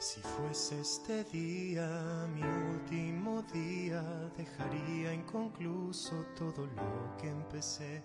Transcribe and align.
Si 0.00 0.22
fuese 0.22 0.80
este 0.80 1.24
día 1.24 2.26
mi 2.34 2.42
último 2.42 3.42
día, 3.52 4.02
dejaría 4.34 5.12
inconcluso 5.12 6.24
todo 6.34 6.66
lo 6.68 7.16
que 7.18 7.28
empecé. 7.28 8.02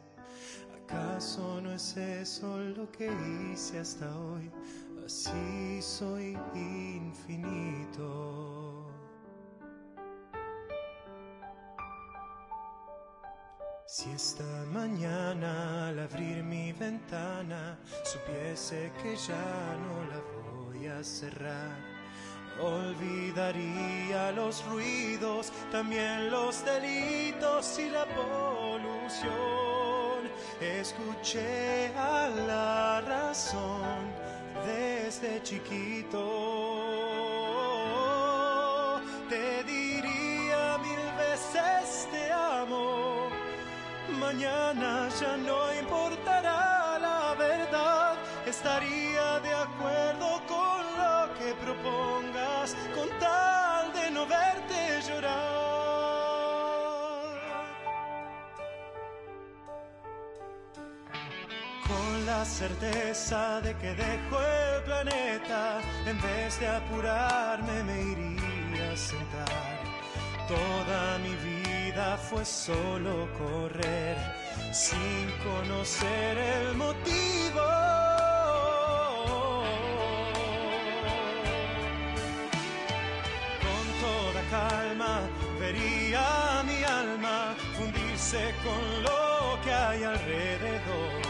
¿Acaso 0.83 1.61
no 1.61 1.71
es 1.71 1.95
eso 1.95 2.59
lo 2.59 2.91
que 2.91 3.09
hice 3.49 3.79
hasta 3.79 4.13
hoy? 4.13 4.51
Así 5.05 5.81
soy 5.81 6.37
infinito. 6.53 8.35
Si 13.85 14.09
esta 14.11 14.43
mañana 14.73 15.87
al 15.87 15.99
abrir 15.99 16.43
mi 16.43 16.73
ventana 16.73 17.79
supiese 18.03 18.91
que 19.01 19.15
ya 19.15 19.77
no 19.77 20.03
la 20.09 20.34
cerrar, 21.03 21.75
olvidaría 22.61 24.31
los 24.31 24.63
ruidos, 24.65 25.51
también 25.71 26.29
los 26.31 26.63
delitos 26.63 27.79
y 27.79 27.89
la 27.89 28.05
polución. 28.05 29.35
Escuché 30.61 31.87
a 31.95 32.29
la 32.47 33.01
razón 33.01 34.11
desde 34.65 35.41
chiquito, 35.43 36.21
te 39.29 39.63
diría 39.63 40.77
mil 40.77 41.13
veces 41.17 42.07
te 42.11 42.31
amo. 42.31 43.29
Mañana 44.19 45.09
ya 45.19 45.35
no 45.37 45.73
importará 45.73 46.34
con 51.85 53.09
tal 53.19 53.93
de 53.93 54.11
no 54.11 54.25
verte 54.25 55.01
llorar. 55.07 55.35
Con 61.87 62.25
la 62.25 62.43
certeza 62.45 63.61
de 63.61 63.75
que 63.75 63.93
dejo 63.93 64.39
el 64.41 64.83
planeta, 64.83 65.81
en 66.05 66.21
vez 66.21 66.59
de 66.59 66.67
apurarme 66.67 67.83
me 67.83 68.01
iría 68.01 68.91
a 68.91 68.97
sentar. 68.97 69.75
Toda 70.47 71.17
mi 71.19 71.35
vida 71.35 72.17
fue 72.17 72.45
solo 72.45 73.27
correr 73.37 74.17
sin 74.71 75.31
conocer 75.43 76.37
el 76.37 76.75
motivo. 76.75 78.04
Con 88.33 89.03
lo 89.03 89.61
que 89.63 89.71
hay 89.71 90.03
alrededor. 90.03 91.21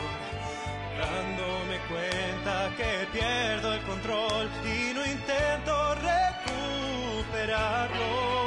Dándome 0.97 1.77
cuenta 1.89 2.71
que 2.77 3.05
pierdo 3.11 3.73
el 3.73 3.81
control 3.81 4.49
y 4.63 4.93
no 4.93 5.05
intento 5.05 5.95
recuperarlo 5.95 8.44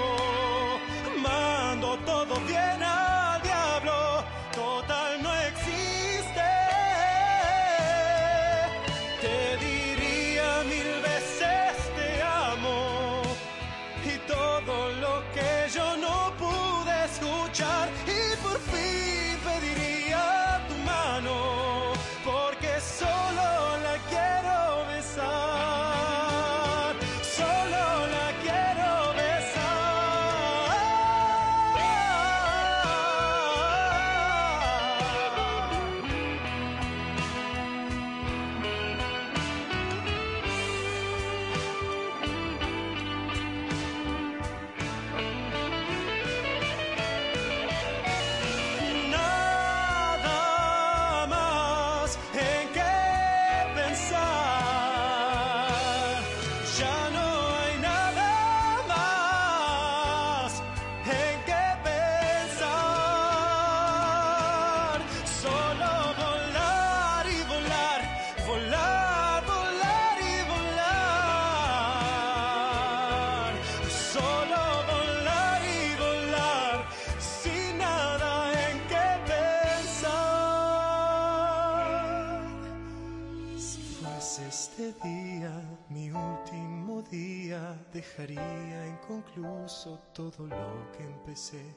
todo 90.14 90.46
lo 90.46 90.90
que 90.92 91.04
empecé. 91.04 91.76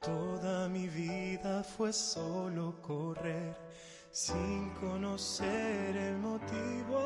Toda 0.00 0.68
mi 0.68 0.86
vida 0.86 1.62
fue 1.62 1.94
solo 1.94 2.80
correr 2.82 3.56
sin 4.12 4.68
conocer 4.74 5.96
el 5.96 6.18
motivo. 6.18 7.00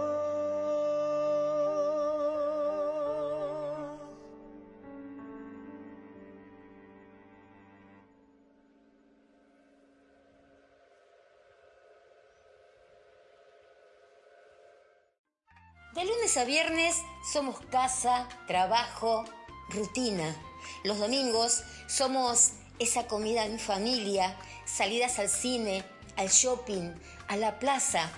De 15.94 16.04
lunes 16.04 16.36
a 16.36 16.44
viernes 16.44 17.00
somos 17.32 17.60
casa, 17.70 18.28
trabajo, 18.48 19.24
rutina. 19.70 20.34
Los 20.82 20.98
domingos 20.98 21.62
somos 21.86 22.50
esa 22.78 23.06
comida 23.06 23.44
en 23.44 23.58
familia, 23.58 24.36
salidas 24.64 25.18
al 25.18 25.28
cine, 25.28 25.84
al 26.16 26.28
shopping, 26.28 26.92
a 27.28 27.36
la 27.36 27.58
plaza. 27.58 28.10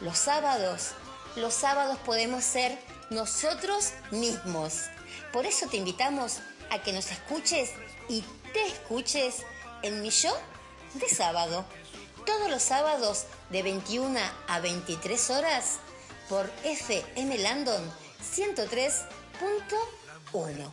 Los 0.00 0.18
sábados, 0.18 0.92
los 1.36 1.54
sábados 1.54 1.98
podemos 2.04 2.44
ser 2.44 2.78
nosotros 3.10 3.92
mismos. 4.10 4.82
Por 5.32 5.46
eso 5.46 5.66
te 5.68 5.76
invitamos 5.76 6.40
a 6.70 6.82
que 6.82 6.92
nos 6.92 7.10
escuches 7.10 7.70
y 8.08 8.24
te 8.52 8.66
escuches 8.66 9.42
en 9.82 10.02
mi 10.02 10.10
show 10.10 10.34
de 10.94 11.08
sábado. 11.08 11.64
Todos 12.24 12.50
los 12.50 12.62
sábados 12.62 13.26
de 13.50 13.62
21 13.62 14.18
a 14.48 14.60
23 14.60 15.30
horas 15.30 15.78
por 16.28 16.50
FM 16.64 17.38
Landon 17.38 17.82
103.1. 20.36 20.70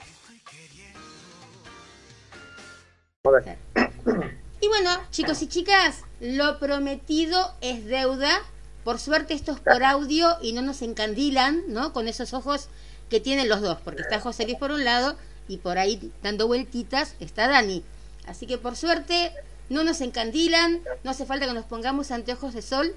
Y 4.59 4.67
bueno, 4.67 4.89
chicos 5.11 5.41
y 5.41 5.47
chicas, 5.47 6.01
lo 6.19 6.59
prometido 6.59 7.53
es 7.61 7.85
deuda. 7.85 8.41
Por 8.83 8.99
suerte 8.99 9.33
esto 9.33 9.53
es 9.53 9.59
por 9.59 9.83
audio 9.83 10.37
y 10.41 10.51
no 10.53 10.61
nos 10.61 10.81
encandilan, 10.81 11.63
¿no? 11.69 11.93
Con 11.93 12.09
esos 12.09 12.33
ojos 12.33 12.67
que 13.09 13.21
tienen 13.21 13.47
los 13.47 13.61
dos, 13.61 13.77
porque 13.83 14.01
está 14.01 14.19
José 14.19 14.43
Luis 14.43 14.57
por 14.57 14.71
un 14.71 14.83
lado 14.83 15.15
y 15.47 15.57
por 15.57 15.77
ahí 15.77 16.11
dando 16.21 16.47
vueltitas 16.47 17.15
está 17.19 17.47
Dani. 17.47 17.83
Así 18.25 18.45
que 18.47 18.57
por 18.57 18.75
suerte 18.75 19.31
no 19.69 19.83
nos 19.83 20.01
encandilan, 20.01 20.81
no 21.03 21.11
hace 21.11 21.25
falta 21.25 21.45
que 21.45 21.53
nos 21.53 21.65
pongamos 21.65 22.11
anteojos 22.11 22.53
de 22.53 22.61
sol. 22.61 22.93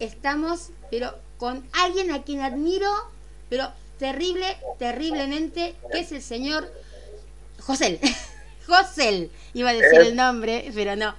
Estamos, 0.00 0.70
pero 0.90 1.14
con 1.38 1.64
alguien 1.72 2.10
a 2.10 2.22
quien 2.22 2.40
admiro, 2.40 2.90
pero 3.48 3.72
terrible, 3.98 4.56
terriblemente, 4.78 5.74
que 5.92 6.00
es 6.00 6.12
el 6.12 6.22
señor 6.22 6.70
José. 7.60 8.00
José, 8.66 9.30
iba 9.54 9.70
a 9.70 9.72
decir 9.72 10.00
el 10.00 10.16
nombre, 10.16 10.70
pero 10.74 10.94
no. 10.96 11.14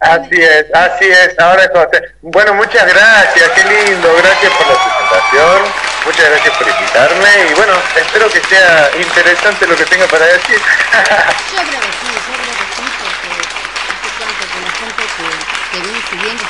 Así 0.00 0.34
es, 0.34 0.66
así 0.74 1.04
es. 1.04 1.38
Ahora 1.38 1.64
es 1.64 1.70
José. 1.70 2.02
Bueno, 2.22 2.54
muchas 2.54 2.86
gracias, 2.86 3.50
qué 3.50 3.64
lindo. 3.64 4.08
Gracias 4.16 4.52
por 4.52 4.66
la 4.66 4.82
presentación. 4.82 5.90
Muchas 6.04 6.30
gracias 6.30 6.56
por 6.56 6.68
invitarme 6.68 7.50
y 7.50 7.54
bueno, 7.54 7.74
espero 7.94 8.30
que 8.30 8.40
sea 8.40 8.90
interesante 8.96 9.66
lo 9.66 9.76
que 9.76 9.84
tenga 9.84 10.06
para 10.06 10.24
decir. 10.26 10.56
yo 11.52 11.60
creo 11.60 11.80
que 11.80 11.92
sí, 11.92 12.08
yo 12.08 12.32
creo 12.40 12.56
que 12.56 12.66
sí, 12.72 12.84
porque 13.00 13.44
hace 13.84 14.08
cuánto 14.16 14.44
que 14.48 14.60
la 14.64 14.70
gente 14.80 15.02
que, 15.16 15.76
que 15.76 15.82
viene 15.84 16.00
siguiendo 16.08 16.44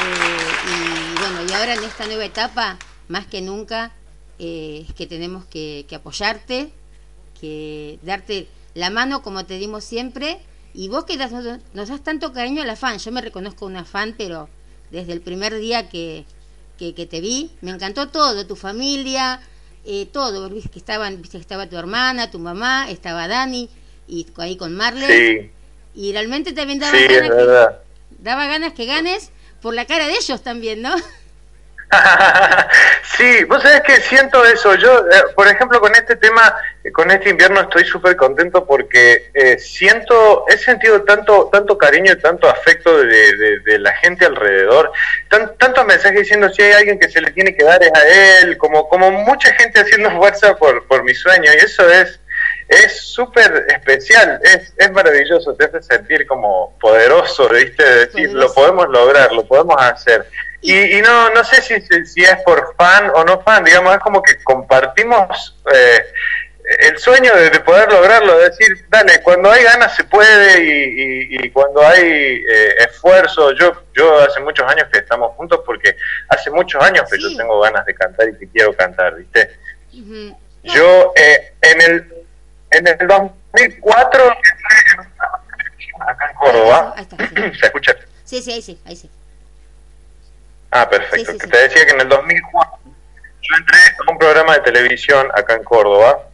eh, 0.00 0.46
y 0.64 1.18
bueno, 1.18 1.42
y 1.50 1.52
ahora 1.54 1.74
en 1.74 1.82
esta 1.82 2.06
nueva 2.06 2.24
etapa, 2.24 2.76
más 3.08 3.26
que 3.26 3.40
nunca, 3.40 3.90
eh, 4.38 4.84
es 4.88 4.94
que 4.94 5.06
tenemos 5.06 5.44
que, 5.46 5.84
que 5.88 5.96
apoyarte, 5.96 6.70
que 7.40 7.98
darte 8.02 8.48
la 8.74 8.90
mano 8.90 9.22
como 9.22 9.44
te 9.44 9.58
dimos 9.58 9.84
siempre 9.84 10.40
y 10.74 10.88
vos 10.88 11.04
que 11.04 11.16
das, 11.16 11.32
nos 11.32 11.88
das 11.88 12.04
tanto 12.04 12.32
cariño 12.32 12.62
a 12.62 12.66
la 12.66 12.76
fan, 12.76 12.98
yo 12.98 13.10
me 13.10 13.20
reconozco 13.20 13.66
una 13.66 13.84
fan, 13.84 14.14
pero 14.16 14.48
desde 14.90 15.12
el 15.12 15.20
primer 15.20 15.58
día 15.58 15.88
que, 15.88 16.24
que, 16.78 16.92
te 16.92 17.20
vi, 17.20 17.50
me 17.60 17.72
encantó 17.72 18.08
todo, 18.08 18.46
tu 18.46 18.54
familia, 18.54 19.40
eh, 19.84 20.06
todo, 20.06 20.48
viste 20.48 20.70
que 20.70 20.78
estaban, 20.78 21.20
viste 21.20 21.38
que 21.38 21.42
estaba 21.42 21.68
tu 21.68 21.76
hermana, 21.76 22.30
tu 22.30 22.38
mamá, 22.38 22.88
estaba 22.90 23.26
Dani, 23.26 23.68
y 24.06 24.26
ahí 24.36 24.56
con 24.56 24.74
Marley. 24.74 25.50
Y 25.94 26.12
realmente 26.12 26.52
también 26.52 26.78
daba, 26.78 26.96
ganas 26.96 27.30
que, 27.30 28.22
daba 28.22 28.46
ganas 28.46 28.72
que 28.72 28.86
ganes 28.86 29.32
por 29.60 29.74
la 29.74 29.84
cara 29.84 30.06
de 30.06 30.14
ellos 30.14 30.42
también, 30.42 30.80
¿no? 30.80 30.94
sí, 33.16 33.44
vos 33.44 33.62
sabés 33.62 33.80
que 33.80 33.96
siento 34.02 34.44
eso. 34.44 34.74
Yo, 34.74 34.98
eh, 34.98 35.22
por 35.34 35.48
ejemplo, 35.48 35.80
con 35.80 35.94
este 35.94 36.16
tema, 36.16 36.54
eh, 36.84 36.92
con 36.92 37.10
este 37.10 37.30
invierno 37.30 37.62
estoy 37.62 37.84
súper 37.84 38.16
contento 38.16 38.66
porque 38.66 39.30
eh, 39.32 39.58
siento, 39.58 40.44
he 40.48 40.58
sentido 40.58 41.02
tanto, 41.02 41.48
tanto 41.50 41.78
cariño 41.78 42.12
y 42.12 42.18
tanto 42.18 42.48
afecto 42.48 42.98
de, 42.98 43.78
la 43.78 43.92
gente 43.94 44.26
alrededor, 44.26 44.92
tan, 45.30 45.56
tantos 45.56 45.86
mensajes 45.86 46.20
diciendo 46.20 46.50
si 46.50 46.62
hay 46.62 46.72
alguien 46.72 46.98
que 46.98 47.08
se 47.08 47.20
le 47.20 47.30
tiene 47.30 47.56
que 47.56 47.64
dar 47.64 47.82
es 47.82 47.92
a 47.94 48.40
él, 48.42 48.58
como, 48.58 48.88
como 48.88 49.10
mucha 49.10 49.52
gente 49.54 49.80
haciendo 49.80 50.10
fuerza 50.18 50.56
por, 50.56 50.86
por 50.86 51.04
mi 51.04 51.14
sueño 51.14 51.50
y 51.54 51.64
eso 51.64 51.88
es 51.88 52.20
es 52.68 53.00
súper 53.00 53.66
especial, 53.68 54.40
es, 54.44 54.74
es 54.76 54.92
maravilloso, 54.92 55.54
te 55.54 55.64
hace 55.64 55.82
sentir 55.82 56.26
como 56.26 56.76
poderoso, 56.78 57.48
¿viste? 57.48 57.82
decir, 57.82 58.30
lo 58.32 58.52
podemos 58.52 58.88
lograr, 58.90 59.32
lo 59.32 59.46
podemos 59.46 59.76
hacer. 59.78 60.26
Y, 60.70 61.00
no, 61.00 61.30
no 61.30 61.42
sé 61.44 61.62
si, 61.62 61.80
si, 62.04 62.22
es 62.22 62.36
por 62.44 62.74
fan 62.76 63.10
o 63.14 63.24
no 63.24 63.40
fan, 63.40 63.64
digamos, 63.64 63.94
es 63.94 64.00
como 64.00 64.20
que 64.20 64.36
compartimos 64.44 65.56
eh, 65.72 66.04
el 66.80 66.98
sueño 66.98 67.34
de, 67.34 67.58
poder 67.60 67.90
lograrlo, 67.90 68.36
de 68.36 68.50
decir, 68.50 68.84
dale, 68.90 69.22
cuando 69.22 69.50
hay 69.50 69.64
ganas 69.64 69.96
se 69.96 70.04
puede 70.04 70.62
y, 70.62 71.50
cuando 71.52 71.80
hay 71.80 72.02
eh, 72.02 72.74
esfuerzo, 72.86 73.52
yo 73.52 73.84
yo 73.94 74.20
hace 74.20 74.40
muchos 74.40 74.70
años 74.70 74.88
que 74.92 74.98
estamos 74.98 75.34
juntos 75.36 75.62
porque 75.64 75.96
hace 76.28 76.50
muchos 76.50 76.82
años 76.82 77.08
que 77.10 77.18
yo 77.18 77.34
tengo 77.34 77.60
ganas 77.60 77.86
de 77.86 77.94
cantar 77.94 78.28
y 78.28 78.36
que 78.36 78.48
quiero 78.48 78.74
cantar, 78.74 79.14
¿viste? 79.14 79.58
Yo 80.64 81.14
eh, 81.16 81.54
en 81.62 81.80
el 81.80 82.14
en 82.72 82.86
el 82.86 83.06
2004 83.06 84.32
acá 86.00 86.30
en 86.30 86.36
Córdoba, 86.36 86.94
¿se 87.58 87.66
escucha? 87.66 87.96
Sí, 88.24 88.42
sí, 88.42 88.52
ahí 88.52 88.60
sí, 88.60 88.78
ahí 88.84 88.96
sí. 88.96 89.10
Ah, 90.70 90.88
perfecto. 90.88 91.32
Te 91.48 91.58
decía 91.58 91.86
que 91.86 91.92
en 91.92 92.00
el 92.00 92.08
2004 92.08 92.78
yo 93.40 93.56
entré 93.56 93.78
a 93.78 94.10
un 94.10 94.18
programa 94.18 94.54
de 94.54 94.60
televisión 94.60 95.28
acá 95.34 95.54
en 95.54 95.64
Córdoba 95.64 96.28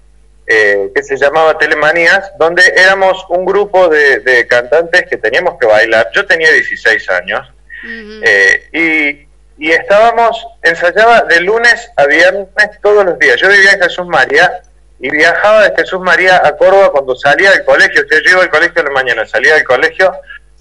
eh, 0.47 0.91
que 0.95 1.03
se 1.03 1.17
llamaba 1.17 1.57
Telemanías, 1.57 2.33
donde 2.39 2.63
éramos 2.77 3.25
un 3.29 3.45
grupo 3.47 3.89
de, 3.89 4.47
cantantes 4.49 5.07
que 5.09 5.17
teníamos 5.17 5.59
que 5.59 5.67
bailar. 5.67 6.09
Yo 6.15 6.27
tenía 6.27 6.51
16 6.51 7.11
años 7.11 7.49
eh, 7.87 8.69
y, 9.59 9.65
y 9.65 9.71
estábamos, 9.71 10.47
ensayaba 10.63 11.23
de 11.23 11.41
lunes 11.41 11.91
a 11.97 12.07
viernes 12.07 12.71
todos 12.83 13.05
los 13.05 13.19
días. 13.19 13.41
Yo 13.41 13.49
vivía 13.49 13.73
en 13.73 13.81
Jesús 13.81 14.07
María 14.07 14.63
y 15.01 15.11
viajaba 15.11 15.69
de 15.69 15.77
Jesús 15.77 16.01
María 16.01 16.43
a 16.45 16.57
Córdoba 16.57 16.91
cuando 16.93 17.17
salía 17.17 17.51
del 17.53 17.65
colegio. 17.65 18.03
O 18.05 18.09
sea, 18.09 18.21
yo 18.23 18.31
iba 18.33 18.43
al 18.43 18.51
colegio 18.51 18.81
en 18.81 18.87
la 18.87 18.93
mañana, 18.93 19.27
salía 19.27 19.55
del 19.55 19.65
colegio 19.65 20.13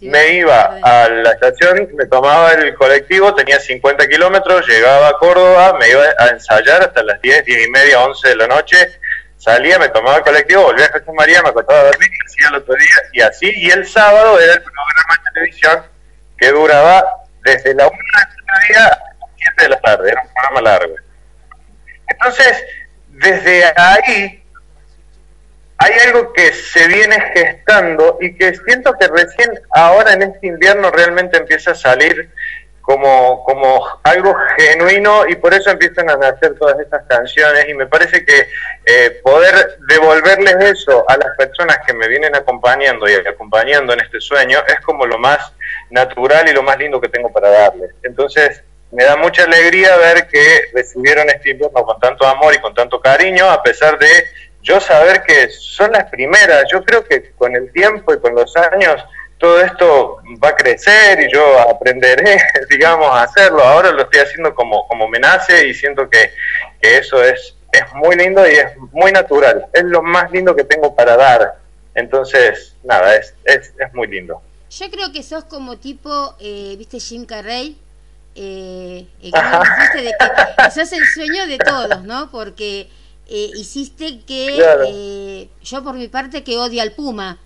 me 0.04 0.34
iba 0.34 0.78
a 0.82 1.10
la 1.10 1.32
estación, 1.32 1.90
me 1.96 2.06
tomaba 2.06 2.52
el 2.52 2.74
colectivo, 2.76 3.34
tenía 3.34 3.60
50 3.60 4.08
kilómetros, 4.08 4.68
llegaba 4.68 5.10
a 5.10 5.14
Córdoba, 5.14 5.78
me 5.80 5.90
iba 5.90 6.04
a 6.18 6.28
ensayar 6.28 6.82
hasta 6.82 7.04
las 7.04 7.22
10, 7.22 7.46
10 7.46 7.68
y 7.68 7.70
media, 7.72 8.02
11 8.02 8.30
de 8.30 8.36
la 8.36 8.48
noche, 8.48 9.00
salía, 9.38 9.80
me 9.80 9.90
tomaba 9.90 10.18
el 10.18 10.24
colectivo, 10.24 10.64
volvía 10.64 10.86
a 10.86 10.92
Jesús 10.92 11.14
María, 11.14 11.42
me 11.42 11.50
acostaba 11.50 11.80
a 11.80 11.84
dormir 11.86 12.10
y 12.12 12.26
hacía 12.26 12.48
el 12.50 12.56
otro 12.56 12.76
día, 12.76 12.96
y 13.14 13.22
así, 13.22 13.52
y 13.56 13.72
el 13.72 13.86
sábado 13.88 14.40
era 14.40 14.54
el 14.54 14.62
programa 14.62 15.16
de 15.16 15.32
televisión 15.34 15.84
que 16.38 16.52
duraba 16.52 17.06
desde 17.44 17.74
la 17.74 17.88
1 17.88 17.98
de 17.98 18.74
día 18.74 18.86
hasta 18.86 19.04
las 19.20 19.30
7 19.38 19.64
de 19.64 19.70
la 19.70 19.82
tarde, 19.82 20.12
era 20.12 20.22
un 20.22 20.34
programa 20.34 20.62
largo. 20.62 20.96
Entonces, 22.08 22.64
desde 23.08 23.74
ahí 23.76 24.43
hay 25.84 26.00
algo 26.08 26.32
que 26.32 26.54
se 26.54 26.88
viene 26.88 27.20
gestando 27.36 28.18
y 28.22 28.36
que 28.36 28.56
siento 28.56 28.94
que 28.98 29.08
recién 29.08 29.52
ahora 29.72 30.14
en 30.14 30.22
este 30.22 30.48
invierno 30.48 30.90
realmente 30.92 31.38
empieza 31.38 31.72
a 31.72 31.76
salir 31.76 32.30
como, 32.80 33.44
como 33.44 33.86
algo 34.04 34.34
genuino 34.58 35.28
y 35.28 35.36
por 35.36 35.54
eso 35.54 35.72
empiezan 35.72 36.10
a 36.10 36.16
nacer 36.16 36.56
todas 36.58 36.80
estas 36.80 37.06
canciones 37.08 37.68
y 37.68 37.74
me 37.74 37.88
parece 37.88 38.24
que 38.24 38.48
eh, 38.86 39.20
poder 39.24 39.78
devolverles 39.90 40.56
eso 40.80 41.04
a 41.10 41.18
las 41.18 41.36
personas 41.38 41.80
que 41.86 41.94
me 41.94 42.08
vienen 42.08 42.34
acompañando 42.34 43.10
y 43.10 43.16
acompañando 43.16 43.92
en 43.92 44.00
este 44.00 44.22
sueño 44.22 44.60
es 44.66 44.80
como 44.86 45.06
lo 45.06 45.18
más 45.18 45.52
natural 45.90 46.48
y 46.48 46.54
lo 46.54 46.64
más 46.64 46.78
lindo 46.78 47.02
que 47.02 47.10
tengo 47.10 47.32
para 47.32 47.50
darles. 47.50 47.92
Entonces 48.04 48.64
me 48.92 49.04
da 49.04 49.18
mucha 49.18 49.44
alegría 49.44 49.98
ver 49.98 50.28
que 50.28 50.70
recibieron 50.74 51.30
este 51.30 51.52
invierno 51.52 51.84
con 51.84 52.00
tanto 52.00 52.26
amor 52.26 52.54
y 52.54 52.60
con 52.60 52.74
tanto 52.74 53.02
cariño 53.02 53.50
a 53.50 53.62
pesar 53.62 54.00
de 54.00 54.08
yo 54.64 54.80
saber 54.80 55.22
que 55.24 55.50
son 55.50 55.92
las 55.92 56.06
primeras, 56.06 56.64
yo 56.72 56.84
creo 56.84 57.04
que 57.04 57.32
con 57.34 57.56
el 57.56 57.72
tiempo 57.72 58.14
y 58.14 58.20
con 58.20 58.34
los 58.34 58.56
años 58.56 59.04
todo 59.38 59.60
esto 59.60 60.18
va 60.42 60.50
a 60.50 60.56
crecer 60.56 61.20
y 61.20 61.34
yo 61.34 61.60
aprenderé, 61.60 62.38
digamos, 62.70 63.10
a 63.12 63.24
hacerlo. 63.24 63.62
Ahora 63.62 63.92
lo 63.92 64.04
estoy 64.04 64.22
haciendo 64.22 64.56
como, 64.56 64.88
como 64.88 65.10
me 65.10 65.20
nace 65.20 65.68
y 65.68 65.74
siento 65.74 66.10
que, 66.10 66.32
eso 66.80 67.22
es, 67.22 67.56
es 67.74 67.94
muy 67.94 68.16
lindo 68.16 68.48
y 68.50 68.54
es 68.54 68.78
muy 68.94 69.12
natural. 69.12 69.66
Es 69.74 69.84
lo 69.84 70.02
más 70.02 70.32
lindo 70.32 70.56
que 70.56 70.64
tengo 70.64 70.96
para 70.96 71.18
dar. 71.18 71.56
Entonces, 71.94 72.76
nada, 72.84 73.18
es, 73.18 73.36
es, 73.44 73.74
es 73.78 73.94
muy 73.94 74.08
lindo. 74.08 74.42
Yo 74.70 74.90
creo 74.90 75.12
que 75.12 75.22
sos 75.24 75.44
como 75.44 75.78
tipo, 75.78 76.36
eh, 76.40 76.76
viste, 76.78 77.02
Jim 77.02 77.26
Carrey, 77.26 77.78
eh, 78.36 79.08
eh 79.22 79.32
de 79.96 80.14
que 80.14 80.72
sos 80.72 80.92
el 80.94 81.06
sueño 81.06 81.48
de 81.48 81.58
todos, 81.58 82.04
¿no? 82.04 82.32
Porque 82.32 82.90
eh, 83.28 83.52
hiciste 83.56 84.22
que 84.22 84.58
eh, 84.88 85.50
yo 85.64 85.84
por 85.84 85.96
mi 85.96 86.08
parte 86.08 86.44
que 86.44 86.58
odio 86.58 86.82
al 86.82 86.92
Puma, 86.92 87.40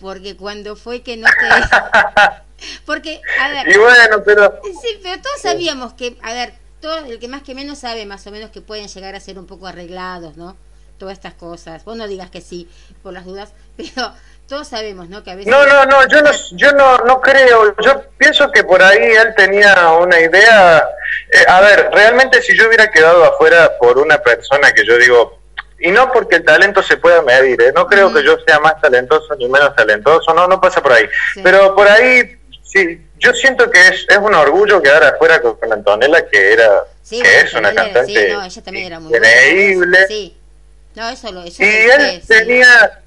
porque 0.00 0.36
cuando 0.36 0.76
fue 0.76 1.02
que 1.02 1.16
no 1.16 1.26
te... 1.26 2.64
porque, 2.86 3.20
a 3.40 3.48
ver... 3.48 3.68
Y 3.68 3.78
bueno, 3.78 4.22
pero... 4.24 4.60
Sí, 4.62 4.98
pero 5.02 5.20
todos 5.22 5.40
sabíamos 5.40 5.94
que, 5.94 6.18
a 6.22 6.32
ver, 6.32 6.54
todo, 6.80 6.98
el 6.98 7.18
que 7.18 7.28
más 7.28 7.42
que 7.42 7.54
menos 7.54 7.78
sabe 7.78 8.04
más 8.04 8.26
o 8.26 8.30
menos 8.30 8.50
que 8.50 8.60
pueden 8.60 8.88
llegar 8.88 9.14
a 9.14 9.20
ser 9.20 9.38
un 9.38 9.46
poco 9.46 9.66
arreglados, 9.66 10.36
¿no? 10.36 10.56
Todas 10.98 11.14
estas 11.14 11.34
cosas. 11.34 11.84
Vos 11.84 11.96
no 11.96 12.06
digas 12.06 12.30
que 12.30 12.42
sí, 12.42 12.68
por 13.02 13.14
las 13.14 13.24
dudas, 13.24 13.54
pero 13.76 14.12
todos 14.48 14.68
sabemos, 14.68 15.08
¿no? 15.08 15.24
Que 15.24 15.30
a 15.30 15.36
veces... 15.36 15.50
No, 15.50 15.66
no, 15.66 15.86
no, 15.86 16.06
yo 16.08 16.20
no, 16.22 16.30
yo 16.52 16.72
no, 16.72 16.98
no 16.98 17.20
creo, 17.20 17.74
yo 17.82 18.02
pienso 18.18 18.50
que 18.52 18.62
por 18.62 18.82
ahí 18.82 18.98
él 18.98 19.34
tenía 19.36 19.90
una 19.92 20.20
idea, 20.20 20.86
eh, 21.32 21.44
a 21.48 21.60
ver, 21.62 21.88
realmente 21.92 22.42
si 22.42 22.56
yo 22.56 22.68
hubiera 22.68 22.90
quedado 22.90 23.24
afuera 23.24 23.72
por 23.78 23.98
una 23.98 24.18
persona 24.18 24.72
que 24.72 24.84
yo 24.84 24.98
digo, 24.98 25.40
y 25.78 25.90
no 25.90 26.12
porque 26.12 26.36
el 26.36 26.44
talento 26.44 26.82
se 26.82 26.98
pueda 26.98 27.22
medir, 27.22 27.60
¿eh? 27.62 27.72
no 27.74 27.86
creo 27.86 28.12
que 28.12 28.22
yo 28.22 28.36
sea 28.46 28.60
más 28.60 28.80
talentoso 28.80 29.34
ni 29.36 29.48
menos 29.48 29.74
talentoso, 29.74 30.34
no, 30.34 30.46
no 30.46 30.60
pasa 30.60 30.82
por 30.82 30.92
ahí, 30.92 31.08
pero 31.42 31.74
por 31.74 31.88
ahí, 31.88 32.38
sí, 32.62 33.00
yo 33.18 33.32
siento 33.32 33.70
que 33.70 33.80
es, 33.88 34.06
es 34.08 34.18
un 34.18 34.34
orgullo 34.34 34.82
quedar 34.82 35.04
afuera 35.04 35.40
con, 35.40 35.72
Antonella, 35.72 36.28
que 36.28 36.52
era, 36.52 36.84
que 37.08 37.40
es 37.40 37.54
una 37.54 37.74
cantante 37.74 38.06
sí, 38.06 38.32
no, 38.32 38.44
ella 38.44 38.62
también 38.62 38.86
era 38.86 39.00
muy 39.00 39.14
increíble. 39.14 40.06
Sí. 40.06 40.36
No, 40.94 41.08
eso 41.08 41.32
lo, 41.32 41.42
eso 41.42 41.60
y 41.60 41.66
él 41.66 42.22
tenía 42.28 43.03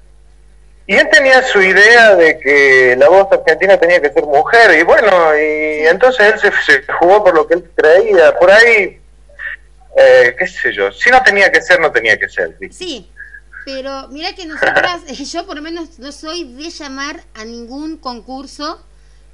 y 0.88 0.94
él 0.94 1.06
tenía 1.12 1.42
su 1.42 1.60
idea 1.60 2.16
de 2.16 2.38
que 2.38 2.96
la 2.96 3.10
voz 3.10 3.28
argentina 3.30 3.78
tenía 3.78 4.00
que 4.00 4.10
ser 4.10 4.24
mujer, 4.24 4.78
y 4.80 4.84
bueno, 4.84 5.36
y 5.36 5.86
entonces 5.86 6.42
él 6.42 6.52
se, 6.64 6.82
jugó 6.94 7.22
por 7.22 7.34
lo 7.34 7.46
que 7.46 7.54
él 7.54 7.70
creía. 7.74 8.34
Por 8.38 8.50
ahí, 8.50 8.98
eh, 9.98 10.34
qué 10.38 10.46
sé 10.46 10.72
yo, 10.72 10.90
si 10.90 11.10
no 11.10 11.22
tenía 11.22 11.52
que 11.52 11.60
ser, 11.60 11.78
no 11.78 11.92
tenía 11.92 12.18
que 12.18 12.30
ser. 12.30 12.56
Sí, 12.70 13.06
pero 13.66 14.08
mira 14.08 14.34
que 14.34 14.46
nosotras, 14.46 15.04
yo 15.30 15.46
por 15.46 15.56
lo 15.56 15.62
menos 15.62 15.98
no 15.98 16.10
soy 16.10 16.54
de 16.54 16.70
llamar 16.70 17.22
a 17.34 17.44
ningún 17.44 17.98
concurso, 17.98 18.82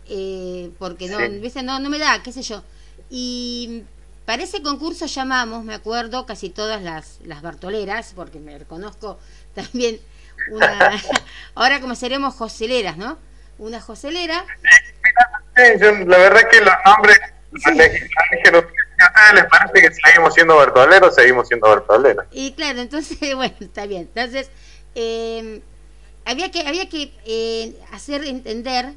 eh, 0.08 0.70
porque 0.80 1.06
no, 1.06 1.20
no, 1.62 1.78
no 1.78 1.88
me 1.88 2.00
da, 2.00 2.20
qué 2.24 2.32
sé 2.32 2.42
yo. 2.42 2.64
Y 3.10 3.84
para 4.24 4.42
ese 4.42 4.60
concurso 4.60 5.06
llamamos, 5.06 5.62
me 5.62 5.74
acuerdo, 5.74 6.26
casi 6.26 6.50
todas 6.50 6.82
las, 6.82 7.20
las 7.24 7.42
Bartoleras, 7.42 8.12
porque 8.16 8.40
me 8.40 8.58
reconozco 8.58 9.20
también 9.54 10.00
una, 10.50 11.02
ahora 11.54 11.80
como 11.80 11.94
seremos 11.94 12.34
joseleras, 12.34 12.96
¿no? 12.96 13.18
Una 13.58 13.80
joselera. 13.80 14.44
la 15.56 16.18
verdad 16.18 16.48
que 16.50 16.60
los 16.60 16.74
nombres 16.84 17.20
ustedes 17.52 18.10
les 19.34 19.44
parece 19.44 19.80
que 19.80 19.94
seguimos 19.94 20.34
siendo 20.34 20.56
bertoleros, 20.56 21.14
seguimos 21.14 21.48
siendo 21.48 21.68
bertoleros. 21.68 22.26
Y 22.32 22.52
claro, 22.52 22.80
entonces, 22.80 23.18
bueno, 23.36 23.54
está 23.60 23.86
bien. 23.86 24.02
Entonces, 24.14 24.50
eh, 24.94 25.62
había 26.24 26.50
que, 26.50 26.66
había 26.66 26.88
que 26.88 27.12
eh, 27.24 27.76
hacer 27.92 28.24
entender 28.24 28.94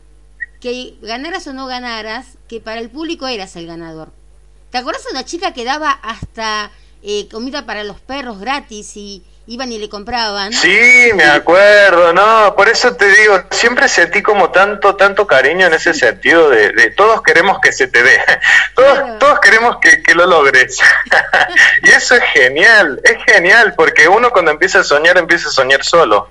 que 0.60 0.96
ganaras 1.02 1.48
o 1.48 1.54
no 1.54 1.68
ganaras, 1.68 2.38
que 2.48 2.60
para 2.60 2.80
el 2.80 2.90
público 2.90 3.28
eras 3.28 3.56
el 3.56 3.68
ganador. 3.68 4.10
¿Te 4.72 4.80
acuerdas 4.80 5.04
de 5.06 5.12
una 5.12 5.26
chica 5.26 5.54
que 5.54 5.64
daba 5.64 5.92
hasta 5.92 6.72
eh, 7.04 7.28
comida 7.30 7.66
para 7.66 7.84
los 7.84 8.00
perros 8.02 8.40
gratis 8.40 8.98
y 8.98 9.24
iban 9.48 9.72
y 9.72 9.80
le 9.80 9.90
compraban? 9.90 10.52
Sí, 10.52 11.10
me 11.16 11.24
acuerdo, 11.24 12.14
no, 12.14 12.54
por 12.56 12.68
eso 12.68 12.96
te 12.96 13.08
digo, 13.08 13.44
siempre 13.50 13.88
sentí 13.88 14.22
como 14.22 14.52
tanto, 14.52 14.96
tanto 14.96 15.26
cariño 15.26 15.68
en 15.68 15.74
ese 15.74 15.94
sentido 15.94 16.50
de, 16.50 16.74
de 16.74 16.92
todos 16.92 17.22
queremos 17.22 17.60
que 17.62 17.72
se 17.72 17.88
te 17.88 18.04
dé, 18.04 18.20
todos, 18.76 19.20
todos 19.20 19.40
queremos 19.40 19.78
que, 19.82 20.04
que 20.04 20.14
lo 20.14 20.26
logres. 20.28 20.78
y 21.84 21.90
eso 21.90 22.16
es 22.16 22.24
genial, 22.34 23.00
es 23.04 23.18
genial, 23.26 23.74
porque 23.76 24.08
uno 24.08 24.32
cuando 24.32 24.52
empieza 24.52 24.82
a 24.82 24.84
soñar, 24.84 25.18
empieza 25.18 25.48
a 25.48 25.52
soñar 25.52 25.84
solo. 25.84 26.30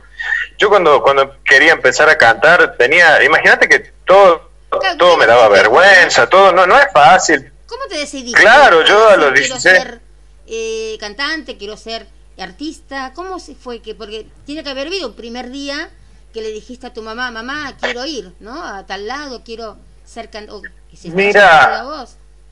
Yo 0.59 0.69
cuando, 0.69 1.03
cuando 1.03 1.37
quería 1.43 1.73
empezar 1.73 2.09
a 2.11 2.19
cantar, 2.19 2.77
tenía, 2.77 3.23
imagínate 3.25 3.69
que 3.69 3.93
todo, 4.05 4.51
todo 4.99 5.17
me 5.17 5.27
daba 5.27 5.49
vergüenza, 5.49 6.29
todo, 6.29 6.53
no, 6.53 6.67
no 6.67 6.79
es 6.79 6.87
fácil. 6.93 7.51
¿Cómo 7.67 7.87
te 7.87 7.97
decidiste? 7.97 8.41
Claro, 8.41 8.85
yo 8.85 9.09
a 9.09 9.17
los 9.17 9.33
Quiero 9.33 9.55
16... 9.55 9.61
ser 9.63 10.01
eh, 10.47 10.97
cantante, 11.01 11.57
quiero 11.57 11.77
ser 11.77 12.07
artista. 12.43 13.13
¿Cómo 13.15 13.39
se 13.39 13.55
fue 13.55 13.81
que? 13.81 13.95
Porque 13.95 14.27
tiene 14.45 14.63
que 14.65 14.71
haber 14.71 14.87
habido 14.89 15.09
un 15.09 15.15
primer 15.15 15.51
día 15.51 15.91
que 16.33 16.43
le 16.43 16.51
dijiste 16.51 16.87
a 16.89 16.93
tu 16.93 17.03
mamá, 17.03 17.31
mamá, 17.31 17.75
quiero 17.81 18.05
ir, 18.05 18.33
¿no? 18.41 18.63
A 18.63 18.85
tal 18.87 19.07
lado, 19.07 19.43
quiero 19.45 19.79
ser 20.05 20.29
cantante. 20.31 20.69
Mira, 21.17 21.83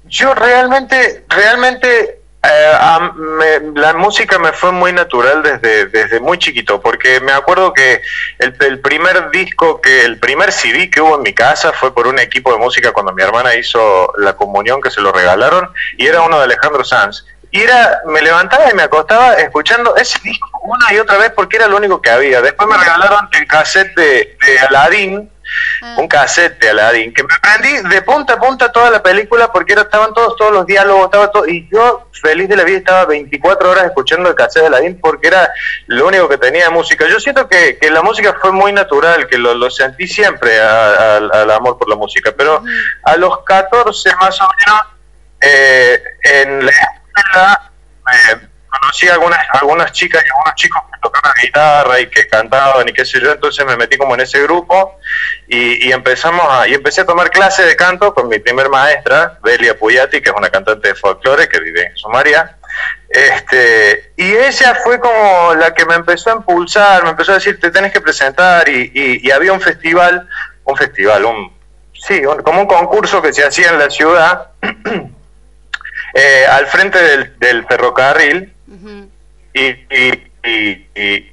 yo 0.06 0.34
realmente, 0.34 1.24
realmente 1.28 2.20
eh, 2.42 2.72
a- 2.78 3.12
me- 3.16 3.80
la 3.80 3.94
música 3.94 4.38
me 4.38 4.52
fue 4.52 4.70
muy 4.72 4.92
natural 4.92 5.42
desde, 5.42 5.86
desde 5.86 6.20
muy 6.20 6.38
chiquito, 6.38 6.78
porque 6.80 7.20
me 7.20 7.32
acuerdo 7.32 7.72
que 7.72 8.02
el, 8.38 8.54
el 8.60 8.80
primer 8.80 9.30
disco, 9.30 9.80
que 9.80 10.02
el 10.04 10.18
primer 10.18 10.52
CD 10.52 10.90
que 10.90 11.00
hubo 11.00 11.16
en 11.16 11.22
mi 11.22 11.32
casa 11.32 11.72
fue 11.72 11.94
por 11.94 12.06
un 12.06 12.18
equipo 12.18 12.52
de 12.52 12.58
música 12.58 12.92
cuando 12.92 13.12
mi 13.12 13.22
hermana 13.22 13.54
hizo 13.54 14.12
la 14.18 14.34
comunión 14.34 14.80
que 14.82 14.90
se 14.90 15.00
lo 15.00 15.10
regalaron, 15.12 15.70
y 15.96 16.06
era 16.06 16.20
uno 16.22 16.38
de 16.38 16.44
Alejandro 16.44 16.84
Sanz. 16.84 17.24
Y 17.54 17.62
era, 17.62 18.00
me 18.06 18.20
levantaba 18.20 18.68
y 18.68 18.74
me 18.74 18.82
acostaba 18.82 19.34
escuchando 19.34 19.94
ese 19.96 20.18
disco 20.24 20.48
una 20.64 20.92
y 20.92 20.98
otra 20.98 21.18
vez 21.18 21.30
porque 21.30 21.56
era 21.56 21.68
lo 21.68 21.76
único 21.76 22.02
que 22.02 22.10
había. 22.10 22.42
Después 22.42 22.68
me 22.68 22.76
regalaron 22.76 23.28
el 23.30 23.46
cassette 23.46 23.94
de, 23.94 24.36
de 24.44 24.58
Aladdin, 24.58 25.30
Ah. 25.82 25.96
un 25.98 26.08
cassette 26.08 26.58
de 26.58 26.70
Aladdin, 26.70 27.12
que 27.14 27.22
me 27.22 27.32
aprendí 27.34 27.88
de 27.88 28.02
punta 28.02 28.32
a 28.32 28.36
punta 28.40 28.72
toda 28.72 28.90
la 28.90 29.02
película 29.02 29.52
porque 29.52 29.74
era, 29.74 29.82
estaban 29.82 30.12
todos, 30.14 30.34
todos 30.36 30.50
los 30.50 30.66
diálogos, 30.66 31.04
estaba 31.04 31.30
todo, 31.30 31.46
y 31.46 31.68
yo 31.70 32.08
feliz 32.12 32.48
de 32.48 32.56
la 32.56 32.64
vida 32.64 32.78
estaba 32.78 33.04
24 33.04 33.70
horas 33.70 33.84
escuchando 33.84 34.28
el 34.30 34.34
cassette 34.34 34.62
de 34.62 34.66
Aladdin 34.68 34.98
porque 35.00 35.28
era 35.28 35.48
lo 35.86 36.08
único 36.08 36.28
que 36.28 36.38
tenía 36.38 36.64
de 36.64 36.70
música. 36.70 37.06
Yo 37.06 37.20
siento 37.20 37.46
que, 37.46 37.76
que 37.78 37.88
la 37.90 38.02
música 38.02 38.34
fue 38.40 38.50
muy 38.50 38.72
natural, 38.72 39.28
que 39.28 39.38
lo, 39.38 39.54
lo 39.54 39.70
sentí 39.70 40.08
siempre 40.08 40.58
a- 40.60 40.90
a- 40.92 41.16
al 41.18 41.50
amor 41.52 41.78
por 41.78 41.88
la 41.88 41.94
música, 41.96 42.32
pero 42.36 42.64
a 43.04 43.16
los 43.16 43.44
14 43.44 44.10
más 44.20 44.40
o 44.40 44.48
menos, 44.58 44.80
eh, 45.42 46.02
en 46.22 46.66
la 46.66 46.72
conocí 48.70 49.08
a 49.08 49.14
algunas, 49.14 49.38
algunas 49.52 49.92
chicas 49.92 50.22
y 50.24 50.28
algunos 50.30 50.54
chicos 50.56 50.82
que 50.92 51.00
tocaban 51.00 51.32
guitarra 51.40 52.00
y 52.00 52.06
que 52.08 52.26
cantaban 52.28 52.88
y 52.88 52.92
qué 52.92 53.04
sé 53.04 53.20
yo, 53.20 53.32
entonces 53.32 53.64
me 53.64 53.76
metí 53.76 53.96
como 53.96 54.14
en 54.14 54.20
ese 54.20 54.42
grupo 54.42 54.98
y, 55.48 55.90
empezamos 55.92 56.44
a, 56.50 56.66
y 56.66 56.74
empecé 56.74 57.02
a 57.02 57.06
tomar 57.06 57.30
clases 57.30 57.66
de 57.66 57.76
canto 57.76 58.12
con 58.14 58.28
mi 58.28 58.38
primer 58.40 58.68
maestra, 58.68 59.38
Belia 59.42 59.78
Puyati, 59.78 60.20
que 60.20 60.30
es 60.30 60.34
una 60.36 60.50
cantante 60.50 60.88
de 60.88 60.94
folclore 60.94 61.48
que 61.48 61.60
vive 61.60 61.86
en 61.86 61.96
Sumaria. 61.96 62.56
Este, 63.08 64.12
y 64.16 64.32
ella 64.34 64.74
fue 64.82 64.98
como 64.98 65.54
la 65.54 65.72
que 65.72 65.86
me 65.86 65.94
empezó 65.94 66.30
a 66.30 66.34
impulsar, 66.36 67.04
me 67.04 67.10
empezó 67.10 67.30
a 67.30 67.36
decir, 67.36 67.60
te 67.60 67.70
tenés 67.70 67.92
que 67.92 68.00
presentar, 68.00 68.68
y, 68.68 68.90
y- 68.92 69.28
y 69.28 69.30
había 69.30 69.52
un 69.52 69.60
festival, 69.60 70.28
un 70.64 70.76
festival, 70.76 71.24
un, 71.24 71.56
sí, 71.92 72.24
un- 72.26 72.42
como 72.42 72.62
un 72.62 72.66
concurso 72.66 73.22
que 73.22 73.32
se 73.32 73.44
hacía 73.46 73.68
en 73.70 73.78
la 73.78 73.88
ciudad, 73.90 74.48
eh, 76.14 76.46
al 76.48 76.66
frente 76.68 77.02
del, 77.02 77.38
del 77.38 77.66
ferrocarril, 77.66 78.52
y, 79.52 79.66
y, 79.66 80.30
y, 80.44 80.88
y, 80.94 81.32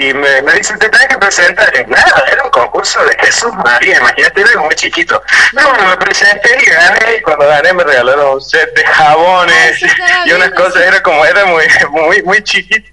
y 0.00 0.14
me, 0.14 0.42
me 0.42 0.52
dicen, 0.52 0.78
te 0.78 0.88
tenés 0.88 1.08
que 1.08 1.18
presentar. 1.18 1.72
Y 1.74 1.90
nada, 1.90 2.24
era 2.30 2.44
un 2.44 2.50
concurso 2.50 3.04
de 3.04 3.16
Jesús 3.18 3.52
María, 3.64 3.98
imagínate, 3.98 4.40
era 4.40 4.60
muy 4.60 4.74
chiquito. 4.74 5.20
Bueno, 5.52 5.88
me 5.88 5.96
presenté 5.96 6.50
y 6.62 6.70
gané, 6.70 7.16
y 7.18 7.22
cuando 7.22 7.46
gané 7.46 7.72
me 7.72 7.84
regalaron 7.84 8.34
un 8.34 8.40
set 8.40 8.74
de 8.74 8.84
jabones 8.86 9.54
Ay, 9.56 9.74
sí, 9.74 9.86
estaba 9.86 10.26
y 10.28 10.32
unas 10.32 10.50
cosas, 10.52 10.82
era 10.82 11.02
como, 11.02 11.24
era 11.24 11.44
muy, 11.46 11.64
muy, 11.90 12.22
muy 12.22 12.42
chiquito. 12.42 12.88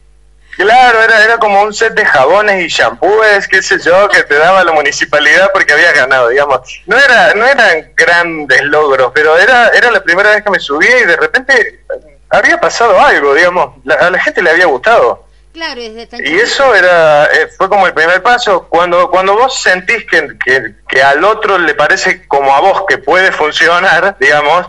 Claro, 0.56 1.02
era, 1.04 1.24
era 1.24 1.38
como 1.38 1.62
un 1.62 1.74
set 1.74 1.94
de 1.94 2.06
jabones 2.06 2.64
y 2.64 2.68
shampoos, 2.68 3.48
qué 3.50 3.62
sé 3.62 3.78
yo, 3.80 4.08
que 4.10 4.24
te 4.24 4.36
daba 4.36 4.64
la 4.64 4.72
municipalidad 4.72 5.50
porque 5.54 5.74
habías 5.74 5.94
ganado, 5.94 6.30
digamos. 6.30 6.82
No 6.86 6.98
era, 6.98 7.34
no 7.34 7.46
eran 7.46 7.92
grandes 7.96 8.62
logros, 8.64 9.12
pero 9.14 9.38
era, 9.38 9.70
era 9.70 9.92
la 9.92 10.02
primera 10.02 10.32
vez 10.32 10.44
que 10.44 10.50
me 10.50 10.60
subía 10.60 11.00
y 11.00 11.06
de 11.06 11.18
repente 11.18 11.84
había 12.30 12.60
pasado 12.60 13.00
algo, 13.00 13.34
digamos. 13.34 13.76
La- 13.84 13.96
a 13.96 14.10
la 14.10 14.20
gente 14.20 14.42
le 14.42 14.52
había 14.52 14.66
gustado. 14.66 15.26
Claro, 15.54 15.82
tan 16.10 16.26
Y 16.26 16.36
eso 16.36 16.76
era 16.76 17.26
eh, 17.28 17.48
fue 17.58 17.70
como 17.70 17.88
el 17.88 17.94
primer 17.94 18.22
paso. 18.22 18.68
Cuando, 18.68 19.10
cuando 19.10 19.36
vos 19.38 19.62
sentís 19.62 20.06
que, 20.06 20.28
que, 20.44 20.76
que 20.88 21.02
al 21.02 21.24
otro 21.24 21.58
le 21.58 21.74
parece 21.76 22.28
como 22.28 22.54
a 22.54 22.60
vos 22.60 22.84
que 22.90 22.98
puede 22.98 23.32
funcionar, 23.32 24.18
digamos, 24.20 24.68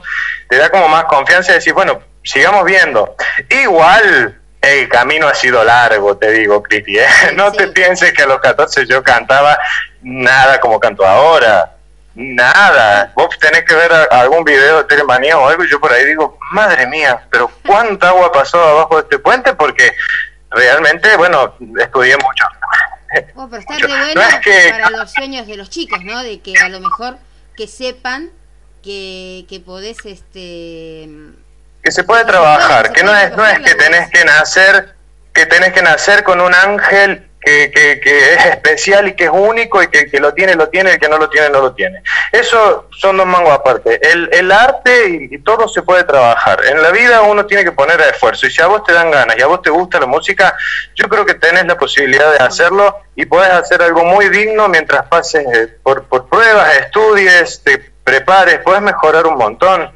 te 0.49 0.57
da 0.57 0.71
como 0.71 0.87
más 0.88 1.05
confianza 1.07 1.50
y 1.52 1.55
decís, 1.59 1.73
bueno, 1.73 2.00
sigamos 2.23 2.64
viendo. 2.64 3.16
Igual 3.49 4.40
el 4.66 4.88
camino 4.88 5.26
ha 5.28 5.35
sido 5.35 5.62
largo, 5.64 6.16
te 6.16 6.30
digo, 6.32 6.62
Cristi. 6.62 6.99
¿eh? 6.99 7.06
No 7.35 7.50
Sí. 7.50 7.56
te 7.58 7.68
pienses 7.68 8.12
que 8.12 8.23
a 8.23 8.26
los 8.26 8.40
14 8.40 8.87
yo 8.87 9.02
cantaba 9.02 9.58
nada 10.02 10.61
como 10.61 10.78
canto 10.80 11.04
ahora. 11.06 11.73
Nada. 12.14 13.12
Vos 13.14 13.38
tenés 13.38 13.64
que 13.64 13.75
ver 13.75 13.92
algún 14.11 14.42
video 14.44 14.78
de 14.78 14.85
Telemanía 14.85 15.38
o 15.38 15.46
algo 15.49 15.64
y 15.64 15.70
yo 15.70 15.78
por 15.80 15.92
ahí 15.92 16.04
digo, 16.06 16.38
madre 16.52 16.87
mía, 16.87 17.26
pero 17.30 17.50
cuánta 17.66 18.08
agua 18.08 18.32
pasó 18.32 18.62
abajo 18.62 18.96
de 18.96 19.02
este 19.02 19.18
puente 19.18 19.52
porque 19.54 19.92
realmente, 20.50 21.14
bueno, 21.16 21.54
estudié 21.78 22.16
mucho. 22.16 22.44
Oh, 23.35 23.49
pero 23.49 23.61
está 23.61 23.75
Mucho. 23.78 23.87
re 23.87 23.92
bueno 23.92 24.14
No 24.14 24.23
es 24.28 24.37
que- 24.40 24.68
para 24.70 24.90
los 24.90 25.12
sueños 25.12 25.46
de 25.46 25.56
los 25.56 25.68
chicos, 25.70 26.00
¿no? 26.04 26.23
De 26.23 26.40
que 26.40 26.54
a 26.58 26.68
lo 26.68 26.80
mejor 26.80 27.18
que 27.56 27.66
sepan 27.66 28.30
que, 28.82 29.44
que 29.49 29.61
podés, 29.61 29.99
este... 30.04 31.08
que 31.87 31.93
se 31.93 32.02
puede 32.02 32.25
trabajar, 32.25 32.90
que 32.90 33.05
no 33.05 33.16
es, 33.16 33.31
no 33.37 33.47
es 33.47 33.61
que 33.61 33.76
tenés 33.76 34.11
que 34.11 34.25
nacer, 34.25 34.97
que 35.33 35.47
tenés 35.47 35.73
que 35.73 35.83
nacer 35.83 36.25
con 36.25 36.40
un 36.40 36.52
ángel 36.52 37.28
que, 37.40 37.71
que, 37.71 38.00
que 38.00 38.33
es 38.33 38.45
especial 38.47 39.07
y 39.07 39.12
que 39.14 39.26
es 39.26 39.31
único 39.33 39.81
y 39.81 39.87
que 39.87 40.00
el 40.00 40.11
que 40.11 40.19
lo 40.19 40.35
tiene, 40.35 40.57
lo 40.57 40.69
tiene, 40.69 40.95
el 40.95 40.99
que 40.99 41.09
no 41.09 41.16
lo 41.16 41.31
tiene, 41.31 41.49
no 41.49 41.61
lo 41.61 41.75
tiene. 41.75 42.02
Eso 42.33 42.88
son 42.90 43.16
dos 43.16 43.26
mangos 43.26 43.52
aparte. 43.52 44.00
El, 44.02 44.28
el 44.33 44.50
arte 44.50 45.28
y, 45.31 45.38
todo 45.45 45.69
se 45.69 45.83
puede 45.83 46.02
trabajar. 46.02 46.59
En 46.66 46.83
la 46.83 46.90
vida 46.90 47.23
uno 47.23 47.47
tiene 47.47 47.62
que 47.62 47.71
poner 47.71 48.00
esfuerzo 48.00 48.49
y 48.49 48.50
si 48.50 48.61
a 48.61 48.66
vos 48.66 48.83
te 48.83 48.93
dan 48.93 49.12
ganas 49.12 49.38
y 49.38 49.43
a 49.43 49.47
vos 49.47 49.62
te 49.62 49.71
gusta 49.71 50.00
la 50.00 50.07
música, 50.07 50.57
yo 50.97 51.09
creo 51.09 51.25
que 51.25 51.35
tenés 51.35 51.66
la 51.66 51.78
posibilidad 51.78 52.33
de 52.33 52.38
hacerlo 52.38 52.99
y 53.14 53.26
podés 53.26 53.50
hacer 53.50 53.81
algo 53.81 54.02
muy 54.02 54.28
digno 54.28 54.66
mientras 54.66 55.07
pases 55.07 55.47
eh, 55.55 55.76
por, 55.85 56.02
por 56.09 56.28
pruebas, 56.28 56.78
estudies, 56.78 57.62
te 57.62 57.78
prepares, 58.02 58.59
podés 58.59 58.83
mejorar 58.83 59.25
un 59.28 59.38
montón. 59.38 59.96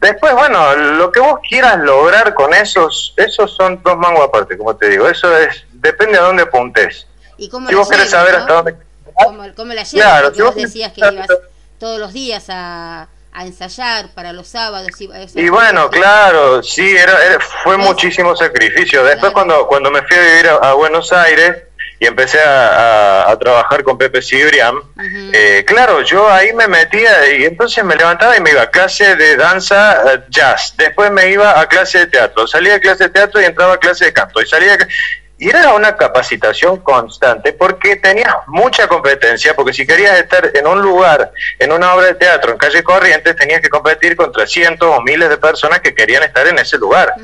Después, 0.00 0.32
bueno, 0.34 0.74
lo 0.74 1.12
que 1.12 1.20
vos 1.20 1.40
quieras 1.48 1.78
lograr 1.78 2.32
con 2.34 2.54
esos, 2.54 3.12
esos 3.16 3.54
son 3.54 3.82
dos 3.82 3.96
mangos 3.98 4.24
aparte, 4.28 4.56
como 4.56 4.74
te 4.76 4.88
digo. 4.88 5.08
Eso 5.08 5.36
es, 5.36 5.64
depende 5.72 6.18
a 6.18 6.22
dónde 6.22 6.44
apuntes. 6.44 7.06
Y 7.36 7.48
cómo 7.48 7.68
Si 7.68 7.74
vos 7.74 7.88
querés 7.88 8.10
llevas, 8.10 8.26
saber 8.26 8.34
¿no? 8.34 8.40
hasta 8.40 8.54
dónde... 8.54 8.76
Cómo, 9.24 9.42
cómo 9.54 9.74
la 9.74 9.82
llevas, 9.82 9.90
Claro, 9.92 10.24
porque 10.28 10.36
si 10.38 10.42
vos 10.42 10.54
decías 10.54 10.92
que 10.92 11.00
ibas 11.00 11.28
todos 11.78 11.98
los 11.98 12.12
días 12.14 12.46
a, 12.48 13.08
a 13.32 13.46
ensayar 13.46 14.08
para 14.14 14.32
los 14.32 14.48
sábados. 14.48 14.88
Y, 15.34 15.48
bueno, 15.50 15.90
claro, 15.90 16.62
sí, 16.62 16.96
era, 16.96 17.22
era- 17.24 17.40
fue 17.40 17.76
muchísimo 17.76 18.34
sacrificio. 18.36 19.04
Después 19.04 19.32
Claro. 19.32 19.34
cuando, 19.34 19.66
cuando 19.66 19.90
me 19.90 20.00
fui 20.02 20.16
a 20.16 20.20
vivir 20.20 20.48
a, 20.48 20.54
a 20.70 20.72
Buenos 20.74 21.12
Aires 21.12 21.64
y 22.02 22.06
empecé 22.06 22.40
a, 22.40 22.68
a- 23.26 23.30
a 23.30 23.38
trabajar 23.38 23.84
con 23.84 23.98
Pepe 23.98 24.22
Cibrián, 24.22 24.74
Ujú. 24.76 25.30
eh, 25.32 25.62
claro, 25.66 26.00
yo 26.02 26.28
ahí 26.28 26.52
me 26.54 26.66
metía 26.66 27.32
y 27.36 27.44
entonces 27.44 27.84
me 27.84 27.94
levantaba 27.94 28.36
y 28.36 28.40
me 28.40 28.50
iba 28.50 28.62
a 28.62 28.70
clase 28.70 29.14
de 29.16 29.36
danza 29.36 30.02
eh, 30.14 30.20
jazz, 30.30 30.74
después 30.78 31.10
me 31.12 31.30
iba 31.30 31.60
a 31.60 31.68
clase 31.68 31.98
de 31.98 32.06
teatro, 32.06 32.46
salía 32.46 32.72
de 32.72 32.80
clase 32.80 33.04
de 33.04 33.10
teatro 33.10 33.40
y 33.40 33.44
entraba 33.44 33.74
a 33.74 33.78
clase 33.78 34.06
de 34.06 34.12
canto, 34.14 34.40
y 34.40 34.46
salía 34.46 34.76
de... 34.78 34.86
Y 35.40 35.48
era 35.48 35.72
una 35.72 35.96
capacitación 35.96 36.80
constante 36.80 37.54
porque 37.54 37.96
tenías 37.96 38.34
mucha 38.46 38.86
competencia, 38.86 39.56
porque 39.56 39.72
si 39.72 39.86
querías 39.86 40.18
estar 40.18 40.50
en 40.54 40.66
un 40.66 40.82
lugar, 40.82 41.32
en 41.58 41.72
una 41.72 41.94
obra 41.94 42.08
de 42.08 42.14
teatro, 42.14 42.52
en 42.52 42.58
calle 42.58 42.82
Corrientes, 42.82 43.34
tenías 43.36 43.62
que 43.62 43.70
competir 43.70 44.16
contra 44.16 44.46
cientos 44.46 44.94
o 44.94 45.00
miles 45.00 45.30
de 45.30 45.38
personas 45.38 45.80
que 45.80 45.94
querían 45.94 46.22
estar 46.24 46.46
en 46.46 46.58
ese 46.58 46.76
lugar 46.76 47.14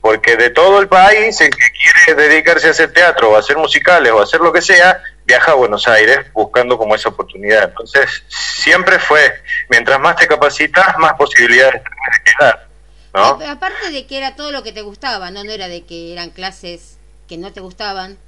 porque 0.00 0.36
de 0.36 0.50
todo 0.50 0.78
el 0.78 0.86
país 0.86 1.40
el 1.40 1.50
que 1.50 1.64
quiere 2.04 2.28
dedicarse 2.28 2.68
a 2.68 2.70
hacer 2.70 2.92
teatro 2.92 3.30
o 3.30 3.36
a 3.36 3.40
hacer 3.40 3.56
musicales 3.56 4.12
o 4.12 4.20
a 4.20 4.22
hacer 4.22 4.40
lo 4.40 4.52
que 4.52 4.62
sea, 4.62 5.02
viaja 5.24 5.50
a 5.50 5.54
Buenos 5.56 5.88
Aires 5.88 6.20
buscando 6.32 6.78
como 6.78 6.94
esa 6.94 7.08
oportunidad. 7.08 7.64
Entonces, 7.64 8.22
siempre 8.28 9.00
fue, 9.00 9.42
mientras 9.70 9.98
más 9.98 10.14
te 10.14 10.28
capacitas, 10.28 10.96
más 10.98 11.14
posibilidades 11.14 11.82
de 11.82 12.32
quedar. 12.32 12.66
¿no? 13.12 13.40
aparte 13.50 13.90
de 13.90 14.06
que 14.06 14.18
era 14.18 14.36
todo 14.36 14.52
lo 14.52 14.62
que 14.62 14.70
te 14.70 14.82
gustaba, 14.82 15.32
no, 15.32 15.42
no 15.42 15.50
era 15.50 15.66
de 15.66 15.84
que 15.84 16.12
eran 16.12 16.30
clases 16.30 16.95
que 17.26 17.38
no 17.38 17.52
te 17.52 17.60
gustaban. 17.60 18.18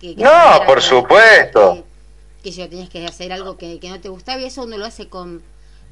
Que, 0.00 0.14
no, 0.16 0.66
por 0.66 0.82
supuesto. 0.82 1.84
Que, 2.42 2.50
yo 2.50 2.68
tenías 2.68 2.88
que 2.88 3.06
hacer 3.06 3.32
algo 3.32 3.56
que, 3.56 3.78
que 3.78 3.88
no 3.88 4.00
te 4.00 4.08
gustaba 4.08 4.40
y 4.40 4.46
eso 4.46 4.64
uno 4.64 4.76
lo 4.76 4.84
hace 4.84 5.08
con, 5.08 5.42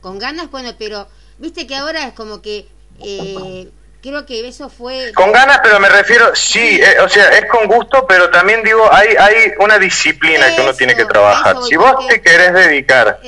con 0.00 0.18
ganas, 0.18 0.50
bueno, 0.50 0.70
pero 0.78 1.06
viste 1.38 1.66
que 1.66 1.76
ahora 1.76 2.08
es 2.08 2.14
como 2.14 2.42
que 2.42 2.66
eh, 3.00 3.70
creo 4.00 4.26
que 4.26 4.46
eso 4.48 4.68
fue... 4.68 5.12
Con 5.14 5.32
ganas, 5.32 5.60
pero 5.62 5.78
me 5.78 5.88
refiero, 5.88 6.34
sí, 6.34 6.80
eh, 6.82 7.00
o 7.00 7.08
sea, 7.08 7.28
es 7.30 7.46
con 7.46 7.66
gusto, 7.66 8.06
pero 8.06 8.30
también 8.30 8.62
digo, 8.62 8.88
hay, 8.92 9.14
hay 9.18 9.52
una 9.58 9.78
disciplina 9.78 10.54
que 10.54 10.62
uno 10.62 10.74
tiene 10.74 10.94
que 10.94 11.04
trabajar. 11.04 11.56
si 11.68 11.76
vos 11.76 12.06
te 12.08 12.20
querés 12.20 12.52
dedicar, 12.52 13.20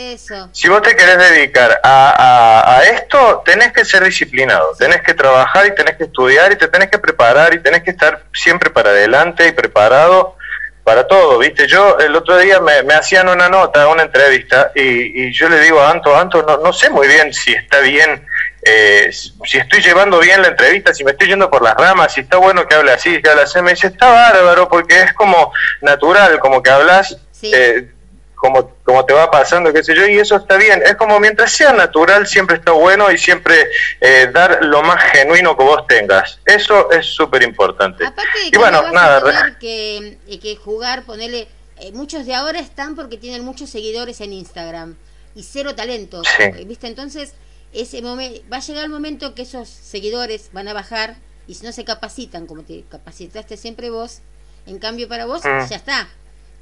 si 0.53 0.69
vos 0.69 0.83
te 0.83 0.97
querés 0.97 1.19
dedicar 1.19 1.81
a, 1.83 2.77
a, 2.77 2.85
esto, 2.85 3.43
tenés 3.45 3.73
que 3.73 3.85
ser 3.85 4.05
disciplinado, 4.05 4.75
tenés 4.79 5.03
que 5.03 5.15
trabajar 5.15 5.67
y 5.67 5.75
tenés 5.75 5.97
que 5.97 6.05
estudiar 6.05 6.53
y 6.53 6.57
te 6.57 6.69
tenés 6.69 6.91
que 6.91 6.99
preparar 6.99 7.55
y 7.55 7.63
tenés 7.63 7.83
que 7.83 7.91
estar 7.91 8.25
siempre 8.33 8.71
para 8.71 8.91
adelante 8.91 9.47
y 9.47 9.53
preparado 9.53 10.37
para 10.85 11.07
todo, 11.07 11.39
¿viste? 11.39 11.69
Yo 11.69 11.99
el 11.99 12.15
otro 12.17 12.39
día 12.39 12.61
me, 12.61 12.83
me 12.83 12.95
hacían 12.95 13.29
una 13.29 13.49
nota, 13.49 13.87
una 13.89 14.03
entrevista, 14.03 14.73
y, 14.75 15.27
y, 15.27 15.33
yo 15.33 15.49
le 15.49 15.61
digo 15.61 15.81
a 15.81 15.91
Anto, 15.91 16.17
Anto, 16.17 16.43
no, 16.43 16.57
no 16.59 16.73
sé 16.73 16.91
muy 16.91 17.07
bien 17.07 17.33
si 17.33 17.53
está 17.53 17.79
bien 17.81 18.27
eh, 18.65 19.11
si 19.13 19.59
estoy 19.59 19.81
llevando 19.81 20.21
bien 20.21 20.41
la 20.41 20.49
entrevista, 20.49 20.95
si 20.95 21.03
me 21.03 21.11
estoy 21.11 21.29
yendo 21.29 21.51
por 21.51 21.63
las 21.63 21.75
ramas, 21.75 22.13
si 22.13 22.21
está 22.21 22.37
bueno 22.37 22.67
que 22.67 22.77
hable 22.77 22.93
así, 22.93 23.21
que 23.21 23.29
hable 23.29 23.43
así, 23.43 23.61
me 23.61 23.73
dice, 23.73 23.89
está 23.89 24.09
bárbaro, 24.09 24.69
porque 24.69 25.03
es 25.03 25.13
como 25.15 25.53
natural, 25.81 26.39
como 26.39 26.63
que 26.63 26.71
hablas, 26.71 27.17
eh, 27.43 27.91
como, 28.37 28.73
como 28.85 29.05
te 29.05 29.15
va 29.15 29.33
pasando, 29.33 29.73
qué 29.73 29.83
sé 29.83 29.97
yo, 29.97 30.07
y 30.07 30.17
eso 30.17 30.37
está 30.37 30.57
bien. 30.57 30.81
Es 30.85 30.95
como 30.95 31.19
mientras 31.19 31.51
sea 31.51 31.73
natural, 31.73 32.29
siempre 32.29 32.57
está 32.57 32.71
bueno 32.71 33.11
y 33.11 33.19
siempre 33.19 33.69
eh, 34.01 34.31
dar 34.33 34.65
lo 34.65 34.83
más 34.83 35.03
genuino 35.11 35.57
que 35.57 35.65
vos 35.65 35.85
tengas. 35.89 36.39
Eso 36.45 36.91
es 36.93 37.07
súper 37.07 37.43
importante. 37.43 38.05
y 38.51 38.57
bueno, 38.57 38.93
nada. 38.93 39.57
que, 39.59 40.19
que 40.41 40.57
jugar, 40.57 41.03
ponerle. 41.03 41.49
muchos 41.95 42.27
de 42.27 42.35
ahora 42.35 42.61
están 42.61 42.95
porque 42.95 43.17
tienen 43.17 43.45
muchos 43.45 43.71
seguidores 43.71 44.21
en 44.21 44.33
Instagram 44.33 44.97
y 45.35 45.43
cero 45.43 45.75
talento. 45.75 46.23
¿Viste? 46.67 46.87
Entonces 46.87 47.35
ese 47.73 48.03
momento, 48.03 48.41
va 48.53 48.59
a 48.59 48.61
llegar 48.61 48.85
el 48.85 48.91
momento 48.91 49.35
que 49.35 49.43
esos 49.43 49.69
seguidores 49.69 50.51
van 50.53 50.69
a 50.69 50.75
bajar 50.75 51.17
y 51.47 51.55
si 51.55 51.65
no 51.65 51.73
se 51.73 51.85
capacitan 51.85 52.47
como 52.47 52.63
te 52.63 52.85
capacitaste 52.89 53.57
siempre 53.57 53.91
vos, 53.91 54.21
en 54.67 54.79
cambio 54.79 55.09
para 55.09 55.27
vos 55.27 55.43
mm. 55.45 55.69
ya 55.69 55.77
está. 55.77 56.09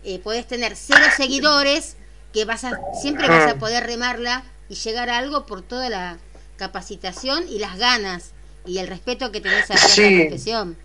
Eh, 0.04 0.18
podés 0.18 0.46
tener 0.46 0.76
cero 0.76 1.04
seguidores 1.16 1.96
que 2.32 2.44
vas 2.44 2.64
a 2.64 2.78
siempre 3.00 3.28
vas 3.28 3.50
a 3.50 3.56
mm. 3.56 3.58
poder 3.58 3.84
remarla 3.84 4.44
y 4.68 4.74
llegar 4.74 5.10
a 5.10 5.18
algo 5.18 5.46
por 5.46 5.62
toda 5.62 5.88
la 5.88 6.18
capacitación 6.56 7.44
y 7.48 7.58
las 7.58 7.76
ganas 7.76 8.30
y 8.64 8.78
el 8.78 8.86
respeto 8.86 9.32
que 9.32 9.40
tenés 9.40 9.70
a 9.70 9.74
la 9.74 9.80
profesión. 9.80 10.76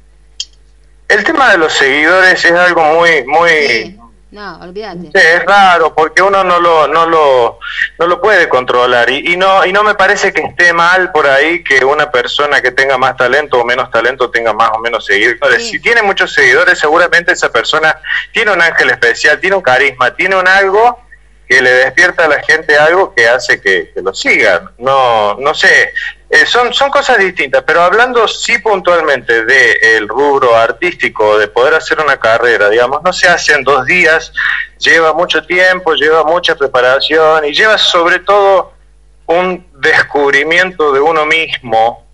El 1.07 1.23
tema 1.23 1.51
de 1.51 1.57
los 1.59 1.71
seguidores 1.73 2.43
es 2.43 2.51
algo 2.51 2.83
muy 2.95 3.23
muy 3.25 3.99
no, 4.35 4.59
olvídate. 4.59 5.11
es 5.13 5.45
raro 5.45 5.95
porque 5.95 6.21
uno 6.21 6.43
no 6.43 6.59
lo, 6.59 6.89
no 6.89 7.05
lo, 7.05 7.59
no 7.97 8.07
lo 8.07 8.21
puede 8.21 8.49
controlar 8.49 9.09
y, 9.09 9.31
y, 9.31 9.37
no, 9.37 9.65
y 9.65 9.71
no 9.71 9.81
me 9.81 9.95
parece 9.95 10.33
que 10.33 10.41
esté 10.41 10.73
mal 10.73 11.13
por 11.13 11.25
ahí 11.25 11.63
que 11.63 11.85
una 11.85 12.11
persona 12.11 12.61
que 12.61 12.71
tenga 12.71 12.97
más 12.97 13.15
talento 13.15 13.61
o 13.61 13.63
menos 13.63 13.89
talento 13.89 14.29
tenga 14.29 14.51
más 14.51 14.71
o 14.73 14.79
menos 14.79 15.05
seguidores. 15.05 15.65
Si 15.69 15.79
tiene 15.79 16.01
muchos 16.01 16.33
seguidores, 16.33 16.77
seguramente 16.77 17.31
esa 17.31 17.49
persona 17.49 17.97
tiene 18.33 18.51
un 18.51 18.61
ángel 18.61 18.89
especial, 18.89 19.39
tiene 19.39 19.55
un 19.55 19.61
carisma, 19.61 20.13
tiene 20.13 20.35
un 20.35 20.49
algo 20.49 20.99
que 21.47 21.61
le 21.61 21.71
despierta 21.71 22.25
a 22.25 22.27
la 22.27 22.43
gente 22.43 22.75
algo 22.77 23.13
que 23.15 23.29
hace 23.29 23.61
que, 23.61 23.91
que 23.93 24.01
lo 24.01 24.13
sigan. 24.13 24.69
No, 24.79 25.35
no 25.35 25.53
sé, 25.53 25.93
eh, 26.35 26.45
son, 26.45 26.73
son 26.73 26.89
cosas 26.89 27.17
distintas, 27.17 27.63
pero 27.65 27.81
hablando 27.81 28.27
sí 28.27 28.57
puntualmente 28.59 29.45
del 29.45 30.07
rubro 30.07 30.55
artístico, 30.55 31.37
de 31.37 31.47
poder 31.47 31.75
hacer 31.75 31.99
una 31.99 32.17
carrera, 32.17 32.69
digamos, 32.69 33.01
no 33.03 33.13
se 33.13 33.27
hace 33.27 33.53
en 33.53 33.63
dos 33.63 33.85
días, 33.85 34.33
lleva 34.77 35.13
mucho 35.13 35.45
tiempo, 35.45 35.93
lleva 35.93 36.23
mucha 36.25 36.55
preparación 36.55 37.45
y 37.45 37.53
lleva 37.53 37.77
sobre 37.77 38.19
todo 38.19 38.73
un 39.27 39.65
descubrimiento 39.79 40.91
de 40.91 40.99
uno 40.99 41.25
mismo, 41.25 42.04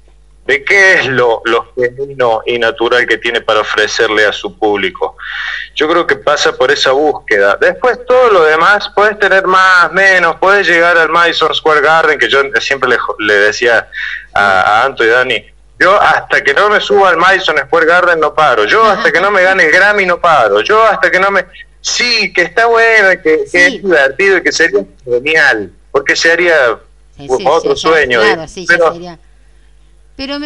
de 0.45 0.63
qué 0.63 0.95
es 0.95 1.07
lo, 1.07 1.41
lo 1.45 1.71
genuino 1.75 2.41
y 2.45 2.57
natural 2.57 3.05
que 3.05 3.17
tiene 3.17 3.41
para 3.41 3.61
ofrecerle 3.61 4.25
a 4.25 4.33
su 4.33 4.57
público. 4.57 5.15
Yo 5.75 5.87
creo 5.87 6.07
que 6.07 6.15
pasa 6.15 6.53
por 6.53 6.71
esa 6.71 6.91
búsqueda. 6.91 7.57
Después 7.59 7.99
todo 8.05 8.31
lo 8.31 8.43
demás, 8.43 8.89
puedes 8.95 9.19
tener 9.19 9.45
más, 9.45 9.91
menos, 9.91 10.37
puedes 10.39 10.67
llegar 10.67 10.97
al 10.97 11.09
Madison 11.09 11.53
Square 11.53 11.81
Garden, 11.81 12.19
que 12.19 12.27
yo 12.27 12.41
siempre 12.59 12.89
le, 13.19 13.33
decía 13.33 13.87
a, 14.33 14.83
Anto 14.83 15.03
y 15.03 15.07
Dani, 15.07 15.45
yo 15.79 15.99
hasta 15.99 16.43
que 16.43 16.53
no 16.53 16.69
me 16.69 16.79
suba 16.79 17.09
al 17.09 17.17
Madison 17.17 17.57
Square 17.57 17.85
Garden 17.85 18.19
no 18.19 18.33
paro, 18.33 18.65
yo 18.65 18.83
hasta 18.83 19.11
que 19.11 19.21
no 19.21 19.31
me 19.31 19.43
gane 19.43 19.65
el 19.65 19.71
Grammy 19.71 20.05
no 20.05 20.19
paro, 20.19 20.61
yo 20.61 20.83
hasta 20.83 21.09
que 21.11 21.19
no 21.19 21.31
me... 21.31 21.45
Sí, 21.83 22.31
que 22.31 22.43
está 22.43 22.67
bueno, 22.67 23.09
que, 23.23 23.45
es 23.51 23.81
divertido 23.81 24.37
y 24.37 24.43
que 24.43 24.51
sería 24.51 24.83
genial, 25.03 25.71
porque 25.91 26.15
sería 26.15 26.77
otro 27.27 27.75
sueño. 27.75 28.21
Claro, 28.21 28.47
sí, 28.47 28.67
sería 28.67 29.17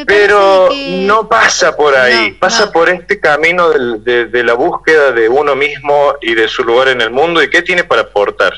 pero, 0.05 0.69
no 0.71 1.27
pasa 1.27 1.75
por 1.75 1.95
ahí, 1.95 2.31
pasa 2.33 2.71
por 2.71 2.89
este 2.89 3.19
camino 3.19 3.69
de, 3.69 4.43
la 4.43 4.53
búsqueda 4.53 5.11
de 5.11 5.27
uno 5.27 5.55
mismo 5.55 6.13
y 6.21 6.33
de 6.33 6.47
su 6.47 6.63
lugar 6.63 6.89
en 6.89 7.01
el 7.01 7.09
mundo 7.09 7.41
y 7.41 7.49
qué 7.49 7.61
tiene 7.61 7.83
para 7.83 8.03
aportar. 8.03 8.53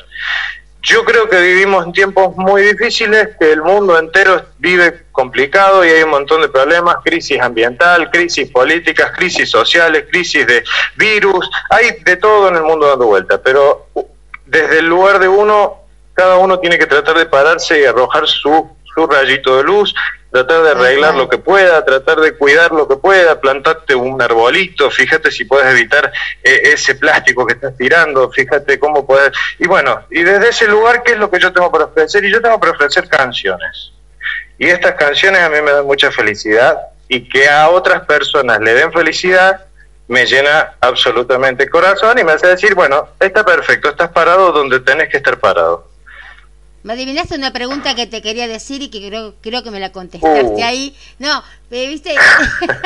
Yo 0.82 1.04
creo 1.04 1.28
que 1.28 1.40
vivimos 1.40 1.84
en 1.84 1.92
tiempos 1.92 2.36
muy 2.36 2.62
difíciles, 2.62 3.30
que 3.38 3.50
el 3.52 3.62
mundo 3.62 3.98
entero 3.98 4.42
vive 4.58 5.06
complicado 5.10 5.84
y 5.84 5.88
hay 5.88 6.04
un 6.04 6.10
montón 6.10 6.40
de 6.40 6.48
problemas, 6.48 6.96
crisis 7.04 7.40
ambiental, 7.40 8.10
crisis 8.10 8.48
políticas, 8.50 9.10
crisis 9.16 9.50
sociales, 9.50 10.04
crisis 10.08 10.46
de 10.46 10.62
virus, 10.96 11.50
hay 11.70 11.98
de 12.04 12.16
todo 12.16 12.48
en 12.48 12.56
el 12.56 12.62
mundo 12.62 12.86
dando 12.86 13.06
vuelta, 13.06 13.42
pero 13.42 13.88
desde 14.46 14.78
el 14.78 14.86
lugar 14.86 15.18
de 15.18 15.28
uno, 15.28 15.78
cada 16.14 16.36
uno 16.38 16.58
tiene 16.60 16.78
que 16.78 16.86
tratar 16.86 17.18
de 17.18 17.26
pararse 17.26 17.80
y 17.80 17.84
arrojar 17.84 18.26
su, 18.26 18.70
su 18.98 19.06
rayito 19.06 19.56
de 19.58 19.62
luz 19.62 19.94
tratar 20.30 20.62
de 20.62 20.70
arreglar 20.70 21.14
lo 21.14 21.28
que 21.28 21.38
pueda, 21.38 21.84
tratar 21.84 22.20
de 22.20 22.36
cuidar 22.36 22.72
lo 22.72 22.86
que 22.86 22.96
pueda, 22.96 23.40
plantarte 23.40 23.94
un 23.94 24.20
arbolito, 24.20 24.90
fíjate 24.90 25.30
si 25.30 25.44
puedes 25.44 25.72
evitar 25.72 26.12
eh, 26.42 26.60
ese 26.64 26.96
plástico 26.96 27.46
que 27.46 27.54
estás 27.54 27.76
tirando, 27.76 28.30
fíjate 28.30 28.78
cómo 28.78 29.06
puedes... 29.06 29.32
Y 29.58 29.66
bueno, 29.66 30.04
y 30.10 30.22
desde 30.22 30.50
ese 30.50 30.68
lugar, 30.68 31.02
¿qué 31.02 31.12
es 31.12 31.18
lo 31.18 31.30
que 31.30 31.40
yo 31.40 31.52
tengo 31.52 31.70
para 31.72 31.86
ofrecer? 31.86 32.24
Y 32.24 32.30
yo 32.30 32.42
tengo 32.42 32.60
para 32.60 32.72
ofrecer 32.72 33.08
canciones. 33.08 33.92
Y 34.58 34.66
estas 34.66 34.94
canciones 34.94 35.40
a 35.40 35.48
mí 35.48 35.62
me 35.62 35.70
dan 35.70 35.86
mucha 35.86 36.10
felicidad 36.10 36.76
y 37.08 37.28
que 37.28 37.48
a 37.48 37.70
otras 37.70 38.04
personas 38.04 38.60
le 38.60 38.74
den 38.74 38.92
felicidad 38.92 39.64
me 40.08 40.24
llena 40.24 40.72
absolutamente 40.80 41.64
el 41.64 41.70
corazón 41.70 42.18
y 42.18 42.24
me 42.24 42.32
hace 42.32 42.46
decir, 42.46 42.74
bueno, 42.74 43.08
está 43.20 43.44
perfecto, 43.44 43.90
estás 43.90 44.10
parado 44.10 44.52
donde 44.52 44.80
tenés 44.80 45.08
que 45.10 45.18
estar 45.18 45.38
parado. 45.38 45.86
Me 46.84 46.92
adivinaste 46.92 47.34
una 47.34 47.52
pregunta 47.52 47.94
que 47.94 48.06
te 48.06 48.22
quería 48.22 48.46
decir 48.46 48.82
y 48.82 48.88
que 48.88 49.06
creo, 49.06 49.34
creo 49.40 49.62
que 49.64 49.70
me 49.70 49.80
la 49.80 49.90
contestaste 49.90 50.62
uh. 50.62 50.64
ahí. 50.64 50.96
No, 51.18 51.42
¿viste? 51.70 52.14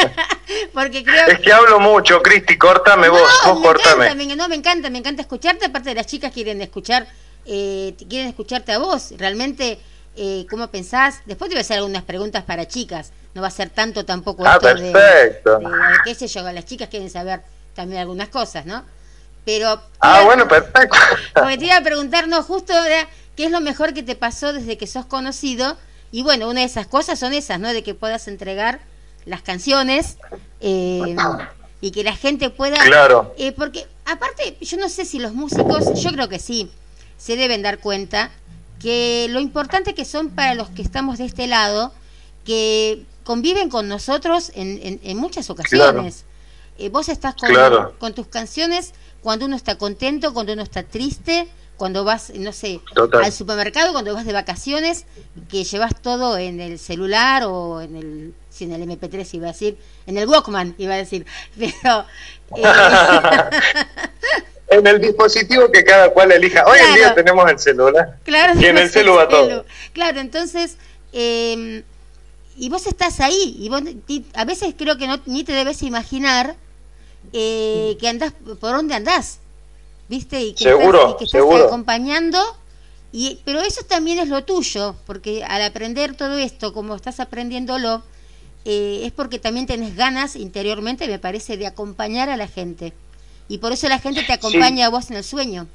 Porque 0.72 1.04
creo 1.04 1.26
Es 1.28 1.40
que 1.40 1.52
hablo 1.52 1.78
mucho, 1.78 2.22
Cristi, 2.22 2.56
córtame 2.56 3.08
vos, 3.08 3.30
vos 3.44 3.58
me 3.58 3.66
córtame. 3.66 4.06
Encanta, 4.06 4.36
no, 4.36 4.48
me 4.48 4.54
encanta, 4.56 4.90
me 4.90 4.98
encanta 4.98 5.22
escucharte. 5.22 5.66
Aparte 5.66 5.90
de 5.90 5.94
las 5.96 6.06
chicas 6.06 6.32
quieren 6.32 6.62
escuchar, 6.62 7.06
eh, 7.44 7.94
quieren 8.08 8.28
escucharte 8.28 8.72
a 8.72 8.78
vos. 8.78 9.12
Realmente, 9.18 9.78
eh, 10.16 10.46
¿cómo 10.48 10.68
pensás? 10.68 11.20
Después 11.26 11.50
te 11.50 11.54
voy 11.54 11.60
a 11.60 11.62
hacer 11.62 11.76
algunas 11.76 12.02
preguntas 12.02 12.44
para 12.44 12.66
chicas. 12.66 13.12
No 13.34 13.42
va 13.42 13.48
a 13.48 13.52
ser 13.52 13.70
tanto 13.70 14.04
tampoco 14.04 14.46
ah, 14.46 14.58
perfecto. 14.58 15.58
De, 15.58 15.68
qué 16.04 16.14
sé 16.14 16.28
yo, 16.28 16.50
las 16.50 16.64
chicas 16.64 16.88
quieren 16.88 17.10
saber 17.10 17.42
también 17.74 18.00
algunas 18.00 18.28
cosas, 18.28 18.64
¿no? 18.64 18.84
Pero... 19.44 19.82
Ah, 20.00 20.22
bueno, 20.24 20.46
perfecto. 20.46 20.96
Porque 21.34 21.58
te 21.58 21.66
iba 21.66 21.76
a 21.76 21.82
preguntar, 21.82 22.28
no, 22.28 22.42
justo 22.42 22.72
¿Qué 23.36 23.46
es 23.46 23.50
lo 23.50 23.60
mejor 23.60 23.94
que 23.94 24.02
te 24.02 24.14
pasó 24.14 24.52
desde 24.52 24.76
que 24.76 24.86
sos 24.86 25.06
conocido? 25.06 25.76
Y 26.10 26.22
bueno, 26.22 26.48
una 26.48 26.60
de 26.60 26.66
esas 26.66 26.86
cosas 26.86 27.18
son 27.18 27.32
esas, 27.32 27.58
¿no? 27.58 27.72
De 27.72 27.82
que 27.82 27.94
puedas 27.94 28.28
entregar 28.28 28.80
las 29.24 29.42
canciones 29.42 30.18
eh, 30.60 31.16
y 31.80 31.90
que 31.90 32.04
la 32.04 32.14
gente 32.14 32.50
pueda... 32.50 32.76
Claro. 32.84 33.34
Eh, 33.38 33.52
porque 33.52 33.86
aparte, 34.04 34.56
yo 34.60 34.76
no 34.76 34.88
sé 34.88 35.04
si 35.04 35.18
los 35.18 35.32
músicos, 35.32 36.00
yo 36.00 36.10
creo 36.10 36.28
que 36.28 36.38
sí, 36.38 36.70
se 37.16 37.36
deben 37.36 37.62
dar 37.62 37.78
cuenta 37.78 38.30
que 38.78 39.28
lo 39.30 39.40
importante 39.40 39.94
que 39.94 40.04
son 40.04 40.30
para 40.30 40.54
los 40.54 40.68
que 40.70 40.82
estamos 40.82 41.18
de 41.18 41.24
este 41.24 41.46
lado, 41.46 41.92
que 42.44 43.04
conviven 43.24 43.70
con 43.70 43.88
nosotros 43.88 44.50
en, 44.54 45.00
en, 45.02 45.16
muchas 45.16 45.48
ocasiones. 45.48 46.24
Eh, 46.78 46.88
vos 46.88 47.08
estás 47.08 47.36
con, 47.36 47.52
con 47.98 48.14
tus 48.14 48.26
canciones 48.26 48.92
cuando 49.22 49.46
uno 49.46 49.54
está 49.56 49.78
contento, 49.78 50.34
cuando 50.34 50.52
uno 50.52 50.62
está 50.62 50.82
triste, 50.82 51.48
cuando 51.76 52.04
vas, 52.04 52.30
no 52.34 52.52
sé, 52.52 52.80
al 52.94 53.32
supermercado, 53.32 53.92
cuando 53.92 54.14
vas 54.14 54.24
de 54.24 54.32
vacaciones, 54.32 55.04
que 55.50 55.64
llevas 55.64 56.00
todo 56.00 56.38
en 56.38 56.60
el 56.60 56.78
celular 56.78 57.42
o 57.44 57.80
en 57.80 57.96
el, 57.96 58.34
si 58.50 58.64
en 58.64 58.72
el 58.72 58.82
MP3 58.82 59.34
iba 59.34 59.48
a 59.48 59.52
decir, 59.52 59.76
en 60.06 60.18
el 60.18 60.28
Walkman 60.28 60.74
iba 60.78 60.94
a 60.94 60.98
decir, 60.98 61.26
pero... 61.58 62.04
Eh, 62.56 62.62
en 64.68 64.86
el 64.86 65.00
dispositivo 65.00 65.70
que 65.70 65.84
cada 65.84 66.10
cual 66.10 66.32
elija. 66.32 66.64
Hoy 66.66 66.78
en 66.78 66.94
día 66.94 67.14
tenemos 67.14 67.50
el 67.50 67.58
celular. 67.58 68.18
Claro, 68.24 68.58
y 68.58 68.66
en 68.66 68.78
el 68.78 68.90
celular 68.90 69.28
todo. 69.28 69.64
Claro, 69.92 70.20
entonces... 70.20 70.76
Eh, 71.12 71.82
y 72.56 72.68
vos 72.68 72.86
estás 72.86 73.20
ahí, 73.20 73.56
y 73.58 73.68
vos 73.68 73.82
a 74.34 74.44
veces 74.44 74.74
creo 74.76 74.98
que 74.98 75.06
no, 75.06 75.20
ni 75.26 75.44
te 75.44 75.52
debes 75.52 75.82
imaginar 75.82 76.56
eh, 77.32 77.96
que 77.98 78.08
andás, 78.08 78.32
por 78.60 78.76
dónde 78.76 78.94
andás, 78.94 79.38
¿viste? 80.12 80.42
Y 80.42 80.52
que 80.52 80.64
seguro, 80.64 81.16
estás, 81.18 81.40
acompañando, 81.66 82.38
y, 83.12 83.40
pero 83.46 83.62
eso 83.62 83.82
también 83.88 84.18
es 84.18 84.28
lo 84.28 84.44
tuyo, 84.44 84.94
porque 85.06 85.42
al 85.42 85.62
aprender 85.62 86.14
todo 86.14 86.36
esto, 86.36 86.74
como 86.74 86.94
estás 86.94 87.18
aprendiéndolo, 87.18 88.02
eh, 88.66 89.04
es 89.04 89.12
porque 89.12 89.38
también 89.38 89.66
tenés 89.66 89.96
ganas 89.96 90.36
interiormente, 90.36 91.08
me 91.08 91.18
parece, 91.18 91.56
de 91.56 91.66
acompañar 91.66 92.28
a 92.28 92.36
la 92.36 92.46
gente. 92.46 92.92
Y 93.48 93.56
por 93.56 93.72
eso 93.72 93.88
la 93.88 94.00
gente 94.00 94.22
te 94.22 94.34
acompaña 94.34 94.84
a 94.84 94.90
vos 94.90 95.10
en 95.10 95.16
el 95.16 95.24
sueño. 95.24 95.66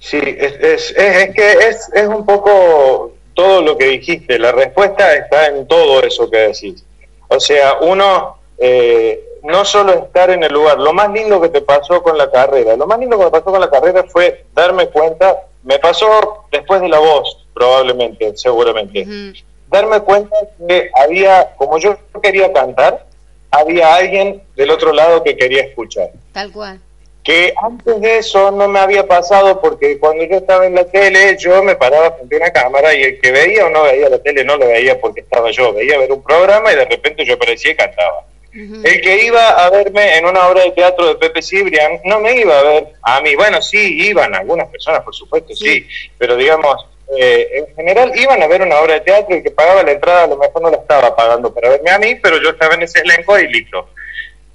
Sí, 0.00 0.18
es, 0.18 0.54
es, 0.60 0.90
es, 0.96 1.34
que 1.36 1.52
es, 1.52 1.88
es 1.94 2.08
un 2.08 2.26
poco 2.26 3.14
todo 3.34 3.62
lo 3.62 3.78
que 3.78 3.90
dijiste. 3.90 4.40
La 4.40 4.50
respuesta 4.50 5.14
está 5.14 5.46
en 5.46 5.68
todo 5.68 6.02
eso 6.02 6.28
que 6.28 6.38
decís. 6.48 6.82
O 7.28 7.38
sea, 7.38 7.74
uno 7.80 8.38
eh, 8.58 9.22
no 9.48 9.64
solo 9.64 9.94
estar 9.94 10.28
en 10.28 10.44
el 10.44 10.52
lugar, 10.52 10.78
lo 10.78 10.92
más 10.92 11.10
lindo 11.10 11.40
que 11.40 11.48
te 11.48 11.62
pasó 11.62 12.02
con 12.02 12.18
la 12.18 12.30
carrera, 12.30 12.76
lo 12.76 12.86
más 12.86 12.98
lindo 12.98 13.18
que 13.18 13.24
me 13.24 13.30
pasó 13.30 13.46
con 13.46 13.60
la 13.60 13.70
carrera 13.70 14.04
fue 14.06 14.44
darme 14.54 14.88
cuenta, 14.88 15.38
me 15.62 15.78
pasó 15.78 16.44
después 16.52 16.82
de 16.82 16.88
la 16.88 16.98
voz, 16.98 17.46
probablemente, 17.54 18.36
seguramente, 18.36 19.06
darme 19.68 20.00
cuenta 20.00 20.36
que 20.66 20.90
había, 20.94 21.54
como 21.56 21.78
yo 21.78 21.96
quería 22.22 22.52
cantar, 22.52 23.06
había 23.50 23.94
alguien 23.94 24.42
del 24.54 24.70
otro 24.70 24.92
lado 24.92 25.24
que 25.24 25.34
quería 25.34 25.62
escuchar. 25.62 26.10
Tal 26.32 26.52
cual. 26.52 26.78
Que 27.24 27.54
antes 27.62 28.00
de 28.02 28.18
eso 28.18 28.50
no 28.50 28.68
me 28.68 28.80
había 28.80 29.06
pasado 29.06 29.62
porque 29.62 29.98
cuando 29.98 30.24
yo 30.24 30.36
estaba 30.36 30.66
en 30.66 30.74
la 30.74 30.84
tele, 30.84 31.38
yo 31.38 31.62
me 31.62 31.74
paraba 31.74 32.12
frente 32.12 32.36
a 32.36 32.38
una 32.38 32.50
cámara 32.50 32.94
y 32.94 33.02
el 33.02 33.20
que 33.20 33.32
veía 33.32 33.64
o 33.64 33.70
no 33.70 33.84
veía 33.84 34.10
la 34.10 34.18
tele 34.18 34.44
no 34.44 34.58
lo 34.58 34.66
veía 34.66 35.00
porque 35.00 35.20
estaba 35.20 35.50
yo. 35.50 35.72
Veía 35.72 35.98
ver 35.98 36.12
un 36.12 36.22
programa 36.22 36.70
y 36.70 36.76
de 36.76 36.84
repente 36.84 37.24
yo 37.24 37.34
aparecía 37.34 37.72
y 37.72 37.76
cantaba. 37.76 38.24
El 38.52 39.00
que 39.02 39.24
iba 39.26 39.50
a 39.50 39.70
verme 39.70 40.16
en 40.16 40.24
una 40.24 40.48
obra 40.48 40.62
de 40.62 40.70
teatro 40.70 41.06
de 41.06 41.14
Pepe 41.16 41.42
Cibrian 41.42 42.00
no 42.04 42.18
me 42.20 42.34
iba 42.34 42.58
a 42.58 42.62
ver 42.62 42.92
a 43.02 43.20
mí. 43.20 43.34
Bueno, 43.34 43.60
sí, 43.60 44.06
iban 44.06 44.34
algunas 44.34 44.68
personas, 44.68 45.02
por 45.02 45.14
supuesto, 45.14 45.54
sí, 45.54 45.86
pero 46.16 46.34
digamos, 46.34 46.86
eh, 47.16 47.48
en 47.52 47.74
general 47.76 48.12
iban 48.14 48.42
a 48.42 48.46
ver 48.46 48.62
una 48.62 48.80
obra 48.80 48.94
de 48.94 49.00
teatro 49.00 49.36
y 49.36 49.42
que 49.42 49.50
pagaba 49.50 49.82
la 49.82 49.92
entrada 49.92 50.24
a 50.24 50.26
lo 50.26 50.36
mejor 50.36 50.62
no 50.62 50.70
la 50.70 50.78
estaba 50.78 51.14
pagando 51.14 51.52
para 51.52 51.70
verme 51.70 51.90
a 51.90 51.98
mí, 51.98 52.14
pero 52.16 52.40
yo 52.42 52.50
estaba 52.50 52.74
en 52.74 52.82
ese 52.82 53.00
elenco 53.00 53.38
y 53.38 53.48
listo. 53.48 53.90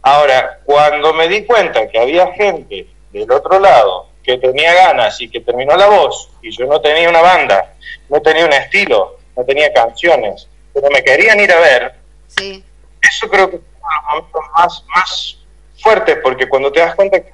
Ahora, 0.02 0.60
cuando 0.66 1.14
me 1.14 1.28
di 1.28 1.46
cuenta 1.46 1.88
que 1.88 2.00
había 2.00 2.28
gente 2.34 2.88
del 3.12 3.32
otro 3.32 3.60
lado 3.60 4.08
que 4.24 4.38
tenía 4.38 4.74
ganas 4.74 5.20
y 5.22 5.30
que 5.30 5.42
terminó 5.42 5.76
la 5.76 5.88
voz 5.88 6.30
y 6.42 6.52
yo 6.52 6.66
no 6.66 6.82
tenía 6.82 7.10
una 7.10 7.22
banda, 7.22 7.74
no 8.10 8.22
tenía 8.22 8.46
un 8.46 8.54
estilo, 8.54 9.18
no 9.36 9.44
tenía 9.46 9.72
canciones, 9.72 10.48
pero 10.74 10.90
me 10.90 11.04
querían 11.04 11.40
ir 11.40 11.52
a 11.52 11.60
ver, 11.60 11.94
sí. 12.28 12.64
eso 13.02 13.30
creo 13.30 13.50
que 13.50 13.60
momentos 14.04 14.42
más, 14.56 14.84
más 14.96 15.38
fuertes, 15.82 16.18
porque 16.24 16.48
cuando 16.48 16.72
te 16.72 16.80
das 16.80 16.96
cuenta 16.96 17.20
que 17.22 17.34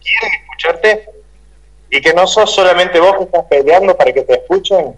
quieren 0.00 0.40
escucharte 0.42 1.08
y 1.90 2.00
que 2.00 2.14
no 2.14 2.26
sos 2.26 2.54
solamente 2.54 3.00
vos 3.00 3.16
que 3.18 3.24
estás 3.24 3.44
peleando 3.46 3.96
para 3.96 4.12
que 4.12 4.22
te 4.22 4.34
escuchen, 4.34 4.96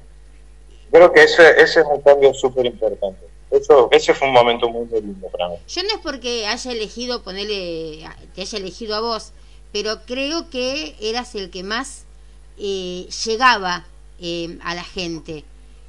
creo 0.91 1.13
que 1.13 1.25
ese, 1.25 1.61
ese 1.61 1.81
es 1.81 1.87
un 1.87 2.01
cambio 2.03 2.33
súper 2.35 2.67
importante. 2.67 3.27
Eso, 3.51 3.89
ese 3.93 4.15
fue 4.15 4.29
un 4.29 4.35
momento 4.35 4.69
muy 4.69 4.87
lindo 4.89 5.29
para 5.29 5.49
mí. 5.49 5.57
Yo 5.69 5.83
no 5.85 5.91
es 5.91 5.99
porque 6.03 6.47
haya 6.47 6.73
elegido 6.73 7.23
ponerle, 7.23 8.05
te 8.35 8.43
haya 8.43 8.59
elegido 8.59 8.97
a 8.97 9.01
vos, 9.01 9.33
pero 9.73 10.05
creo 10.07 10.51
que 10.51 10.95
eras 11.01 11.35
el 11.35 11.51
que 11.51 11.63
más 11.63 12.05
eh, 12.59 13.09
llegaba 13.25 13.87
eh, 14.21 14.59
a 14.63 14.75
la 14.75 14.85
gente, 14.85 15.45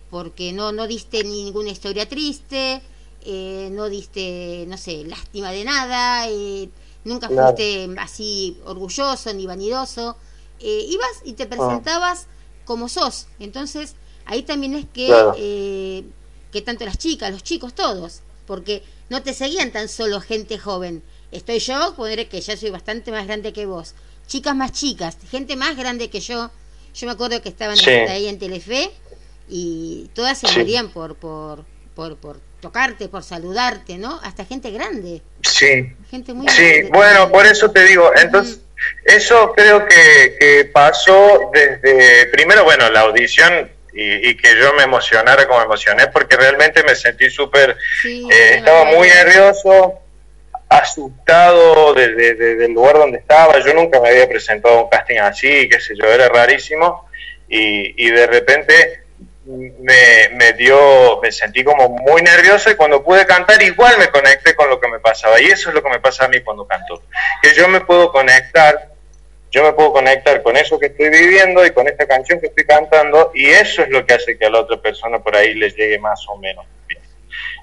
porque 0.10 0.54
no, 0.54 0.72
no 0.72 0.88
diste 0.88 1.24
ninguna 1.24 1.70
historia 1.70 2.08
triste, 2.08 2.82
eh, 3.26 3.70
no 3.72 3.90
diste, 3.90 4.66
no 4.68 4.78
sé, 4.78 5.04
lástima 5.04 5.52
de 5.52 5.64
nada, 5.64 6.30
eh, 6.30 6.70
nunca 7.04 7.28
fuiste 7.28 7.90
así 7.98 8.58
orgulloso 8.66 9.34
ni 9.34 9.48
vanidoso, 9.48 10.16
eh, 10.60 10.86
ibas 10.88 11.22
y 11.24 11.34
te 11.34 11.48
presentabas 11.48 12.28
como 12.66 12.88
sos. 12.88 13.26
Entonces, 13.40 13.96
ahí 14.26 14.44
también 14.44 14.76
es 14.76 14.86
que, 14.94 16.06
que 16.52 16.62
tanto 16.62 16.86
las 16.86 17.00
chicas, 17.00 17.32
los 17.32 17.44
chicos, 17.44 17.74
todos, 17.74 18.22
porque 18.46 18.84
no 19.10 19.24
te 19.24 19.34
seguían 19.34 19.72
tan 19.72 19.90
solo 19.90 20.22
gente 20.22 20.60
joven. 20.60 21.02
Estoy 21.32 21.58
yo, 21.60 21.96
poner 21.96 22.30
que 22.30 22.42
ya 22.42 22.56
soy 22.56 22.70
bastante 22.70 23.12
más 23.12 23.26
grande 23.26 23.54
que 23.54 23.66
vos. 23.66 23.96
Chicas 24.28 24.56
más 24.56 24.72
chicas, 24.72 25.18
gente 25.32 25.56
más 25.56 25.76
grande 25.76 26.12
que 26.12 26.20
yo. 26.20 26.52
Yo 26.94 27.08
me 27.08 27.14
acuerdo 27.14 27.42
que 27.42 27.50
estaban 27.50 27.78
ahí 28.08 28.28
en 28.28 28.38
Telefe 28.38 28.92
y 29.50 30.10
todas 30.14 30.38
se 30.38 30.48
morían 30.58 30.90
por, 30.90 31.16
por, 31.16 31.66
por, 31.96 32.18
por 32.18 32.40
tocarte, 32.66 33.10
por 33.10 33.22
saludarte, 33.22 34.00
¿no? 34.00 34.20
Hasta 34.24 34.44
gente 34.44 34.72
grande. 34.72 35.22
Sí. 35.44 35.94
Gente 36.10 36.34
muy 36.34 36.50
Sí, 36.50 36.82
bueno, 36.92 37.30
por 37.30 37.46
eso 37.46 37.70
te 37.70 37.84
digo, 37.86 38.12
entonces, 38.16 38.60
eso 39.06 39.54
creo 39.56 39.86
que, 39.86 40.68
pasó 40.74 41.52
desde, 41.54 42.26
primero, 42.28 42.64
bueno, 42.64 42.90
la 42.90 43.02
audición 43.02 43.70
y, 43.94 44.36
que 44.36 44.60
yo 44.60 44.74
me 44.74 44.84
emocionara 44.84 45.48
como 45.48 45.62
emocioné, 45.62 46.08
porque 46.08 46.38
realmente 46.38 46.82
me 46.84 46.96
sentí 46.96 47.30
súper, 47.30 47.78
eh, 48.04 48.56
estaba 48.56 48.86
muy 48.86 49.10
nervioso, 49.10 50.00
asustado 50.68 51.94
del 51.94 52.74
lugar 52.74 52.96
donde 52.96 53.20
estaba, 53.20 53.60
yo 53.60 53.76
nunca 53.76 54.02
me 54.02 54.10
había 54.10 54.28
presentado 54.28 54.80
a 54.80 54.84
un 54.86 54.90
casting 54.90 55.20
así, 55.20 55.70
qué 55.70 55.80
sé 55.80 55.94
yo, 55.96 56.08
era 56.08 56.30
rarísimo, 56.30 57.08
y, 57.48 57.94
y 58.04 58.10
de 58.10 58.26
repente 58.26 59.05
me, 59.46 60.30
me 60.34 60.54
dio, 60.54 61.20
me 61.22 61.32
sentí 61.32 61.64
como 61.64 61.90
muy 61.90 62.22
nervioso 62.22 62.72
y 62.72 62.76
cuando 62.76 63.04
pude 63.04 63.26
cantar 63.26 63.62
igual 63.62 63.98
me 64.00 64.10
conecté 64.10 64.56
con 64.56 64.70
lo 64.70 64.80
que 64.80 64.88
me 64.88 65.00
pasaba 65.00 65.40
y 65.40 65.46
eso 65.46 65.70
es 65.70 65.76
lo 65.76 65.84
que 65.84 65.90
me 65.90 66.00
pasa 66.00 66.26
a 66.26 66.28
mí 66.28 66.40
cuando 66.42 66.66
canto, 66.66 67.04
que 67.42 67.54
yo 67.54 67.68
me 67.68 67.82
puedo 67.82 68.12
conectar, 68.12 68.90
yo 69.52 69.64
me 69.64 69.74
puedo 69.74 69.94
conectar 69.94 70.42
con 70.42 70.58
eso 70.58 70.80
que 70.80 70.88
estoy 70.88 71.10
viviendo 71.10 71.66
y 71.66 71.72
con 71.72 71.88
esta 71.88 72.08
canción 72.08 72.40
que 72.40 72.48
estoy 72.48 72.66
cantando 72.66 73.32
y 73.36 73.46
eso 73.48 73.84
es 73.84 73.90
lo 73.90 74.06
que 74.06 74.16
hace 74.16 74.38
que 74.38 74.46
a 74.46 74.50
la 74.50 74.62
otra 74.62 74.82
persona 74.82 75.20
por 75.20 75.36
ahí 75.36 75.54
les 75.54 75.76
llegue 75.76 76.00
más 76.00 76.26
o 76.28 76.38
menos. 76.38 76.66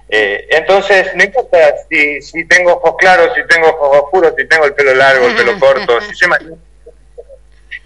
Eh, 0.08 0.46
entonces, 0.50 1.14
no 1.14 1.24
importa 1.24 1.74
si, 1.88 2.20
si 2.20 2.44
tengo 2.46 2.74
ojos 2.74 2.96
claros, 2.98 3.32
si 3.34 3.46
tengo 3.46 3.68
ojos 3.68 4.02
oscuros, 4.02 4.34
si 4.36 4.46
tengo 4.46 4.66
el 4.66 4.74
pelo 4.74 4.94
largo, 4.94 5.26
el 5.26 5.36
pelo 5.36 5.58
corto, 5.60 6.00
si 6.02 6.14
se 6.14 6.28
me... 6.28 6.36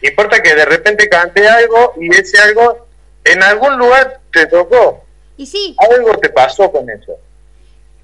Importa 0.03 0.43
que 0.43 0.55
de 0.55 0.65
repente 0.65 1.09
cante 1.09 1.49
algo 1.49 1.95
y 1.99 2.15
ese 2.15 2.39
algo 2.41 2.86
en 3.27 3.43
algún 3.43 3.77
lugar 3.77 4.21
te 4.33 4.47
tocó. 4.47 5.05
Y 5.37 5.47
sí. 5.47 5.77
Algo 5.79 6.17
te 6.19 6.31
pasó 6.31 6.71
con 6.71 6.89
eso. 6.89 7.19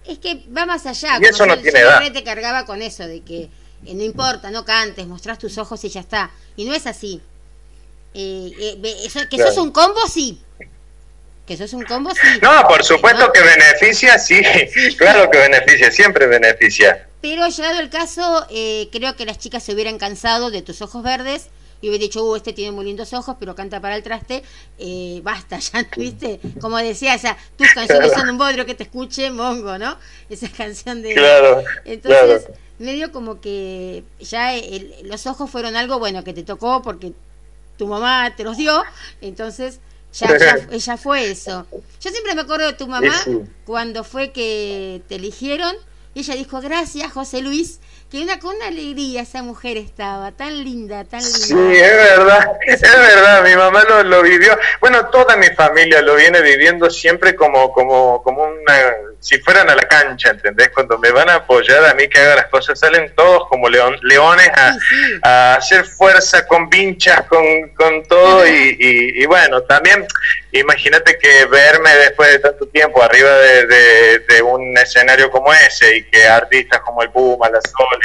Es 0.07 0.19
que 0.19 0.45
va 0.57 0.67
más 0.67 0.85
allá. 0.87 1.19
Y 1.21 1.27
eso 1.27 1.47
no 1.47 1.59
tiene 1.59 1.81
edad. 1.81 2.01
te 2.13 2.25
cargaba 2.25 2.67
con 2.67 2.83
eso 2.83 3.07
de 3.07 3.23
que 3.23 3.43
eh, 3.87 3.95
no 3.95 4.03
importa, 4.03 4.51
no 4.51 4.65
cantes, 4.65 5.07
mostrás 5.07 5.39
tus 5.39 5.59
ojos 5.59 5.83
y 5.85 5.89
ya 5.89 6.01
está. 6.01 6.31
Y 6.57 6.65
no 6.65 6.75
es 6.75 6.87
así. 6.87 7.21
Eh, 8.15 8.53
eh, 8.59 9.29
que 9.31 9.39
sos 9.39 9.57
un 9.57 9.71
combo, 9.71 10.01
sí. 10.09 10.41
Que 11.47 11.57
sos 11.57 11.73
un 11.73 11.85
combo, 11.85 12.11
sí. 12.11 12.39
No, 12.43 12.67
por 12.69 12.85
supuesto 12.85 13.33
que 13.33 13.41
beneficia, 13.41 14.19
sí. 14.19 14.43
Claro 14.99 15.31
que 15.31 15.39
beneficia, 15.39 15.91
siempre 15.91 16.27
beneficia. 16.27 17.09
Pero 17.21 17.49
llegado 17.49 17.81
el 17.81 17.89
caso, 17.89 18.47
creo 18.91 19.17
que 19.17 19.25
las 19.25 19.39
chicas 19.39 19.63
se 19.63 19.73
hubieran 19.73 19.99
cansado 19.99 20.51
de 20.51 20.63
tus 20.63 20.83
ojos 20.83 21.03
verdes 21.05 21.49
y 21.83 21.89
hubiera 21.89 22.03
dicho, 22.03 22.25
uh, 22.25 22.37
este 22.37 22.55
tiene 22.55 22.73
muy 22.73 22.87
lindos 22.87 23.13
ojos, 23.13 23.37
pero 23.39 23.55
canta 23.55 23.81
para 23.81 23.97
el 23.97 24.03
traste, 24.03 24.43
eh, 24.79 25.21
basta, 25.23 25.59
ya, 25.59 25.87
¿viste? 25.97 26.41
Como 26.61 26.79
decía, 26.79 27.15
esa, 27.15 27.37
tus 27.59 27.69
canciones 27.75 28.13
son 28.13 28.31
un 28.31 28.39
bodrio 28.39 28.65
que 28.65 28.75
te 28.75 28.85
escuche, 28.85 29.31
mongo, 29.31 29.77
¿no? 29.77 29.99
Esa 30.31 30.49
canción 30.49 31.03
de... 31.03 31.13
Claro, 31.13 31.63
Entonces, 31.85 32.49
medio 32.79 33.13
como 33.13 33.41
que 33.41 34.05
ya 34.21 34.53
los 35.05 35.27
ojos 35.27 35.51
fueron 35.51 35.77
algo 35.77 35.99
bueno 35.99 36.25
que 36.25 36.33
te 36.33 36.45
tocó 36.45 36.83
porque 36.83 37.13
tu 37.77 37.87
mamá 37.87 38.35
te 38.37 38.45
los 38.45 38.57
dio, 38.57 38.83
entonces 39.21 39.81
ya, 40.13 40.29
ya, 40.71 40.97
fue 40.97 41.31
eso. 41.31 41.67
Yo 42.01 42.11
siempre 42.11 42.35
me 42.35 42.43
acuerdo 42.43 42.67
de 42.67 42.75
tu 42.75 42.87
mamá 42.87 43.15
cuando 43.65 44.05
fue 44.05 44.31
que 44.31 45.03
te 45.09 45.17
eligieron 45.17 45.75
y 46.15 46.21
ella 46.21 46.35
dijo, 46.35 46.61
gracias 46.61 47.13
José 47.13 47.41
Luis, 47.41 47.81
que 48.13 48.23
una 48.23 48.39
con 48.39 48.55
una 48.55 48.67
alegría 48.67 49.23
esa 49.23 49.43
mujer 49.43 49.79
estaba, 49.79 50.33
tan 50.33 50.63
linda, 50.63 51.03
tan 51.05 51.23
linda. 51.23 51.39
Sí, 51.39 51.55
es 51.55 51.93
verdad, 51.93 52.53
es 52.67 52.83
verdad, 52.83 53.43
mi 53.43 53.57
mamá 53.57 53.85
lo, 53.89 54.03
lo 54.03 54.23
vivió, 54.23 54.59
bueno, 54.81 55.07
toda 55.07 55.35
mi 55.39 55.47
familia 55.47 56.03
lo 56.03 56.15
viene 56.15 56.43
viviendo 56.43 56.91
siempre 56.91 57.35
como, 57.35 57.73
como, 57.73 58.23
como 58.23 58.45
una, 58.45 58.75
si 59.23 59.39
fueran 59.39 59.71
a 59.71 59.77
la 59.77 59.85
cancha, 59.85 60.31
¿entendés? 60.31 60.71
Cuando 60.71 60.99
me 60.99 61.13
van 61.13 61.31
a 61.31 61.37
apoyar 61.37 61.85
a 61.87 61.95
mí 61.95 62.09
que 62.09 62.19
haga 62.19 62.35
las 62.35 62.47
cosas, 62.49 62.79
salen 62.79 63.15
todos 63.15 63.49
como 63.49 63.69
león, 63.69 63.97
leones 64.03 64.51
a, 65.23 65.55
hacer 65.55 65.87
fuerza 65.87 66.47
con 66.47 66.69
vinchas, 66.69 67.23
con, 67.29 67.69
con 67.71 68.03
todo, 68.03 68.47
y, 68.47 68.77
y, 68.79 69.25
bueno, 69.27 69.63
también 69.63 70.05
imagínate 70.51 71.17
que 71.19 71.47
verme 71.47 71.95
después 71.97 72.33
de 72.33 72.39
tanto 72.41 72.67
tiempo 72.67 73.03
arriba 73.03 73.31
de, 73.31 74.19
de, 74.29 74.43
un 74.43 74.77
escenario 74.77 75.31
como 75.31 75.53
ese 75.53 75.99
y 75.99 76.03
que 76.05 76.27
artistas 76.27 76.81
como 76.81 77.03
el 77.03 77.11
Puma, 77.11 77.49
la 77.49 77.61
Sol, 77.61 78.02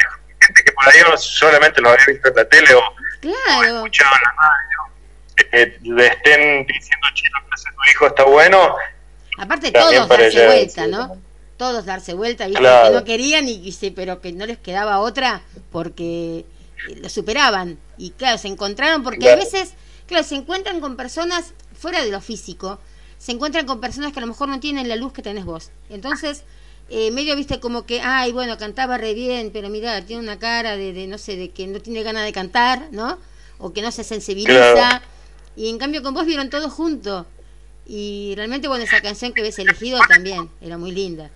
por 0.77 0.93
ahí 0.93 0.99
solamente 1.17 1.81
lo 1.81 1.89
había 1.89 2.05
visto 2.05 2.29
en 2.29 2.35
la 2.35 2.45
tele 2.47 2.73
o, 2.73 2.81
escuchado 3.63 4.11
en 4.15 4.21
la 4.23 4.35
radio, 4.37 4.79
que 5.35 5.79
le 5.83 6.07
estén 6.07 6.65
diciendo, 6.65 7.07
chico, 7.13 7.39
que 7.49 7.71
tu 7.71 7.91
hijo 7.91 8.07
está 8.07 8.23
bueno, 8.23 8.75
Aparte 9.37 9.71
todos 9.71 10.07
darse 10.07 10.45
vuelta, 10.47 10.87
¿no? 10.87 11.21
Todos 11.57 11.85
darse 11.85 12.13
vuelta, 12.13 12.47
¿viste? 12.47 12.61
que 12.61 12.89
no 12.91 13.03
querían 13.03 13.47
y, 13.47 13.71
pero 13.95 14.19
que 14.19 14.31
no 14.31 14.45
les 14.45 14.57
quedaba 14.57 14.99
otra 14.99 15.41
porque 15.71 16.45
lo 17.01 17.09
superaban. 17.09 17.79
Y 17.97 18.11
claro, 18.11 18.37
se 18.37 18.47
encontraron 18.47 19.03
porque 19.03 19.29
a 19.31 19.35
veces, 19.35 19.73
claro, 20.07 20.23
se 20.23 20.35
encuentran 20.35 20.79
con 20.81 20.95
personas 20.95 21.53
fuera 21.75 22.03
de 22.03 22.11
lo 22.11 22.19
físico, 22.21 22.79
se 23.19 23.31
encuentran 23.31 23.65
con 23.65 23.79
personas 23.79 24.11
que 24.11 24.19
a 24.19 24.21
lo 24.21 24.27
mejor 24.27 24.49
no 24.49 24.59
tienen 24.59 24.89
la 24.89 24.95
luz 24.95 25.13
que 25.13 25.21
tenés 25.21 25.45
vos. 25.45 25.71
Entonces, 25.89 26.43
eh, 26.89 27.11
medio 27.11 27.35
viste 27.35 27.59
como 27.59 27.85
que, 27.85 28.01
ay, 28.01 28.31
bueno, 28.31 28.57
cantaba 28.57 28.97
re 28.97 29.13
bien, 29.13 29.51
pero 29.51 29.69
mira, 29.69 30.05
tiene 30.05 30.21
una 30.21 30.39
cara 30.39 30.77
de, 30.77 30.93
de, 30.93 31.07
no 31.07 31.17
sé, 31.17 31.35
de 31.35 31.49
que 31.49 31.67
no 31.67 31.79
tiene 31.79 32.03
ganas 32.03 32.23
de 32.25 32.31
cantar, 32.31 32.87
¿no? 32.91 33.17
O 33.57 33.73
que 33.73 33.81
no 33.81 33.91
se 33.91 34.03
sensibiliza. 34.03 35.01
Y 35.55 35.69
en 35.69 35.77
cambio 35.79 36.03
con 36.03 36.13
vos 36.13 36.25
vieron 36.25 36.49
todo 36.49 36.69
junto. 36.69 37.25
Y 37.85 38.33
realmente, 38.35 38.67
bueno, 38.67 38.83
esa 38.83 39.01
canción 39.01 39.33
que 39.33 39.41
ves 39.41 39.57
elegido 39.59 39.99
también 40.07 40.49
era 40.61 40.77
muy 40.77 40.91
linda. 40.91 41.31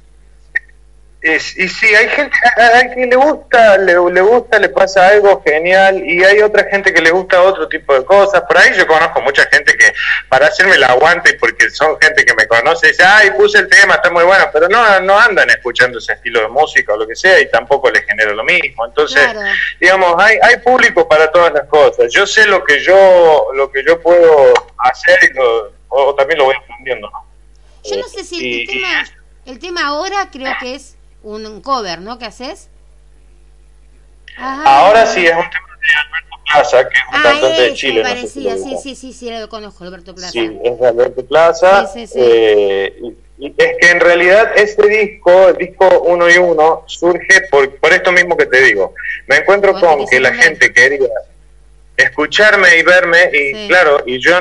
Es, 1.22 1.56
y 1.56 1.70
sí, 1.70 1.86
hay 1.86 2.10
gente 2.10 2.36
a 2.58 2.94
quien 2.96 3.12
le 3.12 3.16
gusta, 3.16 3.78
le, 3.78 3.94
le, 3.94 4.22
gusta, 4.22 4.58
le 4.58 4.70
pasa 4.70 5.08
algo 5.10 5.44
genial 5.46 6.04
y 6.04 6.24
hay 6.24 6.42
otra 6.42 6.64
gente 6.64 6.92
que 6.92 7.00
le 7.00 7.12
gusta 7.12 7.44
otro 7.44 7.68
tipo 7.68 7.94
de 7.94 8.04
cosas. 8.04 8.42
Por 8.48 8.58
ahí 8.58 8.72
yo 8.76 8.88
conozco 8.88 9.22
mucha 9.22 9.46
gente 9.52 9.78
que 9.78 9.94
para 10.30 10.48
hacerme 10.48 10.80
la 10.80 10.88
aguante 10.88 11.36
porque 11.36 11.70
son 11.70 11.96
gente 12.02 12.26
que 12.26 12.34
me 12.34 12.48
conoce, 12.48 12.88
dice, 12.88 13.04
ay, 13.04 13.30
puse 13.38 13.60
el 13.60 13.70
tema, 13.70 13.96
está 13.96 14.10
muy 14.10 14.24
bueno, 14.24 14.46
pero 14.52 14.68
no, 14.68 15.00
no 15.02 15.20
andan 15.20 15.48
escuchando 15.52 16.00
ese 16.00 16.14
estilo 16.14 16.42
de 16.42 16.48
música 16.48 16.94
o 16.94 16.98
lo 16.98 17.08
que 17.08 17.16
sea 17.16 17.40
y 17.40 17.52
tampoco 17.52 17.92
les 17.92 18.04
genera 18.04 18.34
lo 18.34 18.44
mismo. 18.44 18.84
Entonces, 18.88 19.22
digamos, 19.80 20.16
hay, 20.18 20.40
hay 20.42 20.58
público 20.58 21.08
para 21.08 21.32
todas 21.32 21.54
las 21.54 21.68
cosas. 21.68 22.12
Yo 22.12 22.26
sé 22.26 22.48
lo 22.48 22.64
que 22.64 22.84
yo, 22.84 23.50
lo 23.54 23.72
que 23.72 23.84
yo 23.86 24.02
puedo 24.02 24.54
hacer 24.80 25.20
y 25.24 25.38
o 25.92 26.16
también 26.16 26.40
lo 26.40 26.46
voy 26.46 26.56
aprendiendo. 26.56 27.12
Yo 27.84 27.98
no 27.98 28.08
sé 28.08 28.24
si 28.24 28.62
el, 28.62 28.68
tema, 28.68 29.06
el 29.46 29.60
tema 29.60 29.86
ahora 29.86 30.30
creo 30.32 30.52
que 30.60 30.76
es 30.76 30.96
un 31.24 31.62
cover, 31.62 32.02
¿no? 32.02 32.18
¿Qué 32.18 32.26
haces? 32.26 32.70
Ahora 34.38 35.06
sí, 35.06 35.26
es 35.26 35.36
un 35.36 35.50
tema 35.50 35.68
de 35.80 35.96
Alberto 35.98 36.36
Plaza, 36.46 36.90
que 36.90 36.98
es 36.98 37.04
un 37.10 37.16
ah, 37.16 37.24
cantante 37.24 37.62
de 37.62 37.74
Chile. 37.74 38.02
Parecía, 38.02 38.58
sí, 38.58 38.78
sí, 38.82 38.96
sí, 38.96 39.14
sí, 39.14 39.30
lo 39.30 39.50
conozco, 39.50 39.84
Alberto 39.84 40.16
Plaza. 40.16 40.32
Sí, 40.32 40.60
es 40.64 40.80
de 40.80 40.88
Alberto 40.88 41.26
Plaza. 41.26 41.90
Eh, 42.16 42.94
y, 43.38 43.54
es 43.58 43.74
que 43.80 43.90
en 43.90 44.00
realidad 44.00 44.52
ese 44.56 44.88
disco, 44.88 45.50
el 45.50 45.58
disco 45.58 46.02
uno 46.02 46.30
y 46.30 46.38
uno, 46.38 46.84
surge 46.86 47.42
por, 47.50 47.76
por 47.78 47.92
esto 47.92 48.12
mismo 48.12 48.38
que 48.38 48.46
te 48.46 48.62
digo. 48.62 48.94
Me 49.28 49.38
encuentro 49.38 49.80
con 49.80 50.06
que 50.08 50.20
la 50.20 50.34
gente 50.34 50.72
quería 50.72 51.10
escucharme 51.98 52.78
y 52.78 52.84
verme, 52.84 53.30
y 53.34 53.68
claro, 53.68 54.04
y 54.06 54.20
yo 54.20 54.38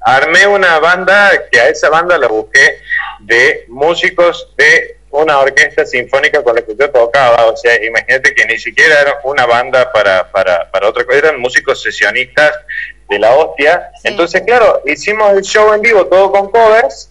armé 0.00 0.46
una 0.46 0.78
banda 0.78 1.48
que 1.50 1.60
a 1.60 1.68
esa 1.68 1.90
banda 1.90 2.16
la 2.18 2.28
busqué 2.28 2.78
de 3.20 3.64
músicos 3.68 4.52
de 4.56 4.97
una 5.18 5.40
orquesta 5.40 5.84
sinfónica 5.84 6.42
con 6.42 6.54
la 6.54 6.62
que 6.62 6.74
yo 6.78 6.90
tocaba, 6.90 7.46
o 7.46 7.56
sea, 7.56 7.82
imagínate 7.84 8.34
que 8.34 8.46
ni 8.46 8.58
siquiera 8.58 9.00
era 9.00 9.18
una 9.24 9.46
banda 9.46 9.92
para, 9.92 10.30
para, 10.30 10.70
para 10.70 10.88
otra 10.88 11.04
cosa, 11.04 11.18
eran 11.18 11.40
músicos 11.40 11.82
sesionistas 11.82 12.52
de 13.08 13.18
la 13.18 13.34
hostia. 13.34 13.90
Entonces, 14.04 14.42
claro, 14.42 14.82
hicimos 14.86 15.32
el 15.32 15.42
show 15.42 15.72
en 15.72 15.80
vivo 15.80 16.06
todo 16.06 16.30
con 16.30 16.50
covers 16.50 17.10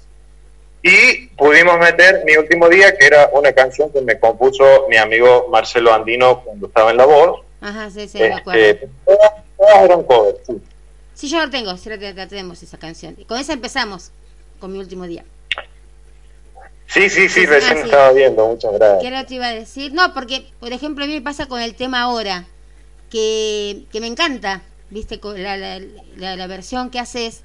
y 0.81 1.27
pudimos 1.29 1.77
meter 1.79 2.23
mi 2.25 2.37
último 2.37 2.69
día, 2.69 2.97
que 2.97 3.07
era 3.07 3.29
una 3.33 3.51
canción 3.51 3.91
que 3.91 4.01
me 4.01 4.19
compuso 4.19 4.87
mi 4.89 4.97
amigo 4.97 5.47
Marcelo 5.51 5.93
Andino 5.93 6.43
cuando 6.43 6.67
estaba 6.67 6.91
en 6.91 6.97
la 6.97 7.05
voz. 7.05 7.41
Ajá, 7.59 7.89
sí, 7.89 8.07
sí, 8.07 8.19
me 8.19 8.27
este, 8.27 8.39
acuerdo. 8.39 8.87
Todas, 9.05 9.83
eran 9.83 10.03
covers, 10.03 10.39
sí. 10.45 10.61
Sí, 11.13 11.29
yo 11.29 11.39
la 11.39 11.49
tengo, 11.49 11.75
sí 11.77 11.89
la 11.89 12.27
tenemos 12.27 12.61
esa 12.61 12.77
canción. 12.77 13.15
Y 13.17 13.25
con 13.25 13.39
esa 13.39 13.53
empezamos, 13.53 14.11
con 14.59 14.71
mi 14.71 14.77
último 14.77 15.07
día. 15.07 15.25
Sí, 16.87 17.09
sí, 17.09 17.27
sí, 17.27 17.45
recién 17.45 17.79
estaba 17.79 18.13
viendo, 18.13 18.47
muchas 18.47 18.73
gracias. 18.73 19.03
¿Qué 19.03 19.25
te 19.27 19.35
iba 19.35 19.47
a 19.47 19.53
decir? 19.53 19.93
No, 19.93 20.13
porque, 20.13 20.47
por 20.59 20.71
ejemplo, 20.71 21.03
a 21.03 21.07
mí 21.07 21.13
me 21.13 21.21
pasa 21.21 21.47
con 21.47 21.61
el 21.61 21.75
tema 21.75 22.01
ahora, 22.01 22.45
que, 23.09 23.83
que 23.91 23.99
me 23.99 24.07
encanta, 24.07 24.61
viste, 24.89 25.19
la, 25.35 25.57
la, 25.57 26.35
la, 26.35 26.47
versión 26.47 26.89
que 26.89 26.99
haces. 26.99 27.43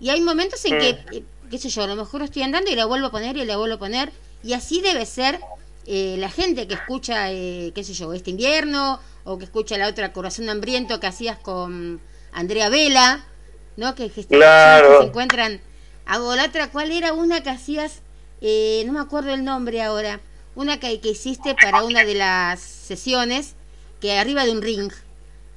Y 0.00 0.10
hay 0.10 0.20
momentos 0.20 0.64
en 0.66 0.78
que, 0.78 0.92
mm. 0.92 1.14
eh, 1.14 1.22
qué 1.50 1.58
sé 1.58 1.70
yo, 1.70 1.82
a 1.82 1.86
lo 1.86 1.96
mejor 1.96 2.22
estoy 2.22 2.42
andando 2.42 2.70
y 2.70 2.74
la 2.74 2.84
vuelvo 2.84 3.06
a 3.06 3.10
poner 3.10 3.36
y 3.36 3.44
la 3.44 3.56
vuelvo 3.56 3.76
a 3.76 3.78
poner. 3.78 4.12
Y 4.42 4.52
así 4.52 4.82
debe 4.82 5.06
ser 5.06 5.40
eh, 5.86 6.16
la 6.18 6.28
gente 6.28 6.68
que 6.68 6.74
escucha, 6.74 7.32
eh, 7.32 7.72
qué 7.74 7.84
sé 7.84 7.94
yo, 7.94 8.12
este 8.12 8.30
invierno, 8.30 9.00
o 9.24 9.38
que 9.38 9.44
escucha 9.44 9.78
la 9.78 9.88
otra 9.88 10.12
Corazón 10.12 10.48
Hambriento 10.50 11.00
que 11.00 11.06
hacías 11.06 11.38
con 11.38 12.00
Andrea 12.32 12.68
Vela, 12.68 13.24
¿no? 13.76 13.94
Que, 13.94 14.10
que, 14.10 14.26
claro. 14.26 15.00
se 15.00 15.06
encuentran. 15.06 15.60
La 16.06 16.20
otra, 16.20 16.70
¿cuál 16.70 16.92
era 16.92 17.14
una 17.14 17.42
que 17.42 17.48
hacías? 17.48 18.02
Eh, 18.40 18.82
no 18.86 18.92
me 18.92 19.00
acuerdo 19.00 19.32
el 19.32 19.44
nombre 19.44 19.82
ahora, 19.82 20.20
una 20.54 20.78
que, 20.78 21.00
que, 21.00 21.10
hiciste 21.10 21.54
para 21.54 21.82
una 21.82 22.04
de 22.04 22.14
las 22.14 22.60
sesiones, 22.60 23.54
que 24.00 24.18
arriba 24.18 24.44
de 24.44 24.52
un 24.52 24.62
ring. 24.62 24.92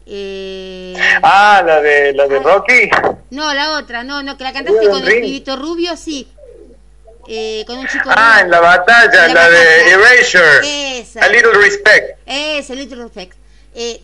Eh, 0.05 0.95
ah, 1.21 1.61
la 1.65 1.81
de, 1.81 2.13
la 2.13 2.27
de 2.27 2.39
Rocky. 2.39 2.89
No, 3.31 3.53
la 3.53 3.77
otra, 3.77 4.03
no, 4.03 4.23
no, 4.23 4.37
que 4.37 4.43
la 4.45 4.53
cantaste 4.53 4.87
con 4.89 5.05
el 5.05 5.21
pibito 5.21 5.57
rubio, 5.57 5.97
sí. 5.97 6.27
Eh, 7.27 7.65
con 7.67 7.77
un 7.77 7.87
chico. 7.87 8.09
Ah, 8.15 8.39
en 8.41 8.49
la 8.49 8.61
batalla, 8.61 9.27
la, 9.27 9.49
de 9.49 9.91
Erasure. 9.91 10.99
Esa. 10.99 11.25
A 11.25 11.27
Little 11.27 11.51
Respect. 11.51 12.19
Esa, 12.25 12.73
Little 12.73 13.03
Respect. 13.03 13.35
Eh, 13.75 14.01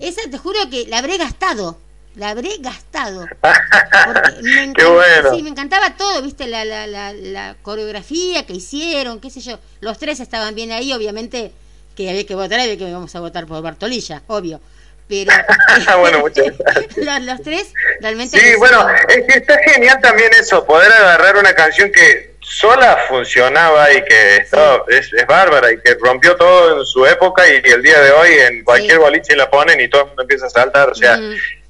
esa 0.00 0.22
te 0.30 0.38
juro 0.38 0.58
que 0.70 0.86
la 0.86 0.98
habré 0.98 1.18
gastado 1.18 1.76
la 2.14 2.30
habré 2.30 2.50
gastado. 2.60 3.26
me 4.42 4.72
Qué 4.72 4.84
bueno. 4.84 5.34
Sí, 5.34 5.42
me 5.42 5.50
encantaba 5.50 5.96
todo, 5.96 6.22
viste, 6.22 6.46
la, 6.46 6.64
la, 6.64 6.86
la, 6.86 7.12
la, 7.12 7.56
coreografía 7.62 8.44
que 8.46 8.54
hicieron, 8.54 9.20
qué 9.20 9.30
sé 9.30 9.40
yo. 9.40 9.58
Los 9.80 9.98
tres 9.98 10.20
estaban 10.20 10.54
bien 10.54 10.72
ahí, 10.72 10.92
obviamente 10.92 11.52
que 11.96 12.08
había 12.08 12.26
que 12.26 12.34
votar, 12.34 12.60
había 12.60 12.76
que 12.76 12.92
vamos 12.92 13.14
a 13.14 13.20
votar 13.20 13.46
por 13.46 13.62
Bartolilla, 13.62 14.22
obvio. 14.26 14.60
Pero 15.08 15.32
bueno, 15.98 16.20
muchas 16.20 16.56
gracias. 16.58 17.22
Los, 17.22 17.42
tres 17.42 17.72
realmente... 18.00 18.38
Sí, 18.38 18.54
bueno, 18.56 18.86
es 19.08 19.26
que 19.26 19.38
está 19.38 19.58
genial 19.58 19.98
también 20.00 20.30
eso, 20.38 20.64
poder 20.64 20.90
agarrar 20.92 21.36
una 21.36 21.54
canción 21.54 21.90
que 21.92 22.32
sola 22.40 22.98
funcionaba 23.08 23.92
y 23.92 24.02
que 24.04 24.36
estaba, 24.36 24.84
es, 24.88 25.12
es, 25.12 25.26
bárbara 25.26 25.70
y 25.70 25.80
que 25.80 25.94
rompió 25.94 26.36
todo 26.36 26.80
en 26.80 26.84
su 26.84 27.06
época 27.06 27.42
y, 27.48 27.70
el 27.70 27.82
día 27.82 28.00
de 28.00 28.10
hoy 28.12 28.30
en 28.48 28.64
cualquier 28.64 28.98
boliche 28.98 29.36
la 29.36 29.50
ponen 29.50 29.80
y 29.80 29.88
todo 29.88 30.02
el 30.02 30.08
mundo 30.08 30.22
empieza 30.22 30.46
a 30.46 30.50
saltar, 30.50 30.90
o 30.90 30.94
sea, 30.94 31.18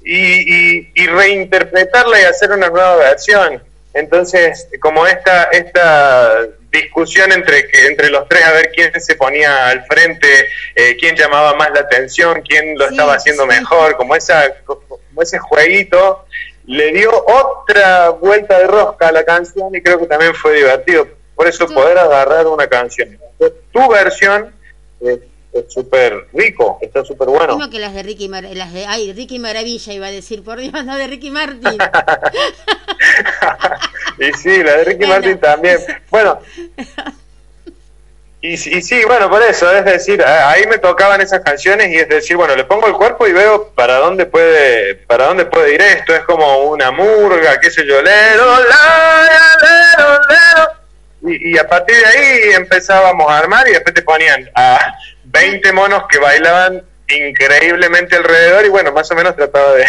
y, 0.03 0.89
y, 0.93 1.07
reinterpretarla 1.07 2.21
y 2.21 2.23
hacer 2.23 2.51
una 2.51 2.69
nueva 2.69 2.95
versión. 2.97 3.63
Entonces, 3.93 4.67
como 4.81 5.05
esta, 5.05 5.43
esta 5.45 6.47
discusión 6.71 7.31
entre, 7.31 7.67
entre 7.87 8.09
los 8.09 8.27
tres 8.27 8.43
a 8.43 8.51
ver 8.51 8.71
quién 8.73 8.91
se 8.99 9.15
ponía 9.15 9.67
al 9.67 9.85
frente, 9.85 10.27
eh, 10.75 10.97
quién 10.99 11.15
llamaba 11.15 11.53
más 11.55 11.69
la 11.73 11.81
atención, 11.81 12.41
quién 12.41 12.77
lo 12.77 12.89
estaba 12.89 13.13
haciendo 13.13 13.45
mejor, 13.45 13.95
como, 13.95 14.15
esa, 14.15 14.55
como 14.65 15.21
ese 15.21 15.37
jueguito, 15.37 16.25
le 16.65 16.91
dio 16.91 17.11
otra 17.25 18.09
vuelta 18.09 18.57
de 18.57 18.67
rosca 18.67 19.09
a 19.09 19.11
la 19.11 19.23
canción 19.23 19.73
y 19.75 19.81
creo 19.81 19.99
que 19.99 20.07
también 20.07 20.33
fue 20.33 20.55
divertido. 20.55 21.07
Por 21.35 21.47
eso 21.47 21.67
poder 21.67 21.97
agarrar 21.97 22.47
una 22.47 22.67
canción, 22.67 23.17
tu 23.71 23.89
versión, 23.89 24.53
eh, 25.01 25.19
es 25.53 25.71
súper 25.71 26.27
rico, 26.33 26.79
está 26.81 27.03
súper 27.05 27.27
bueno. 27.27 27.55
Mismo 27.55 27.71
que 27.71 27.79
las 27.79 27.93
de 27.93 28.03
Ricky 28.03 28.27
Mar 28.29 28.43
las 28.53 28.73
de 28.73 28.85
ay, 28.85 29.13
Ricky 29.13 29.39
Maravilla 29.39 29.93
iba 29.93 30.07
a 30.07 30.11
decir, 30.11 30.43
por 30.43 30.59
Dios, 30.59 30.73
no 30.85 30.97
de 30.97 31.07
Ricky 31.07 31.31
Martin. 31.31 31.77
y 34.19 34.33
sí, 34.33 34.63
la 34.63 34.77
de 34.77 34.83
Ricky 34.83 35.05
Martin 35.05 35.39
también. 35.39 35.79
Bueno. 36.09 36.39
Y, 38.41 38.53
y, 38.55 38.81
sí, 38.81 39.01
bueno, 39.07 39.29
por 39.29 39.41
eso, 39.41 39.73
es 39.73 39.85
decir, 39.85 40.21
ahí 40.21 40.67
me 40.67 40.77
tocaban 40.77 41.21
esas 41.21 41.39
canciones 41.39 41.89
y 41.93 41.95
es 41.95 42.09
decir, 42.09 42.35
bueno, 42.35 42.57
le 42.57 42.65
pongo 42.65 42.87
el 42.87 42.93
cuerpo 42.93 43.25
y 43.25 43.31
veo 43.31 43.69
para 43.69 43.99
dónde 43.99 44.25
puede, 44.25 44.95
para 44.95 45.27
dónde 45.27 45.45
puede 45.45 45.73
ir 45.73 45.81
esto, 45.81 46.13
es 46.13 46.23
como 46.25 46.63
una 46.63 46.91
murga, 46.91 47.57
qué 47.61 47.71
sé 47.71 47.87
yo, 47.87 48.01
lero, 48.01 48.45
la, 48.67 49.29
lero, 49.61 50.19
lero 50.27 50.83
y, 51.25 51.57
a 51.57 51.67
partir 51.67 51.95
de 51.95 52.05
ahí 52.05 52.53
empezábamos 52.53 53.29
a 53.29 53.37
armar 53.37 53.67
y 53.67 53.71
después 53.71 53.93
te 53.93 54.01
ponían 54.01 54.49
a 54.55 54.79
20 55.33 55.73
monos 55.73 56.03
que 56.09 56.19
bailaban 56.19 56.83
increíblemente 57.09 58.15
alrededor 58.15 58.65
y 58.65 58.69
bueno, 58.69 58.91
más 58.91 59.09
o 59.11 59.15
menos 59.15 59.35
trataba 59.35 59.73
de... 59.73 59.85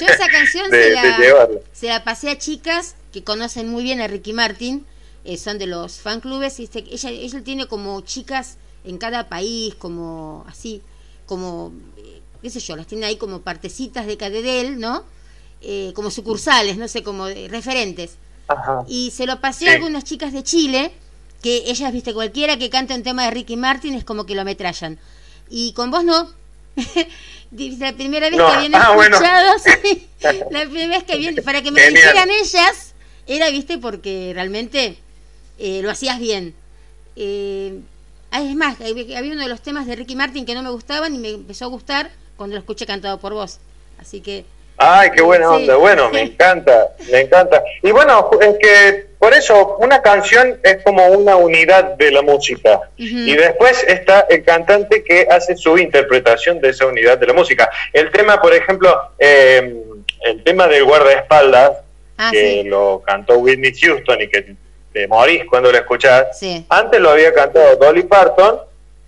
Yo 0.00 0.06
esa 0.06 0.28
canción 0.30 0.68
se, 0.68 0.90
la, 0.90 1.48
se 1.72 1.86
la 1.86 2.04
pasé 2.04 2.30
a 2.30 2.38
chicas 2.38 2.96
que 3.12 3.24
conocen 3.24 3.68
muy 3.70 3.82
bien 3.82 4.00
a 4.00 4.06
Ricky 4.06 4.32
Martin, 4.32 4.86
eh, 5.24 5.38
son 5.38 5.58
de 5.58 5.66
los 5.66 6.00
fan 6.00 6.20
clubes, 6.20 6.60
y 6.60 6.64
este, 6.64 6.84
ella, 6.90 7.10
ella 7.10 7.42
tiene 7.42 7.66
como 7.66 8.00
chicas 8.02 8.58
en 8.84 8.98
cada 8.98 9.28
país, 9.28 9.74
como 9.76 10.44
así, 10.48 10.82
como, 11.26 11.72
eh, 11.96 12.20
qué 12.42 12.50
sé 12.50 12.60
yo, 12.60 12.76
las 12.76 12.86
tiene 12.86 13.06
ahí 13.06 13.16
como 13.16 13.40
partecitas 13.40 14.06
de 14.06 14.16
Cadedel, 14.16 14.78
¿no? 14.78 15.04
Eh, 15.60 15.92
como 15.94 16.10
sucursales, 16.10 16.76
no 16.76 16.86
sé, 16.86 17.02
como 17.02 17.26
referentes. 17.26 18.16
Y 18.86 19.10
se 19.10 19.26
lo 19.26 19.40
pasé 19.40 19.68
a 19.68 19.72
algunas 19.74 20.04
chicas 20.04 20.32
de 20.32 20.42
Chile, 20.42 20.92
que 21.42 21.64
ellas, 21.66 21.92
viste, 21.92 22.12
cualquiera 22.12 22.58
que 22.58 22.70
cante 22.70 22.94
un 22.94 23.02
tema 23.02 23.24
de 23.24 23.30
Ricky 23.30 23.56
Martin 23.56 23.94
es 23.94 24.04
como 24.04 24.26
que 24.26 24.34
lo 24.34 24.42
ametrallan. 24.42 24.98
Y 25.48 25.72
con 25.72 25.90
vos 25.90 26.04
no. 26.04 26.30
la 27.78 27.92
primera 27.92 28.30
vez 28.30 28.38
que 28.38 28.42
habían 28.42 28.74
ah, 28.74 28.96
escuchado, 29.00 29.52
la 30.50 30.60
primera 30.62 30.88
vez 30.88 31.04
que 31.04 31.12
habían, 31.12 31.34
para 31.36 31.62
que 31.62 31.70
me 31.70 31.82
lo 31.82 31.96
dijeran 31.96 32.28
ellas, 32.30 32.94
era, 33.26 33.50
viste, 33.50 33.78
porque 33.78 34.32
realmente 34.34 34.96
eh, 35.58 35.80
lo 35.82 35.90
hacías 35.90 36.18
bien. 36.18 36.54
Eh, 37.16 37.80
es 38.32 38.54
más, 38.54 38.76
había 38.80 39.32
uno 39.32 39.42
de 39.42 39.48
los 39.48 39.62
temas 39.62 39.86
de 39.86 39.96
Ricky 39.96 40.14
Martin 40.14 40.44
que 40.44 40.54
no 40.54 40.62
me 40.62 40.70
gustaban 40.70 41.14
y 41.14 41.18
me 41.18 41.30
empezó 41.30 41.64
a 41.64 41.68
gustar 41.68 42.10
cuando 42.36 42.54
lo 42.54 42.60
escuché 42.60 42.86
cantado 42.86 43.18
por 43.18 43.32
vos. 43.32 43.58
Así 43.98 44.20
que 44.20 44.44
Ay, 44.78 45.10
qué 45.14 45.22
buena 45.22 45.50
onda. 45.50 45.76
Bueno, 45.76 46.08
me 46.10 46.20
encanta, 46.22 46.94
me 47.10 47.22
encanta. 47.22 47.62
Y 47.82 47.90
bueno, 47.90 48.30
es 48.40 48.56
que 48.60 49.07
por 49.18 49.34
eso 49.34 49.76
una 49.80 50.00
canción 50.00 50.60
es 50.62 50.82
como 50.84 51.04
una 51.06 51.36
unidad 51.36 51.96
de 51.96 52.12
la 52.12 52.22
música. 52.22 52.80
Y 52.96 53.34
después 53.34 53.84
está 53.84 54.26
el 54.28 54.44
cantante 54.44 55.02
que 55.02 55.26
hace 55.28 55.56
su 55.56 55.76
interpretación 55.76 56.60
de 56.60 56.70
esa 56.70 56.86
unidad 56.86 57.18
de 57.18 57.26
la 57.26 57.32
música. 57.32 57.68
El 57.92 58.12
tema, 58.12 58.40
por 58.40 58.54
ejemplo, 58.54 58.94
eh, 59.18 59.82
el 60.22 60.44
tema 60.44 60.68
del 60.68 60.84
guardaespaldas, 60.84 61.78
ah, 62.16 62.30
que 62.32 62.62
lo 62.64 63.02
cantó 63.04 63.38
Whitney 63.38 63.72
Houston 63.74 64.22
y 64.22 64.28
que 64.28 64.54
te 64.92 65.08
morís 65.08 65.44
cuando 65.46 65.72
lo 65.72 65.78
escuchás. 65.78 66.40
Antes 66.68 67.00
lo 67.00 67.10
había 67.10 67.34
cantado 67.34 67.76
Dolly 67.76 68.04
Parton 68.04 68.60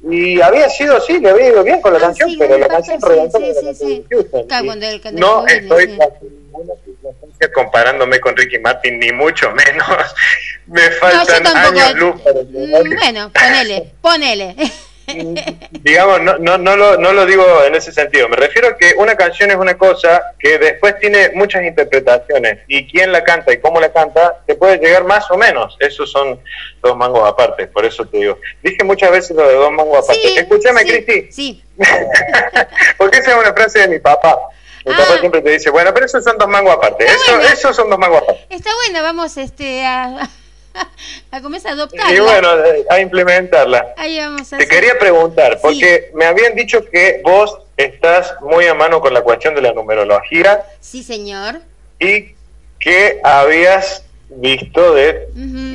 y 0.09 0.41
había 0.41 0.69
sido, 0.71 1.01
sí, 1.01 1.19
le 1.21 1.31
había 1.31 1.49
ido 1.49 1.63
bien 1.63 1.81
con 1.81 1.93
la 1.93 1.99
ah, 1.99 2.03
canción, 2.03 2.31
pero 2.37 2.59
la 2.59 2.69
canción 2.69 3.01
reventó 3.01 3.39
sí, 3.39 3.53
sí, 3.61 3.75
sí, 3.75 4.05
No 5.13 5.47
estoy 5.47 5.97
comparándome 7.49 8.21
con 8.21 8.37
Ricky 8.37 8.59
Martin, 8.59 8.99
ni 8.99 9.13
mucho 9.13 9.51
menos. 9.53 9.87
Me 10.67 10.91
faltan 10.93 11.47
años 11.47 11.95
luz 11.95 12.21
para 12.23 12.41
mm, 12.43 12.97
Bueno, 12.97 13.33
ponele, 13.33 13.93
ponele. 14.01 14.55
digamos, 15.83 16.21
no, 16.23 16.39
no, 16.39 16.59
no, 16.59 16.77
lo, 16.77 16.97
no 16.97 17.13
lo 17.13 17.27
digo 17.27 17.45
en 17.65 17.75
ese 17.75 17.93
sentido. 17.93 18.29
Me 18.29 18.37
refiero 18.37 18.69
a 18.69 18.77
que 18.77 18.95
una 18.97 19.17
canción 19.17 19.51
es 19.51 19.57
una 19.57 19.77
cosa 19.77 20.35
que 20.39 20.59
después 20.59 20.99
tiene 20.99 21.31
muchas 21.35 21.65
interpretaciones 21.65 22.61
y 22.69 22.87
quién 22.87 23.13
la 23.13 23.25
canta 23.25 23.53
y 23.53 23.59
cómo 23.59 23.81
la 23.81 23.93
canta 23.93 24.43
te 24.47 24.55
puede 24.55 24.79
llegar 24.79 25.05
más 25.05 25.31
o 25.31 25.37
menos. 25.37 25.77
Esos 25.81 26.11
son 26.11 26.41
dos 26.83 26.97
mangos 26.97 27.29
aparte, 27.29 27.67
por 27.67 27.85
eso 27.85 28.05
te 28.07 28.19
digo. 28.19 28.39
Dije 28.63 28.85
muchas 28.85 29.11
veces 29.11 29.37
lo 29.37 29.49
de 29.49 29.55
dos 29.55 29.73
mangos 29.73 30.05
aparte. 30.05 30.39
Escúchame, 30.39 30.83
Cristi. 30.83 31.33
Sí. 31.33 31.65
Porque 32.99 33.19
esa 33.19 33.33
es 33.33 33.37
una 33.37 33.53
frase 33.53 33.81
de 33.81 33.89
mi 33.89 33.99
papá. 33.99 34.39
Mi 34.85 34.93
papá 34.93 35.15
ah. 35.15 35.19
siempre 35.19 35.43
te 35.43 35.51
dice, 35.51 35.71
bueno, 35.71 35.93
pero 35.93 36.07
esos 36.07 36.25
son 36.25 36.39
dos 36.39 36.49
mangos 36.49 36.75
aparte. 36.75 37.05
Eso, 37.05 37.39
esos 37.41 37.77
son 37.77 37.91
dos 37.91 37.99
mangos 37.99 38.23
aparte. 38.23 38.47
Está 38.49 38.71
buena, 38.85 39.03
vamos 39.03 39.37
este, 39.37 39.85
a, 39.85 40.29
a 41.31 41.41
comenzar 41.41 41.73
a 41.73 41.75
adoptarla. 41.75 42.15
Y 42.15 42.21
bueno, 42.21 42.49
a 42.89 43.01
implementarla. 43.01 43.95
Te 43.95 44.69
quería 44.69 44.99
preguntar, 44.99 45.59
porque 45.61 46.11
me 46.15 46.25
habían 46.25 46.55
dicho 46.55 46.85
que 46.89 47.21
vos 47.25 47.59
estás 47.77 48.35
muy 48.41 48.67
a 48.67 48.75
mano 48.75 49.01
con 49.01 49.13
la 49.13 49.23
cuestión 49.23 49.55
de 49.55 49.63
la 49.63 49.73
numerología. 49.73 50.65
Sí, 50.81 51.03
señor. 51.03 51.61
Y 51.99 52.35
que 52.79 53.21
habías 53.23 54.05
visto 54.31 54.95
de 54.95 55.29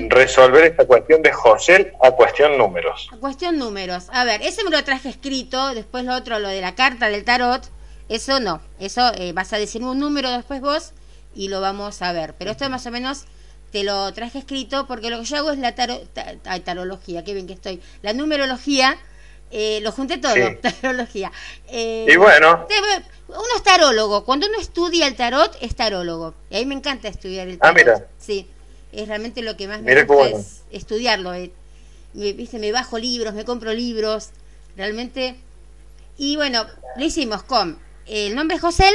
resolver 0.10 0.64
esta 0.64 0.86
cuestión 0.86 1.22
de 1.22 1.32
José 1.32 1.94
a 2.02 2.12
cuestión 2.12 2.58
números. 2.58 3.10
A 3.12 3.18
cuestión 3.18 3.58
números. 3.58 4.08
A 4.12 4.24
ver, 4.24 4.42
ese 4.42 4.64
me 4.64 4.72
lo 4.72 4.84
traje 4.84 5.10
escrito, 5.10 5.74
después 5.76 6.06
lo 6.06 6.16
otro, 6.16 6.40
lo 6.40 6.48
de 6.48 6.62
la 6.62 6.74
carta 6.74 7.10
del 7.10 7.24
tarot, 7.26 7.70
eso 8.10 8.40
no, 8.40 8.62
eso 8.80 9.12
eh, 9.16 9.34
vas 9.34 9.52
a 9.54 9.58
decir 9.58 9.84
un 9.84 10.00
número 10.00 10.30
después 10.32 10.62
vos 10.62 10.92
y 11.36 11.50
lo 11.50 11.62
vamos 11.62 12.02
a 12.02 12.12
ver. 12.14 12.34
Pero 12.38 12.52
esto 12.52 12.64
es 12.64 12.70
más 12.70 12.86
o 12.86 12.92
menos 12.92 13.26
te 13.72 13.84
lo 13.84 14.14
traje 14.14 14.40
escrito 14.40 14.88
porque 14.88 15.10
lo 15.10 15.20
que 15.20 15.26
yo 15.26 15.38
hago 15.38 15.52
es 15.52 15.60
la 15.60 15.76
tarología, 16.64 17.24
qué 17.24 17.34
bien 17.34 17.48
que 17.48 17.54
estoy. 17.54 17.82
La 18.04 18.14
numerología, 18.14 18.98
eh, 19.52 19.80
lo 19.82 19.92
junté 19.92 20.18
todo, 20.18 20.36
tarología. 20.82 21.32
Eh, 21.68 22.06
y 22.08 22.16
bueno. 22.16 22.68
uno 23.28 23.42
es 23.56 23.64
tarólogo, 23.64 24.24
cuando 24.24 24.48
uno 24.48 24.60
estudia 24.60 25.08
el 25.08 25.16
tarot 25.16 25.58
es 25.62 25.76
tarólogo. 25.76 26.36
Y 26.50 26.56
a 26.56 26.60
mí 26.60 26.66
me 26.68 26.76
encanta 26.76 27.08
estudiar 27.08 27.48
el 27.48 27.56
ah, 27.56 27.74
tarot. 27.74 27.76
Ah, 27.76 27.84
mira. 27.84 28.08
Sí, 28.18 28.48
es 28.92 29.08
realmente 29.08 29.42
lo 29.42 29.58
que 29.58 29.68
más 29.68 29.82
me 29.82 30.04
gusta 30.04 30.38
es 30.38 30.62
estudiarlo. 30.72 31.34
Eh. 31.34 31.52
Me, 32.14 32.32
¿viste? 32.32 32.60
me 32.60 32.72
bajo 32.72 32.98
libros, 32.98 33.34
me 33.34 33.44
compro 33.44 33.74
libros, 33.74 34.30
realmente. 34.78 35.36
Y 36.18 36.38
bueno, 36.38 36.66
lo 36.96 37.04
hicimos 37.04 37.44
con 37.44 37.78
el 38.08 38.36
nombre 38.36 38.60
José 38.60 38.90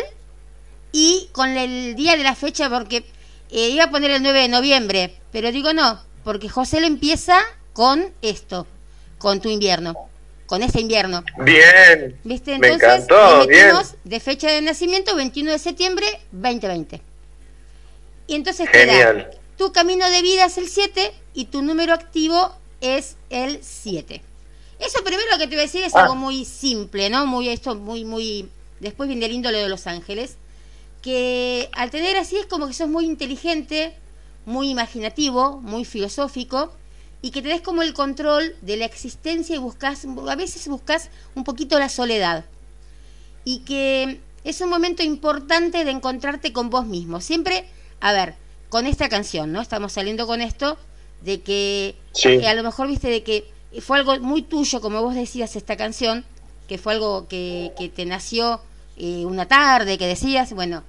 y 0.92 1.28
con 1.32 1.56
el 1.56 1.94
día 1.94 2.16
de 2.16 2.22
la 2.22 2.34
fecha 2.34 2.68
porque 2.68 3.04
eh, 3.50 3.68
iba 3.70 3.84
a 3.84 3.90
poner 3.90 4.10
el 4.10 4.22
9 4.22 4.42
de 4.42 4.48
noviembre, 4.48 5.16
pero 5.32 5.52
digo 5.52 5.72
no, 5.72 6.02
porque 6.24 6.48
José 6.48 6.80
lo 6.80 6.86
empieza 6.86 7.38
con 7.72 8.12
esto, 8.22 8.66
con 9.18 9.40
tu 9.40 9.48
invierno, 9.48 9.94
con 10.46 10.62
este 10.62 10.80
invierno. 10.80 11.24
Bien. 11.38 12.18
¿Viste? 12.24 12.54
Entonces, 12.54 13.06
me 13.08 13.46
metimos 13.46 13.94
de 14.04 14.20
fecha 14.20 14.50
de 14.50 14.62
nacimiento 14.62 15.14
21 15.16 15.52
de 15.52 15.58
septiembre 15.58 16.06
2020. 16.32 17.00
Y 18.26 18.34
entonces 18.36 18.68
Genial. 18.68 19.30
tu 19.56 19.72
camino 19.72 20.08
de 20.08 20.22
vida 20.22 20.44
es 20.44 20.56
el 20.58 20.68
7 20.68 21.12
y 21.34 21.46
tu 21.46 21.62
número 21.62 21.92
activo 21.92 22.54
es 22.80 23.16
el 23.30 23.60
7. 23.62 24.22
Eso 24.78 25.04
primero 25.04 25.28
lo 25.32 25.38
que 25.38 25.46
te 25.46 25.56
voy 25.56 25.60
a 25.60 25.62
decir 25.62 25.82
es 25.82 25.94
ah. 25.94 26.02
algo 26.02 26.14
muy 26.14 26.44
simple, 26.44 27.10
¿no? 27.10 27.26
Muy 27.26 27.48
esto 27.48 27.74
muy 27.74 28.04
muy 28.04 28.48
después 28.80 29.08
viene 29.08 29.28
lindo 29.28 29.50
lo 29.50 29.58
de 29.58 29.68
los 29.68 29.86
ángeles 29.86 30.36
que 31.02 31.70
al 31.72 31.90
tener 31.90 32.16
así 32.16 32.36
es 32.36 32.46
como 32.46 32.66
que 32.66 32.74
sos 32.74 32.88
muy 32.88 33.06
inteligente, 33.06 33.94
muy 34.44 34.68
imaginativo, 34.68 35.60
muy 35.60 35.84
filosófico 35.84 36.72
y 37.22 37.30
que 37.30 37.42
tenés 37.42 37.60
como 37.60 37.82
el 37.82 37.94
control 37.94 38.54
de 38.62 38.76
la 38.76 38.84
existencia 38.86 39.54
y 39.54 39.58
buscas, 39.58 40.04
a 40.04 40.36
veces 40.36 40.66
buscas 40.68 41.10
un 41.34 41.44
poquito 41.44 41.78
la 41.78 41.88
soledad 41.88 42.44
y 43.44 43.60
que 43.60 44.20
es 44.44 44.60
un 44.60 44.70
momento 44.70 45.02
importante 45.02 45.84
de 45.84 45.90
encontrarte 45.90 46.52
con 46.52 46.70
vos 46.70 46.86
mismo. 46.86 47.20
Siempre, 47.20 47.66
a 48.00 48.12
ver, 48.12 48.34
con 48.68 48.86
esta 48.86 49.08
canción, 49.08 49.52
¿no? 49.52 49.60
Estamos 49.60 49.92
saliendo 49.92 50.26
con 50.26 50.40
esto 50.40 50.78
de 51.22 51.40
que, 51.40 51.96
a 52.46 52.54
lo 52.54 52.62
mejor 52.62 52.88
viste 52.88 53.08
de 53.08 53.22
que 53.22 53.50
fue 53.80 53.98
algo 53.98 54.18
muy 54.20 54.42
tuyo, 54.42 54.80
como 54.80 55.02
vos 55.02 55.14
decías, 55.14 55.56
esta 55.56 55.76
canción, 55.76 56.24
que 56.68 56.78
fue 56.78 56.94
algo 56.94 57.28
que, 57.28 57.72
que 57.76 57.88
te 57.88 58.06
nació 58.06 58.60
eh, 59.00 59.24
una 59.24 59.46
tarde, 59.46 59.96
que 59.96 60.06
decías, 60.06 60.52
bueno, 60.52 60.84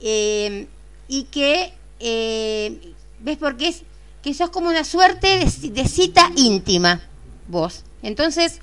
eh, 0.00 0.66
y 1.08 1.24
que, 1.24 1.72
eh, 2.00 2.92
¿ves 3.20 3.36
por 3.36 3.56
qué 3.56 3.68
es? 3.68 3.82
Que 4.22 4.32
sos 4.32 4.50
como 4.50 4.68
una 4.68 4.84
suerte 4.84 5.38
de, 5.38 5.88
cita 5.88 6.30
íntima, 6.36 7.02
vos. 7.48 7.84
Entonces, 8.02 8.60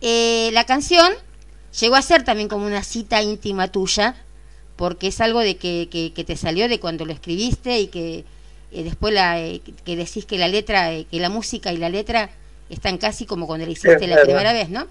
eh, 0.00 0.50
la 0.52 0.64
canción 0.64 1.12
llegó 1.80 1.94
a 1.94 2.02
ser 2.02 2.24
también 2.24 2.48
como 2.48 2.66
una 2.66 2.82
cita 2.82 3.22
íntima 3.22 3.68
tuya, 3.68 4.16
porque 4.74 5.08
es 5.08 5.20
algo 5.20 5.40
de 5.40 5.56
que, 5.56 5.88
que, 5.90 6.24
te 6.24 6.36
salió 6.36 6.68
de 6.68 6.80
cuando 6.80 7.04
lo 7.04 7.12
escribiste 7.12 7.78
y 7.78 7.86
que 7.86 8.24
después 8.72 9.14
la, 9.14 9.40
que 9.84 9.96
decís 9.96 10.26
que 10.26 10.38
la 10.38 10.48
letra, 10.48 10.90
que 11.04 11.20
la 11.20 11.30
música 11.30 11.72
y 11.72 11.76
la 11.76 11.88
letra 11.88 12.30
están 12.68 12.98
casi 12.98 13.24
como 13.26 13.46
cuando 13.46 13.64
la 13.64 13.72
hiciste 13.72 14.06
la 14.08 14.22
primera 14.22 14.52
vez, 14.52 14.68
¿no? 14.68 14.86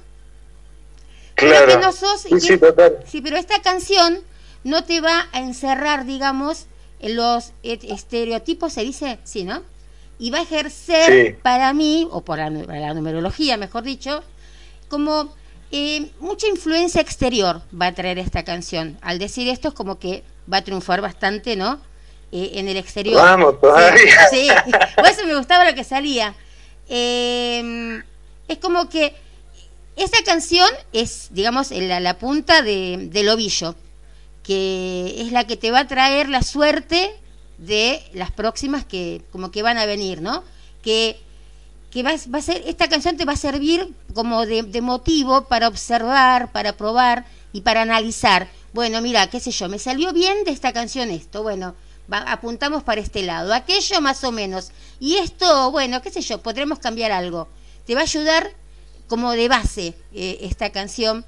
Claro. 1.35 1.65
Pero 1.67 1.81
no 1.81 1.91
sos, 1.91 2.21
sí, 2.21 3.21
pero 3.21 3.37
esta 3.37 3.61
canción 3.61 4.21
no 4.63 4.83
te 4.83 5.01
va 5.01 5.27
a 5.31 5.39
encerrar, 5.39 6.05
digamos, 6.05 6.65
en 6.99 7.15
los 7.15 7.51
estereotipos, 7.61 8.73
se 8.73 8.81
dice, 8.81 9.19
sí, 9.23 9.43
¿no? 9.43 9.61
Y 10.17 10.31
va 10.31 10.39
a 10.39 10.41
ejercer 10.41 11.37
para 11.41 11.73
mí, 11.73 12.07
o 12.09 12.21
por 12.21 12.37
la, 12.37 12.49
numerología, 12.49 13.57
mejor 13.57 13.83
dicho, 13.83 14.23
como 14.87 15.33
eh, 15.71 16.09
mucha 16.19 16.47
influencia 16.47 17.01
exterior 17.01 17.61
va 17.79 17.87
a 17.87 17.93
traer 17.93 18.17
esta 18.17 18.43
canción. 18.43 18.97
Al 19.01 19.19
decir 19.19 19.49
esto 19.49 19.67
es 19.67 19.73
como 19.73 19.99
que 19.99 20.23
va 20.51 20.57
a 20.57 20.63
triunfar 20.63 21.01
bastante, 21.01 21.55
¿no? 21.55 21.79
Eh, 22.31 22.51
en 22.55 22.67
el 22.67 22.77
exterior. 22.77 23.21
Vamos, 23.21 23.59
todavía. 23.59 24.27
Sí, 24.31 24.47
por 24.95 25.05
eso 25.05 25.25
me 25.25 25.35
gustaba 25.35 25.69
lo 25.69 25.75
que 25.75 25.83
salía. 25.83 26.33
Em, 26.87 28.03
es 28.47 28.57
como 28.59 28.89
que 28.89 29.15
esa 29.95 30.23
canción 30.25 30.69
es, 30.93 31.29
digamos, 31.31 31.71
la, 31.71 32.17
punta 32.17 32.61
de, 32.61 33.09
del 33.11 33.29
ovillo 33.29 33.75
que 34.45 35.21
es 35.21 35.31
la 35.31 35.47
que 35.47 35.57
te 35.57 35.71
va 35.71 35.79
a 35.79 35.87
traer 35.87 36.29
la 36.29 36.43
suerte 36.43 37.11
de 37.57 38.03
las 38.13 38.31
próximas 38.31 38.85
que 38.85 39.23
como 39.31 39.49
que 39.49 39.63
van 39.63 39.77
a 39.77 39.85
venir, 39.85 40.21
¿no? 40.21 40.43
Que, 40.83 41.19
que 41.89 42.03
va, 42.03 42.11
va 42.33 42.39
a 42.39 42.41
ser, 42.41 42.61
esta 42.67 42.87
canción 42.87 43.17
te 43.17 43.25
va 43.25 43.33
a 43.33 43.37
servir 43.37 43.91
como 44.13 44.45
de, 44.45 44.81
motivo 44.81 45.45
para 45.45 45.67
observar, 45.67 46.51
para 46.51 46.77
probar 46.77 47.25
y 47.53 47.61
para 47.61 47.81
analizar. 47.81 48.47
Bueno, 48.73 49.01
mira, 49.01 49.29
qué 49.29 49.39
sé 49.39 49.49
yo, 49.51 49.67
me 49.67 49.79
salió 49.79 50.13
bien 50.13 50.43
de 50.43 50.51
esta 50.51 50.73
canción 50.73 51.09
esto, 51.09 51.41
bueno, 51.41 51.73
apuntamos 52.09 52.83
para 52.83 53.01
este 53.01 53.23
lado, 53.23 53.53
aquello 53.53 53.99
más 54.01 54.23
o 54.23 54.31
menos. 54.31 54.71
Y 54.99 55.15
esto, 55.15 55.71
bueno, 55.71 56.01
qué 56.03 56.11
sé 56.11 56.21
yo, 56.21 56.39
podremos 56.39 56.77
cambiar 56.77 57.11
algo. 57.11 57.47
Te 57.85 57.95
va 57.95 58.01
a 58.01 58.03
ayudar 58.03 58.51
como 59.07 59.31
de 59.31 59.47
base 59.47 59.93
eh, 60.13 60.39
esta 60.41 60.71
canción 60.71 61.25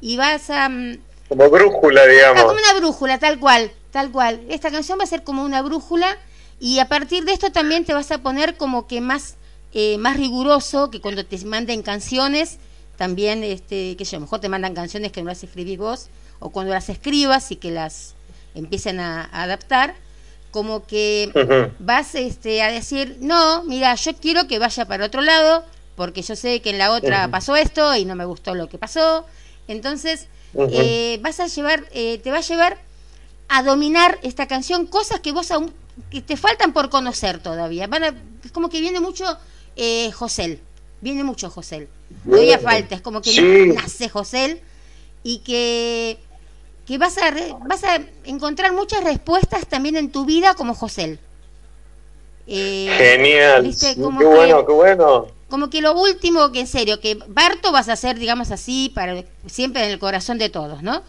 y 0.00 0.16
vas 0.16 0.50
a... 0.50 0.68
Mm, 0.68 0.98
como 1.28 1.50
brújula, 1.50 2.06
digamos. 2.06 2.44
como 2.44 2.58
una 2.58 2.74
brújula, 2.74 3.18
tal 3.18 3.40
cual, 3.40 3.72
tal 3.90 4.12
cual. 4.12 4.40
Esta 4.48 4.70
canción 4.70 4.98
va 4.98 5.04
a 5.04 5.08
ser 5.08 5.24
como 5.24 5.42
una 5.42 5.60
brújula 5.62 6.16
y 6.60 6.78
a 6.78 6.88
partir 6.88 7.24
de 7.24 7.32
esto 7.32 7.50
también 7.50 7.84
te 7.84 7.94
vas 7.94 8.10
a 8.12 8.18
poner 8.18 8.56
como 8.56 8.86
que 8.86 9.00
más, 9.00 9.36
eh, 9.72 9.98
más 9.98 10.16
riguroso 10.16 10.90
que 10.90 11.00
cuando 11.00 11.26
te 11.26 11.44
manden 11.44 11.82
canciones, 11.82 12.58
también, 12.96 13.44
este, 13.44 13.96
que 13.96 14.04
yo, 14.04 14.16
a 14.16 14.20
lo 14.20 14.26
mejor 14.26 14.40
te 14.40 14.48
mandan 14.48 14.74
canciones 14.74 15.12
que 15.12 15.22
no 15.22 15.28
las 15.28 15.42
escribís 15.42 15.78
vos, 15.78 16.08
o 16.38 16.50
cuando 16.50 16.72
las 16.72 16.88
escribas 16.88 17.50
y 17.50 17.56
que 17.56 17.70
las 17.70 18.14
empiecen 18.54 19.00
a, 19.00 19.28
adaptar, 19.32 19.94
como 20.50 20.86
que 20.86 21.30
vas 21.78 22.14
este, 22.14 22.62
a 22.62 22.70
decir, 22.70 23.18
no, 23.20 23.62
mira, 23.64 23.94
yo 23.96 24.14
quiero 24.16 24.46
que 24.46 24.58
vaya 24.58 24.86
para 24.86 25.04
otro 25.04 25.20
lado, 25.20 25.64
porque 25.96 26.22
yo 26.22 26.36
sé 26.36 26.60
que 26.60 26.70
en 26.70 26.78
la 26.78 26.92
otra 26.92 27.28
pasó 27.28 27.56
esto 27.56 27.96
y 27.96 28.04
no 28.04 28.14
me 28.14 28.24
gustó 28.24 28.54
lo 28.54 28.68
que 28.68 28.78
pasó. 28.78 29.24
Entonces, 29.66 30.28
eh, 30.70 31.18
vas 31.22 31.40
a 31.40 31.46
llevar, 31.46 31.84
eh, 31.92 32.18
te 32.18 32.30
va 32.30 32.38
a 32.38 32.42
llevar 32.42 32.78
a 33.48 33.62
dominar 33.62 34.18
esta 34.22 34.46
canción, 34.46 34.86
cosas 34.86 35.20
que 35.20 35.32
vos 35.32 35.50
aún, 35.50 35.72
que 36.10 36.20
te 36.20 36.36
faltan 36.36 36.72
por 36.72 36.90
conocer 36.90 37.42
todavía. 37.42 37.86
Van 37.86 38.04
es 38.44 38.52
como 38.52 38.68
que 38.68 38.80
viene 38.80 39.00
mucho 39.00 39.24
eh, 39.74 40.12
José, 40.12 40.60
viene 41.00 41.24
mucho 41.24 41.50
José. 41.50 41.88
Todavía 42.24 42.58
falta, 42.58 42.94
es 42.94 43.00
como 43.00 43.20
que 43.20 43.72
nace 43.74 44.08
José 44.08 44.62
y 45.24 45.38
que 45.38 46.18
que 46.86 46.98
vas 46.98 47.18
a, 47.18 47.34
vas 47.66 47.82
a 47.82 48.00
encontrar 48.24 48.72
muchas 48.72 49.02
respuestas 49.02 49.66
también 49.66 49.96
en 49.96 50.12
tu 50.12 50.24
vida 50.24 50.54
como 50.54 50.74
José. 50.74 51.18
Eh, 52.46 52.88
Genial. 52.96 53.74
qué 53.80 53.94
bueno, 53.96 54.64
qué 54.64 54.72
bueno. 54.72 55.26
Como 55.48 55.70
que 55.70 55.80
lo 55.80 55.94
último, 55.94 56.50
que 56.50 56.60
en 56.60 56.66
serio, 56.66 57.00
que 57.00 57.14
Barto 57.28 57.70
vas 57.70 57.88
a 57.88 57.96
ser, 57.96 58.18
digamos 58.18 58.50
así, 58.50 58.90
para 58.94 59.24
siempre 59.46 59.84
en 59.84 59.90
el 59.90 59.98
corazón 59.98 60.38
de 60.38 60.48
todos, 60.48 60.82
¿no? 60.82 61.02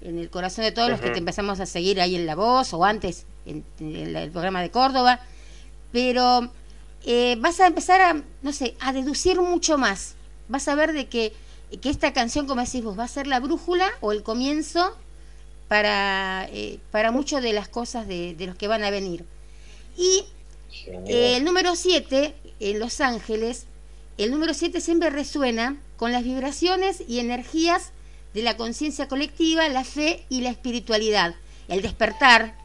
En 0.00 0.18
el 0.18 0.28
corazón 0.28 0.64
de 0.64 0.72
todos 0.72 0.90
los 0.90 1.00
que 1.00 1.10
te 1.10 1.18
empezamos 1.18 1.60
a 1.60 1.66
seguir 1.66 2.00
ahí 2.00 2.16
en 2.16 2.26
La 2.26 2.34
Voz 2.34 2.74
o 2.74 2.84
antes 2.84 3.26
en, 3.46 3.64
el 3.80 4.30
programa 4.30 4.60
de 4.60 4.70
Córdoba. 4.70 5.20
Pero 5.92 6.50
eh, 7.04 7.36
vas 7.38 7.60
a 7.60 7.68
empezar 7.68 8.00
a, 8.00 8.22
no 8.42 8.52
sé, 8.52 8.74
a 8.80 8.92
deducir 8.92 9.40
mucho 9.40 9.78
más. 9.78 10.14
Vas 10.48 10.66
a 10.66 10.74
ver 10.74 10.92
de 10.92 11.06
que, 11.06 11.32
que 11.80 11.88
esta 11.88 12.12
canción, 12.12 12.46
como 12.46 12.62
decís 12.62 12.82
vos, 12.82 12.98
va 12.98 13.04
a 13.04 13.08
ser 13.08 13.28
la 13.28 13.40
brújula 13.40 13.88
o 14.00 14.12
el 14.12 14.24
comienzo 14.24 14.96
para, 15.68 16.48
eh, 16.52 16.78
para 16.90 17.12
muchas 17.12 17.42
de 17.42 17.52
las 17.52 17.68
cosas 17.68 18.06
de, 18.06 18.34
de, 18.34 18.46
los 18.46 18.56
que 18.56 18.68
van 18.68 18.84
a 18.84 18.90
venir. 18.90 19.24
Y 19.96 20.24
eh, 20.86 21.36
el 21.36 21.44
número 21.44 21.74
7, 21.74 22.34
en 22.60 22.78
Los 22.78 23.00
Ángeles, 23.00 23.66
el 24.18 24.30
número 24.30 24.54
7 24.54 24.80
siempre 24.80 25.10
resuena 25.10 25.76
con 25.96 26.12
las 26.12 26.24
vibraciones 26.24 27.02
y 27.06 27.20
energías 27.20 27.92
de 28.34 28.42
la 28.42 28.56
conciencia 28.56 29.08
colectiva, 29.08 29.68
la 29.68 29.84
fe 29.84 30.24
y 30.28 30.40
la 30.40 30.50
espiritualidad. 30.50 31.34
El 31.68 31.82
despertar, 31.82 32.56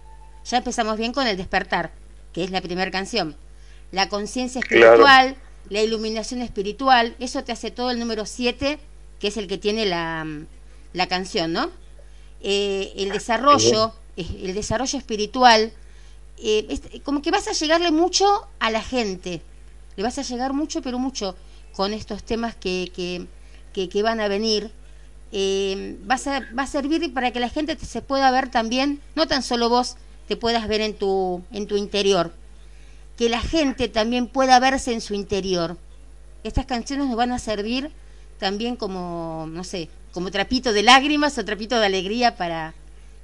ya 0.46 0.58
empezamos 0.58 0.98
bien 0.98 1.14
con 1.14 1.28
el 1.28 1.38
despertar, 1.38 1.92
que 2.34 2.44
es 2.44 2.52
la 2.52 2.62
primera 2.62 2.92
canción. 2.92 3.36
La 3.92 4.10
conciencia 4.10 4.60
espiritual, 4.60 5.36
la 5.70 5.82
iluminación 5.82 6.42
espiritual, 6.42 7.16
eso 7.20 7.44
te 7.44 7.52
hace 7.52 7.72
todo 7.72 7.92
el 7.92 8.00
número 8.00 8.26
7, 8.26 8.80
que 9.20 9.28
es 9.28 9.38
el 9.38 9.48
que 9.48 9.58
tiene 9.58 9.86
la, 9.86 10.26
la 10.94 11.08
canción, 11.08 11.54
¿no? 11.54 11.70
Eh, 12.42 12.94
el 12.98 13.12
desarrollo, 13.12 13.94
el 14.16 14.54
desarrollo 14.54 14.98
espiritual, 14.98 15.72
eh, 16.38 16.80
como 17.04 17.22
que 17.22 17.32
vas 17.32 17.48
a 17.48 17.52
llegarle 17.52 17.92
mucho 17.92 18.48
a 18.60 18.72
la 18.72 18.82
gente, 18.82 19.42
le 20.02 20.04
vas 20.04 20.18
a 20.18 20.24
llegar 20.24 20.52
mucho, 20.52 20.82
pero 20.82 20.98
mucho 20.98 21.36
con 21.76 21.94
estos 21.94 22.24
temas 22.24 22.56
que, 22.56 22.92
que, 22.96 23.88
que, 23.88 24.02
van 24.02 24.20
a 24.20 24.28
venir. 24.28 24.72
vas 26.06 26.26
a, 26.26 26.40
va 26.58 26.64
a 26.64 26.68
servir 26.68 27.14
para 27.14 27.30
que 27.30 27.40
la 27.40 27.50
gente 27.50 27.78
se 27.78 28.02
pueda 28.02 28.32
ver 28.32 28.50
también, 28.50 29.00
no 29.16 29.28
tan 29.28 29.44
solo 29.44 29.70
vos 29.70 29.98
te 30.28 30.36
puedas 30.36 30.68
ver 30.68 30.82
en 30.82 30.96
tu, 30.96 31.44
en 31.52 31.68
tu 31.68 31.78
interior, 31.78 32.34
que 33.16 33.30
la 33.30 33.42
gente 33.42 33.90
también 33.90 34.26
pueda 34.26 34.60
verse 34.60 34.92
en 34.92 35.02
su 35.02 35.14
interior. 35.14 35.78
Estas 36.44 36.66
canciones 36.66 37.06
nos 37.06 37.16
van 37.16 37.32
a 37.32 37.38
servir 37.38 37.92
también 38.40 38.78
como, 38.78 39.46
no 39.52 39.64
sé, 39.64 39.88
como 40.14 40.32
trapito 40.32 40.74
de 40.74 40.82
lágrimas 40.82 41.38
o 41.38 41.46
trapito 41.46 41.80
de 41.80 41.86
alegría 41.86 42.36
para, 42.38 42.74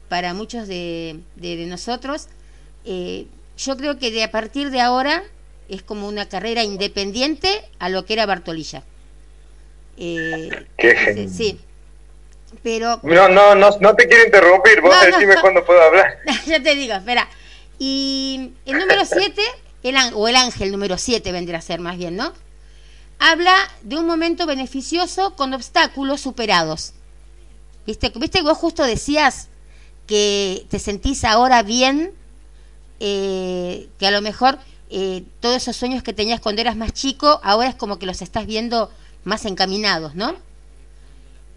para 0.09 0.35
muchos 0.35 0.67
de, 0.67 1.21
de, 1.37 1.65
nosotros. 1.65 2.27
Eh, 2.85 3.25
yo 3.57 3.75
creo 3.77 3.97
que 3.97 4.11
de 4.11 4.23
a 4.23 4.29
partir 4.29 4.69
de 4.69 4.79
ahora 4.79 5.23
es 5.69 5.81
como 5.83 6.07
una 6.07 6.27
carrera 6.29 6.63
independiente 6.63 7.63
a 7.79 7.89
lo 7.89 8.05
que 8.05 8.13
era 8.13 8.25
Bartolilla. 8.25 8.83
Eh, 9.97 10.49
Qué 10.77 11.27
Sí. 11.33 11.59
Pero... 12.63 12.99
No, 13.03 13.27
no, 13.27 13.55
no, 13.55 13.69
no 13.79 13.95
te 13.95 14.07
quiero 14.07 14.25
interrumpir, 14.25 14.81
vos 14.81 14.95
decime 15.05 15.35
cuándo 15.41 15.65
puedo 15.65 15.81
hablar. 15.81 16.19
ya 16.45 16.61
te 16.61 16.75
digo, 16.75 16.93
espera. 16.95 17.27
Y 17.77 18.51
el 18.65 18.79
número 18.79 19.03
7, 19.05 19.41
el, 19.83 19.95
o 20.13 20.27
el 20.27 20.35
ángel 20.35 20.71
número 20.71 20.97
7 20.97 21.31
vendrá 21.31 21.57
a 21.57 21.61
ser 21.61 21.79
más 21.79 21.97
bien, 21.97 22.15
¿no? 22.15 22.33
habla 23.19 23.55
de 23.81 23.97
un 23.97 24.05
momento 24.05 24.45
beneficioso 24.45 25.35
con 25.35 25.53
obstáculos 25.53 26.21
superados. 26.21 26.93
¿Viste? 27.85 28.11
¿Viste 28.15 28.39
que 28.39 28.43
vos 28.43 28.57
justo 28.57 28.83
decías 28.83 29.47
que 30.05 30.65
te 30.69 30.79
sentís 30.79 31.23
ahora 31.23 31.63
bien? 31.63 32.11
Eh, 32.99 33.87
que 33.99 34.07
a 34.07 34.11
lo 34.11 34.21
mejor 34.21 34.57
eh, 34.89 35.23
todos 35.39 35.57
esos 35.57 35.75
sueños 35.75 36.03
que 36.03 36.13
tenías 36.13 36.39
cuando 36.39 36.61
eras 36.61 36.75
más 36.75 36.93
chico, 36.93 37.39
ahora 37.43 37.69
es 37.69 37.75
como 37.75 37.99
que 37.99 38.05
los 38.05 38.21
estás 38.21 38.45
viendo 38.45 38.89
más 39.23 39.45
encaminados, 39.45 40.15
¿no? 40.15 40.35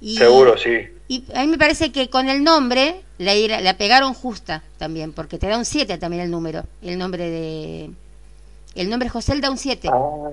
Seguro, 0.03 0.57
sí. 0.57 0.89
Y 1.09 1.25
a 1.35 1.43
mí 1.43 1.49
me 1.49 1.59
parece 1.59 1.93
que 1.93 2.09
con 2.09 2.29
el 2.29 2.43
nombre 2.43 3.03
la, 3.19 3.35
la 3.61 3.77
pegaron 3.77 4.15
justa 4.15 4.63
también, 4.79 5.13
porque 5.13 5.39
te 5.39 5.47
da 5.47 5.59
un 5.59 5.65
7 5.65 5.99
también 5.99 6.23
el 6.23 6.31
número, 6.31 6.65
el 6.83 6.99
nombre 6.99 7.29
de, 7.29 7.91
el 8.75 8.89
nombre 8.89 9.09
José 9.09 9.39
da 9.41 9.51
un 9.51 9.59
7. 9.59 9.89
Ah, 9.93 10.31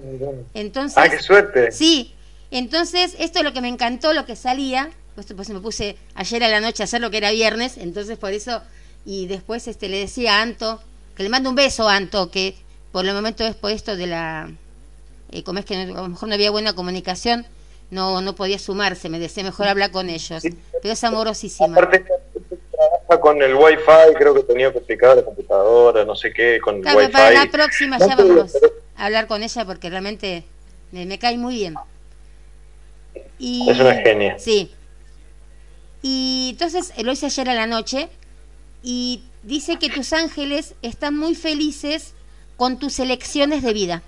entonces, 0.54 0.98
ah, 0.98 1.10
qué 1.10 1.20
suerte. 1.20 1.72
Sí, 1.72 2.14
entonces 2.52 3.16
esto 3.20 3.40
es 3.40 3.46
lo 3.46 3.54
que 3.54 3.62
me 3.62 3.68
encantó, 3.68 4.14
lo 4.14 4.26
que 4.26 4.36
salía, 4.36 4.90
pues, 5.16 5.28
pues 5.36 5.50
me 5.50 5.60
puse 5.60 5.98
ayer 6.16 6.44
a 6.44 6.48
la 6.48 6.62
noche 6.62 6.84
a 6.84 6.86
hacer 6.86 7.02
lo 7.02 7.12
que 7.12 7.18
era 7.18 7.32
viernes, 7.32 7.78
entonces 7.78 8.18
por 8.18 8.32
eso, 8.32 8.62
y 9.06 9.28
después 9.28 9.68
este 9.68 9.90
le 9.90 9.98
decía 9.98 10.38
a 10.38 10.42
Anto, 10.44 10.80
que 11.16 11.24
le 11.24 11.30
mando 11.30 11.50
un 11.50 11.56
beso 11.56 11.90
a 11.90 11.96
Anto, 11.96 12.30
que 12.30 12.56
por 12.92 13.06
el 13.06 13.14
momento 13.14 13.44
es 13.44 13.56
por 13.56 13.72
esto 13.72 13.96
de 13.96 14.08
la, 14.08 14.50
eh, 15.32 15.44
como 15.44 15.60
es 15.60 15.66
que 15.66 15.76
a 15.76 15.86
lo 15.86 16.08
mejor 16.08 16.30
no 16.30 16.36
había 16.36 16.52
buena 16.52 16.74
comunicación, 16.74 17.46
no 17.90 18.22
no 18.22 18.36
podía 18.36 18.60
sumarse, 18.60 19.10
me 19.10 19.20
decía 19.20 19.44
mejor 19.44 19.68
hablar 19.68 19.92
con 19.92 20.10
ellos, 20.10 20.44
pero 20.82 20.94
es 20.94 21.04
amorosísima 21.04 21.78
con 23.22 23.42
el 23.42 23.56
wifi, 23.56 24.14
creo 24.18 24.34
que 24.34 24.44
tenía 24.44 24.72
que 24.72 24.80
explicar 24.80 25.16
la 25.16 25.24
computadora, 25.24 26.04
no 26.06 26.16
sé 26.16 26.34
qué, 26.34 26.60
con 26.62 26.76
el 26.76 26.96
wifi. 26.96 27.12
Para 27.12 27.32
la 27.32 27.50
próxima 27.50 27.98
ya 27.98 28.16
vamos 28.16 28.54
a 28.96 29.06
hablar 29.06 29.28
con 29.28 29.44
ella 29.44 29.66
porque 29.66 29.90
realmente 29.90 30.44
me, 30.92 31.18
cae 31.18 31.38
muy 31.38 31.56
bien. 31.56 31.76
Y, 33.40 33.70
es 33.70 33.80
una 33.80 33.96
genia. 33.96 34.38
Sí. 34.38 34.72
Y 36.02 36.50
entonces 36.52 36.94
lo 37.04 37.12
hice 37.12 37.28
ayer 37.28 37.50
a 37.50 37.54
la 37.54 37.68
noche 37.68 38.10
y 38.84 39.24
dice 39.44 39.80
que 39.80 39.90
tus 39.90 40.14
ángeles 40.14 40.76
están 40.82 41.18
muy 41.18 41.34
felices 41.36 42.14
con 42.58 42.78
tus 42.80 43.00
elecciones 43.00 43.64
de 43.64 43.74
vida. 43.74 44.04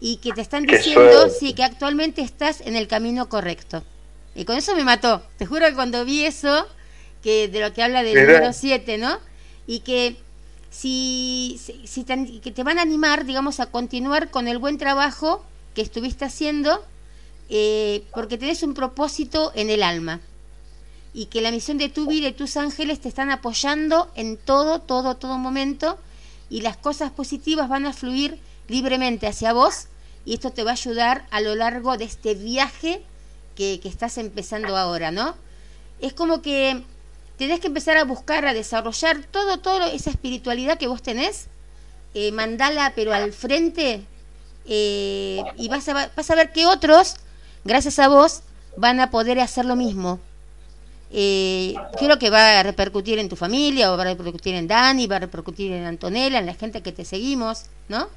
Y 0.00 0.16
que 0.16 0.32
te 0.32 0.40
están 0.40 0.64
diciendo, 0.64 1.28
sí, 1.28 1.52
que 1.52 1.62
actualmente 1.62 2.22
estás 2.22 2.60
en 2.62 2.74
el 2.74 2.88
camino 2.88 3.28
correcto. 3.28 3.84
Y 4.34 4.44
con 4.44 4.56
eso 4.56 4.74
me 4.74 4.84
mató. 4.84 5.22
Te 5.36 5.46
juro 5.46 5.66
que 5.66 5.74
cuando 5.74 6.04
vi 6.04 6.24
eso, 6.24 6.66
que 7.22 7.48
de 7.48 7.60
lo 7.60 7.72
que 7.72 7.82
habla 7.82 8.02
del 8.02 8.26
número 8.26 8.52
7, 8.52 8.98
¿no? 8.98 9.18
Y 9.66 9.80
que 9.80 10.16
si, 10.70 11.60
si, 11.84 12.04
te, 12.04 12.40
que 12.40 12.50
te 12.50 12.62
van 12.62 12.78
a 12.78 12.82
animar, 12.82 13.26
digamos, 13.26 13.60
a 13.60 13.66
continuar 13.66 14.30
con 14.30 14.48
el 14.48 14.58
buen 14.58 14.78
trabajo 14.78 15.44
que 15.74 15.82
estuviste 15.82 16.24
haciendo, 16.24 16.82
eh, 17.48 18.04
porque 18.14 18.38
tenés 18.38 18.62
un 18.62 18.74
propósito 18.74 19.52
en 19.54 19.70
el 19.70 19.82
alma. 19.82 20.20
Y 21.14 21.26
que 21.26 21.42
la 21.42 21.50
misión 21.50 21.76
de 21.76 21.90
tu 21.90 22.06
vida 22.06 22.28
y 22.28 22.32
tus 22.32 22.56
ángeles 22.56 23.00
te 23.00 23.08
están 23.08 23.30
apoyando 23.30 24.10
en 24.14 24.38
todo, 24.38 24.80
todo, 24.80 25.16
todo 25.16 25.36
momento. 25.36 25.98
Y 26.50 26.60
las 26.60 26.76
cosas 26.76 27.10
positivas 27.10 27.68
van 27.68 27.86
a 27.86 27.92
fluir 27.92 28.38
libremente 28.68 29.26
hacia 29.26 29.52
vos. 29.52 29.86
Y 30.24 30.34
esto 30.34 30.50
te 30.50 30.64
va 30.64 30.70
a 30.70 30.74
ayudar 30.74 31.26
a 31.30 31.40
lo 31.40 31.54
largo 31.54 31.96
de 31.96 32.04
este 32.04 32.34
viaje 32.34 33.02
que, 33.56 33.80
que 33.80 33.88
estás 33.88 34.18
empezando 34.18 34.76
ahora, 34.76 35.10
¿no? 35.10 35.34
Es 36.00 36.12
como 36.12 36.42
que 36.42 36.82
tenés 37.36 37.60
que 37.60 37.66
empezar 37.66 37.96
a 37.96 38.04
buscar, 38.04 38.46
a 38.46 38.54
desarrollar 38.54 39.24
todo, 39.24 39.58
toda 39.58 39.88
esa 39.88 40.10
espiritualidad 40.10 40.78
que 40.78 40.86
vos 40.86 41.02
tenés, 41.02 41.46
eh, 42.14 42.30
mandala 42.30 42.92
pero 42.94 43.12
al 43.12 43.32
frente 43.32 44.04
eh, 44.66 45.42
y 45.56 45.68
vas 45.68 45.88
a, 45.88 46.10
vas 46.14 46.30
a 46.30 46.34
ver 46.34 46.52
que 46.52 46.66
otros, 46.66 47.16
gracias 47.64 47.98
a 47.98 48.08
vos, 48.08 48.42
van 48.76 49.00
a 49.00 49.10
poder 49.10 49.40
hacer 49.40 49.64
lo 49.64 49.76
mismo. 49.76 50.20
Eh, 51.14 51.74
creo 51.98 52.18
que 52.18 52.30
va 52.30 52.60
a 52.60 52.62
repercutir 52.62 53.18
en 53.18 53.28
tu 53.28 53.36
familia, 53.36 53.92
o 53.92 53.96
va 53.98 54.02
a 54.02 54.06
repercutir 54.06 54.54
en 54.54 54.66
Dani, 54.66 55.06
va 55.06 55.16
a 55.16 55.20
repercutir 55.20 55.70
en 55.72 55.84
Antonella, 55.84 56.38
en 56.38 56.46
la 56.46 56.54
gente 56.54 56.80
que 56.80 56.92
te 56.92 57.04
seguimos, 57.04 57.64
¿no? 57.88 58.08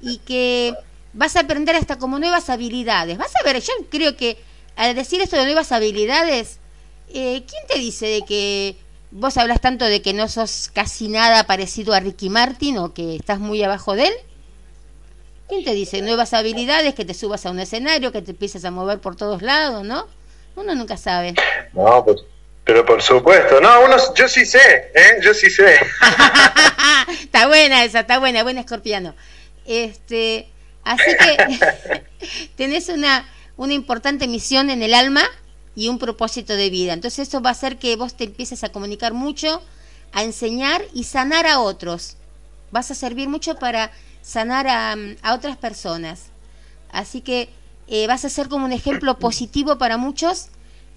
Y 0.00 0.18
que 0.18 0.74
vas 1.12 1.34
a 1.34 1.40
aprender 1.40 1.74
hasta 1.74 1.98
como 1.98 2.20
nuevas 2.20 2.48
habilidades. 2.48 3.18
Vas 3.18 3.32
a 3.40 3.44
ver, 3.44 3.60
yo 3.60 3.72
creo 3.90 4.16
que 4.16 4.38
al 4.76 4.94
decir 4.94 5.20
esto 5.20 5.36
de 5.36 5.46
nuevas 5.46 5.72
habilidades, 5.72 6.58
eh, 7.08 7.42
¿quién 7.46 7.66
te 7.68 7.78
dice 7.78 8.06
de 8.06 8.22
que 8.22 8.76
vos 9.10 9.36
hablas 9.36 9.60
tanto 9.60 9.84
de 9.84 10.00
que 10.00 10.12
no 10.14 10.28
sos 10.28 10.70
casi 10.72 11.08
nada 11.08 11.44
parecido 11.44 11.92
a 11.92 12.00
Ricky 12.00 12.30
Martin 12.30 12.78
o 12.78 12.94
que 12.94 13.16
estás 13.16 13.40
muy 13.40 13.62
abajo 13.64 13.94
de 13.94 14.06
él? 14.06 14.14
¿Quién 15.48 15.64
te 15.64 15.74
dice 15.74 16.00
nuevas 16.02 16.32
habilidades, 16.34 16.94
que 16.94 17.04
te 17.04 17.14
subas 17.14 17.44
a 17.44 17.50
un 17.50 17.58
escenario, 17.58 18.12
que 18.12 18.22
te 18.22 18.30
empieces 18.30 18.64
a 18.64 18.70
mover 18.70 19.00
por 19.00 19.16
todos 19.16 19.42
lados, 19.42 19.84
no? 19.84 20.06
Uno 20.56 20.74
nunca 20.74 20.96
sabe. 20.96 21.34
No, 21.72 22.04
pues 22.04 22.22
Pero 22.64 22.84
por 22.84 23.02
supuesto, 23.02 23.60
no, 23.60 23.84
uno, 23.84 23.96
yo 24.14 24.28
sí 24.28 24.44
sé, 24.44 24.90
¿eh? 24.94 25.18
yo 25.22 25.34
sí 25.34 25.50
sé. 25.50 25.76
está 27.22 27.46
buena 27.48 27.84
esa, 27.84 28.00
está 28.00 28.18
buena, 28.18 28.42
buena 28.42 28.60
escorpiano. 28.60 29.14
Este, 29.66 30.48
así 30.84 31.10
que 31.18 32.02
tenés 32.56 32.88
una, 32.88 33.28
una 33.56 33.72
importante 33.72 34.28
misión 34.28 34.70
en 34.70 34.82
el 34.82 34.94
alma 34.94 35.22
y 35.74 35.88
un 35.88 35.98
propósito 35.98 36.54
de 36.54 36.70
vida. 36.70 36.92
Entonces 36.92 37.28
eso 37.28 37.40
va 37.40 37.50
a 37.50 37.52
hacer 37.52 37.78
que 37.78 37.96
vos 37.96 38.16
te 38.16 38.24
empieces 38.24 38.62
a 38.64 38.70
comunicar 38.70 39.12
mucho, 39.12 39.62
a 40.12 40.22
enseñar 40.22 40.82
y 40.92 41.04
sanar 41.04 41.46
a 41.46 41.60
otros. 41.60 42.16
Vas 42.70 42.90
a 42.90 42.94
servir 42.94 43.28
mucho 43.28 43.56
para 43.56 43.90
sanar 44.22 44.68
a, 44.68 44.96
a 45.22 45.34
otras 45.34 45.56
personas. 45.56 46.26
Así 46.90 47.22
que 47.22 47.48
eh, 47.88 48.06
vas 48.06 48.24
a 48.24 48.28
ser 48.28 48.48
como 48.48 48.64
un 48.64 48.72
ejemplo 48.72 49.18
positivo 49.18 49.78
para 49.78 49.96
muchos 49.96 50.48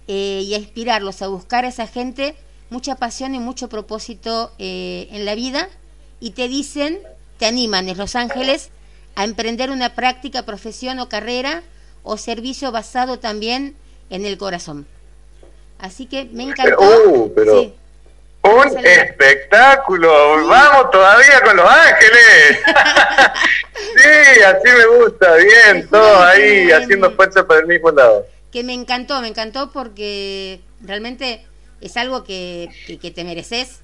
eh, 0.07 0.41
y 0.45 0.53
a 0.53 0.57
inspirarlos 0.57 1.21
a 1.21 1.27
buscar 1.27 1.65
a 1.65 1.69
esa 1.69 1.88
gente 1.88 2.36
mucha 2.69 2.95
pasión 2.95 3.36
y 3.36 3.39
mucho 3.39 3.69
propósito 3.69 4.51
eh, 4.59 5.07
en 5.11 5.25
la 5.25 5.36
vida 5.36 5.69
y 6.19 6.31
te 6.31 6.47
dicen, 6.47 6.99
te 7.38 7.45
animan 7.45 7.89
en 7.89 7.97
Los 7.97 8.15
Ángeles 8.15 8.69
a 9.15 9.23
emprender 9.23 9.69
una 9.69 9.95
práctica, 9.95 10.43
profesión 10.45 10.99
o 10.99 11.09
carrera 11.09 11.63
o 12.03 12.17
servicio 12.17 12.71
basado 12.71 13.19
también 13.19 13.75
en 14.09 14.25
el 14.25 14.38
corazón. 14.38 14.88
Así 15.79 16.05
que 16.05 16.25
me 16.25 16.43
encantó. 16.43 16.81
Uh, 16.81 17.33
un 18.45 18.85
espectáculo. 18.85 20.47
Vamos 20.47 20.91
todavía 20.91 21.41
con 21.41 21.57
Los 21.57 21.69
Ángeles. 21.69 22.59
sí, 23.73 24.41
así 24.43 24.77
me 24.77 24.85
gusta. 24.97 25.35
Bien, 25.35 25.87
todo 25.89 26.23
ahí 26.23 26.71
haciendo 26.71 27.11
fuerza 27.11 27.45
para 27.45 27.61
el 27.61 27.67
mismo 27.67 27.91
lado 27.91 28.25
que 28.55 28.63
me 28.63 28.73
encantó, 28.73 29.19
me 29.19 29.27
encantó 29.27 29.69
porque 29.73 30.61
realmente 30.79 31.45
es 31.81 31.97
algo 31.97 32.23
que, 32.23 32.69
que, 33.01 33.11
te 33.11 33.25
mereces. 33.25 33.81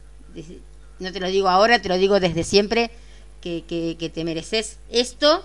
No 1.00 1.12
te 1.12 1.20
lo 1.20 1.28
digo 1.28 1.50
ahora, 1.50 1.82
te 1.82 1.90
lo 1.90 1.98
digo 1.98 2.22
desde 2.22 2.46
siempre, 2.46 2.90
que, 3.42 3.66
que 3.68 4.10
te 4.10 4.24
mereces 4.24 4.80
esto 4.90 5.44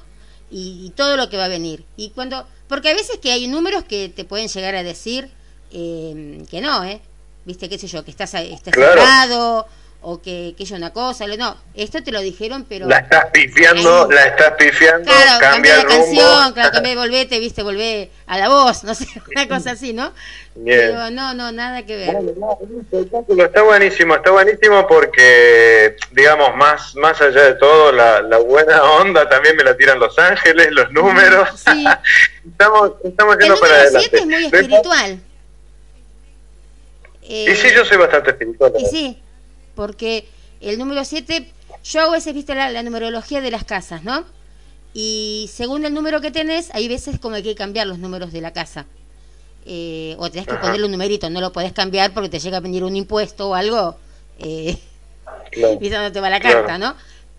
y, 0.49 0.93
todo 0.95 1.17
lo 1.17 1.29
que 1.29 1.39
va 1.39 1.47
a 1.47 1.49
venir. 1.49 1.85
Y 1.97 2.11
cuando, 2.11 2.47
porque 2.69 2.91
a 2.91 2.95
veces 2.95 3.19
que 3.19 3.33
hay 3.33 3.49
números 3.49 3.83
que 3.83 4.09
te 4.09 4.25
pueden 4.25 4.47
llegar 4.47 4.77
a 4.77 4.85
decir 4.85 5.29
eh, 5.73 6.45
que 6.49 6.61
no, 6.61 6.85
¿eh? 6.85 7.01
Viste, 7.47 7.69
qué 7.69 7.79
sé 7.79 7.87
yo, 7.87 8.05
que 8.05 8.11
estás, 8.11 8.35
estás 8.35 8.75
cerrado 8.75 9.67
o 10.09 10.21
que, 10.21 10.55
que 10.57 10.65
es 10.65 10.71
una 10.73 10.93
cosa, 10.93 11.27
no, 11.39 11.57
esto 11.75 12.03
te 12.03 12.13
lo 12.13 12.21
dijeron, 12.21 12.65
pero... 12.69 12.87
La 12.87 12.99
estás 12.99 13.27
pifiando, 13.33 14.09
la 14.11 14.27
estás 14.27 14.53
pifiando, 14.53 15.11
claro, 15.11 15.41
cambia, 15.41 15.79
la 15.79 15.85
canción, 15.85 16.53
claro, 16.53 16.71
cambié, 16.75 16.95
volvete, 16.95 17.41
viste, 17.41 17.63
volvé 17.63 18.11
a 18.27 18.39
la 18.39 18.49
voz, 18.49 18.85
no 18.85 18.95
sé, 18.95 19.07
una 19.35 19.49
cosa 19.49 19.73
así, 19.73 19.93
¿no? 19.93 20.13
Pero 20.65 21.11
no, 21.11 21.35
no, 21.35 21.53
nada 21.53 21.85
que 21.85 21.97
ver. 21.97 22.17
está 23.39 23.63
buenísimo, 23.63 24.15
está 24.17 24.31
buenísimo 24.31 24.87
porque, 24.87 25.97
digamos, 26.13 26.55
más 26.57 26.95
más 26.97 27.21
allá 27.21 27.43
de 27.43 27.55
todo, 27.55 27.93
la, 27.93 28.23
la 28.23 28.39
buena 28.39 28.83
onda 28.83 29.29
también 29.29 29.57
me 29.57 29.65
la 29.65 29.77
tiran 29.77 29.99
Los 29.99 30.19
Ángeles, 30.19 30.69
los 30.71 30.91
números. 30.93 31.49
Sí. 31.67 31.85
estamos, 32.49 32.93
estamos 33.05 33.37
yendo 33.39 33.57
para 33.59 33.75
adelante. 33.75 34.17
es 34.17 34.25
muy 34.25 34.45
espiritual. 34.47 35.21
Y 37.29 37.55
sí, 37.55 37.69
yo 37.75 37.85
soy 37.85 37.99
bastante 37.99 38.31
espiritual. 38.31 38.73
Y 38.79 38.87
sí, 38.87 39.19
porque 39.75 40.29
el 40.61 40.79
número 40.79 41.05
7, 41.05 41.49
yo 41.85 42.01
hago 42.01 42.13
veces, 42.13 42.35
viste, 42.35 42.55
la, 42.55 42.83
numerología 42.83 43.41
de 43.41 43.51
las 43.51 43.65
casas, 43.65 44.05
¿no? 44.05 44.25
Y 44.95 45.51
según 45.53 45.85
el 45.85 45.93
número 45.93 46.21
que 46.21 46.31
tenés, 46.31 46.71
hay 46.75 46.89
veces 46.89 47.19
como 47.19 47.35
hay 47.35 47.43
que 47.43 47.55
cambiar 47.55 47.87
los 47.87 47.99
números 47.99 48.33
de 48.33 48.41
la 48.41 48.53
casa. 48.53 48.87
Eh, 49.67 50.15
o 50.19 50.31
tenés 50.31 50.47
que 50.47 50.55
ponerle 50.55 50.87
un 50.87 50.93
numerito, 50.93 51.29
no 51.29 51.41
lo 51.41 51.53
podés 51.53 51.73
cambiar 51.73 52.15
porque 52.15 52.29
te 52.29 52.39
llega 52.39 52.59
a 52.59 52.61
venir 52.61 52.85
un 52.85 52.97
impuesto 52.97 53.51
o 53.51 53.55
algo. 53.55 53.97
Eh, 54.39 54.79
no 55.57 55.79
te 56.13 56.21
va 56.21 56.31
la 56.31 56.41
carta, 56.41 56.79
¿no? 56.79 56.95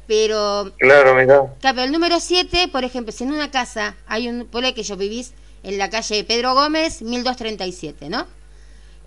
Pero. 0.05 0.71
Claro, 0.77 1.15
mira. 1.15 1.53
Claro, 1.59 1.81
el 1.81 1.91
número 1.91 2.19
7, 2.19 2.67
por 2.67 2.83
ejemplo, 2.83 3.11
si 3.11 3.23
en 3.23 3.31
una 3.31 3.49
casa 3.49 3.95
hay 4.07 4.27
un. 4.27 4.45
Por 4.45 4.71
que 4.73 4.83
yo 4.83 4.97
vivís 4.97 5.33
en 5.63 5.77
la 5.77 5.89
calle 5.89 6.23
Pedro 6.23 6.53
Gómez, 6.53 7.01
1237, 7.01 8.09
¿no? 8.09 8.27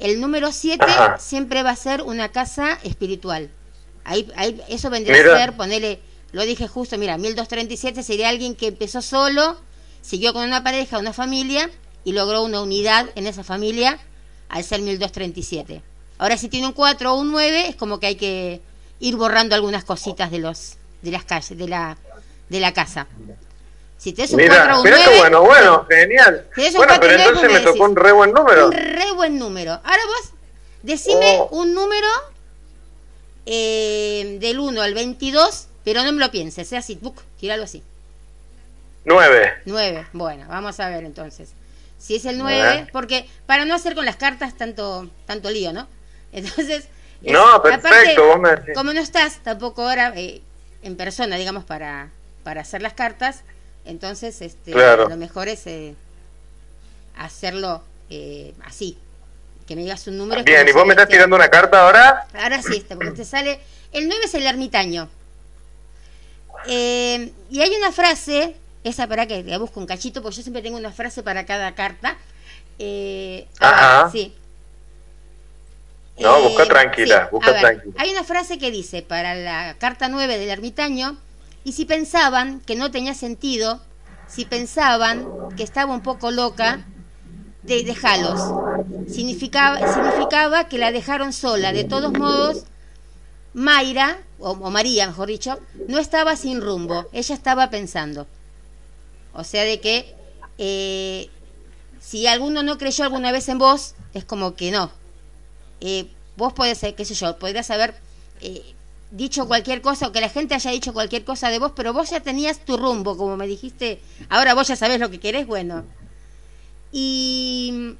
El 0.01 0.20
número 0.20 0.51
7 0.51 0.84
siempre 1.18 1.62
va 1.62 1.70
a 1.70 1.76
ser 1.76 2.03
una 2.03 2.30
casa 2.30 2.78
espiritual. 2.82 3.51
Ahí, 4.05 4.30
ahí, 4.34 4.61
eso 4.68 4.88
vendría 4.88 5.20
a 5.20 5.38
ser, 5.38 5.57
ponerle, 5.57 6.01
lo 6.32 6.44
dije 6.44 6.66
justo, 6.66 6.96
mira, 6.96 7.18
1237 7.18 8.03
sería 8.03 8.30
alguien 8.30 8.55
que 8.55 8.68
empezó 8.68 9.03
solo, 9.03 9.61
siguió 10.01 10.32
con 10.32 10.44
una 10.44 10.64
pareja, 10.64 10.98
una 10.98 11.12
familia 11.12 11.70
y 12.03 12.12
logró 12.12 12.42
una 12.42 12.62
unidad 12.62 13.11
en 13.14 13.26
esa 13.26 13.44
familia 13.44 13.98
al 14.48 14.64
ser 14.64 14.80
1237. 14.80 15.82
Ahora 16.16 16.38
si 16.38 16.48
tiene 16.48 16.66
un 16.66 16.72
4 16.72 17.12
o 17.12 17.20
un 17.20 17.30
9 17.30 17.68
es 17.68 17.76
como 17.76 18.01
que 18.01 18.07
hay 18.07 18.16
que 18.16 18.62
ir 19.01 19.16
borrando 19.16 19.55
algunas 19.55 19.84
cositas 19.84 20.30
de 20.30 20.38
los 20.38 20.76
de 21.03 21.11
las 21.11 21.24
calles, 21.24 21.57
de 21.57 21.68
la 21.68 21.98
de 22.48 22.61
la 22.61 22.72
casa. 22.72 23.07
Si 24.01 24.14
te 24.14 24.22
es 24.22 24.30
un 24.30 24.38
mira, 24.38 24.64
4 24.64 24.82
mira 24.82 24.96
qué 24.96 25.18
bueno, 25.18 25.42
bueno, 25.42 25.86
genial. 25.86 26.46
bueno, 26.74 26.94
pero 26.98 27.12
entonces 27.12 27.53
me, 27.53 27.61
tocó 27.61 27.84
un 27.84 27.94
re 27.94 28.12
buen 28.12 28.32
número. 28.32 28.68
Un 28.68 28.72
re 28.72 29.12
buen 29.14 29.38
número. 29.38 29.72
Ahora 29.72 30.03
vos, 30.07 30.32
decime 30.82 31.36
oh. 31.38 31.48
un 31.51 31.74
número 31.74 32.09
eh, 33.44 34.38
del 34.40 34.59
1 34.59 34.80
al 34.80 34.94
22, 34.94 35.68
pero 35.84 36.03
no 36.03 36.12
me 36.12 36.18
lo 36.18 36.30
pienses, 36.30 36.66
sea 36.66 36.78
así, 36.78 36.98
book, 36.98 37.20
tiralo 37.38 37.64
así. 37.64 37.82
9. 39.05 39.53
9, 39.66 40.07
bueno, 40.14 40.46
vamos 40.48 40.80
a 40.80 40.88
ver 40.88 41.05
entonces. 41.05 41.51
Si 41.98 42.16
es 42.16 42.24
el 42.24 42.38
9, 42.38 42.86
porque 42.94 43.28
para 43.44 43.66
no 43.66 43.74
hacer 43.74 43.94
con 43.94 44.07
las 44.07 44.16
cartas 44.16 44.57
tanto 44.57 45.11
tanto 45.26 45.51
lío, 45.51 45.74
¿no? 45.74 45.86
Entonces, 46.32 46.88
no, 47.20 47.61
perfecto, 47.61 48.24
vos 48.24 48.40
me 48.40 48.72
como 48.72 48.94
no 48.94 49.01
estás 49.01 49.40
tampoco 49.42 49.82
ahora 49.82 50.14
eh, 50.16 50.40
en 50.82 50.96
persona, 50.96 51.36
digamos, 51.36 51.64
para, 51.64 52.09
para 52.44 52.62
hacer 52.62 52.80
las 52.80 52.94
cartas, 52.94 53.42
entonces, 53.84 54.40
este, 54.42 54.72
lo 54.72 55.16
mejor 55.16 55.48
es 55.48 55.66
eh, 55.66 55.94
hacerlo 57.16 57.82
eh, 58.08 58.54
así, 58.64 58.98
que 59.66 59.76
me 59.76 59.82
digas 59.82 60.06
un 60.06 60.18
número. 60.18 60.44
Bien, 60.44 60.66
¿y 60.68 60.72
vos 60.72 60.84
me 60.86 60.92
estás 60.92 61.08
tirando 61.08 61.36
una 61.36 61.48
carta 61.48 61.82
ahora? 61.82 62.26
Ahora 62.34 62.62
sí, 62.62 62.78
este, 62.78 62.96
porque 62.96 63.12
te 63.12 63.24
sale... 63.24 63.60
El 63.92 64.06
9 64.06 64.24
es 64.24 64.34
el 64.34 64.46
ermitaño. 64.46 65.08
Eh, 66.66 67.32
y 67.50 67.60
hay 67.60 67.74
una 67.74 67.90
frase, 67.90 68.54
esa 68.84 69.08
para 69.08 69.26
que 69.26 69.42
la 69.42 69.58
busco 69.58 69.80
un 69.80 69.86
cachito, 69.86 70.22
porque 70.22 70.36
yo 70.36 70.42
siempre 70.42 70.62
tengo 70.62 70.76
una 70.76 70.92
frase 70.92 71.22
para 71.22 71.44
cada 71.46 71.74
carta. 71.74 72.16
Ajá. 73.58 74.10
sí. 74.10 74.34
No, 76.20 76.40
busca 76.42 76.66
tranquila, 76.66 77.28
busca 77.32 77.58
tranquila. 77.58 77.94
Hay 77.98 78.10
una 78.10 78.24
frase 78.24 78.58
que 78.58 78.70
dice, 78.70 79.02
para 79.02 79.34
la 79.34 79.74
carta 79.78 80.08
9 80.08 80.38
del 80.38 80.50
ermitaño, 80.50 81.16
y 81.64 81.72
si 81.72 81.84
pensaban 81.84 82.61
que 82.61 82.76
no 82.76 82.90
tenía 82.90 83.14
sentido, 83.14 83.80
si 84.28 84.44
pensaban 84.44 85.26
que 85.56 85.62
estaba 85.62 85.92
un 85.92 86.02
poco 86.02 86.30
loca, 86.30 86.86
de. 87.62 87.84
Significaba, 89.08 89.92
significaba 89.92 90.68
que 90.68 90.78
la 90.78 90.92
dejaron 90.92 91.32
sola. 91.32 91.72
De 91.72 91.84
todos 91.84 92.12
modos, 92.12 92.64
Mayra, 93.52 94.18
o, 94.38 94.54
María, 94.70 95.06
mejor 95.06 95.28
dicho, 95.28 95.58
no 95.88 95.98
estaba 95.98 96.36
sin 96.36 96.61
rumbo. 96.61 97.06
Ella 97.12 97.34
estaba 97.34 97.70
pensando. 97.70 98.26
O 99.32 99.44
sea, 99.44 99.64
de 99.64 99.80
que 99.80 100.14
eh, 100.58 101.28
si 102.00 102.26
alguno 102.26 102.62
no 102.62 102.78
creyó 102.78 103.04
alguna 103.04 103.32
vez 103.32 103.48
en 103.48 103.58
vos, 103.58 103.94
es 104.14 104.24
como 104.24 104.54
que 104.54 104.70
no. 104.70 104.90
Eh, 105.80 106.11
vos 106.36 106.52
podés, 106.52 106.80
qué 106.96 107.04
sé 107.04 107.14
yo, 107.14 107.38
podrías 107.38 107.70
haber 107.70 107.94
eh, 108.40 108.74
dicho 109.11 109.46
cualquier 109.46 109.82
cosa 109.82 110.08
o 110.08 110.12
que 110.12 110.20
la 110.20 110.28
gente 110.28 110.54
haya 110.54 110.70
dicho 110.70 110.92
cualquier 110.92 111.24
cosa 111.24 111.50
de 111.50 111.58
vos, 111.58 111.72
pero 111.74 111.92
vos 111.92 112.11
ya 112.11 112.20
tenías 112.20 112.64
tu 112.64 112.76
rumbo, 112.76 113.16
como 113.16 113.36
me 113.36 113.46
dijiste, 113.46 114.00
ahora 114.28 114.54
vos 114.54 114.68
ya 114.68 114.76
sabés 114.76 115.00
lo 115.00 115.11
que 115.11 115.20
querés, 115.20 115.46
bueno. 115.46 115.84
Y 116.92 117.94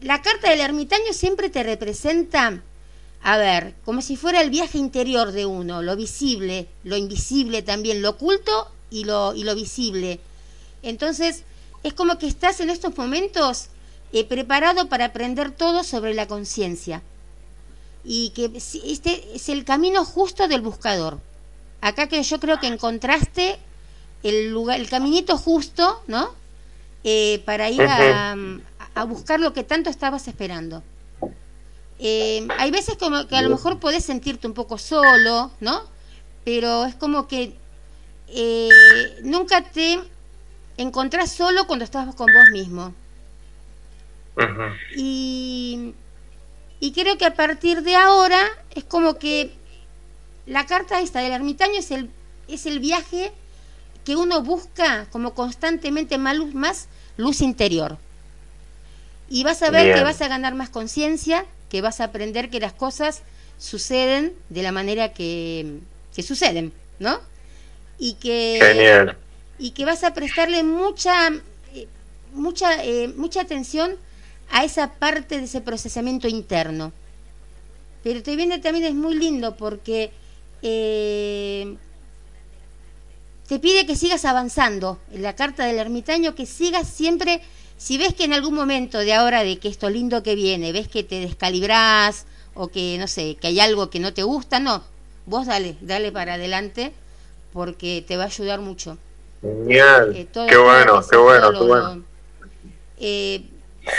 la 0.00 0.22
carta 0.22 0.50
del 0.50 0.60
ermitaño 0.60 1.12
siempre 1.12 1.50
te 1.50 1.62
representa, 1.62 2.62
a 3.22 3.36
ver, 3.36 3.74
como 3.84 4.00
si 4.00 4.16
fuera 4.16 4.40
el 4.40 4.50
viaje 4.50 4.78
interior 4.78 5.32
de 5.32 5.46
uno, 5.46 5.82
lo 5.82 5.96
visible, 5.96 6.68
lo 6.84 6.96
invisible 6.96 7.62
también, 7.62 8.02
lo 8.02 8.10
oculto 8.10 8.70
y 8.90 9.04
lo, 9.04 9.34
y 9.34 9.44
lo 9.44 9.54
visible. 9.54 10.20
Entonces, 10.82 11.44
es 11.82 11.92
como 11.92 12.18
que 12.18 12.26
estás 12.26 12.60
en 12.60 12.70
estos 12.70 12.96
momentos 12.96 13.68
eh, 14.12 14.24
preparado 14.24 14.88
para 14.88 15.06
aprender 15.06 15.50
todo 15.50 15.84
sobre 15.84 16.14
la 16.14 16.26
conciencia 16.26 17.02
y 18.04 18.30
que 18.30 18.50
este 18.54 19.34
es 19.34 19.48
el 19.48 19.64
camino 19.64 20.04
justo 20.04 20.48
del 20.48 20.60
buscador. 20.60 21.18
Acá 21.80 22.08
que 22.08 22.22
yo 22.22 22.40
creo 22.40 22.60
que 22.60 22.66
encontraste 22.66 23.58
el 24.22 24.50
lugar, 24.50 24.80
el 24.80 24.88
caminito 24.88 25.36
justo, 25.38 26.02
¿no? 26.06 26.30
Eh, 27.04 27.42
para 27.46 27.70
ir 27.70 27.82
a, 27.82 28.36
a, 28.94 29.04
buscar 29.04 29.40
lo 29.40 29.54
que 29.54 29.64
tanto 29.64 29.88
estabas 29.88 30.28
esperando. 30.28 30.82
Eh, 31.98 32.46
hay 32.58 32.70
veces 32.70 32.96
como 32.96 33.26
que 33.26 33.36
a 33.36 33.42
lo 33.42 33.50
mejor 33.50 33.78
podés 33.78 34.04
sentirte 34.04 34.46
un 34.46 34.54
poco 34.54 34.78
solo, 34.78 35.50
¿no? 35.60 35.82
Pero 36.44 36.84
es 36.84 36.94
como 36.94 37.26
que 37.28 37.54
eh, 38.28 38.68
nunca 39.22 39.62
te 39.62 39.98
encontrás 40.76 41.32
solo 41.32 41.66
cuando 41.66 41.84
estás 41.84 42.14
con 42.14 42.26
vos 42.32 42.50
mismo. 42.52 42.94
Y 44.96 45.94
Y 46.80 46.92
creo 46.92 47.18
que 47.18 47.26
a 47.26 47.34
partir 47.34 47.82
de 47.82 47.94
ahora 47.94 48.40
es 48.74 48.84
como 48.84 49.18
que 49.18 49.52
la 50.46 50.66
carta 50.66 51.00
esta 51.00 51.20
del 51.20 51.32
ermitaño 51.32 51.78
es 51.78 51.90
el, 51.90 52.10
es 52.48 52.64
el 52.64 52.80
viaje 52.80 53.32
que 54.04 54.16
uno 54.16 54.42
busca 54.42 55.06
como 55.12 55.34
constantemente 55.34 56.16
más 56.16 56.36
luz, 56.36 56.54
más 56.54 56.88
luz 57.18 57.42
interior. 57.42 57.98
Y 59.28 59.44
vas 59.44 59.62
a 59.62 59.70
ver 59.70 59.94
que 59.94 60.02
vas 60.02 60.20
a 60.22 60.28
ganar 60.28 60.54
más 60.54 60.70
conciencia, 60.70 61.44
que 61.68 61.82
vas 61.82 62.00
a 62.00 62.04
aprender 62.04 62.50
que 62.50 62.58
las 62.58 62.72
cosas 62.72 63.22
suceden 63.58 64.32
de 64.48 64.62
la 64.62 64.72
manera 64.72 65.12
que, 65.12 65.80
que 66.14 66.22
suceden, 66.22 66.72
¿no? 66.98 67.20
Y 67.98 68.14
que, 68.14 69.14
y 69.58 69.72
que 69.72 69.84
vas 69.84 70.02
a 70.02 70.14
prestarle 70.14 70.64
mucha, 70.64 71.28
eh, 71.74 71.86
mucha, 72.32 72.82
eh, 72.82 73.08
mucha 73.14 73.42
atención 73.42 73.96
a 74.50 74.64
esa 74.64 74.94
parte 74.94 75.38
de 75.38 75.44
ese 75.44 75.60
procesamiento 75.60 76.28
interno. 76.28 76.92
Pero 78.02 78.22
te 78.22 78.36
viene 78.36 78.58
también 78.58 78.86
es 78.86 78.94
muy 78.94 79.14
lindo 79.14 79.56
porque 79.56 80.10
eh, 80.62 81.76
te 83.46 83.58
pide 83.58 83.86
que 83.86 83.96
sigas 83.96 84.24
avanzando 84.24 84.98
en 85.12 85.22
la 85.22 85.34
carta 85.34 85.64
del 85.64 85.78
ermitaño, 85.78 86.34
que 86.34 86.46
sigas 86.46 86.88
siempre, 86.88 87.42
si 87.76 87.98
ves 87.98 88.14
que 88.14 88.24
en 88.24 88.32
algún 88.32 88.54
momento 88.54 88.98
de 88.98 89.12
ahora 89.12 89.42
de 89.42 89.58
que 89.58 89.68
esto 89.68 89.90
lindo 89.90 90.22
que 90.22 90.34
viene, 90.34 90.72
ves 90.72 90.88
que 90.88 91.02
te 91.04 91.20
descalibrás 91.20 92.26
o 92.54 92.68
que 92.68 92.96
no 92.98 93.06
sé, 93.06 93.36
que 93.40 93.48
hay 93.48 93.60
algo 93.60 93.90
que 93.90 94.00
no 94.00 94.14
te 94.14 94.22
gusta, 94.22 94.60
no, 94.60 94.82
vos 95.26 95.46
dale, 95.46 95.76
dale 95.80 96.12
para 96.12 96.34
adelante 96.34 96.92
porque 97.52 98.04
te 98.06 98.16
va 98.16 98.24
a 98.24 98.26
ayudar 98.26 98.60
mucho. 98.60 98.98
Genial. 99.42 100.12
Eh, 100.14 100.28
qué 100.32 100.56
bueno, 100.56 101.02
qué 101.08 101.16
bueno, 101.16 101.50
qué 101.50 101.64
bueno. 101.64 102.04
Eh, 102.98 103.44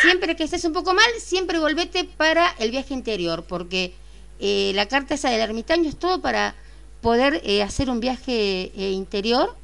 siempre 0.02 0.36
que 0.36 0.44
estés 0.44 0.64
un 0.66 0.74
poco 0.74 0.94
mal, 0.94 1.10
siempre 1.20 1.60
volvete 1.60 2.04
para 2.04 2.50
el 2.60 2.72
viaje 2.72 2.94
interior, 2.94 3.44
porque 3.48 3.94
eh, 4.40 4.72
la 4.76 4.88
carta 4.88 5.16
esa 5.16 5.30
del 5.30 5.42
ermitaño 5.42 5.90
es 5.90 5.98
todo 5.98 6.22
para 6.22 6.56
poder 7.02 7.42
eh, 7.44 7.64
hacer 7.64 7.90
un 7.90 8.00
viaje 8.00 8.72
eh, 8.76 8.92
interior. 8.92 9.56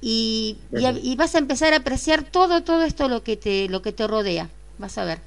Y, 0.00 0.56
y, 1.02 1.16
vas 1.16 1.34
a 1.34 1.38
empezar 1.38 1.72
a 1.72 1.78
apreciar 1.78 2.22
todo, 2.22 2.62
todo 2.62 2.84
esto 2.84 3.08
lo 3.08 3.24
que 3.24 3.36
te, 3.36 3.68
lo 3.68 3.82
que 3.82 3.90
te 3.90 4.06
rodea, 4.06 4.48
vas 4.78 4.96
a 4.96 5.04
ver. 5.04 5.18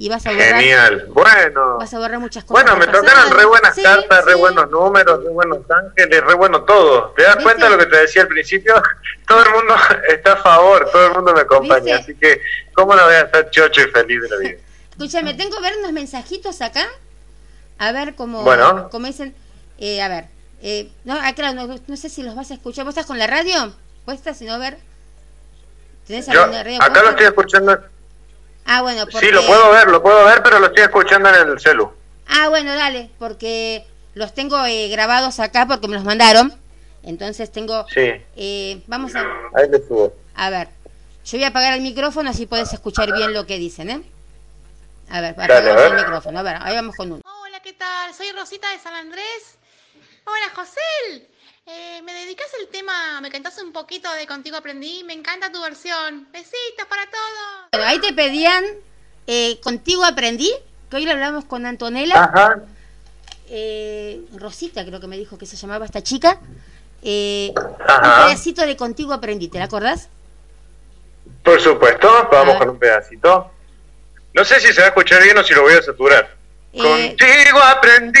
Y 0.00 0.08
vas 0.08 0.24
a 0.24 0.30
borrar, 0.30 0.54
Genial, 0.54 1.08
bueno. 1.08 1.76
Vas 1.76 1.92
a 1.92 1.98
borrar 1.98 2.18
muchas 2.18 2.42
cosas. 2.44 2.64
Bueno, 2.64 2.78
me 2.78 2.90
tocaron 2.90 3.36
re 3.36 3.44
buenas 3.44 3.76
cartas, 3.76 4.24
re 4.24 4.34
buenos 4.34 4.70
números, 4.70 5.22
re 5.22 5.28
buenos 5.28 5.58
ángeles, 5.70 6.24
re 6.24 6.34
bueno 6.36 6.62
todo. 6.62 7.12
¿Te 7.14 7.22
das 7.24 7.36
cuenta 7.36 7.66
de 7.66 7.72
lo 7.72 7.78
que 7.78 7.84
te 7.84 7.98
decía 7.98 8.22
al 8.22 8.28
principio? 8.28 8.82
Todo 9.28 9.44
el 9.44 9.50
mundo 9.50 9.74
está 10.08 10.32
a 10.32 10.36
favor, 10.38 10.90
todo 10.90 11.06
el 11.06 11.12
mundo 11.12 11.34
me 11.34 11.42
acompaña, 11.42 11.98
así 11.98 12.14
que 12.14 12.40
¿cómo 12.72 12.96
no 12.96 13.04
voy 13.04 13.12
a 13.12 13.20
estar 13.20 13.48
chocho 13.50 13.82
y 13.82 13.90
feliz 13.90 14.22
de 14.22 14.28
la 14.30 14.36
vida? 14.38 14.58
Escúchame, 14.90 15.34
tengo 15.34 15.54
que 15.54 15.62
ver 15.62 15.74
unos 15.78 15.92
mensajitos 15.92 16.62
acá, 16.62 16.88
a 17.78 17.92
ver 17.92 18.14
cómo, 18.14 18.42
bueno. 18.42 18.88
cómo 18.90 19.06
dicen, 19.06 19.34
eh, 19.78 20.00
a 20.00 20.08
ver, 20.08 20.24
eh, 20.62 20.90
no, 21.04 21.18
ah, 21.22 21.32
claro, 21.34 21.78
no, 21.86 21.96
sé 21.96 22.08
si 22.08 22.22
los 22.22 22.34
vas 22.34 22.50
a 22.50 22.54
escuchar. 22.54 22.86
¿Vos 22.86 22.92
estás 22.92 23.06
con 23.06 23.18
la 23.18 23.26
radio 23.26 23.72
puesta? 24.06 24.32
Si 24.32 24.46
no, 24.46 24.54
a 24.54 24.58
ver. 24.58 24.78
¿Tenés 26.06 26.28
alguna 26.30 26.64
radio 26.64 26.82
Acá 26.82 27.02
lo 27.02 27.10
estoy 27.10 27.26
escuchando. 27.26 27.78
Ah, 28.72 28.82
bueno. 28.82 29.04
Porque... 29.10 29.26
Sí, 29.26 29.32
lo 29.32 29.44
puedo 29.44 29.68
ver, 29.72 29.88
lo 29.88 30.00
puedo 30.00 30.24
ver, 30.26 30.44
pero 30.44 30.60
lo 30.60 30.66
estoy 30.66 30.84
escuchando 30.84 31.28
en 31.28 31.48
el 31.48 31.58
celu. 31.58 31.92
Ah, 32.28 32.48
bueno, 32.50 32.72
dale, 32.76 33.10
porque 33.18 33.84
los 34.14 34.32
tengo 34.32 34.64
eh, 34.64 34.86
grabados 34.86 35.40
acá 35.40 35.66
porque 35.66 35.88
me 35.88 35.96
los 35.96 36.04
mandaron. 36.04 36.54
Entonces 37.02 37.50
tengo... 37.50 37.84
Sí. 37.92 38.12
Eh, 38.36 38.80
vamos 38.86 39.16
a... 39.16 39.22
Ahí 39.54 39.68
le 39.68 39.78
subo. 39.78 40.14
A 40.36 40.50
ver, 40.50 40.68
yo 41.24 41.38
voy 41.38 41.42
a 41.42 41.48
apagar 41.48 41.74
el 41.74 41.80
micrófono 41.80 42.30
así 42.30 42.46
puedes 42.46 42.72
escuchar 42.72 43.12
bien 43.12 43.32
lo 43.32 43.44
que 43.44 43.58
dicen, 43.58 43.90
¿eh? 43.90 44.02
A 45.08 45.20
ver, 45.20 45.32
apagamos 45.32 45.82
el 45.82 45.94
micrófono. 45.96 46.38
A 46.38 46.42
ver, 46.42 46.56
ahí 46.60 46.76
vamos 46.76 46.94
con 46.94 47.10
uno. 47.10 47.22
Hola, 47.24 47.60
¿qué 47.64 47.72
tal? 47.72 48.14
Soy 48.14 48.30
Rosita 48.30 48.70
de 48.70 48.78
San 48.78 48.94
Andrés 48.94 49.58
Hola, 50.24 50.52
José. 50.54 51.26
Eh, 51.72 52.02
¿Me 52.02 52.12
dedicas 52.12 52.48
el 52.60 52.66
tema? 52.66 53.20
¿Me 53.20 53.30
cantás 53.30 53.56
un 53.62 53.72
poquito 53.72 54.12
de 54.14 54.26
Contigo 54.26 54.56
Aprendí? 54.56 55.04
Me 55.04 55.12
encanta 55.12 55.52
tu 55.52 55.62
versión. 55.62 56.26
Besitos 56.32 56.86
para 56.88 57.02
todos. 57.06 57.86
ahí 57.86 58.00
te 58.00 58.12
pedían 58.12 58.64
eh, 59.28 59.60
Contigo 59.60 60.04
Aprendí, 60.04 60.52
que 60.90 60.96
hoy 60.96 61.04
lo 61.04 61.12
hablamos 61.12 61.44
con 61.44 61.66
Antonella. 61.66 62.24
Ajá. 62.24 62.56
Eh, 63.48 64.20
Rosita 64.36 64.84
creo 64.84 65.00
que 65.00 65.06
me 65.06 65.16
dijo 65.16 65.38
que 65.38 65.46
se 65.46 65.56
llamaba 65.56 65.84
esta 65.84 66.02
chica. 66.02 66.40
un 66.40 67.54
pedacito 67.54 68.66
de 68.66 68.76
Contigo 68.76 69.12
Aprendí, 69.12 69.46
¿te 69.46 69.60
la 69.60 69.66
acordás? 69.66 70.08
Por 71.44 71.60
supuesto, 71.60 72.28
vamos 72.32 72.56
con 72.56 72.70
un 72.70 72.78
pedacito. 72.80 73.52
No 74.34 74.44
sé 74.44 74.58
si 74.58 74.72
se 74.72 74.80
va 74.80 74.86
a 74.86 74.88
escuchar 74.88 75.22
bien 75.22 75.38
o 75.38 75.44
si 75.44 75.54
lo 75.54 75.62
voy 75.62 75.74
a 75.74 75.82
saturar. 75.82 76.34
Contigo 76.72 77.58
aprendí 77.62 78.20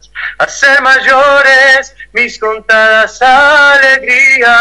a 0.37 0.47
ser 0.47 0.81
mayores 0.81 1.95
mis 2.13 2.39
contadas 2.39 3.21
alegrías 3.21 4.51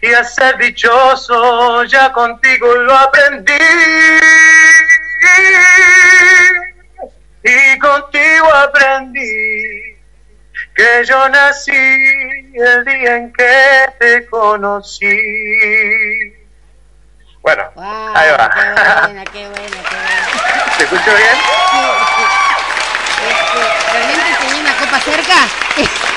y 0.00 0.12
a 0.12 0.24
ser 0.24 0.58
dichoso 0.58 1.84
ya 1.84 2.12
contigo 2.12 2.74
lo 2.74 2.96
aprendí. 2.96 3.52
Y 7.44 7.78
contigo 7.78 8.54
aprendí 8.54 9.92
que 10.74 11.04
yo 11.04 11.28
nací 11.28 11.72
el 11.72 12.84
día 12.84 13.16
en 13.16 13.32
que 13.32 13.92
te 13.98 14.26
conocí. 14.26 15.18
Bueno, 17.42 17.64
ahí 18.14 18.30
va. 18.30 18.50
Qué 18.50 18.60
buena, 18.60 19.24
qué 19.24 19.48
buena, 19.48 19.78
qué 19.88 19.96
buena. 19.96 20.76
¿Se 20.76 20.84
escucha 20.84 21.14
bien? 21.14 21.36
Este, 23.28 23.81
¿Realmente 23.92 24.30
tenía 24.40 24.60
una 24.60 24.76
copa 24.78 25.00
cerca? 25.00 25.34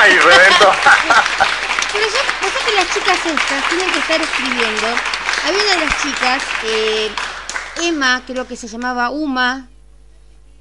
¡Ay, 0.00 0.18
reventó! 0.18 0.72
Pero 1.92 2.06
yo, 2.06 2.18
pasa 2.40 2.58
que 2.66 2.72
las 2.72 2.92
chicas 2.92 3.18
estas 3.24 3.68
tienen 3.68 3.90
que 3.92 3.98
estar 4.00 4.20
escribiendo. 4.20 4.86
Había 5.44 5.62
una 5.62 5.74
de 5.76 5.86
las 5.86 6.02
chicas, 6.02 6.42
eh, 6.64 7.10
Emma, 7.82 8.22
creo 8.26 8.48
que 8.48 8.56
se 8.56 8.66
llamaba 8.66 9.10
Uma, 9.10 9.68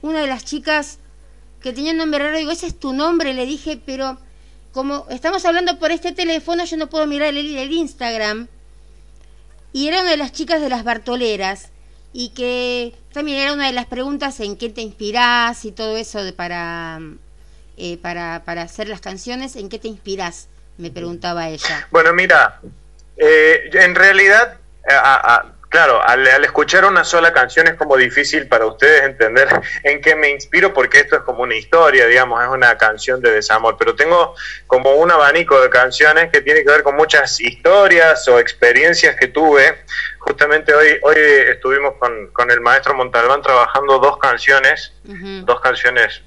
una 0.03 0.21
de 0.21 0.27
las 0.27 0.45
chicas 0.45 0.99
que 1.61 1.73
tenía 1.73 1.91
un 1.93 1.97
nombre 1.97 2.23
raro, 2.23 2.37
digo, 2.37 2.51
ese 2.51 2.67
es 2.67 2.79
tu 2.79 2.93
nombre, 2.93 3.33
le 3.33 3.47
dije, 3.47 3.81
pero 3.83 4.19
como 4.73 5.07
estamos 5.09 5.43
hablando 5.45 5.79
por 5.79 5.91
este 5.91 6.11
teléfono, 6.11 6.63
yo 6.65 6.77
no 6.77 6.87
puedo 6.87 7.07
mirar 7.07 7.29
el, 7.29 7.57
el 7.57 7.71
Instagram. 7.71 8.47
Y 9.73 9.87
era 9.87 10.01
una 10.01 10.11
de 10.11 10.17
las 10.17 10.31
chicas 10.33 10.61
de 10.61 10.69
las 10.69 10.83
Bartoleras 10.83 11.69
y 12.19 12.29
que 12.29 12.95
también 13.13 13.37
era 13.37 13.53
una 13.53 13.67
de 13.67 13.73
las 13.73 13.85
preguntas 13.85 14.39
en 14.39 14.57
qué 14.57 14.69
te 14.69 14.81
inspirás 14.81 15.65
y 15.65 15.71
todo 15.71 15.97
eso 15.97 16.23
de 16.23 16.33
para 16.33 16.99
eh, 17.77 17.99
para, 17.99 18.41
para 18.43 18.63
hacer 18.63 18.89
las 18.89 19.01
canciones? 19.01 19.55
¿En 19.55 19.69
qué 19.69 19.77
te 19.77 19.87
inspiras? 19.87 20.47
Me 20.79 20.89
preguntaba 20.89 21.47
ella. 21.47 21.87
Bueno, 21.91 22.13
mira, 22.13 22.59
eh, 23.17 23.69
en 23.71 23.93
realidad, 23.93 24.57
claro, 25.77 26.01
al, 26.03 26.25
escuchar 26.43 26.85
una 26.85 27.03
sola 27.03 27.31
canción 27.31 27.67
es 27.67 27.75
como 27.75 27.97
difícil 27.97 28.47
para 28.47 28.65
ustedes 28.65 29.03
entender 29.03 29.47
en 29.83 30.01
qué 30.01 30.15
me 30.15 30.31
inspiro, 30.31 30.73
porque 30.73 31.01
esto 31.01 31.17
es 31.17 31.21
como 31.21 31.43
una 31.43 31.53
historia, 31.53 32.07
digamos, 32.07 32.41
es 32.41 32.49
una 32.49 32.75
canción 32.79 33.21
de 33.21 33.31
desamor, 33.31 33.77
pero 33.77 33.93
tengo 33.93 34.33
como 34.65 34.95
un 34.95 35.11
abanico 35.11 35.61
de 35.61 35.69
canciones 35.69 36.31
que 36.31 36.41
tiene 36.41 36.63
que 36.63 36.71
ver 36.71 36.81
con 36.81 36.95
muchas 36.95 37.39
historias 37.39 38.27
o 38.27 38.39
experiencias 38.39 39.15
que 39.17 39.27
tuve. 39.27 39.83
Justamente 40.17 40.73
hoy, 40.73 40.97
hoy 41.03 41.15
estuvimos 41.15 41.93
con, 41.99 42.29
con 42.33 42.49
el 42.49 42.59
maestro 42.59 42.95
Montalbán 42.95 43.43
trabajando 43.43 43.99
dos 43.99 44.17
canciones, 44.17 44.93
dos 45.03 45.61
canciones 45.61 46.23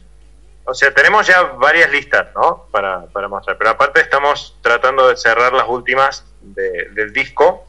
o 0.64 0.74
sea, 0.74 0.94
tenemos 0.94 1.26
ya 1.26 1.42
varias 1.42 1.90
listas, 1.90 2.28
¿no? 2.36 2.68
Para, 2.70 3.06
para 3.06 3.26
mostrar, 3.26 3.58
pero 3.58 3.70
aparte 3.70 4.00
estamos 4.00 4.56
tratando 4.62 5.08
de 5.08 5.16
cerrar 5.16 5.52
las 5.52 5.66
últimas 5.66 6.24
del 6.40 7.12
disco. 7.12 7.66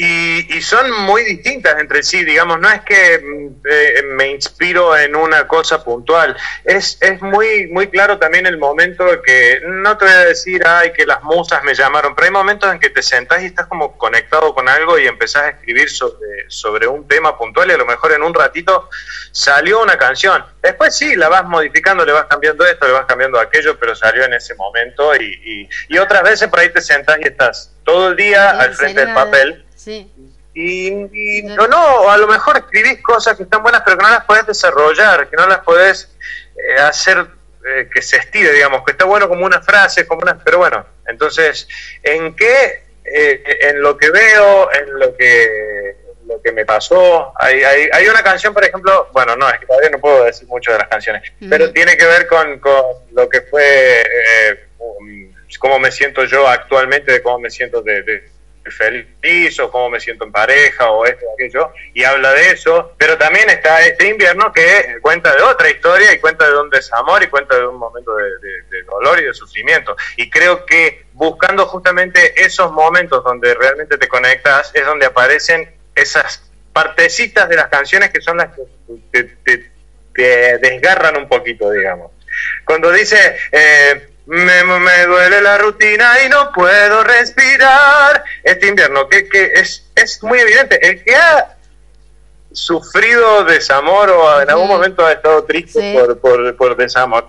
Y, 0.00 0.62
son 0.62 0.92
muy 1.06 1.24
distintas 1.24 1.80
entre 1.80 2.04
sí, 2.04 2.24
digamos, 2.24 2.60
no 2.60 2.70
es 2.70 2.82
que 2.82 3.14
eh, 3.14 4.02
me 4.04 4.28
inspiro 4.28 4.96
en 4.96 5.16
una 5.16 5.48
cosa 5.48 5.82
puntual, 5.82 6.36
es, 6.64 6.98
es 7.00 7.20
muy, 7.20 7.66
muy 7.66 7.88
claro 7.88 8.16
también 8.16 8.46
el 8.46 8.58
momento 8.58 9.04
de 9.04 9.20
que, 9.20 9.60
no 9.64 9.98
te 9.98 10.04
voy 10.04 10.14
a 10.14 10.24
decir, 10.26 10.62
ay, 10.64 10.92
que 10.92 11.04
las 11.04 11.24
musas 11.24 11.64
me 11.64 11.74
llamaron, 11.74 12.14
pero 12.14 12.26
hay 12.26 12.30
momentos 12.30 12.72
en 12.72 12.78
que 12.78 12.90
te 12.90 13.02
sentás 13.02 13.42
y 13.42 13.46
estás 13.46 13.66
como 13.66 13.98
conectado 13.98 14.54
con 14.54 14.68
algo 14.68 15.00
y 15.00 15.08
empezás 15.08 15.42
a 15.42 15.48
escribir 15.48 15.90
sobre, 15.90 16.48
sobre 16.48 16.86
un 16.86 17.08
tema 17.08 17.36
puntual 17.36 17.68
y 17.68 17.72
a 17.72 17.78
lo 17.78 17.86
mejor 17.86 18.12
en 18.12 18.22
un 18.22 18.34
ratito 18.34 18.88
salió 19.32 19.82
una 19.82 19.98
canción. 19.98 20.44
Después 20.62 20.96
sí, 20.96 21.16
la 21.16 21.28
vas 21.28 21.44
modificando, 21.44 22.04
le 22.04 22.12
vas 22.12 22.26
cambiando 22.26 22.64
esto, 22.64 22.86
le 22.86 22.92
vas 22.92 23.06
cambiando 23.06 23.40
aquello, 23.40 23.76
pero 23.80 23.96
salió 23.96 24.24
en 24.24 24.34
ese 24.34 24.54
momento 24.54 25.16
y, 25.16 25.68
y, 25.88 25.98
otras 25.98 26.22
veces 26.22 26.48
por 26.48 26.60
ahí 26.60 26.68
te 26.68 26.80
sentás 26.80 27.18
y 27.20 27.24
estás 27.24 27.74
todo 27.82 28.10
el 28.10 28.16
día 28.16 28.50
al 28.50 28.72
frente 28.74 29.04
del 29.04 29.12
papel 29.12 29.64
y, 30.54 31.42
no, 31.44 31.68
no, 31.68 32.10
a 32.10 32.16
lo 32.16 32.26
mejor 32.26 32.56
escribís 32.56 33.00
cosas 33.02 33.36
que 33.36 33.44
están 33.44 33.62
buenas, 33.62 33.82
pero 33.84 33.96
que 33.96 34.02
no 34.02 34.10
las 34.10 34.24
podés 34.24 34.46
desarrollar, 34.46 35.28
que 35.28 35.36
no 35.36 35.46
las 35.46 35.58
podés 35.58 36.10
eh, 36.56 36.80
hacer 36.80 37.26
eh, 37.64 37.88
que 37.92 38.02
se 38.02 38.16
estire, 38.16 38.52
digamos, 38.52 38.82
que 38.84 38.92
está 38.92 39.04
bueno 39.04 39.28
como 39.28 39.44
una 39.44 39.60
frase, 39.60 40.06
como 40.06 40.22
una, 40.22 40.38
pero 40.42 40.58
bueno, 40.58 40.84
entonces, 41.06 41.68
¿en 42.02 42.34
qué? 42.34 42.88
Eh, 43.04 43.42
en 43.62 43.80
lo 43.80 43.96
que 43.96 44.10
veo, 44.10 44.70
en 44.72 44.98
lo 44.98 45.16
que 45.16 45.96
lo 46.26 46.42
que 46.42 46.52
me 46.52 46.66
pasó. 46.66 47.32
Hay, 47.36 47.64
hay, 47.64 47.88
hay, 47.90 48.06
una 48.06 48.22
canción, 48.22 48.52
por 48.52 48.62
ejemplo, 48.62 49.08
bueno, 49.12 49.34
no, 49.34 49.48
es 49.48 49.58
que 49.58 49.66
todavía 49.66 49.88
no 49.90 49.98
puedo 49.98 50.24
decir 50.24 50.46
mucho 50.46 50.72
de 50.72 50.78
las 50.78 50.88
canciones, 50.88 51.22
pero 51.48 51.72
tiene 51.72 51.96
que 51.96 52.04
ver 52.04 52.26
con, 52.26 52.58
con 52.58 52.84
lo 53.12 53.28
que 53.30 53.40
fue, 53.42 54.02
eh, 54.02 54.66
cómo 55.58 55.78
me 55.78 55.90
siento 55.90 56.24
yo 56.24 56.46
actualmente, 56.46 57.12
de 57.12 57.22
cómo 57.22 57.38
me 57.38 57.50
siento 57.50 57.80
de 57.80 58.28
feliz 58.70 59.58
o 59.60 59.70
cómo 59.70 59.90
me 59.90 60.00
siento 60.00 60.24
en 60.24 60.32
pareja 60.32 60.90
o 60.90 61.04
esto 61.04 61.24
o 61.26 61.34
aquello, 61.34 61.72
y 61.94 62.04
habla 62.04 62.32
de 62.32 62.50
eso, 62.50 62.94
pero 62.98 63.16
también 63.16 63.48
está 63.50 63.84
este 63.86 64.08
invierno 64.08 64.52
que 64.52 64.98
cuenta 65.00 65.34
de 65.34 65.42
otra 65.42 65.70
historia 65.70 66.12
y 66.12 66.18
cuenta 66.18 66.48
de 66.48 66.58
un 66.58 66.70
desamor 66.70 67.22
y 67.22 67.28
cuenta 67.28 67.56
de 67.56 67.66
un 67.66 67.76
momento 67.76 68.14
de, 68.14 68.82
dolor 68.84 69.20
y 69.20 69.24
de 69.24 69.34
sufrimiento. 69.34 69.96
Y 70.16 70.30
creo 70.30 70.64
que 70.64 71.06
buscando 71.12 71.66
justamente 71.66 72.40
esos 72.42 72.72
momentos 72.72 73.22
donde 73.22 73.54
realmente 73.54 73.98
te 73.98 74.08
conectas 74.08 74.70
es 74.74 74.84
donde 74.84 75.06
aparecen 75.06 75.74
esas 75.94 76.50
partecitas 76.72 77.48
de 77.48 77.56
las 77.56 77.68
canciones 77.68 78.10
que 78.10 78.20
son 78.20 78.38
las 78.38 78.48
que 79.12 79.24
te, 79.44 79.70
desgarran 80.60 81.16
un 81.16 81.28
poquito, 81.28 81.70
digamos. 81.70 82.12
Cuando 82.64 82.90
dice... 82.90 83.36
Eh, 83.52 84.07
me, 84.28 84.62
me, 84.62 85.06
duele 85.06 85.40
la 85.40 85.56
rutina 85.56 86.22
y 86.24 86.28
no 86.28 86.52
puedo 86.52 87.02
respirar. 87.02 88.22
Este 88.44 88.66
invierno, 88.68 89.08
que, 89.08 89.26
que 89.26 89.52
es, 89.54 89.86
es 89.94 90.22
muy 90.22 90.38
evidente. 90.38 90.78
El 90.86 91.02
que 91.02 91.16
ha 91.16 91.56
sufrido 92.52 93.44
desamor 93.44 94.10
o 94.10 94.42
en 94.42 94.50
algún 94.50 94.68
momento 94.68 95.04
ha 95.04 95.12
estado 95.12 95.44
triste 95.44 95.94
por, 95.94 96.18
por, 96.18 96.56
por, 96.56 96.76
desamor, 96.76 97.28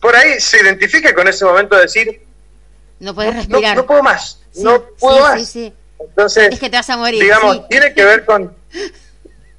por 0.00 0.14
ahí 0.14 0.38
se 0.38 0.60
identifica 0.60 1.12
con 1.14 1.26
ese 1.26 1.44
momento 1.44 1.74
de 1.74 1.82
decir: 1.82 2.22
No 3.00 3.12
puedes 3.12 3.34
respirar. 3.34 3.76
No, 3.76 3.84
puedo 3.84 4.04
más. 4.04 4.40
no 4.54 4.82
puedo 5.00 5.20
más. 5.22 5.56
Entonces, 5.98 6.48
es 6.52 6.60
que 6.60 6.70
te 6.70 6.76
vas 6.76 6.90
a 6.90 6.96
morir. 6.96 7.20
Digamos, 7.20 7.68
tiene 7.68 7.92
que 7.92 8.04
ver 8.04 8.24
con 8.24 8.54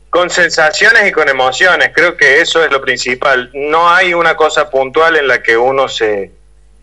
con 0.09 0.29
sensaciones 0.29 1.05
y 1.05 1.11
con 1.11 1.27
emociones, 1.27 1.91
creo 1.93 2.15
que 2.15 2.39
eso 2.39 2.63
es 2.63 2.71
lo 2.71 2.81
principal. 2.81 3.51
No 3.53 3.89
hay 3.89 4.13
una 4.13 4.37
cosa 4.37 4.69
puntual 4.69 5.17
en 5.17 5.27
la 5.27 5.43
que 5.43 5.57
uno 5.57 5.89
se, 5.89 6.31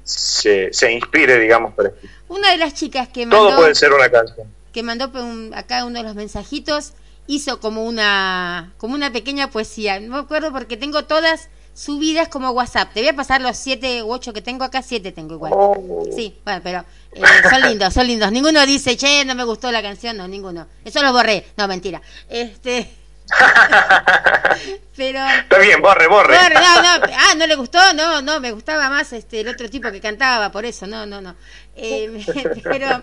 se, 0.05 0.72
se 0.72 0.92
inspire, 0.92 1.38
digamos, 1.38 1.74
para 1.74 1.90
Una 2.28 2.50
de 2.50 2.59
las 2.59 2.74
chicas 2.74 3.09
que 3.09 3.26
mandó... 3.26 3.48
Todo 3.48 3.57
puede 3.57 3.74
ser 3.74 3.92
una 3.92 4.09
canción. 4.11 4.46
Que 4.72 4.82
mandó 4.82 5.11
acá 5.55 5.84
uno 5.84 5.98
de 5.98 6.05
los 6.05 6.14
mensajitos, 6.14 6.92
hizo 7.26 7.61
como 7.61 7.84
una, 7.84 8.74
como 8.76 8.94
una 8.94 9.12
pequeña 9.12 9.50
poesía. 9.50 9.98
No 10.00 10.14
me 10.14 10.18
acuerdo 10.20 10.52
porque 10.52 10.76
tengo 10.76 11.05
todas 11.05 11.48
subidas 11.74 12.28
como 12.28 12.50
WhatsApp. 12.50 12.92
Te 12.92 13.00
voy 13.00 13.09
a 13.09 13.16
pasar 13.16 13.40
los 13.40 13.57
siete 13.57 14.02
u 14.02 14.12
ocho 14.12 14.32
que 14.32 14.42
tengo 14.42 14.64
acá, 14.64 14.82
siete 14.82 15.12
tengo 15.12 15.34
igual. 15.34 15.52
Oh. 15.55 16.05
Sí, 16.14 16.36
bueno, 16.44 16.61
pero 16.62 16.84
eh, 17.12 17.22
son 17.48 17.62
lindos, 17.62 17.94
son 17.94 18.07
lindos. 18.07 18.30
Ninguno 18.30 18.64
dice, 18.66 18.96
che, 18.96 19.24
no 19.24 19.34
me 19.34 19.44
gustó 19.44 19.72
la 19.72 19.82
canción, 19.82 20.16
no, 20.16 20.28
ninguno. 20.28 20.66
Eso 20.84 21.02
lo 21.02 21.12
borré. 21.12 21.46
No, 21.57 21.66
mentira. 21.66 22.02
Este... 22.28 23.03
Pero 24.96 25.18
Está 25.40 25.58
bien, 25.58 25.82
borre, 25.82 26.06
borre. 26.06 26.36
no, 26.36 26.82
no, 26.82 27.06
ah, 27.16 27.34
no 27.36 27.46
le 27.46 27.56
gustó, 27.56 27.78
no, 27.94 28.22
no, 28.22 28.38
me 28.40 28.52
gustaba 28.52 28.88
más 28.88 29.12
este 29.12 29.40
el 29.40 29.48
otro 29.48 29.68
tipo 29.68 29.90
que 29.90 30.00
cantaba, 30.00 30.52
por 30.52 30.64
eso, 30.64 30.86
no, 30.86 31.04
no, 31.04 31.20
no. 31.20 31.34
Eh, 31.74 32.24
pero 32.62 33.02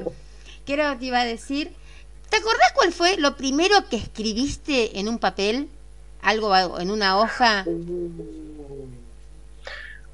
¿qué 0.65 0.73
era 0.73 0.97
te 0.97 1.05
iba 1.05 1.19
a 1.19 1.25
decir? 1.25 1.73
¿Te 2.29 2.37
acordás 2.37 2.71
cuál 2.73 2.93
fue 2.93 3.17
lo 3.17 3.35
primero 3.35 3.75
que 3.89 3.97
escribiste 3.97 4.99
en 4.99 5.09
un 5.09 5.19
papel? 5.19 5.67
Algo 6.21 6.79
en 6.79 6.91
una 6.91 7.19
hoja. 7.19 7.65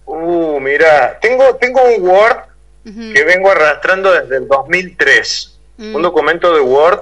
Uh, 0.06 0.60
mira, 0.60 1.20
tengo 1.20 1.56
tengo 1.58 1.82
un 1.84 2.02
Word 2.02 2.38
que 2.86 3.24
vengo 3.26 3.52
arrastrando 3.52 4.12
desde 4.14 4.38
el 4.38 4.48
2003. 4.48 5.60
Un 5.78 5.92
mm. 5.92 6.02
documento 6.02 6.56
de 6.56 6.62
Word 6.62 7.02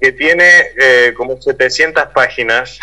que 0.00 0.12
tiene 0.12 0.72
eh, 0.80 1.14
como 1.16 1.40
700 1.40 2.08
páginas 2.14 2.78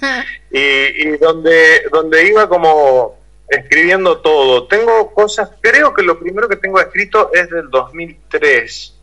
y, 0.50 1.16
donde, 1.16 1.84
donde 1.90 2.26
iba 2.26 2.48
como 2.48 3.18
escribiendo 3.48 4.18
todo. 4.18 4.66
Tengo 4.66 5.12
cosas, 5.14 5.50
creo 5.60 5.94
que 5.94 6.02
lo 6.02 6.18
primero 6.18 6.48
que 6.48 6.56
tengo 6.56 6.80
escrito 6.80 7.30
es 7.32 7.48
del 7.50 7.70
2003. 7.70 8.94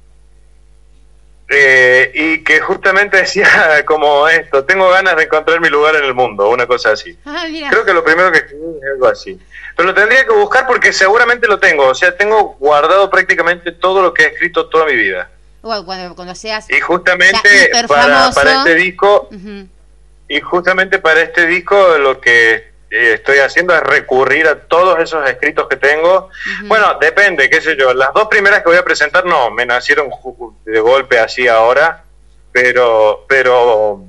Eh, 1.48 2.12
y 2.16 2.44
que 2.44 2.60
justamente 2.60 3.18
decía 3.18 3.48
como 3.86 4.28
esto, 4.28 4.66
tengo 4.66 4.90
ganas 4.90 5.16
de 5.16 5.24
encontrar 5.24 5.62
mi 5.62 5.70
lugar 5.70 5.96
en 5.96 6.04
el 6.04 6.14
mundo, 6.14 6.50
una 6.50 6.66
cosa 6.66 6.92
así. 6.92 7.18
Ah, 7.26 7.46
creo 7.70 7.86
que 7.86 7.94
lo 7.94 8.04
primero 8.04 8.32
que 8.32 8.40
escribí 8.40 8.64
es 8.82 8.92
algo 8.94 9.08
así. 9.08 9.40
Pero 9.76 9.90
lo 9.90 9.94
tendría 9.94 10.26
que 10.26 10.34
buscar 10.34 10.66
porque 10.66 10.94
seguramente 10.94 11.48
lo 11.48 11.60
tengo, 11.60 11.88
o 11.88 11.96
sea, 11.96 12.16
tengo 12.16 12.56
guardado 12.60 13.10
prácticamente 13.10 13.72
todo 13.72 14.02
lo 14.02 14.14
que 14.14 14.24
he 14.24 14.28
escrito 14.28 14.70
toda 14.70 14.86
mi 14.86 14.96
vida 14.96 15.30
cuando, 15.86 16.36
seas 16.36 16.70
y 16.70 16.80
justamente 16.80 17.70
para, 17.88 18.32
para, 18.32 18.58
este 18.58 18.76
disco 18.76 19.30
y 20.28 20.40
justamente 20.42 21.00
para 21.00 21.22
este 21.22 21.48
disco 21.48 21.98
lo 21.98 22.22
que 22.22 22.54
eh, 22.92 23.14
estoy 23.16 23.40
haciendo 23.40 23.74
es 23.74 23.82
recurrir 23.82 24.48
a 24.48 24.60
todos 24.68 25.00
esos 25.00 25.28
escritos 25.28 25.68
que 25.68 25.76
tengo. 25.76 26.30
Bueno 26.66 26.98
depende 27.02 27.50
qué 27.50 27.62
sé 27.62 27.76
yo. 27.76 27.94
Las 27.94 28.14
dos 28.14 28.28
primeras 28.28 28.60
que 28.60 28.70
voy 28.70 28.78
a 28.78 28.86
presentar 28.86 29.26
no 29.26 29.50
me 29.50 29.66
nacieron 29.66 30.10
de 30.66 30.80
golpe 30.80 31.20
así 31.20 31.48
ahora 31.48 32.04
pero 32.52 33.26
pero 33.28 34.06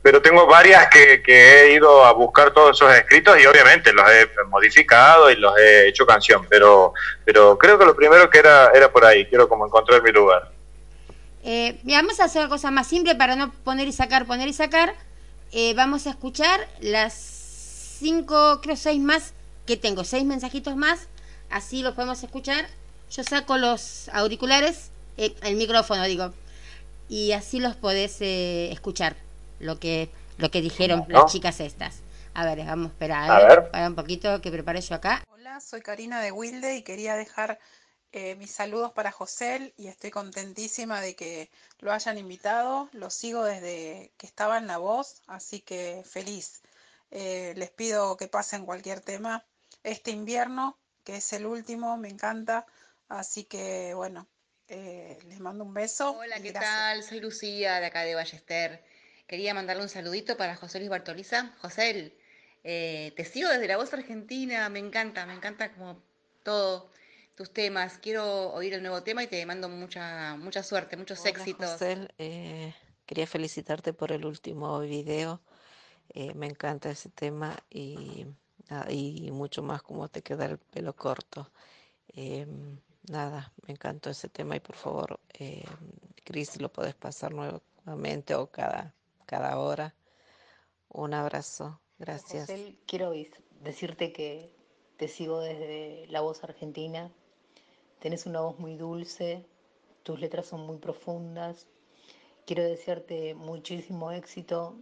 pero 0.00 0.22
tengo 0.22 0.46
varias 0.46 0.88
que, 0.88 1.22
que, 1.22 1.64
he 1.64 1.74
ido 1.74 2.04
a 2.04 2.12
buscar 2.12 2.52
todos 2.52 2.76
esos 2.76 2.94
escritos 2.94 3.38
y 3.38 3.44
obviamente 3.44 3.92
los 3.92 4.08
he 4.08 4.26
modificado 4.48 5.30
y 5.30 5.36
los 5.36 5.54
he 5.58 5.88
hecho 5.88 6.06
canción, 6.06 6.46
pero, 6.48 6.94
pero 7.26 7.58
creo 7.58 7.78
que 7.78 7.84
lo 7.84 7.94
primero 7.94 8.30
que 8.30 8.38
era, 8.38 8.70
era 8.72 8.90
por 8.90 9.04
ahí, 9.04 9.26
quiero 9.26 9.48
como 9.48 9.66
encontrar 9.66 10.02
mi 10.02 10.10
lugar. 10.10 10.50
Eh, 11.50 11.80
vamos 11.82 12.20
a 12.20 12.24
hacer 12.24 12.42
una 12.42 12.50
cosa 12.50 12.70
más 12.70 12.86
simple 12.86 13.14
para 13.14 13.34
no 13.34 13.50
poner 13.50 13.88
y 13.88 13.92
sacar, 13.92 14.26
poner 14.26 14.48
y 14.48 14.52
sacar. 14.52 14.94
Eh, 15.50 15.72
vamos 15.72 16.06
a 16.06 16.10
escuchar 16.10 16.60
las 16.82 17.14
cinco, 17.14 18.60
creo 18.60 18.76
seis 18.76 19.00
más 19.00 19.32
que 19.64 19.78
tengo, 19.78 20.04
seis 20.04 20.26
mensajitos 20.26 20.76
más. 20.76 21.08
Así 21.48 21.80
los 21.80 21.94
podemos 21.94 22.22
escuchar. 22.22 22.66
Yo 23.10 23.24
saco 23.24 23.56
los 23.56 24.10
auriculares, 24.10 24.90
eh, 25.16 25.34
el 25.40 25.56
micrófono 25.56 26.04
digo, 26.04 26.34
y 27.08 27.32
así 27.32 27.60
los 27.60 27.76
podés 27.76 28.18
escuchar 28.20 29.16
lo 29.58 29.80
que 29.80 30.10
lo 30.36 30.50
que 30.50 30.60
dijeron 30.60 31.06
las 31.08 31.32
chicas 31.32 31.60
estas. 31.60 32.00
A 32.34 32.44
ver, 32.44 32.58
vamos 32.66 32.88
a 32.88 32.92
esperar, 32.92 33.30
a 33.30 33.48
ver, 33.48 33.70
para 33.70 33.88
un 33.88 33.94
poquito 33.94 34.42
que 34.42 34.50
prepare 34.50 34.82
yo 34.82 34.94
acá. 34.96 35.24
Hola, 35.32 35.60
soy 35.60 35.80
Karina 35.80 36.20
de 36.20 36.30
Wilde 36.30 36.76
y 36.76 36.82
quería 36.82 37.14
dejar 37.16 37.58
eh, 38.18 38.34
mis 38.34 38.50
saludos 38.50 38.90
para 38.90 39.12
José 39.12 39.72
y 39.76 39.86
estoy 39.86 40.10
contentísima 40.10 41.00
de 41.00 41.14
que 41.14 41.50
lo 41.78 41.92
hayan 41.92 42.18
invitado. 42.18 42.88
Lo 42.92 43.10
sigo 43.10 43.44
desde 43.44 44.12
que 44.16 44.26
estaba 44.26 44.58
en 44.58 44.66
La 44.66 44.78
Voz, 44.78 45.22
así 45.28 45.60
que 45.60 46.02
feliz. 46.04 46.62
Eh, 47.12 47.54
les 47.56 47.70
pido 47.70 48.16
que 48.16 48.26
pasen 48.26 48.66
cualquier 48.66 49.00
tema 49.00 49.44
este 49.84 50.10
invierno, 50.10 50.76
que 51.04 51.16
es 51.18 51.32
el 51.32 51.46
último, 51.46 51.96
me 51.96 52.08
encanta. 52.08 52.66
Así 53.08 53.44
que 53.44 53.94
bueno, 53.94 54.26
eh, 54.66 55.16
les 55.28 55.38
mando 55.38 55.62
un 55.62 55.72
beso. 55.72 56.10
Hola, 56.18 56.40
¿qué 56.40 56.52
tal? 56.52 57.04
Soy 57.04 57.20
Lucía 57.20 57.78
de 57.78 57.86
acá 57.86 58.02
de 58.02 58.16
Ballester. 58.16 58.84
Quería 59.28 59.54
mandarle 59.54 59.84
un 59.84 59.88
saludito 59.88 60.36
para 60.36 60.56
José 60.56 60.80
Luis 60.80 60.90
Bartoliza. 60.90 61.54
José, 61.60 62.16
te 62.64 63.24
sigo 63.24 63.48
desde 63.48 63.68
La 63.68 63.76
Voz 63.76 63.92
Argentina, 63.94 64.68
me 64.70 64.80
encanta, 64.80 65.24
me 65.24 65.34
encanta 65.34 65.72
como 65.72 66.02
todo 66.42 66.90
tus 67.38 67.52
temas. 67.52 67.98
Quiero 67.98 68.52
oír 68.52 68.74
el 68.74 68.82
nuevo 68.82 69.00
tema 69.04 69.22
y 69.22 69.28
te 69.28 69.46
mando 69.46 69.68
mucha, 69.68 70.34
mucha 70.36 70.64
suerte, 70.64 70.96
muchos 70.96 71.24
éxitos. 71.24 71.80
Eh, 72.18 72.74
quería 73.06 73.28
felicitarte 73.28 73.92
por 73.92 74.10
el 74.10 74.26
último 74.26 74.80
video. 74.80 75.40
Eh, 76.08 76.34
me 76.34 76.46
encanta 76.46 76.90
ese 76.90 77.10
tema 77.10 77.56
y, 77.70 78.26
y 78.88 79.30
mucho 79.30 79.62
más 79.62 79.82
como 79.82 80.08
te 80.08 80.20
queda 80.20 80.46
el 80.46 80.58
pelo 80.58 80.96
corto. 80.96 81.52
Em, 82.08 82.80
nada, 83.08 83.52
me 83.68 83.72
encantó 83.74 84.10
ese 84.10 84.28
tema 84.28 84.56
y 84.56 84.60
por 84.60 84.74
favor, 84.74 85.20
eh, 85.34 85.64
Cris, 86.24 86.60
lo 86.60 86.72
podés 86.72 86.96
pasar 86.96 87.32
nuevo, 87.32 87.62
continuamente 87.76 88.34
o 88.34 88.48
cada, 88.48 88.92
cada 89.26 89.60
hora. 89.60 89.94
Un 90.88 91.14
abrazo. 91.14 91.80
Gracias. 92.00 92.50
quiero 92.84 93.12
decirte 93.60 94.12
que 94.12 94.52
te 94.96 95.06
sigo 95.06 95.40
desde 95.40 96.06
La 96.08 96.20
Voz 96.20 96.42
Argentina. 96.42 97.12
Tenés 98.00 98.26
una 98.26 98.40
voz 98.40 98.58
muy 98.60 98.76
dulce, 98.76 99.44
tus 100.04 100.20
letras 100.20 100.46
son 100.46 100.60
muy 100.66 100.78
profundas. 100.78 101.66
Quiero 102.46 102.62
desearte 102.62 103.34
muchísimo 103.34 104.12
éxito 104.12 104.76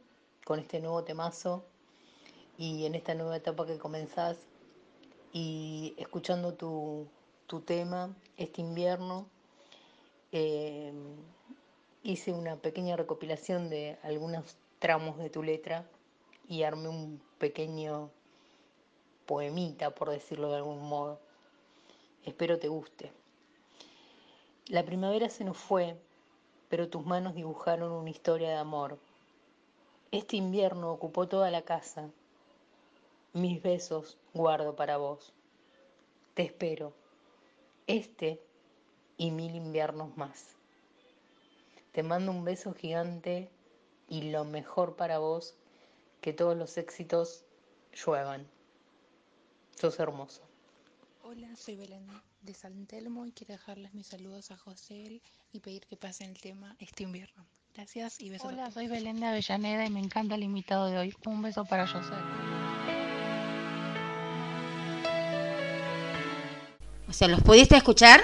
con 0.45 0.59
este 0.59 0.81
nuevo 0.81 1.03
temazo 1.03 1.65
y 2.59 2.85
en 2.85 2.95
esta 2.95 3.15
nueva 3.15 3.37
etapa 3.37 3.67
que 3.67 3.79
comenzás 3.79 4.37
y 5.33 5.95
escuchando 5.97 6.55
tu, 6.55 7.09
tema 7.65 8.15
este 8.37 8.61
invierno. 8.61 9.27
Eh, 10.33 10.93
hice 12.03 12.33
una 12.33 12.57
pequeña 12.57 12.97
recopilación 12.97 13.71
de 13.71 13.99
algunos 14.03 14.57
tramos 14.79 15.17
de 15.17 15.31
tu 15.31 15.43
letra 15.43 15.89
y 16.49 16.65
armé 16.65 16.89
un 16.89 17.23
pequeño 17.39 18.11
poemita, 19.25 19.95
por 19.95 20.11
decirlo 20.11 20.51
de 20.51 20.57
algún 20.57 20.87
modo. 20.87 21.26
Espero 22.27 22.59
te 22.59 22.67
guste. 22.67 23.13
La 24.67 24.85
primavera 24.85 25.31
se 25.31 25.45
nos 25.45 25.57
fue, 25.57 25.97
pero 26.69 26.89
tus 26.89 27.07
manos 27.07 27.37
dibujaron 27.37 27.93
una 27.93 28.11
historia 28.11 28.49
de 28.49 28.57
amor. 28.57 28.99
Este 30.11 30.37
invierno 30.37 30.91
ocupó 30.91 31.29
toda 31.29 31.53
la 31.53 31.63
casa. 31.63 32.11
Mis 33.33 33.63
besos 33.63 34.19
guardo 34.35 34.75
para 34.75 34.97
vos. 34.97 35.33
Te 36.35 36.43
espero. 36.43 36.93
Este 37.87 38.43
y 39.17 39.31
mil 39.31 39.55
inviernos 39.55 40.17
más. 40.17 40.57
Te 41.93 42.03
mando 42.03 42.33
un 42.33 42.45
beso 42.45 42.75
gigante 42.75 43.49
y 44.09 44.31
lo 44.31 44.45
mejor 44.45 44.97
para 44.97 45.19
vos 45.19 45.55
que 46.21 46.33
todos 46.33 46.57
los 46.57 46.77
éxitos 46.77 47.45
lluevan. 47.95 48.49
Sos 49.77 50.01
hermoso. 50.01 50.46
Hola, 51.29 51.49
soy 51.57 51.75
Belén 51.75 52.07
de 52.43 52.55
San 52.55 52.87
Telmo 52.87 53.27
y 53.27 53.33
quiero 53.33 53.55
dejarles 53.55 53.93
mis 53.95 54.07
saludos 54.07 54.53
a 54.53 54.57
José 54.57 55.21
y 55.51 55.59
pedir 55.59 55.85
que 55.91 55.97
pasen 55.97 56.31
el 56.31 56.41
tema 56.41 56.77
este 56.79 57.03
invierno. 57.03 57.45
Gracias 57.75 58.21
y 58.21 58.31
besos. 58.31 58.47
Hola, 58.47 58.71
soy 58.71 58.87
Belén 58.87 59.19
de 59.19 59.27
Avellaneda 59.27 59.85
y 59.85 59.91
me 59.91 59.99
encanta 59.99 60.37
el 60.37 60.45
invitado 60.45 60.87
de 60.87 60.99
hoy. 60.99 61.17
Un 61.25 61.43
beso 61.43 61.65
para 61.65 61.85
José. 61.89 62.15
O 67.09 67.13
sea, 67.13 67.27
¿los 67.27 67.43
pudiste 67.43 67.77
escuchar? 67.77 68.21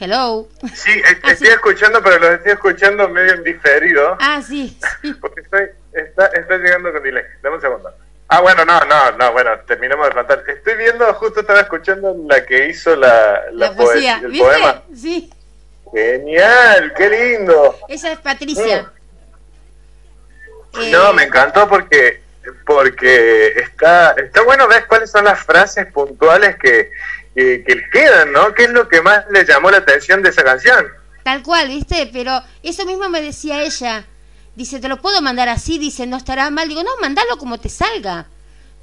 Hello. 0.00 0.48
Sí, 0.74 1.02
ah, 1.22 1.28
estoy 1.32 1.48
escuchando, 1.48 2.02
pero 2.02 2.18
lo 2.18 2.32
estoy 2.32 2.52
escuchando 2.52 3.10
medio 3.10 3.34
en 3.34 3.44
diferido. 3.44 4.16
Ah, 4.18 4.40
sí. 4.40 4.78
Porque 5.20 5.42
estoy, 5.42 5.66
está, 5.92 6.28
está 6.28 6.56
llegando 6.56 6.90
con 6.90 7.02
delay. 7.02 7.24
Dame 7.42 7.56
un 7.56 7.60
segundo. 7.60 7.90
Ah, 8.34 8.40
bueno, 8.40 8.64
no, 8.64 8.80
no, 8.86 9.12
no, 9.12 9.32
bueno, 9.32 9.50
terminamos 9.66 10.08
de 10.08 10.14
cantar. 10.14 10.42
Estoy 10.48 10.74
viendo, 10.76 11.12
justo 11.12 11.40
estaba 11.40 11.60
escuchando 11.60 12.16
la 12.26 12.46
que 12.46 12.68
hizo 12.68 12.96
la, 12.96 13.42
la, 13.52 13.74
poesía, 13.74 14.22
el 14.24 14.38
poema. 14.38 14.82
Sí. 14.96 15.30
Genial, 15.92 16.94
qué 16.96 17.10
lindo. 17.10 17.78
Esa 17.88 18.12
es 18.12 18.18
Patricia. 18.20 18.90
Mm. 20.72 20.90
No, 20.92 21.10
eh, 21.10 21.12
me 21.12 21.24
encantó 21.24 21.68
porque 21.68 22.22
porque 22.64 23.48
está 23.48 24.12
está 24.12 24.42
bueno 24.44 24.66
ver 24.66 24.86
cuáles 24.86 25.10
son 25.10 25.26
las 25.26 25.38
frases 25.40 25.92
puntuales 25.92 26.56
que, 26.56 26.90
que, 27.34 27.62
que 27.62 27.90
quedan, 27.90 28.32
¿no? 28.32 28.54
¿Qué 28.54 28.64
es 28.64 28.70
lo 28.70 28.88
que 28.88 29.02
más 29.02 29.26
le 29.30 29.44
llamó 29.44 29.70
la 29.70 29.76
atención 29.76 30.22
de 30.22 30.30
esa 30.30 30.42
canción? 30.42 30.86
Tal 31.22 31.42
cual, 31.42 31.68
¿viste? 31.68 32.08
Pero 32.10 32.42
eso 32.62 32.86
mismo 32.86 33.10
me 33.10 33.20
decía 33.20 33.60
ella. 33.60 34.06
Dice, 34.54 34.80
¿te 34.80 34.88
lo 34.88 35.00
puedo 35.00 35.22
mandar 35.22 35.48
así? 35.48 35.78
Dice, 35.78 36.06
¿no 36.06 36.16
estará 36.16 36.50
mal? 36.50 36.68
Digo, 36.68 36.82
no, 36.82 36.90
mandalo 37.00 37.38
como 37.38 37.58
te 37.58 37.68
salga. 37.68 38.28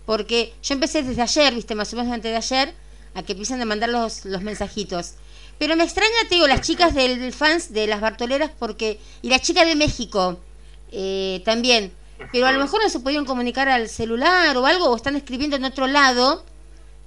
Porque 0.06 0.54
yo 0.64 0.74
empecé 0.74 1.04
desde 1.04 1.22
ayer, 1.22 1.54
¿viste? 1.54 1.76
Más 1.76 1.94
o 1.94 1.98
menos 1.98 2.12
antes 2.12 2.32
de 2.32 2.38
ayer, 2.38 2.74
a 3.14 3.24
que 3.24 3.34
empiecen 3.34 3.62
a 3.62 3.66
mandar 3.66 3.90
los, 3.90 4.26
los 4.26 4.42
mensajitos. 4.42 5.14
Pero 5.60 5.76
me 5.76 5.84
extraña, 5.84 6.16
te 6.28 6.36
digo, 6.36 6.48
las 6.48 6.62
chicas 6.62 6.96
del, 6.96 7.34
fans 7.34 7.72
de 7.72 7.86
las 7.86 8.02
Bartoleras, 8.02 8.50
porque. 8.58 9.00
Y 9.22 9.30
la 9.30 9.40
chica 9.40 9.66
de 9.66 9.76
México 9.76 10.40
eh, 10.92 11.42
también. 11.46 11.94
Pero 12.32 12.48
a 12.48 12.52
lo 12.52 12.60
mejor 12.60 12.82
no 12.82 12.90
se 12.90 13.00
pudieron 13.00 13.26
comunicar 13.26 13.70
al 13.70 13.88
celular 13.90 14.58
o 14.58 14.66
algo, 14.66 14.90
o 14.90 14.96
están 14.96 15.16
escribiendo 15.16 15.56
en 15.56 15.66
otro 15.66 15.88
lado 15.88 16.44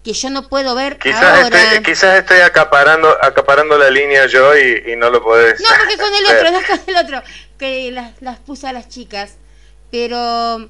que 0.03 0.12
yo 0.12 0.30
no 0.30 0.48
puedo 0.48 0.74
ver 0.74 0.98
quizás 0.98 1.44
ahora. 1.44 1.62
Estoy, 1.62 1.82
quizás 1.84 2.18
estoy 2.18 2.40
acaparando 2.40 3.09
acaparando 3.22 3.78
la 3.78 3.90
línea 3.90 4.26
yo 4.26 4.57
y, 4.57 4.96
no 4.96 5.11
lo 5.11 5.22
podés. 5.22 5.61
No, 5.61 5.68
porque 5.78 5.96
con 5.96 6.12
el 6.14 6.26
otro, 6.36 6.50
no 6.50 6.66
con 6.66 6.80
el 6.86 6.96
otro, 6.96 7.22
que 7.59 7.90
las, 7.92 8.20
las 8.20 8.38
puse 8.38 8.66
a 8.66 8.72
las 8.72 8.88
chicas. 8.88 9.36
Pero 9.90 10.68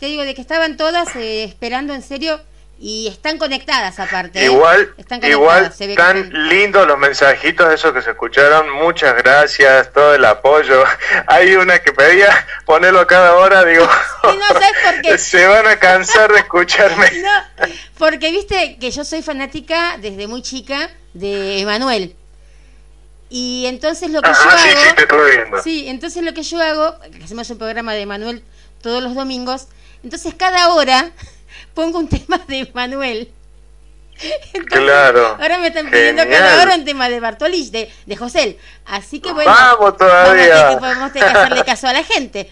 te 0.00 0.06
digo, 0.06 0.24
de 0.24 0.34
que 0.34 0.40
estaban 0.40 0.76
todas 0.76 1.14
eh, 1.14 1.44
esperando 1.44 1.94
en 1.94 2.02
serio 2.02 2.40
y 2.84 3.06
están 3.06 3.38
conectadas 3.38 4.00
aparte. 4.00 4.40
¿eh? 4.40 4.46
Igual, 4.46 4.92
están 4.98 5.24
igual 5.24 5.72
tan 5.96 6.48
lindos 6.48 6.84
los 6.84 6.98
mensajitos 6.98 7.72
esos 7.72 7.92
que 7.92 8.02
se 8.02 8.10
escucharon. 8.10 8.68
Muchas 8.70 9.16
gracias, 9.18 9.92
todo 9.92 10.16
el 10.16 10.24
apoyo. 10.24 10.82
Hay 11.28 11.54
una 11.54 11.78
que 11.78 11.92
pedía 11.92 12.44
ponerlo 12.66 13.06
cada 13.06 13.36
hora, 13.36 13.64
digo, 13.64 13.88
se 15.16 15.46
van 15.46 15.68
a 15.68 15.78
cansar 15.78 16.32
de 16.32 16.40
escucharme. 16.40 17.08
No, 17.22 17.68
porque 17.98 18.32
viste 18.32 18.76
que 18.80 18.90
yo 18.90 19.04
soy 19.04 19.22
fanática 19.22 19.96
desde 19.98 20.26
muy 20.26 20.42
chica 20.42 20.90
de 21.14 21.60
Emanuel. 21.60 22.16
Y 23.30 23.66
entonces 23.66 24.10
lo 24.10 24.20
que 24.22 24.30
yo 24.30 24.50
hago... 24.50 24.58
Sí, 24.58 24.68
sí, 24.70 24.94
te 24.96 25.02
estoy 25.02 25.30
viendo. 25.30 25.62
Sí, 25.62 25.84
entonces 25.86 26.24
lo 26.24 26.34
que 26.34 26.42
yo 26.42 26.60
hago, 26.60 26.98
hacemos 27.22 27.48
un 27.48 27.58
programa 27.58 27.94
de 27.94 28.00
Emanuel 28.00 28.42
todos 28.82 29.00
los 29.00 29.14
domingos, 29.14 29.68
entonces 30.02 30.34
cada 30.36 30.74
hora 30.74 31.12
pongo 31.74 31.98
un 31.98 32.08
tema 32.08 32.38
de 32.46 32.70
Manuel. 32.74 33.32
claro. 34.68 35.36
Ahora 35.40 35.58
me 35.58 35.68
están 35.68 35.90
pidiendo 35.90 36.22
cada 36.28 36.62
hora 36.62 36.74
un 36.74 36.84
tema 36.84 37.08
de 37.08 37.20
Bartolich, 37.20 37.70
de, 37.70 37.92
de 38.06 38.16
José. 38.16 38.58
Así 38.86 39.20
que 39.20 39.32
bueno, 39.32 39.50
vamos 39.50 39.96
todavía. 39.96 40.78
podemos 40.78 41.12
tener 41.12 41.32
que 41.32 41.38
hacerle 41.38 41.64
caso 41.64 41.88
a 41.88 41.92
la 41.92 42.04
gente. 42.04 42.50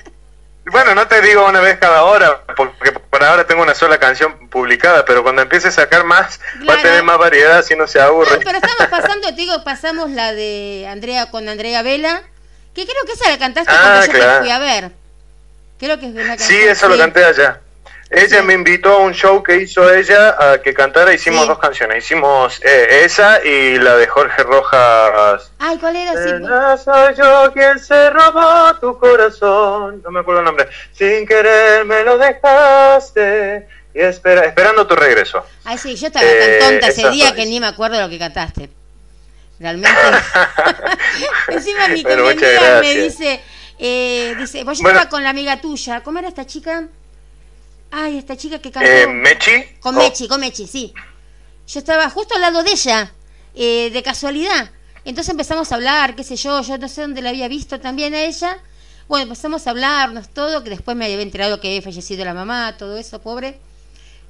bueno, 0.70 0.94
no 0.94 1.06
te 1.06 1.20
digo 1.20 1.46
una 1.46 1.60
vez 1.60 1.78
cada 1.78 2.04
hora, 2.04 2.42
porque 2.56 2.92
por 2.92 3.22
ahora 3.22 3.46
tengo 3.46 3.62
una 3.62 3.74
sola 3.74 3.98
canción 3.98 4.48
publicada, 4.48 5.04
pero 5.04 5.22
cuando 5.22 5.42
empiece 5.42 5.68
a 5.68 5.72
sacar 5.72 6.04
más, 6.04 6.40
va 6.68 6.74
a 6.74 6.82
tener 6.82 7.02
más 7.02 7.18
variedad 7.18 7.62
si 7.64 7.76
no 7.76 7.86
se 7.86 8.00
aburre. 8.00 8.40
pero 8.44 8.58
estamos 8.58 8.86
pasando, 8.90 9.28
te 9.28 9.34
digo, 9.34 9.64
pasamos 9.64 10.10
la 10.10 10.32
de 10.32 10.86
Andrea 10.90 11.30
con 11.30 11.48
Andrea 11.48 11.82
Vela, 11.82 12.22
que 12.74 12.84
creo 12.84 13.04
que 13.06 13.12
esa 13.12 13.30
la 13.30 13.38
cantaste 13.38 13.72
ah, 13.72 13.80
cuando 13.80 14.06
yo 14.06 14.12
te 14.12 14.38
fui 14.40 14.50
a 14.50 14.58
ver. 14.58 14.92
Creo 15.78 15.98
que 15.98 16.06
es 16.06 16.12
una 16.12 16.36
canción. 16.36 16.48
Sí, 16.48 16.56
eso 16.56 16.88
lo 16.88 16.96
canté 16.96 17.24
allá. 17.24 17.60
Ella 18.08 18.42
me 18.42 18.54
invitó 18.54 18.92
a 18.92 18.98
un 18.98 19.12
show 19.12 19.42
que 19.42 19.56
hizo 19.56 19.92
ella 19.92 20.36
a 20.38 20.62
que 20.62 20.72
cantara. 20.72 21.12
Hicimos 21.12 21.48
dos 21.48 21.58
canciones. 21.58 22.04
Hicimos 22.04 22.60
eh, 22.64 23.04
esa 23.04 23.44
y 23.44 23.78
la 23.78 23.96
de 23.96 24.06
Jorge 24.06 24.44
Rojas. 24.44 25.50
Ay, 25.58 25.76
¿cuál 25.78 25.96
era? 25.96 26.12
Sí, 26.12 26.32
no 26.40 26.78
soy 26.78 27.14
yo 27.16 27.52
quien 27.52 27.78
se 27.80 28.10
robó 28.10 28.74
tu 28.80 28.96
corazón. 28.98 30.02
No 30.04 30.10
me 30.12 30.20
acuerdo 30.20 30.40
el 30.40 30.46
nombre. 30.46 30.68
Sin 30.92 31.26
querer 31.26 31.84
me 31.84 32.04
lo 32.04 32.16
dejaste. 32.16 33.66
Y 33.92 34.00
espera, 34.00 34.44
esperando 34.44 34.86
tu 34.86 34.94
regreso. 34.94 35.44
Ay, 35.64 35.78
sí, 35.78 35.96
yo 35.96 36.06
estaba 36.06 36.24
tan 36.24 36.48
eh, 36.48 36.58
tonta 36.60 36.88
ese 36.88 37.10
día 37.10 37.34
que 37.34 37.44
ni 37.46 37.58
me 37.58 37.66
acuerdo 37.66 38.00
lo 38.00 38.08
que 38.08 38.18
cantaste. 38.18 38.70
Realmente. 39.58 39.98
Encima 41.48 41.88
mi 41.88 42.04
que 42.04 42.58
me 42.82 42.94
dice, 42.94 43.40
eh, 43.78 44.34
dice, 44.38 44.62
vos 44.64 44.80
bueno. 44.80 45.08
con 45.08 45.24
la 45.24 45.30
amiga 45.30 45.60
tuya. 45.60 46.02
¿Cómo 46.02 46.18
era 46.18 46.28
esta 46.28 46.46
chica? 46.46 46.88
Ay, 47.90 48.18
esta 48.18 48.36
chica 48.36 48.58
que 48.58 48.70
cantó. 48.70 48.90
Eh, 48.90 49.06
¿Mechi? 49.06 49.78
Con 49.80 49.96
Mechi, 49.96 50.28
con 50.28 50.40
Mechi, 50.40 50.66
sí. 50.66 50.92
Yo 51.66 51.78
estaba 51.78 52.08
justo 52.10 52.34
al 52.34 52.40
lado 52.40 52.62
de 52.62 52.70
ella, 52.70 53.12
eh, 53.54 53.90
de 53.90 54.02
casualidad. 54.02 54.70
Entonces 55.04 55.30
empezamos 55.30 55.70
a 55.70 55.76
hablar, 55.76 56.16
qué 56.16 56.24
sé 56.24 56.36
yo, 56.36 56.60
yo 56.62 56.78
no 56.78 56.88
sé 56.88 57.02
dónde 57.02 57.22
la 57.22 57.30
había 57.30 57.48
visto 57.48 57.80
también 57.80 58.14
a 58.14 58.22
ella. 58.22 58.58
Bueno, 59.08 59.24
empezamos 59.24 59.66
a 59.66 59.70
hablarnos 59.70 60.28
todo, 60.28 60.64
que 60.64 60.70
después 60.70 60.96
me 60.96 61.04
había 61.04 61.20
enterado 61.20 61.60
que 61.60 61.68
había 61.68 61.82
fallecido 61.82 62.24
la 62.24 62.34
mamá, 62.34 62.76
todo 62.76 62.96
eso, 62.96 63.20
pobre. 63.20 63.60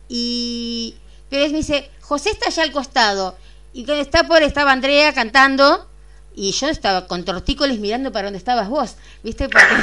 Y 0.09 0.97
pero 1.29 1.45
él 1.45 1.53
me 1.53 1.59
dice, 1.59 1.91
José 2.01 2.31
está 2.31 2.49
allá 2.49 2.63
al 2.63 2.73
costado. 2.73 3.37
Y 3.73 3.91
está 3.91 4.27
por 4.27 4.43
estaba 4.43 4.73
Andrea 4.73 5.13
cantando 5.13 5.89
y 6.35 6.53
yo 6.53 6.69
estaba 6.69 7.07
con 7.07 7.25
tortícolis 7.25 7.79
mirando 7.79 8.13
para 8.13 8.27
donde 8.27 8.39
estabas 8.39 8.69
vos, 8.69 8.97
¿viste? 9.23 9.49
Porque... 9.49 9.67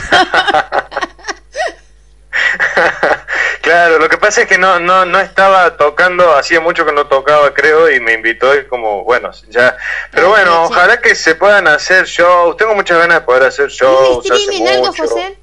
claro, 3.63 3.97
lo 3.97 4.09
que 4.09 4.17
pasa 4.17 4.41
es 4.41 4.47
que 4.47 4.57
no, 4.57 4.77
no, 4.79 5.05
no 5.05 5.19
estaba 5.21 5.77
tocando, 5.77 6.35
hacía 6.35 6.59
mucho 6.59 6.85
que 6.85 6.91
no 6.91 7.07
tocaba, 7.07 7.53
creo, 7.53 7.89
y 7.89 7.99
me 8.01 8.13
invitó 8.13 8.53
y 8.53 8.65
como, 8.65 9.05
bueno, 9.05 9.31
ya. 9.49 9.77
Pero 10.11 10.29
bueno, 10.29 10.65
ojalá 10.65 10.99
que 10.99 11.15
se 11.15 11.35
puedan 11.35 11.67
hacer 11.69 12.05
shows. 12.05 12.57
Tengo 12.57 12.75
muchas 12.75 12.97
ganas 12.97 13.21
de 13.21 13.25
poder 13.25 13.43
hacer 13.43 13.69
shows. 13.69 14.29
algo, 14.67 14.93
José? 14.93 15.37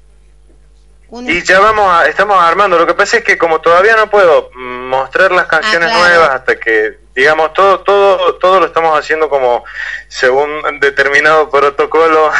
Y 1.11 1.43
ya 1.43 1.59
vamos 1.59 1.91
a, 1.91 2.07
estamos 2.07 2.37
armando. 2.39 2.77
Lo 2.77 2.85
que 2.85 2.93
pasa 2.93 3.17
es 3.17 3.23
que 3.23 3.37
como 3.37 3.59
todavía 3.59 3.95
no 3.95 4.09
puedo 4.09 4.51
mostrar 4.53 5.31
las 5.31 5.47
canciones 5.47 5.89
ah, 5.91 5.97
nuevas 5.97 6.29
hasta 6.29 6.59
que 6.59 7.00
digamos, 7.15 7.53
todo, 7.53 7.79
todo, 7.81 8.35
todo 8.35 8.59
lo 8.59 8.65
estamos 8.67 8.97
haciendo 8.97 9.29
como 9.29 9.63
según 10.07 10.61
determinado 10.79 11.49
protocolo 11.49 12.31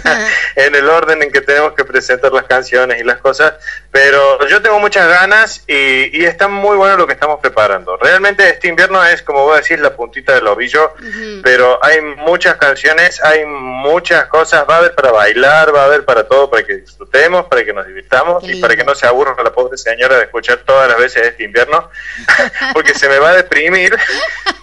en 0.56 0.74
el 0.74 0.88
orden 0.88 1.22
en 1.22 1.32
que 1.32 1.40
tenemos 1.40 1.72
que 1.72 1.84
presentar 1.84 2.32
las 2.32 2.44
canciones 2.44 3.00
y 3.00 3.04
las 3.04 3.18
cosas, 3.18 3.54
pero 3.90 4.46
yo 4.48 4.60
tengo 4.62 4.78
muchas 4.80 5.08
ganas 5.08 5.64
y, 5.66 6.16
y 6.18 6.24
está 6.24 6.48
muy 6.48 6.76
bueno 6.76 6.96
lo 6.96 7.06
que 7.06 7.14
estamos 7.14 7.40
preparando. 7.40 7.96
Realmente 7.96 8.48
este 8.48 8.68
invierno 8.68 9.04
es, 9.04 9.22
como 9.22 9.44
vos 9.44 9.60
decís, 9.60 9.80
la 9.80 9.94
puntita 9.94 10.34
del 10.34 10.46
ovillo, 10.46 10.92
pero 11.42 11.78
hay 11.82 12.00
muchas 12.00 12.56
canciones, 12.56 13.22
hay 13.22 13.44
muchas 13.46 14.26
cosas, 14.26 14.64
va 14.68 14.76
a 14.76 14.78
haber 14.78 14.94
para 14.94 15.12
bailar, 15.12 15.74
va 15.74 15.82
a 15.82 15.84
haber 15.86 16.04
para 16.04 16.24
todo, 16.26 16.50
para 16.50 16.62
que 16.64 16.76
disfrutemos, 16.76 17.46
para 17.46 17.64
que 17.64 17.72
nos 17.72 17.86
divirtamos 17.86 18.44
y 18.44 18.60
para 18.60 18.76
que 18.76 18.84
no 18.84 18.94
se 18.94 19.06
aburra 19.06 19.34
la 19.42 19.52
pobre 19.52 19.76
señora 19.76 20.16
de 20.16 20.24
escuchar 20.24 20.58
todas 20.58 20.88
las 20.88 20.98
veces 20.98 21.26
este 21.26 21.44
invierno, 21.44 21.90
porque 22.72 22.94
se 22.94 23.08
me 23.08 23.18
va 23.18 23.30
a 23.30 23.34
deprimir. 23.34 23.96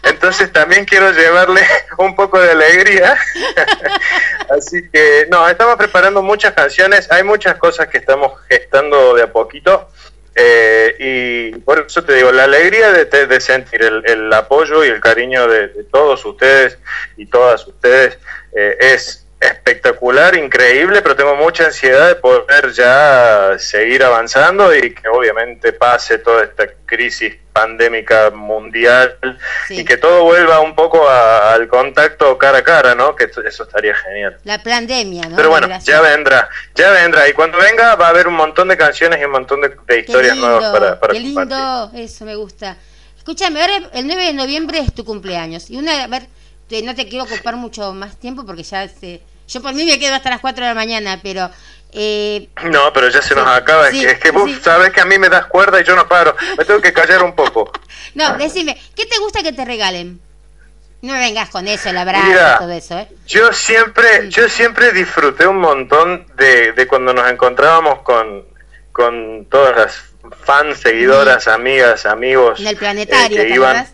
Entonces 0.03 0.51
también 0.51 0.85
quiero 0.85 1.11
llevarle 1.11 1.61
un 1.97 2.15
poco 2.15 2.39
de 2.39 2.51
alegría. 2.51 3.17
Así 4.49 4.89
que, 4.89 5.27
no, 5.29 5.47
estamos 5.47 5.75
preparando 5.75 6.21
muchas 6.21 6.53
canciones, 6.53 7.11
hay 7.11 7.23
muchas 7.23 7.55
cosas 7.57 7.87
que 7.87 7.97
estamos 7.97 8.33
gestando 8.49 9.15
de 9.15 9.23
a 9.23 9.31
poquito. 9.31 9.89
Eh, 10.37 10.95
y 10.99 11.59
por 11.59 11.79
eso 11.79 12.03
te 12.03 12.13
digo, 12.13 12.31
la 12.31 12.43
alegría 12.43 12.91
de, 12.91 13.05
de 13.05 13.41
sentir 13.41 13.81
el, 13.81 14.33
apoyo 14.33 14.83
y 14.83 14.89
el 14.89 14.99
cariño 14.99 15.47
de, 15.47 15.69
de 15.69 15.83
todos 15.85 16.25
ustedes 16.25 16.77
y 17.15 17.25
todas 17.25 17.65
ustedes 17.65 18.17
eh, 18.53 18.77
es 18.79 19.24
espectacular, 19.39 20.35
increíble, 20.35 21.01
pero 21.01 21.15
tengo 21.15 21.35
mucha 21.35 21.65
ansiedad 21.65 22.07
de 22.07 22.15
poder 22.15 22.71
ya 22.71 23.55
seguir 23.57 24.03
avanzando 24.03 24.73
y 24.73 24.93
que 24.93 25.07
obviamente 25.09 25.73
pase 25.73 26.17
toda 26.19 26.43
esta 26.43 26.67
crisis 26.85 27.35
pandémica 27.51 28.31
mundial 28.31 29.17
sí. 29.67 29.79
y 29.79 29.85
que 29.85 29.97
todo 29.97 30.23
vuelva 30.23 30.59
un 30.59 30.75
poco 30.75 31.07
a, 31.07 31.53
al 31.53 31.67
contacto 31.67 32.37
cara 32.37 32.59
a 32.59 32.63
cara, 32.63 32.95
¿no? 32.95 33.15
Que 33.15 33.25
eso 33.25 33.63
estaría 33.63 33.95
genial. 33.95 34.37
La 34.43 34.61
pandemia, 34.61 35.29
¿no? 35.29 35.35
Pero 35.35 35.49
bueno, 35.49 35.67
ya 35.83 36.01
vendrá, 36.01 36.49
ya 36.73 36.91
vendrá. 36.91 37.27
Y 37.29 37.33
cuando 37.33 37.57
venga 37.57 37.95
va 37.95 38.07
a 38.07 38.09
haber 38.09 38.27
un 38.27 38.35
montón 38.35 38.67
de 38.67 38.77
canciones 38.77 39.21
y 39.21 39.25
un 39.25 39.31
montón 39.31 39.61
de, 39.61 39.75
de 39.87 39.99
historias 39.99 40.33
lindo, 40.33 40.49
nuevas 40.49 40.71
para, 40.71 40.99
para 40.99 41.13
Qué 41.13 41.19
lindo, 41.19 41.41
compartir. 41.41 42.01
eso 42.01 42.25
me 42.25 42.35
gusta. 42.35 42.77
Escúchame, 43.17 43.61
ahora 43.61 43.89
el 43.93 44.05
9 44.05 44.23
de 44.25 44.33
noviembre 44.33 44.79
es 44.79 44.93
tu 44.93 45.03
cumpleaños. 45.05 45.69
Y 45.69 45.77
una, 45.77 46.03
a 46.03 46.07
ver, 46.07 46.27
no 46.69 46.95
te 46.95 47.07
quiero 47.07 47.25
ocupar 47.25 47.55
mucho 47.55 47.93
más 47.93 48.19
tiempo 48.19 48.45
porque 48.45 48.63
ya 48.63 48.87
se, 48.87 49.21
yo 49.47 49.61
por 49.61 49.73
mí 49.73 49.85
me 49.85 49.99
quedo 49.99 50.15
hasta 50.15 50.29
las 50.29 50.41
4 50.41 50.63
de 50.63 50.69
la 50.71 50.75
mañana, 50.75 51.19
pero... 51.21 51.49
Eh, 51.97 52.49
no, 52.65 52.91
pero 52.91 53.07
ya 53.09 53.21
se 53.21 53.35
nos 53.35 53.47
acaba. 53.47 53.89
Sí, 53.89 53.99
es 53.99 54.05
que, 54.05 54.11
es 54.11 54.19
que 54.19 54.31
vos 54.31 54.51
sí. 54.51 54.59
sabes 54.61 54.91
que 54.91 54.99
a 54.99 55.05
mí 55.05 55.17
me 55.17 55.29
das 55.29 55.45
cuerda 55.45 55.79
y 55.79 55.85
yo 55.85 55.95
no 55.95 56.07
paro. 56.09 56.35
Me 56.57 56.65
tengo 56.65 56.81
que 56.81 56.91
callar 56.91 57.23
un 57.23 57.33
poco. 57.33 57.71
no, 58.15 58.37
decime, 58.37 58.77
¿qué 58.95 59.05
te 59.05 59.17
gusta 59.19 59.41
que 59.41 59.53
te 59.53 59.63
regalen? 59.63 60.19
No 61.01 61.13
me 61.13 61.19
vengas 61.19 61.49
con 61.49 61.67
eso, 61.67 61.89
el 61.89 61.97
abrazo 61.97 62.25
Mira, 62.27 62.55
y 62.55 62.59
todo 62.59 62.71
eso, 62.71 62.97
¿eh? 62.97 63.07
Yo 63.27 63.53
siempre, 63.53 64.23
sí. 64.23 64.29
yo 64.29 64.49
siempre 64.49 64.91
disfruté 64.91 65.45
un 65.45 65.59
montón 65.59 66.25
de, 66.35 66.73
de 66.73 66.87
cuando 66.87 67.13
nos 67.13 67.29
encontrábamos 67.29 68.01
con, 68.01 68.43
con 68.91 69.45
todas 69.45 69.77
las 69.77 70.03
fans, 70.43 70.79
seguidoras, 70.79 71.47
amigas, 71.47 72.05
amigos. 72.05 72.59
En 72.59 72.67
el 72.67 72.75
planetario, 72.75 73.41
eh, 73.41 73.47
que 73.47 73.53
iban, 73.53 73.87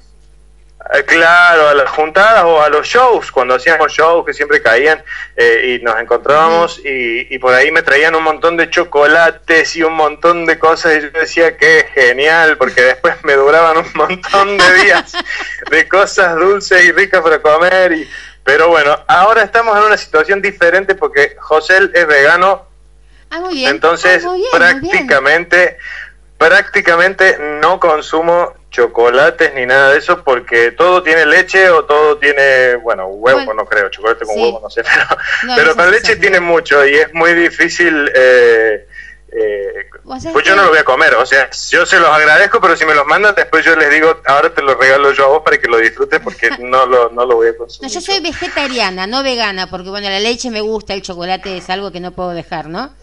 Claro, 1.05 1.69
a 1.69 1.73
las 1.73 1.89
juntadas 1.89 2.43
o 2.43 2.61
a 2.61 2.67
los 2.67 2.85
shows, 2.85 3.31
cuando 3.31 3.55
hacíamos 3.55 3.93
shows 3.93 4.25
que 4.25 4.33
siempre 4.33 4.61
caían 4.61 5.01
eh, 5.37 5.79
y 5.79 5.83
nos 5.83 5.97
encontrábamos 5.97 6.79
uh 6.79 6.81
-huh. 6.81 7.29
y, 7.29 7.33
y, 7.33 7.39
por 7.39 7.53
ahí 7.53 7.71
me 7.71 7.81
traían 7.81 8.13
un 8.13 8.23
montón 8.23 8.57
de 8.57 8.69
chocolates 8.69 9.73
y 9.77 9.83
un 9.83 9.93
montón 9.93 10.45
de 10.45 10.59
cosas 10.59 10.97
y 10.97 11.01
yo 11.03 11.09
decía 11.11 11.55
que 11.55 11.87
genial 11.93 12.57
porque 12.57 12.81
después 12.81 13.15
me 13.23 13.33
duraban 13.33 13.77
un 13.77 13.89
montón 13.93 14.57
de 14.57 14.73
días 14.83 15.13
de 15.69 15.87
cosas 15.87 16.35
dulces 16.35 16.83
y 16.83 16.91
ricas 16.91 17.21
para 17.21 17.41
comer. 17.41 17.93
Y, 17.93 18.09
pero 18.43 18.67
bueno, 18.67 18.99
ahora 19.07 19.43
estamos 19.43 19.77
en 19.77 19.83
una 19.83 19.97
situación 19.97 20.41
diferente 20.41 20.95
porque 20.95 21.37
José 21.39 21.89
es 21.93 22.05
vegano, 22.05 22.65
ah, 23.29 23.39
muy 23.39 23.53
bien. 23.53 23.69
entonces 23.69 24.25
ah, 24.25 24.27
muy 24.27 24.39
bien, 24.39 24.51
prácticamente 24.51 25.77
prácticamente 26.37 27.37
no 27.61 27.79
consumo 27.79 28.55
chocolates 28.71 29.53
ni 29.53 29.65
nada 29.65 29.91
de 29.91 29.99
eso 29.99 30.23
porque 30.23 30.71
todo 30.71 31.03
tiene 31.03 31.25
leche 31.25 31.69
o 31.69 31.85
todo 31.85 32.17
tiene, 32.17 32.75
bueno, 32.77 33.07
huevo 33.07 33.45
bueno, 33.45 33.53
no 33.53 33.65
creo, 33.65 33.89
chocolate 33.89 34.25
con 34.25 34.33
sí. 34.33 34.41
huevo 34.41 34.59
no 34.63 34.69
sé, 34.69 34.81
pero, 34.83 35.05
no, 35.43 35.55
pero 35.55 35.75
con 35.75 35.91
leche 35.91 36.15
tiene 36.15 36.39
mucho 36.39 36.85
y 36.85 36.95
es 36.95 37.13
muy 37.13 37.33
difícil... 37.33 38.09
Eh, 38.15 38.87
eh, 39.33 39.85
pues 40.03 40.23
yo 40.43 40.57
no 40.57 40.63
lo 40.63 40.69
voy 40.69 40.79
a 40.79 40.83
comer, 40.83 41.15
o 41.15 41.25
sea, 41.25 41.49
yo 41.69 41.85
se 41.85 41.99
los 41.99 42.09
agradezco, 42.09 42.59
pero 42.59 42.75
si 42.75 42.85
me 42.85 42.93
los 42.93 43.05
mandan, 43.05 43.33
después 43.33 43.63
yo 43.63 43.77
les 43.77 43.89
digo, 43.89 44.17
ahora 44.25 44.53
te 44.53 44.61
lo 44.61 44.75
regalo 44.75 45.13
yo 45.13 45.23
a 45.23 45.27
vos 45.29 45.41
para 45.43 45.57
que 45.57 45.69
lo 45.69 45.77
disfrutes 45.77 46.19
porque 46.19 46.49
no 46.59 46.85
lo, 46.85 47.09
no 47.11 47.25
lo 47.25 47.35
voy 47.35 47.47
a 47.47 47.57
consumir. 47.57 47.89
No, 47.89 47.93
yo 47.93 48.01
soy 48.01 48.19
vegetariana, 48.19 49.07
no 49.07 49.23
vegana, 49.23 49.69
porque 49.69 49.89
bueno, 49.89 50.09
la 50.09 50.19
leche 50.19 50.49
me 50.49 50.59
gusta, 50.59 50.93
el 50.93 51.01
chocolate 51.01 51.55
es 51.55 51.69
algo 51.69 51.93
que 51.93 52.01
no 52.01 52.11
puedo 52.11 52.31
dejar, 52.31 52.67
¿no? 52.67 52.93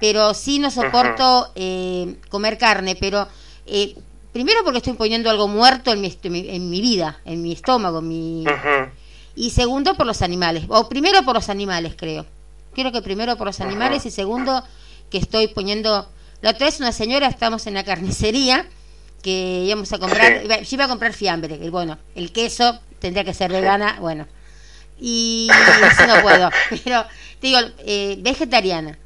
Pero 0.00 0.32
sí 0.32 0.58
no 0.58 0.70
soporto 0.70 1.40
uh 1.40 1.44
-huh. 1.44 1.52
eh, 1.56 2.16
comer 2.30 2.56
carne, 2.56 2.96
pero 2.98 3.28
eh, 3.66 3.94
primero 4.34 4.64
porque 4.64 4.78
estoy 4.78 4.94
poniendo 4.94 5.30
algo 5.30 5.46
muerto 5.46 5.92
en 5.92 6.00
mi, 6.00 6.18
en 6.24 6.68
mi 6.68 6.80
vida, 6.80 7.20
en 7.24 7.40
mi 7.40 7.52
estómago, 7.52 8.00
en 8.00 8.08
mi... 8.08 8.42
Uh 8.42 8.50
-huh. 8.50 8.90
y 9.36 9.50
segundo 9.50 9.94
por 9.94 10.06
los 10.06 10.22
animales, 10.22 10.64
o 10.68 10.88
primero 10.88 11.22
por 11.24 11.36
los 11.36 11.48
animales 11.48 11.94
creo. 11.96 12.26
Creo 12.74 12.90
que 12.90 13.00
primero 13.00 13.36
por 13.36 13.46
los 13.46 13.60
animales 13.60 14.02
uh 14.02 14.06
-huh. 14.06 14.08
y 14.08 14.10
segundo 14.10 14.64
que 15.08 15.18
estoy 15.18 15.46
poniendo... 15.46 16.08
La 16.42 16.50
otra 16.50 16.66
vez 16.66 16.80
una 16.80 16.90
señora, 16.90 17.28
estamos 17.28 17.68
en 17.68 17.74
la 17.74 17.84
carnicería, 17.84 18.66
que 19.22 19.64
íbamos 19.66 19.92
a 19.92 19.98
comprar, 19.98 20.42
sí. 20.42 20.48
yo 20.48 20.74
iba 20.74 20.84
a 20.86 20.88
comprar 20.88 21.12
fiambre, 21.12 21.58
y 21.62 21.70
bueno, 21.70 21.96
el 22.16 22.32
queso 22.32 22.80
tendría 22.98 23.24
que 23.24 23.34
ser 23.34 23.52
vegana, 23.52 23.98
bueno, 24.00 24.26
y 25.00 25.48
eso 25.92 26.06
no 26.08 26.22
puedo, 26.22 26.50
pero 26.84 27.04
te 27.40 27.46
digo, 27.46 27.60
eh, 27.86 28.16
vegetariana. 28.18 28.98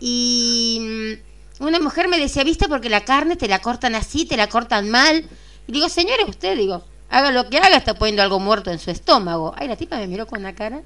Y 0.00 0.78
mm, 0.80 1.31
una 1.68 1.80
mujer 1.80 2.08
me 2.08 2.18
decía, 2.18 2.44
viste, 2.44 2.68
porque 2.68 2.88
la 2.88 3.04
carne 3.04 3.36
te 3.36 3.48
la 3.48 3.60
cortan 3.60 3.94
así, 3.94 4.26
te 4.26 4.36
la 4.36 4.48
cortan 4.48 4.90
mal. 4.90 5.24
Y 5.66 5.72
digo, 5.72 5.88
señores, 5.88 6.28
usted, 6.28 6.56
digo, 6.56 6.84
haga 7.10 7.30
lo 7.30 7.48
que 7.48 7.58
haga, 7.58 7.76
está 7.76 7.94
poniendo 7.94 8.22
algo 8.22 8.40
muerto 8.40 8.70
en 8.70 8.78
su 8.78 8.90
estómago. 8.90 9.54
Ay, 9.56 9.68
la 9.68 9.76
tipa 9.76 9.96
me 9.96 10.06
miró 10.06 10.26
con 10.26 10.40
una 10.40 10.54
cara, 10.54 10.80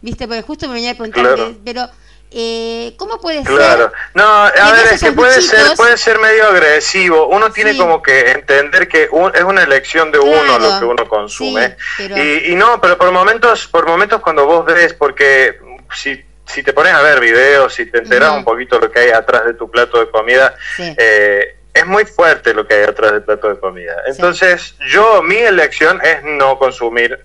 viste, 0.00 0.26
porque 0.26 0.42
justo 0.42 0.68
me 0.68 0.74
venía 0.74 0.92
a 0.92 0.94
preguntar, 0.94 1.34
claro. 1.34 1.56
pero 1.64 1.88
eh, 2.32 2.94
¿cómo 2.96 3.20
puede 3.20 3.42
ser? 3.42 3.56
Claro, 3.56 3.92
no, 4.14 4.24
a 4.24 4.72
ver, 4.72 4.94
es 4.94 5.00
que 5.00 5.12
puede 5.12 5.42
ser, 5.42 5.74
puede 5.76 5.96
ser 5.96 6.18
medio 6.18 6.46
agresivo. 6.46 7.26
Uno 7.26 7.50
tiene 7.50 7.76
como 7.76 8.02
que 8.02 8.30
entender 8.30 8.88
que 8.88 9.08
un, 9.10 9.34
es 9.34 9.42
una 9.42 9.62
elección 9.62 10.12
de 10.12 10.18
claro. 10.18 10.40
uno 10.42 10.58
lo 10.58 10.78
que 10.78 10.84
uno 10.84 11.08
consume. 11.08 11.70
Sí, 11.70 11.74
pero... 11.98 12.16
y, 12.16 12.52
y, 12.52 12.54
no, 12.54 12.80
pero 12.80 12.96
por 12.96 13.10
momentos, 13.10 13.66
por 13.66 13.86
momentos 13.86 14.20
cuando 14.20 14.46
vos 14.46 14.64
ves, 14.64 14.94
porque 14.94 15.58
si, 15.92 16.24
si 16.52 16.62
te 16.62 16.72
pones 16.72 16.92
a 16.92 17.02
ver 17.02 17.20
videos, 17.20 17.74
si 17.74 17.86
te 17.86 17.98
enteras 17.98 18.30
uh 18.30 18.32
-huh. 18.34 18.38
un 18.38 18.44
poquito 18.44 18.78
lo 18.78 18.90
que 18.90 19.00
hay 19.00 19.10
atrás 19.10 19.44
de 19.44 19.54
tu 19.54 19.70
plato 19.70 20.00
de 20.00 20.10
comida, 20.10 20.54
sí. 20.76 20.94
eh, 20.98 21.56
es 21.72 21.86
muy 21.86 22.04
fuerte 22.04 22.52
lo 22.52 22.66
que 22.66 22.74
hay 22.74 22.84
atrás 22.84 23.12
del 23.12 23.22
plato 23.22 23.48
de 23.48 23.58
comida. 23.58 24.02
Entonces, 24.06 24.74
yo, 24.88 25.22
mi 25.22 25.36
elección 25.36 26.00
es 26.02 26.22
no 26.24 26.58
consumir 26.58 27.24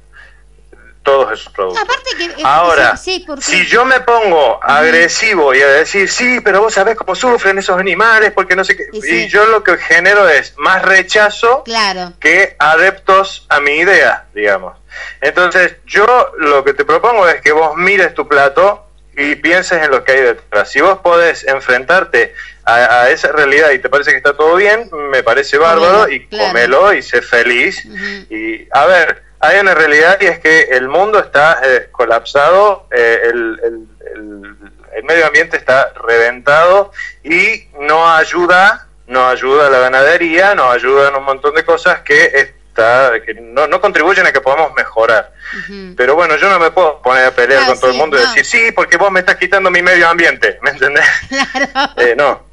todos 1.06 1.32
esos 1.32 1.54
productos. 1.54 1.84
Aparte 1.84 2.10
que, 2.18 2.44
Ahora, 2.44 2.98
sí, 2.98 3.24
porque... 3.26 3.44
si 3.44 3.66
yo 3.68 3.86
me 3.86 4.02
pongo 4.02 4.60
agresivo 4.62 5.54
y 5.54 5.62
a 5.62 5.68
decir, 5.68 6.10
sí, 6.10 6.40
pero 6.44 6.62
vos 6.62 6.74
sabés 6.74 6.96
cómo 6.96 7.16
sufren 7.16 7.60
esos 7.60 7.80
animales, 7.80 8.32
porque 8.32 8.56
no 8.56 8.64
sé 8.64 8.76
qué, 8.76 8.86
sí. 8.92 9.16
y 9.16 9.28
yo 9.28 9.46
lo 9.46 9.64
que 9.64 9.78
genero 9.78 10.28
es 10.28 10.56
más 10.58 10.82
rechazo 10.82 11.64
claro. 11.64 12.14
que 12.20 12.56
adeptos 12.58 13.46
a 13.50 13.60
mi 13.60 13.78
idea, 13.78 14.26
digamos. 14.34 14.78
Entonces, 15.22 15.76
yo 15.86 16.32
lo 16.40 16.64
que 16.64 16.74
te 16.74 16.86
propongo 16.86 17.28
es 17.28 17.40
que 17.42 17.52
vos 17.52 17.76
mires 17.76 18.14
tu 18.16 18.28
plato 18.28 18.85
y 19.18 19.36
pienses 19.36 19.82
en 19.84 19.92
lo 19.92 20.04
que 20.04 20.12
hay 20.12 20.22
detrás. 20.22 20.72
Si 20.72 20.82
vos 20.82 21.00
podés 21.00 21.48
enfrentarte 21.48 22.34
a, 22.64 23.04
a 23.04 23.10
esa 23.10 23.32
realidad 23.32 23.72
y 23.72 23.80
te 23.80 23.90
parece 23.90 24.12
que 24.12 24.18
está 24.18 24.36
todo 24.36 24.56
bien, 24.56 24.90
me 25.12 25.24
parece 25.24 25.58
bárbaro, 25.58 26.10
y 26.10 26.26
claro. 26.28 26.48
comelo 26.48 26.94
y 26.94 27.02
sé 27.02 27.22
feliz. 27.22 27.86
Uh 27.86 27.90
-huh. 27.90 28.28
Y, 28.30 28.68
a 28.72 28.86
ver, 28.86 29.24
hay 29.40 29.60
una 29.60 29.74
realidad 29.76 30.18
y 30.20 30.26
es 30.26 30.40
que 30.40 30.62
el 30.72 30.88
mundo 30.88 31.20
está 31.20 31.60
eh, 31.64 31.88
colapsado, 31.92 32.88
eh, 32.92 33.20
el, 33.24 33.60
el, 33.64 33.88
el, 34.16 34.56
el, 34.96 35.04
medio 35.04 35.28
ambiente 35.28 35.58
está 35.58 35.94
reventado 36.06 36.92
y 37.24 37.68
no 37.80 38.10
ayuda, 38.10 38.88
no 39.08 39.28
ayuda 39.28 39.68
a 39.68 39.70
la 39.70 39.80
ganadería, 39.80 40.56
no 40.56 40.72
ayudan 40.72 41.16
un 41.16 41.24
montón 41.24 41.54
de 41.54 41.64
cosas 41.64 42.02
que 42.02 42.55
está, 42.76 43.12
que 43.26 43.34
no, 43.34 43.68
no 43.68 43.80
contribuyen 43.80 44.26
a 44.28 44.32
que 44.32 44.42
podamos 44.42 44.74
mejorar. 44.76 45.32
Uh 45.54 45.72
-huh. 45.72 45.96
Pero 45.96 46.16
bueno, 46.16 46.36
yo 46.36 46.50
no 46.50 46.60
me 46.60 46.72
puedo 46.72 47.02
poner 47.02 47.26
a 47.26 47.32
pelear 47.32 47.64
ah, 47.64 47.68
con 47.68 47.80
todo 47.80 47.92
sí, 47.92 47.96
el 47.96 48.02
mundo 48.02 48.18
y 48.18 48.22
decir, 48.22 48.46
sí, 48.46 48.72
porque 48.74 48.98
vos 48.98 49.12
me 49.12 49.22
estás 49.22 49.38
quitando 49.38 49.72
mi 49.72 49.82
medio 49.82 50.10
ambiente, 50.10 50.60
¿me 50.62 50.72
entendés? 50.72 51.06
Claro. 51.30 51.92
Eh, 51.98 52.16
no. 52.18 52.44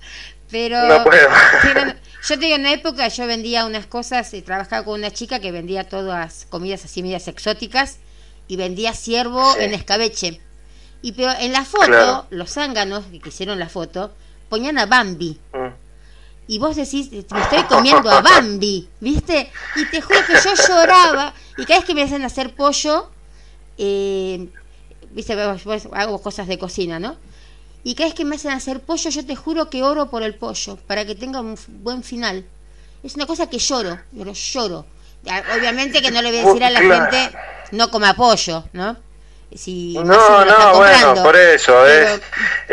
Pero, 0.51 0.83
no 0.87 1.03
puedo. 1.03 1.29
Pero, 1.63 1.93
yo 2.29 2.39
te 2.39 2.45
digo, 2.45 2.55
en 2.55 2.61
una 2.61 2.73
época 2.73 3.09
yo 3.09 3.27
vendía 3.27 3.67
unas 3.67 3.87
cosas, 3.87 4.33
y 4.35 4.43
trabajaba 4.43 4.85
con 4.85 4.95
una 4.95 5.11
chica 5.11 5.41
que 5.41 5.51
vendía 5.51 5.89
todas 5.89 6.47
comidas 6.51 6.85
así 6.85 7.03
medias 7.03 7.27
exóticas 7.27 7.99
y 8.49 8.57
vendía 8.57 8.93
ciervo 8.93 9.55
sí. 9.55 9.65
en 9.65 9.75
escabeche. 9.75 10.41
Y 11.01 11.13
pero 11.13 11.33
en 11.41 11.53
la 11.53 11.65
foto, 11.65 11.87
claro. 11.87 12.27
los 12.31 12.53
zánganos 12.53 13.05
que 13.07 13.29
hicieron 13.29 13.59
la 13.59 13.69
foto, 13.69 14.13
ponían 14.49 14.79
a 14.79 14.87
Bambi. 14.87 15.41
Mm. 15.53 15.62
Y 16.47 16.59
vos 16.59 16.77
decís, 16.77 17.11
me 17.13 17.19
estoy 17.19 17.63
comiendo 17.69 18.11
a 18.11 18.21
Bambi, 18.21 18.89
¿viste? 19.01 19.51
Y 19.77 19.87
te 19.87 20.01
juro 20.01 20.19
que 20.27 20.35
yo 20.35 20.55
lloraba 20.69 21.35
y 21.57 21.65
cada 21.65 21.81
vez 21.81 21.87
que 21.87 21.95
me 21.95 22.03
hacen 22.03 22.25
hacer 22.25 22.55
pollo, 22.55 23.11
eh, 23.79 24.49
¿viste? 25.13 25.35
Hago 25.35 26.21
cosas 26.21 26.49
de 26.49 26.59
cocina, 26.59 26.99
¿no? 26.99 27.17
Y 27.85 27.95
cada 27.95 28.09
vez 28.09 28.15
que 28.15 28.25
me 28.25 28.37
hacen 28.37 28.53
hacer 28.53 28.81
pollo, 28.81 29.11
yo 29.11 29.25
te 29.25 29.37
juro 29.37 29.71
que 29.71 29.83
oro 29.83 30.11
por 30.11 30.23
el 30.23 30.35
pollo, 30.35 30.77
para 30.87 31.05
que 31.05 31.15
tenga 31.15 31.41
un 31.41 31.57
buen 31.69 32.03
final. 32.03 32.45
Es 33.03 33.15
una 33.17 33.27
cosa 33.27 33.49
que 33.49 33.59
lloro, 33.59 33.99
pero 34.17 34.33
lloro. 34.33 34.87
Obviamente 35.57 36.03
que 36.03 36.11
no 36.11 36.23
le 36.23 36.31
voy 36.31 36.39
a 36.41 36.47
decir 36.47 36.65
a 36.65 36.71
la 36.71 36.81
gente, 36.81 37.37
no 37.73 37.91
coma 37.91 38.15
pollo, 38.15 38.65
¿no? 38.73 38.97
No, 40.05 40.45
no, 40.45 40.75
bueno, 40.77 41.23
por 41.23 41.37
eso, 41.37 41.87
es, 41.87 42.21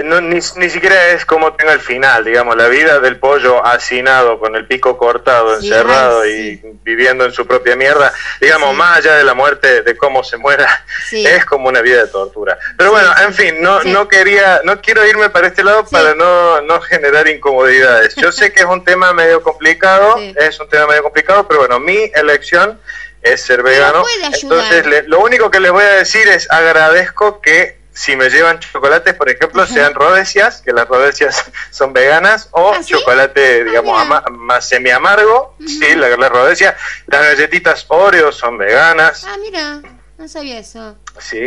no, 0.03 0.21
ni, 0.21 0.39
ni, 0.55 0.69
siquiera 0.69 1.09
es 1.09 1.25
como 1.25 1.53
tenga 1.53 1.73
el 1.73 1.81
final, 1.81 2.23
digamos, 2.23 2.55
la 2.55 2.67
vida 2.67 2.99
del 2.99 3.17
pollo 3.17 3.65
hacinado, 3.65 4.39
con 4.39 4.55
el 4.55 4.65
pico 4.65 4.97
cortado, 4.97 5.55
encerrado 5.55 6.25
y 6.25 6.61
viviendo 6.83 7.25
en 7.25 7.33
su 7.33 7.45
propia 7.45 7.75
mierda, 7.75 8.13
digamos, 8.39 8.75
más 8.75 8.97
allá 8.97 9.15
de 9.15 9.23
la 9.23 9.33
muerte, 9.33 9.81
de 9.81 9.97
cómo 9.97 10.23
se 10.23 10.37
muera, 10.37 10.85
es 11.11 11.45
como 11.45 11.67
una 11.67 11.81
vida 11.81 12.03
de 12.03 12.07
tortura. 12.07 12.57
Pero 12.77 12.91
bueno, 12.91 13.09
en 13.25 13.33
fin, 13.33 13.61
no, 13.61 13.83
no 13.83 14.07
quería, 14.07 14.61
no 14.63 14.79
quiero 14.81 15.05
irme 15.05 15.29
para 15.29 15.47
este 15.47 15.63
lado 15.63 15.85
para 15.85 16.15
no, 16.15 16.61
no 16.61 16.79
generar 16.81 17.27
incomodidades. 17.27 18.15
Yo 18.15 18.31
sé 18.31 18.53
que 18.53 18.61
es 18.61 18.67
un 18.67 18.83
tema 18.83 19.11
medio 19.13 19.41
complicado, 19.41 20.17
es 20.17 20.59
un 20.59 20.69
tema 20.69 20.87
medio 20.87 21.03
complicado, 21.03 21.47
pero 21.47 21.61
bueno, 21.61 21.79
mi 21.79 22.11
elección 22.13 22.79
es 23.21 23.41
ser 23.41 23.63
vegano. 23.63 24.03
Entonces, 24.41 25.07
lo 25.07 25.19
único 25.19 25.51
que 25.51 25.59
les 25.59 25.71
voy 25.71 25.83
a 25.83 25.93
decir 25.95 26.27
es 26.27 26.49
agradezco 26.51 27.41
que 27.41 27.79
si 27.91 28.15
me 28.15 28.29
llevan 28.29 28.59
chocolates, 28.59 29.13
por 29.15 29.29
ejemplo, 29.29 29.67
sean 29.67 29.93
rodecias, 29.93 30.61
que 30.61 30.71
las 30.71 30.87
rodecias 30.87 31.43
son 31.71 31.91
veganas, 31.91 32.47
o 32.51 32.71
¿Ah, 32.73 32.81
chocolate, 32.81 33.61
ah, 33.61 33.63
digamos, 33.65 34.07
más 34.31 34.69
semi 34.69 34.89
amargo, 34.89 35.55
sí, 35.59 35.95
la, 35.95 36.15
la 36.15 36.29
rodecia. 36.29 36.77
Las 37.07 37.21
galletitas 37.23 37.85
Oreo 37.89 38.31
son 38.31 38.57
veganas. 38.57 39.25
Ah, 39.27 39.35
mira. 39.41 39.81
No 40.17 40.27
sabía 40.27 40.59
eso. 40.59 40.97
Sí, 41.17 41.39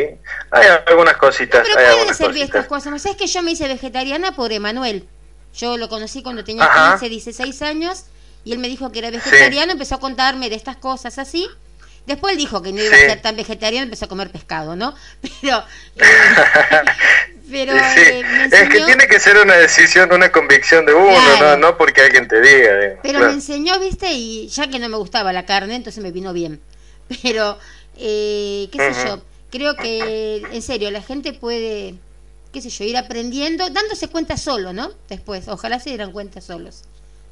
hay 0.51 0.67
algunas 0.87 1.19
cositas. 1.19 1.67
pero 1.75 1.95
pueden 1.95 2.15
servir 2.15 2.45
estas 2.45 2.67
cosas. 2.67 2.91
¿No 2.91 2.99
sabes 2.99 3.19
que 3.19 3.27
yo 3.27 3.43
me 3.43 3.51
hice 3.51 3.69
vegetariana 3.69 4.35
por 4.35 4.51
Emanuel? 4.51 5.07
Yo 5.55 5.77
lo 5.77 5.91
conocí 5.91 6.23
cuando 6.23 6.43
tenía 6.43 6.71
15, 6.93 7.11
16 7.11 7.63
años 7.63 8.07
y 8.45 8.53
él 8.53 8.59
me 8.59 8.69
dijo 8.69 8.91
que 8.91 9.01
era 9.01 9.11
vegetariano, 9.11 9.73
empezó 9.73 9.97
a 9.97 10.01
contarme 10.01 10.49
de 10.49 10.57
estas 10.57 10.77
cosas 10.77 11.19
así. 11.19 11.49
Después 12.07 12.33
él 12.33 12.39
dijo 12.39 12.63
que 12.63 12.73
no 12.73 12.83
iba 12.83 12.95
a 12.95 12.99
ser 12.99 13.23
tan 13.23 13.37
vegetariano, 13.37 13.85
empezó 13.85 14.07
a 14.07 14.09
comer 14.09 14.31
pescado, 14.31 14.75
¿no? 14.75 14.95
Pero, 15.41 15.65
eh, 15.97 16.03
pero 17.51 17.77
eh, 17.77 18.49
es 18.51 18.69
que 18.71 18.81
tiene 18.81 19.07
que 19.07 19.21
ser 19.21 19.37
una 19.37 19.55
decisión, 19.57 20.11
una 20.13 20.33
convicción 20.33 20.87
de 20.87 20.95
uno, 20.95 21.37
no, 21.39 21.57
no 21.59 21.77
porque 21.77 22.01
alguien 22.01 22.27
te 22.27 22.41
diga. 22.41 22.99
Pero 23.03 23.21
me 23.21 23.33
enseñó, 23.33 23.79
viste, 23.79 24.11
y 24.11 24.49
ya 24.49 24.69
que 24.69 24.79
no 24.79 24.89
me 24.89 24.97
gustaba 24.97 25.33
la 25.33 25.45
carne, 25.45 25.77
entonces 25.77 26.03
me 26.03 26.13
vino 26.13 26.33
bien. 26.33 26.61
Pero, 27.23 27.59
eh, 27.99 28.69
qué 28.73 28.95
sé 28.95 29.07
yo, 29.07 29.23
creo 29.51 29.77
que, 29.77 30.43
en 30.51 30.63
serio, 30.63 30.91
la 30.91 31.03
gente 31.03 31.35
puede, 31.35 31.95
qué 32.53 32.63
sé 32.63 32.71
yo, 32.71 32.85
ir 32.85 32.97
aprendiendo, 32.97 33.69
dándose 33.69 34.09
cuenta 34.09 34.39
solo, 34.39 34.73
¿no? 34.73 34.91
Después, 35.09 35.47
ojalá 35.49 35.79
se 35.79 35.91
dieran 35.91 36.13
cuenta 36.13 36.41
solos 36.41 36.85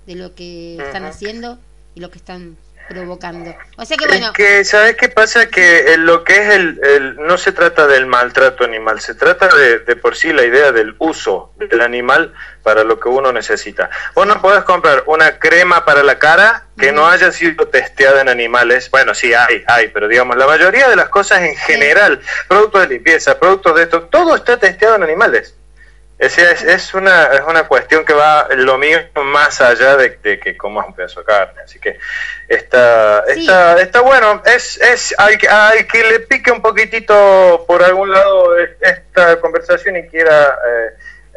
de 0.07 0.17
lo 0.17 0.35
que 0.35 0.77
están 0.77 1.07
haciendo 1.07 1.59
y 1.95 2.01
lo 2.01 2.11
que 2.11 2.19
están 2.19 2.57
provocando. 2.89 3.55
O 3.77 3.85
sea 3.85 3.97
que 3.97 4.07
bueno. 4.07 4.33
que, 4.33 4.65
¿Sabes 4.65 4.97
qué 4.97 5.09
pasa? 5.09 5.47
Que 5.47 5.97
lo 5.99 6.25
que 6.25 6.35
es 6.35 6.49
el, 6.51 7.17
No 7.17 7.39
se 7.39 7.53
trata 7.53 7.87
del 7.87 8.07
maltrato 8.07 8.65
animal, 8.65 9.01
se 9.01 9.15
trata 9.15 9.49
de, 9.49 9.81
de, 9.81 9.97
por 9.97 10.17
sí 10.17 10.33
la 10.33 10.45
idea 10.45 10.73
del 10.73 10.95
uso 10.99 11.53
del 11.57 11.81
animal 11.81 12.33
para 12.63 12.85
lo 12.85 12.99
que 12.99 13.09
uno 13.09 13.33
necesita. 13.33 13.91
Vos 14.15 14.27
no 14.27 14.41
podés 14.41 14.65
comprar 14.65 15.05
una 15.07 15.39
crema 15.39 15.85
para 15.85 16.03
la 16.03 16.19
cara 16.19 16.67
que 16.79 16.93
no 16.93 17.07
haya 17.07 17.31
sido 17.31 17.69
testeada 17.69 18.21
en 18.23 18.29
animales. 18.29 18.91
Bueno, 18.91 19.15
sí, 19.15 19.33
hay, 19.35 19.63
hay, 19.67 19.89
pero 19.89 20.09
digamos, 20.09 20.37
la 20.37 20.47
mayoría 20.47 20.89
de 20.89 20.97
las 20.97 21.09
cosas 21.09 21.43
en 21.43 21.57
general, 21.57 22.21
productos 22.49 22.83
de 22.83 22.89
limpieza, 22.89 23.39
productos 23.39 23.77
de 23.77 23.83
esto, 23.85 24.03
todo 24.05 24.35
está 24.35 24.59
testeado 24.59 24.97
en 24.97 25.03
animales. 25.03 25.55
Es, 26.21 26.37
es, 26.37 26.93
una, 26.93 27.29
es 27.33 27.41
una 27.49 27.67
cuestión 27.67 28.05
que 28.05 28.13
va 28.13 28.47
lo 28.55 28.77
mío 28.77 28.99
más 29.25 29.59
allá 29.63 29.97
de, 29.97 30.19
que 30.21 30.55
comas 30.55 30.87
un 30.87 30.95
pedazo 30.95 31.21
de 31.21 31.27
carne. 31.27 31.63
Así 31.65 31.79
que 31.79 31.99
está, 32.47 33.25
está, 33.27 33.81
está 33.81 34.03
bueno. 34.03 34.43
Es, 34.45 34.79
es 34.83 35.15
hay, 35.17 35.39
hay 35.49 35.87
que 35.87 36.05
le 36.05 36.21
pique 36.21 36.53
un 36.53 36.61
poquitito 36.61 37.65
por 37.67 37.83
algún 37.83 38.11
lado 38.11 38.55
esta 38.59 39.41
conversación 39.41 39.97
y 39.97 40.09
quiera 40.09 40.59
eh, 40.69 40.89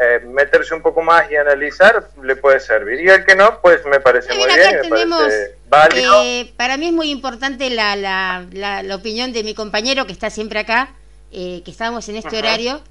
eh, 0.01 0.19
meterse 0.25 0.75
un 0.75 0.81
poco 0.81 1.01
más 1.01 1.31
y 1.31 1.38
analizar, 1.38 2.05
le 2.21 2.36
puede 2.36 2.59
servir. 2.59 2.99
Y 2.99 3.09
el 3.09 3.23
que 3.23 3.38
no, 3.38 3.61
pues 3.61 3.86
me 3.86 4.01
parece 4.01 4.34
muy 4.34 4.47
bien. 4.53 4.81
tenemos, 4.81 5.31
eh, 5.31 6.53
para 6.57 6.75
mí 6.75 6.88
es 6.88 6.93
muy 6.93 7.09
importante 7.09 7.69
la, 7.69 7.95
la, 7.95 8.45
la, 8.51 8.95
opinión 8.95 9.31
de 9.31 9.45
mi 9.45 9.53
compañero 9.53 10.05
que 10.05 10.11
está 10.11 10.29
siempre 10.29 10.59
acá, 10.59 10.89
que 11.31 11.63
estábamos 11.65 12.09
en 12.09 12.17
este 12.17 12.38
horario 12.38 12.81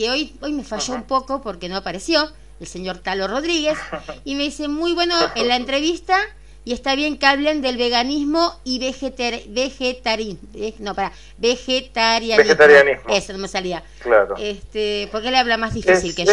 que 0.00 0.08
hoy, 0.08 0.32
hoy 0.40 0.54
me 0.54 0.64
falló 0.64 0.94
un 0.94 1.02
poco 1.02 1.42
porque 1.42 1.68
no 1.68 1.76
apareció, 1.76 2.26
el 2.58 2.66
señor 2.66 3.00
Talo 3.00 3.28
Rodríguez, 3.28 3.76
y 4.24 4.34
me 4.34 4.44
dice, 4.44 4.66
muy 4.66 4.94
bueno 4.94 5.14
en 5.34 5.46
la 5.46 5.56
entrevista, 5.56 6.18
y 6.64 6.72
está 6.72 6.94
bien 6.94 7.18
que 7.18 7.26
hablen 7.26 7.60
del 7.60 7.76
veganismo 7.76 8.58
y 8.64 8.78
vegetar, 8.78 9.34
vegetarianismo. 9.48 10.48
No, 10.78 10.94
para, 10.94 11.12
vegetarianismo. 11.36 12.42
Vegetarianismo. 12.42 13.14
Eso 13.14 13.34
no 13.34 13.40
me 13.40 13.48
salía. 13.48 13.82
Claro. 13.98 14.36
Este, 14.38 15.06
porque 15.12 15.28
él 15.28 15.34
habla 15.34 15.58
más 15.58 15.74
difícil 15.74 16.14
que 16.14 16.24
yo. 16.24 16.32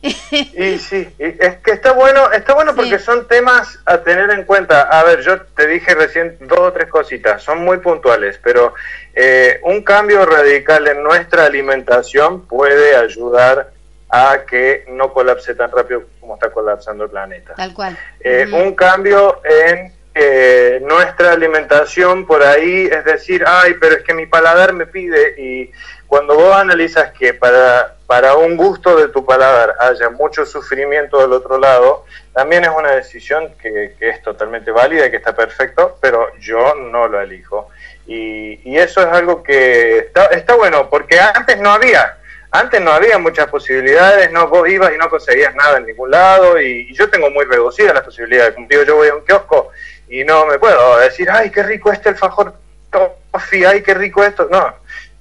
Y 0.00 0.12
sí, 0.78 1.08
es 1.18 1.56
que 1.58 1.72
está 1.72 1.92
bueno, 1.92 2.30
está 2.30 2.54
bueno 2.54 2.74
porque 2.74 2.98
son 2.98 3.26
temas 3.26 3.80
a 3.84 3.98
tener 3.98 4.30
en 4.30 4.44
cuenta. 4.44 4.82
A 4.82 5.02
ver, 5.04 5.22
yo 5.22 5.40
te 5.42 5.66
dije 5.66 5.94
recién 5.94 6.36
dos 6.40 6.60
o 6.60 6.72
tres 6.72 6.88
cositas, 6.88 7.42
son 7.42 7.64
muy 7.64 7.78
puntuales, 7.78 8.38
pero 8.42 8.74
eh, 9.14 9.60
un 9.64 9.82
cambio 9.82 10.24
radical 10.24 10.86
en 10.86 11.02
nuestra 11.02 11.46
alimentación 11.46 12.46
puede 12.46 12.96
ayudar 12.96 13.70
a 14.10 14.44
que 14.48 14.84
no 14.88 15.12
colapse 15.12 15.54
tan 15.54 15.70
rápido 15.70 16.04
como 16.20 16.34
está 16.34 16.50
colapsando 16.50 17.04
el 17.04 17.10
planeta. 17.10 17.54
Tal 17.54 17.74
cual. 17.74 17.98
Eh, 18.20 18.46
un 18.52 18.74
cambio 18.74 19.40
en 19.44 19.92
eh, 20.14 20.80
nuestra 20.82 21.32
alimentación 21.32 22.26
por 22.26 22.42
ahí, 22.42 22.88
es 22.90 23.04
decir, 23.04 23.44
ay, 23.46 23.74
pero 23.80 23.96
es 23.96 24.02
que 24.02 24.14
mi 24.14 24.26
paladar 24.26 24.72
me 24.72 24.86
pide 24.86 25.40
y 25.40 25.70
cuando 26.08 26.34
vos 26.34 26.56
analizas 26.56 27.12
que 27.12 27.34
para, 27.34 27.94
para 28.06 28.34
un 28.34 28.56
gusto 28.56 28.96
de 28.96 29.08
tu 29.08 29.24
paladar 29.24 29.74
haya 29.78 30.08
mucho 30.08 30.46
sufrimiento 30.46 31.20
del 31.20 31.34
otro 31.34 31.58
lado, 31.58 32.06
también 32.32 32.64
es 32.64 32.70
una 32.76 32.92
decisión 32.92 33.52
que, 33.60 33.94
es 34.00 34.22
totalmente 34.22 34.70
válida 34.70 35.06
y 35.06 35.10
que 35.10 35.18
está 35.18 35.36
perfecto, 35.36 35.98
pero 36.00 36.34
yo 36.40 36.74
no 36.74 37.06
lo 37.08 37.20
elijo. 37.20 37.68
Y, 38.06 38.58
y 38.64 38.78
eso 38.78 39.02
es 39.02 39.08
algo 39.08 39.42
que 39.42 39.98
está, 39.98 40.26
está 40.26 40.54
bueno, 40.54 40.88
porque 40.88 41.20
antes 41.20 41.60
no 41.60 41.70
había. 41.70 42.16
Antes 42.50 42.80
no 42.80 42.92
había 42.92 43.18
muchas 43.18 43.46
posibilidades, 43.48 44.32
no 44.32 44.48
vos 44.48 44.66
ibas 44.66 44.92
y 44.94 44.96
no 44.96 45.10
conseguías 45.10 45.54
nada 45.54 45.76
en 45.76 45.86
ningún 45.86 46.10
lado 46.10 46.58
y, 46.58 46.94
yo 46.94 47.10
tengo 47.10 47.30
muy 47.30 47.44
reducidas 47.44 47.92
las 47.92 48.04
posibilidades. 48.04 48.54
Como 48.54 48.66
digo, 48.66 48.84
yo 48.84 48.96
voy 48.96 49.08
a 49.08 49.14
un 49.14 49.24
kiosco 49.24 49.70
y 50.08 50.24
no 50.24 50.46
me 50.46 50.58
puedo 50.58 50.98
decir, 50.98 51.28
ay, 51.30 51.50
qué 51.50 51.62
rico 51.62 51.92
este 51.92 52.08
alfajor 52.08 52.54
toffee, 52.90 53.66
ay, 53.66 53.82
qué 53.82 53.92
rico 53.92 54.24
esto. 54.24 54.48
No, 54.50 54.74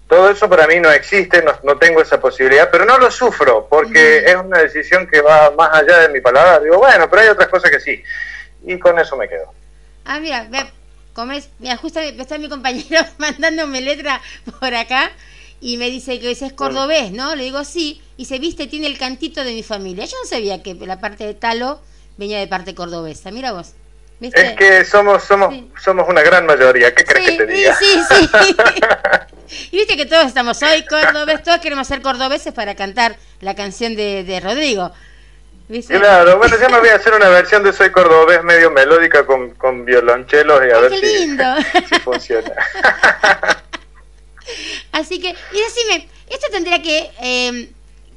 todo 0.08 0.30
eso 0.30 0.50
para 0.50 0.68
mí 0.68 0.80
no 0.80 0.90
existe, 0.92 1.44
no, 1.64 1.78
tengo 1.78 2.02
esa 2.02 2.20
posibilidad, 2.20 2.70
pero 2.72 2.86
no 2.86 2.98
lo 2.98 3.12
sufro 3.12 3.68
porque 3.70 4.20
es 4.26 4.36
una 4.36 4.60
decisión 4.60 5.06
que 5.08 5.22
va 5.22 5.52
más 5.52 5.74
allá 5.74 6.00
de 6.00 6.10
mi 6.10 6.22
palabra. 6.22 6.60
Digo, 6.60 6.78
bueno, 6.78 7.10
pero 7.10 7.24
hay 7.24 7.28
otras 7.28 7.50
cosas 7.50 7.72
que 7.72 7.80
sí. 7.80 8.02
Y 8.66 8.80
con 8.80 8.98
eso 9.00 9.18
me 9.18 9.28
quedo. 9.28 9.54
Ah, 10.06 10.20
mira, 10.20 10.48
ve, 10.50 10.66
comes, 11.14 11.50
mira, 11.60 11.76
justo 11.78 12.00
está 12.00 12.38
mi 12.38 12.48
compañero 12.48 13.02
mandándome 13.18 13.82
letra 13.82 14.22
por 14.60 14.74
acá 14.74 15.12
y 15.60 15.78
me 15.78 15.90
dice 15.90 16.20
que 16.20 16.32
ese 16.32 16.46
es 16.46 16.54
cordobés, 16.54 17.12
¿no? 17.12 17.36
Le 17.36 17.44
digo, 17.44 17.64
sí, 17.66 18.02
y 18.16 18.26
se 18.26 18.40
viste, 18.40 18.68
tiene 18.68 18.88
el 18.88 18.98
cantito 18.98 19.44
de 19.44 19.54
mi 19.54 19.64
familia. 19.64 20.06
Yo 20.06 20.16
no 20.24 20.30
sabía 20.30 20.64
que 20.64 20.74
la 20.76 21.00
parte 21.02 21.26
de 21.26 21.34
Talo 21.34 21.82
venía 22.18 22.40
de 22.40 22.48
parte 22.48 22.76
cordobesa. 22.76 23.32
Mira 23.32 23.52
vos. 23.52 23.74
Es 24.22 24.56
que 24.56 24.84
somos 24.84 25.24
somos 25.24 25.54
somos 25.80 26.08
una 26.10 26.22
gran 26.24 26.46
mayoría. 26.46 26.96
¿Qué 26.96 27.04
crees 27.04 27.30
que 27.30 27.38
te 27.38 27.46
diga? 27.46 27.76
Sí, 27.76 28.00
sí, 28.10 28.30
y 29.72 29.78
viste 29.78 29.98
que 29.98 30.06
todos 30.06 30.26
estamos 30.26 30.62
hoy 30.62 30.84
cordobés, 30.86 31.44
todos 31.44 31.60
queremos 31.60 31.88
ser 31.88 32.02
cordobeses 32.02 32.54
para 32.54 32.76
cantar 32.76 33.18
la 33.42 33.56
canción 33.56 33.96
de, 33.96 34.24
de 34.24 34.40
Rodrigo. 34.40 34.92
Claro, 35.88 36.38
bueno, 36.38 36.58
ya 36.58 36.70
me 36.70 36.80
voy 36.80 36.88
a 36.90 36.96
hacer 36.96 37.14
una 37.14 37.28
versión 37.28 37.62
de 37.62 37.74
Soy 37.74 37.92
Cordobés 37.92 38.42
medio 38.42 38.72
melódica 38.72 39.26
con, 39.26 39.52
con 39.52 39.84
violonchelos 39.84 40.62
y 40.66 40.72
a 40.72 40.80
ver 40.80 40.94
si, 40.98 41.38
si 41.90 42.00
funciona. 42.00 42.54
Así 44.94 45.20
que, 45.20 45.30
y 45.30 45.60
decime, 45.60 46.08
esto 46.30 46.48
tendría 46.52 46.82
que, 46.82 47.12
eh, 47.22 47.70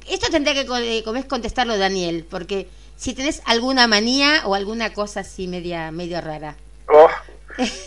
esto 0.09 0.29
tendría 0.31 0.53
que 0.53 0.65
eh, 0.97 1.03
contestarlo 1.27 1.77
Daniel, 1.77 2.25
porque 2.29 2.69
si 2.95 3.13
tenés 3.13 3.41
alguna 3.45 3.85
manía 3.85 4.43
o 4.45 4.55
alguna 4.55 4.93
cosa 4.93 5.19
así 5.19 5.47
media, 5.47 5.91
medio 5.91 6.21
rara. 6.21 6.55
Oh, 6.87 7.09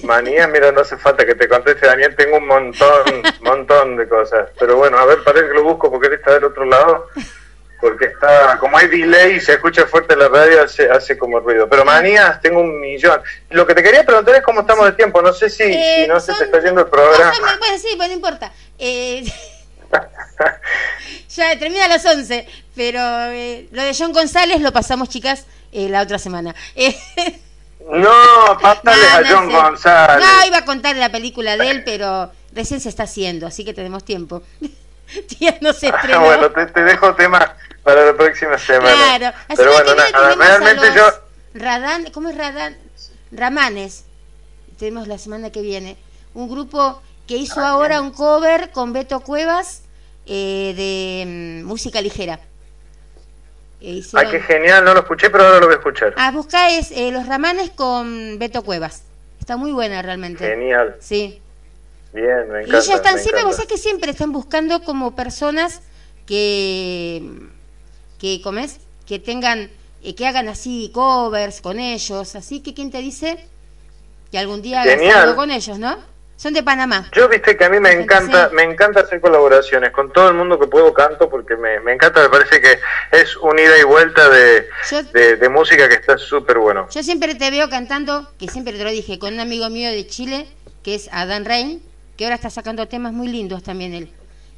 manía, 0.02 0.46
mira, 0.48 0.72
no 0.72 0.80
hace 0.80 0.96
falta 0.96 1.24
que 1.26 1.34
te 1.34 1.48
conteste 1.48 1.86
Daniel, 1.86 2.14
tengo 2.16 2.38
un 2.38 2.46
montón, 2.46 3.22
montón 3.40 3.96
de 3.96 4.08
cosas. 4.08 4.48
Pero 4.58 4.76
bueno, 4.76 4.98
a 4.98 5.04
ver, 5.06 5.22
parece 5.24 5.48
que 5.48 5.54
lo 5.54 5.62
busco 5.64 5.90
porque 5.90 6.08
él 6.08 6.14
está 6.14 6.32
del 6.34 6.44
otro 6.44 6.64
lado. 6.64 7.08
porque 7.80 8.06
está, 8.06 8.56
como 8.58 8.78
hay 8.78 8.88
delay 8.88 9.34
y 9.34 9.40
se 9.40 9.52
escucha 9.54 9.84
fuerte 9.86 10.16
la 10.16 10.28
radio, 10.28 10.62
hace, 10.62 10.88
hace 10.90 11.18
como 11.18 11.38
ruido. 11.40 11.68
Pero 11.68 11.84
manías, 11.84 12.40
tengo 12.40 12.60
un 12.60 12.80
millón. 12.80 13.20
Lo 13.50 13.66
que 13.66 13.74
te 13.74 13.82
quería 13.82 14.04
preguntar 14.06 14.34
es 14.36 14.42
cómo 14.42 14.60
estamos 14.62 14.86
de 14.86 14.92
tiempo. 14.92 15.20
No 15.20 15.32
sé 15.34 15.50
si, 15.50 15.64
Eh, 15.64 16.02
si 16.02 16.08
no 16.08 16.18
se 16.18 16.32
te 16.32 16.44
está 16.44 16.60
yendo 16.62 16.80
el 16.80 16.86
programa. 16.86 17.24
No, 17.30 17.34
son- 17.34 17.58
bueno, 17.58 17.78
sí, 17.78 17.88
pues 17.96 18.08
no 18.08 18.14
importa. 18.14 18.52
Eh, 18.78 19.22
ya 21.28 21.58
termina 21.58 21.84
a 21.84 21.88
las 21.88 22.04
11, 22.04 22.46
pero 22.74 22.98
eh, 23.30 23.68
lo 23.70 23.82
de 23.82 23.94
John 23.96 24.12
González 24.12 24.60
lo 24.60 24.72
pasamos, 24.72 25.08
chicas, 25.08 25.46
eh, 25.72 25.88
la 25.88 26.02
otra 26.02 26.18
semana. 26.18 26.54
No, 27.90 28.58
pásale 28.60 29.06
a 29.08 29.22
John. 29.28 29.50
González. 29.52 30.24
No, 30.24 30.46
iba 30.46 30.58
a 30.58 30.64
contar 30.64 30.96
la 30.96 31.10
película 31.10 31.56
de 31.56 31.70
él, 31.70 31.82
pero 31.84 32.32
recién 32.52 32.80
se 32.80 32.88
está 32.88 33.04
haciendo, 33.04 33.46
así 33.46 33.64
que 33.64 33.74
tenemos 33.74 34.04
tiempo. 34.04 34.42
No 35.60 35.72
se 35.74 35.88
estrenó. 35.88 36.20
Ah, 36.20 36.24
bueno, 36.24 36.50
te, 36.50 36.66
te 36.66 36.82
dejo 36.82 37.14
tema 37.14 37.54
para 37.84 38.06
la 38.06 38.16
próxima 38.16 38.58
semana. 38.58 38.94
Claro, 38.94 39.26
así 39.48 39.56
Pero 39.56 39.72
bueno, 39.72 39.94
nada, 39.94 40.34
realmente 40.34 40.86
yo... 40.96 41.04
Radán, 41.52 42.10
¿cómo 42.10 42.30
es 42.30 42.36
Radán? 42.36 42.76
Ramanes. 43.30 44.06
Tenemos 44.78 45.06
la 45.06 45.18
semana 45.18 45.50
que 45.50 45.60
viene. 45.60 45.96
Un 46.32 46.48
grupo 46.48 47.00
que 47.28 47.36
hizo 47.36 47.60
Ah, 47.60 47.70
ahora 47.70 48.00
un 48.00 48.10
cover 48.10 48.70
con 48.70 48.92
Beto 48.92 49.20
Cuevas 49.20 49.82
eh, 50.26 50.72
de 50.76 51.62
mm, 51.62 51.66
música 51.66 52.00
ligera. 52.00 52.40
Eh, 53.86 53.90
Ah, 53.90 54.24
hicieron- 54.24 54.30
qué 54.30 54.40
genial, 54.40 54.82
no 54.84 54.94
lo 54.94 55.00
escuché, 55.00 55.28
pero 55.28 55.44
ahora 55.44 55.60
lo 55.60 55.66
voy 55.66 55.74
a 55.74 55.78
escuchar. 55.78 56.14
Ah, 56.16 56.30
busca 56.30 56.70
es 56.70 56.90
eh, 56.92 57.10
Los 57.10 57.26
Ramanes 57.26 57.68
con 57.70 58.38
Beto 58.38 58.62
Cuevas. 58.62 59.02
Está 59.38 59.58
muy 59.58 59.72
buena 59.72 60.00
realmente. 60.00 60.46
Genial, 60.48 60.96
Sí. 61.00 61.38
bien, 62.14 62.48
me 62.50 62.60
Y 62.62 62.64
encanta. 62.64 62.78
ellos 62.78 62.88
están 62.88 63.14
me 63.16 63.20
siempre, 63.20 63.44
vos 63.44 63.56
sabés 63.56 63.68
que 63.68 63.76
siempre 63.76 64.10
están 64.12 64.32
buscando 64.32 64.82
como 64.84 65.14
personas 65.14 65.82
que, 66.24 67.28
que 68.18 68.40
¿comes? 68.42 68.78
Que 69.06 69.18
tengan, 69.18 69.70
eh, 70.02 70.14
que 70.14 70.26
hagan 70.26 70.48
así 70.48 70.90
covers 70.94 71.60
con 71.60 71.78
ellos. 71.78 72.34
Así 72.36 72.60
que, 72.60 72.72
¿quién 72.72 72.90
te 72.90 72.98
dice 72.98 73.36
que 74.30 74.38
algún 74.38 74.62
día 74.62 74.80
hagas 74.80 75.14
algo 75.14 75.36
con 75.36 75.50
ellos, 75.50 75.78
no? 75.78 75.98
Son 76.36 76.52
de 76.52 76.62
Panamá. 76.62 77.08
Yo 77.12 77.28
viste 77.28 77.56
que 77.56 77.64
a 77.64 77.70
mí 77.70 77.78
me 77.78 77.92
encanta, 77.92 78.50
me 78.52 78.64
encanta 78.64 79.00
hacer 79.00 79.20
colaboraciones 79.20 79.92
con 79.92 80.12
todo 80.12 80.28
el 80.28 80.34
mundo 80.34 80.58
que 80.58 80.66
puedo 80.66 80.92
canto 80.92 81.30
porque 81.30 81.56
me, 81.56 81.78
me 81.80 81.92
encanta, 81.92 82.22
me 82.22 82.28
parece 82.28 82.60
que 82.60 82.78
es 83.12 83.36
un 83.36 83.58
ida 83.58 83.78
y 83.78 83.84
vuelta 83.84 84.28
de, 84.28 84.68
Yo- 84.90 85.02
de, 85.04 85.36
de 85.36 85.48
música 85.48 85.88
que 85.88 85.94
está 85.94 86.18
súper 86.18 86.58
bueno. 86.58 86.88
Yo 86.90 87.02
siempre 87.02 87.34
te 87.36 87.50
veo 87.50 87.68
cantando, 87.70 88.28
que 88.38 88.48
siempre 88.48 88.72
te 88.74 88.82
lo 88.84 88.90
dije, 88.90 89.18
con 89.18 89.34
un 89.34 89.40
amigo 89.40 89.70
mío 89.70 89.90
de 89.90 90.06
Chile, 90.06 90.48
que 90.82 90.96
es 90.96 91.08
Adán 91.12 91.44
Rein, 91.44 91.80
que 92.16 92.24
ahora 92.24 92.34
está 92.36 92.50
sacando 92.50 92.88
temas 92.88 93.12
muy 93.12 93.28
lindos 93.28 93.62
también 93.62 93.94
él. 93.94 94.10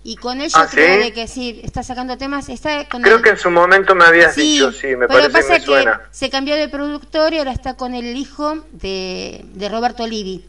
Y 0.02 0.16
con 0.16 0.40
él 0.40 0.48
yo 0.48 0.58
¿Ah, 0.58 0.68
creo 0.70 0.94
sí? 0.96 1.02
de 1.02 1.12
que 1.12 1.26
sí, 1.28 1.60
está 1.62 1.82
sacando 1.82 2.16
temas, 2.16 2.48
está 2.48 2.88
con 2.88 3.02
Creo 3.02 3.16
el- 3.16 3.22
que 3.22 3.30
en 3.30 3.36
su 3.38 3.50
momento 3.50 3.94
me 3.94 4.04
habías 4.04 4.34
Sí, 4.34 4.54
dicho, 4.54 4.72
sí, 4.72 4.88
me 4.96 5.08
pero 5.08 5.20
parece 5.20 5.26
que 5.28 5.32
pasa 5.34 5.52
me 5.52 5.84
que 5.84 5.90
se 6.12 6.30
cambió 6.30 6.54
de 6.54 6.68
productor 6.68 7.32
y 7.34 7.38
ahora 7.38 7.52
está 7.52 7.74
con 7.76 7.92
el 7.94 8.16
hijo 8.16 8.64
de, 8.72 9.44
de 9.52 9.68
Roberto 9.68 10.04
Olivi. 10.04 10.44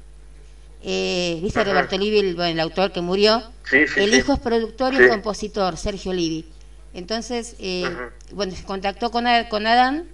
Eh, 0.90 1.40
¿Viste 1.44 1.60
Ajá. 1.60 1.70
Roberto 1.70 1.98
Olivi, 1.98 2.20
el, 2.20 2.36
bueno, 2.36 2.52
el 2.52 2.60
autor 2.62 2.94
que 2.94 3.02
murió? 3.02 3.44
Sí, 3.70 3.86
sí, 3.88 4.00
el 4.00 4.12
sí. 4.12 4.18
hijo 4.20 4.32
es 4.34 4.40
productor 4.40 4.94
y 4.94 5.10
compositor, 5.10 5.76
Sergio 5.76 6.12
Olivi. 6.12 6.46
Entonces, 6.94 7.58
eh, 7.60 7.94
bueno, 8.32 8.56
se 8.56 8.64
contactó 8.64 9.12
con, 9.12 9.26
con 9.50 9.68
Adán 9.68 10.06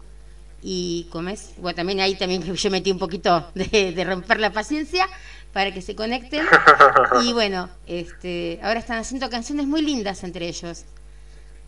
y 0.64 1.08
¿cómo 1.12 1.30
es? 1.30 1.52
Bueno, 1.58 1.76
también 1.76 2.00
ahí 2.00 2.16
también 2.16 2.41
yo 2.56 2.72
metí 2.72 2.91
un 2.91 2.98
poquito 2.98 3.52
de, 3.54 3.91
de 3.91 4.04
romper 4.04 4.40
la 4.40 4.52
paciencia 4.52 5.08
para 5.52 5.72
que 5.72 5.82
se 5.84 5.95
conecten. 5.95 6.44
Y 7.24 7.34
bueno, 7.34 7.70
este, 7.86 8.60
ahora 8.64 8.80
están 8.80 8.98
haciendo 8.98 9.30
canciones 9.30 9.68
muy 9.68 9.84
lindas 9.84 10.24
entre 10.24 10.48
ellos. 10.48 10.86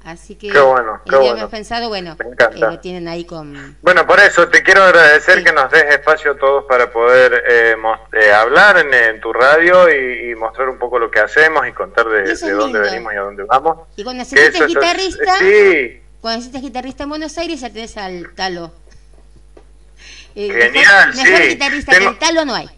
Así 0.06 0.36
que 0.36 0.49
Qué 0.52 0.60
bueno, 0.60 1.02
qué 1.03 1.48
pensado, 1.49 1.88
bueno, 1.90 2.15
eh, 2.19 2.60
lo 2.60 2.80
tienen 2.80 3.07
ahí 3.07 3.26
con... 3.26 3.76
Bueno, 3.82 4.06
por 4.06 4.19
eso 4.19 4.48
te 4.49 4.61
quiero 4.61 4.84
agradecer 4.84 5.44
que 5.44 5.52
nos 5.52 5.72
des 5.72 5.84
espacio 5.86 6.34
a 6.34 6.38
todos 6.38 6.65
para 6.65 6.91
poder 6.91 7.44
eh, 7.49 7.76
eh, 8.14 8.32
hablar 8.32 8.77
en, 8.77 8.94
en 8.94 9.19
tu 9.19 9.34
radio 9.34 9.90
y, 9.90 10.30
y 10.30 10.36
mostrar 10.36 10.69
un 10.69 10.77
poco 10.77 10.99
lo 10.99 11.10
que 11.10 11.19
hacemos 11.19 11.68
y 11.68 11.72
contar 11.72 12.07
de, 12.07 12.36
dónde 12.52 12.77
venimos 12.82 13.14
y 13.14 13.18
a 13.18 13.22
dónde 13.22 13.44
vamos. 13.45 13.88
Y 13.95 14.03
cuando 14.03 14.22
eso- 14.22 14.36
guitarrista, 14.68 15.40
Sí, 15.40 15.99
cuando 16.22 16.60
guitarrista 16.60 17.03
en 17.03 17.10
Buenos 17.10 17.36
Aires 17.40 17.60
ya 17.61 17.72
tenés 17.72 17.98
al 17.98 18.32
Talo. 18.36 18.72
Eh, 20.36 20.52
Genial, 20.52 21.10
mejor, 21.15 21.23
mejor 21.26 21.41
sí. 21.41 21.48
guitarrista 21.48 21.91
Tengo- 21.94 22.06
que 22.06 22.14
el 22.14 22.19
Talo 22.19 22.45
no 22.45 22.53
hay. 22.53 22.69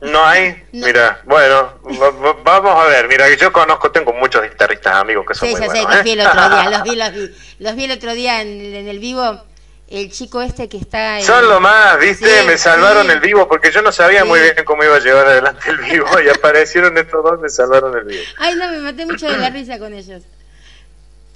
No 0.00 0.24
hay. 0.26 0.62
No. 0.72 0.86
Mira, 0.86 1.20
bueno, 1.24 1.74
va- 2.00 2.10
va- 2.10 2.36
vamos 2.44 2.84
a 2.84 2.88
ver. 2.88 3.08
Mira, 3.08 3.28
yo 3.34 3.52
conozco, 3.52 3.90
tengo 3.90 4.12
muchos 4.12 4.42
guitarristas 4.42 4.94
amigos 4.96 5.24
que 5.26 5.34
son 5.34 5.48
Sí, 5.48 5.54
muy 5.54 5.62
sé, 5.62 5.68
buenos. 5.68 5.90
los 5.90 5.96
¿eh? 6.00 6.02
vi 6.04 6.10
el 6.12 6.20
otro 6.20 6.48
día, 6.50 6.70
los 6.70 6.82
vi, 6.82 6.96
los 6.96 7.12
vi. 7.12 7.34
Los 7.58 7.76
vi 7.76 7.84
el 7.84 7.90
otro 7.92 8.14
día 8.14 8.42
en, 8.42 8.48
en 8.74 8.88
el 8.88 8.98
vivo. 8.98 9.42
El 9.88 10.10
chico 10.10 10.42
este 10.42 10.68
que 10.68 10.78
está... 10.78 11.20
en- 11.20 11.24
Son 11.24 11.48
lo 11.48 11.60
más, 11.60 11.96
¿viste? 12.00 12.26
Sí, 12.26 12.46
me 12.46 12.58
salvaron 12.58 13.06
sí. 13.06 13.12
el 13.12 13.20
vivo 13.20 13.46
porque 13.46 13.70
yo 13.70 13.82
no 13.82 13.92
sabía 13.92 14.22
Sí. 14.22 14.26
muy 14.28 14.40
bien 14.40 14.56
cómo 14.64 14.82
iba 14.82 14.96
a 14.96 14.98
llevar 14.98 15.26
adelante 15.28 15.70
el 15.70 15.78
vivo 15.78 16.08
y 16.20 16.28
aparecieron 16.36 16.98
estos 16.98 17.22
dos, 17.22 17.38
me 17.40 17.48
salvaron 17.48 17.96
el 17.96 18.02
vivo. 18.04 18.22
Ay, 18.38 18.56
no, 18.56 18.68
me 18.68 18.78
maté 18.78 19.06
mucho 19.06 19.26
de 19.30 19.38
la 19.38 19.48
risa 19.50 19.78
con 19.78 19.94
ellos. 19.94 20.22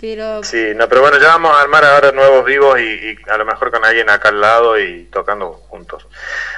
Pero... 0.01 0.43
Sí, 0.43 0.72
no, 0.74 0.89
pero 0.89 1.02
bueno, 1.02 1.18
ya 1.18 1.28
vamos 1.28 1.55
a 1.55 1.60
armar 1.60 1.85
ahora 1.85 2.12
nuevos 2.12 2.44
vivos 2.44 2.81
y, 2.81 2.82
y 2.82 3.18
a 3.28 3.36
lo 3.36 3.44
mejor 3.44 3.70
con 3.70 3.85
alguien 3.85 4.09
acá 4.09 4.31
al 4.31 4.40
lado 4.40 4.78
y 4.78 5.05
tocando 5.12 5.52
juntos. 5.68 6.06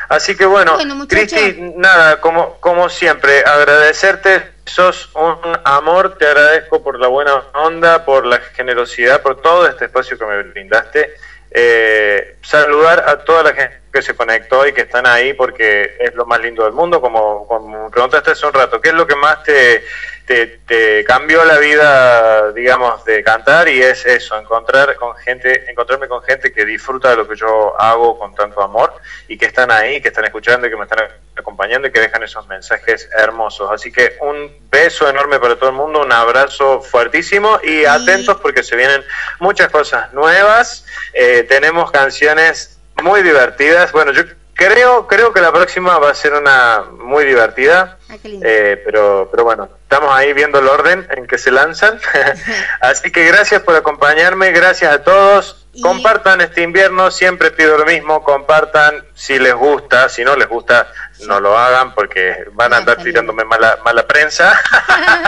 Así 0.08 0.36
que 0.36 0.44
bueno. 0.44 0.76
Cristi, 1.08 1.56
nada, 1.76 2.20
como, 2.20 2.60
como 2.60 2.90
siempre, 2.90 3.40
agradecerte, 3.44 4.52
sos 4.66 5.10
un 5.14 5.58
amor, 5.64 6.18
te 6.18 6.26
agradezco 6.26 6.82
por 6.82 7.00
la 7.00 7.08
buena 7.08 7.34
onda, 7.54 8.04
por 8.04 8.26
la 8.26 8.38
generosidad, 8.38 9.22
por 9.22 9.40
todo 9.40 9.66
este 9.66 9.86
espacio 9.86 10.18
que 10.18 10.26
me 10.26 10.42
brindaste. 10.42 11.14
Eh, 11.50 12.36
saludar 12.42 13.08
a 13.08 13.24
toda 13.24 13.42
la 13.42 13.54
gente 13.54 13.80
que 13.92 14.02
se 14.02 14.14
conectó 14.14 14.66
y 14.66 14.72
que 14.72 14.82
están 14.82 15.06
ahí 15.06 15.34
porque 15.34 15.96
es 16.00 16.14
lo 16.14 16.24
más 16.24 16.40
lindo 16.40 16.64
del 16.64 16.72
mundo, 16.72 17.00
como, 17.00 17.46
como 17.46 17.84
me 17.84 17.90
preguntaste 17.90 18.30
hace 18.30 18.46
un 18.46 18.54
rato, 18.54 18.80
¿qué 18.80 18.88
es 18.88 18.94
lo 18.94 19.06
que 19.06 19.16
más 19.16 19.42
te, 19.42 19.84
te, 20.32 20.46
te 20.66 21.04
cambió 21.04 21.44
la 21.44 21.58
vida, 21.58 22.52
digamos, 22.52 23.04
de 23.04 23.22
cantar? 23.22 23.68
Y 23.68 23.82
es 23.82 24.06
eso, 24.06 24.38
encontrar 24.38 24.96
con 24.96 25.14
gente, 25.16 25.70
encontrarme 25.70 26.08
con 26.08 26.22
gente 26.22 26.52
que 26.52 26.64
disfruta 26.64 27.10
de 27.10 27.16
lo 27.16 27.28
que 27.28 27.36
yo 27.36 27.78
hago 27.78 28.18
con 28.18 28.34
tanto 28.34 28.62
amor 28.62 28.94
y 29.28 29.36
que 29.36 29.44
están 29.44 29.70
ahí, 29.70 30.00
que 30.00 30.08
están 30.08 30.24
escuchando 30.24 30.66
y 30.66 30.70
que 30.70 30.76
me 30.76 30.84
están 30.84 31.06
acompañando 31.36 31.86
y 31.86 31.92
que 31.92 32.00
dejan 32.00 32.22
esos 32.22 32.46
mensajes 32.48 33.10
hermosos. 33.14 33.70
Así 33.70 33.92
que 33.92 34.16
un 34.22 34.50
beso 34.70 35.06
enorme 35.06 35.38
para 35.38 35.56
todo 35.56 35.68
el 35.68 35.76
mundo, 35.76 36.00
un 36.00 36.12
abrazo 36.12 36.80
fuertísimo 36.80 37.60
y 37.62 37.84
atentos 37.84 38.38
porque 38.40 38.62
se 38.62 38.74
vienen 38.74 39.04
muchas 39.38 39.68
cosas 39.68 40.14
nuevas. 40.14 40.86
Eh, 41.12 41.44
tenemos 41.46 41.90
canciones 41.90 42.80
muy 43.02 43.22
divertidas. 43.22 43.92
Bueno, 43.92 44.12
yo 44.12 44.22
creo 44.54 45.06
creo 45.06 45.32
que 45.32 45.42
la 45.42 45.52
próxima 45.52 45.98
va 45.98 46.10
a 46.10 46.14
ser 46.14 46.32
una 46.32 46.84
muy 46.90 47.26
divertida. 47.26 47.98
Ah. 48.08 48.16
Eh, 48.24 48.80
pero, 48.84 49.28
pero 49.30 49.44
bueno, 49.44 49.68
estamos 49.92 50.16
ahí 50.16 50.32
viendo 50.32 50.58
el 50.58 50.68
orden 50.68 51.06
en 51.10 51.26
que 51.26 51.36
se 51.36 51.50
lanzan. 51.50 52.00
Así 52.80 53.12
que 53.12 53.26
gracias 53.26 53.60
por 53.60 53.76
acompañarme, 53.76 54.50
gracias 54.50 54.90
a 54.90 55.02
todos. 55.02 55.66
Y- 55.74 55.82
Compartan 55.82 56.40
este 56.40 56.62
invierno, 56.62 57.10
siempre 57.10 57.50
pido 57.50 57.76
lo 57.76 57.84
mismo, 57.84 58.22
compartan 58.22 59.04
si 59.14 59.38
les 59.38 59.54
gusta, 59.54 60.08
si 60.08 60.24
no 60.24 60.34
les 60.34 60.48
gusta, 60.48 60.90
no 61.26 61.40
lo 61.40 61.58
hagan 61.58 61.94
porque 61.94 62.46
van 62.52 62.72
a 62.72 62.78
andar 62.78 63.02
tirándome 63.02 63.44
mala, 63.44 63.78
mala 63.84 64.06
prensa. 64.06 64.58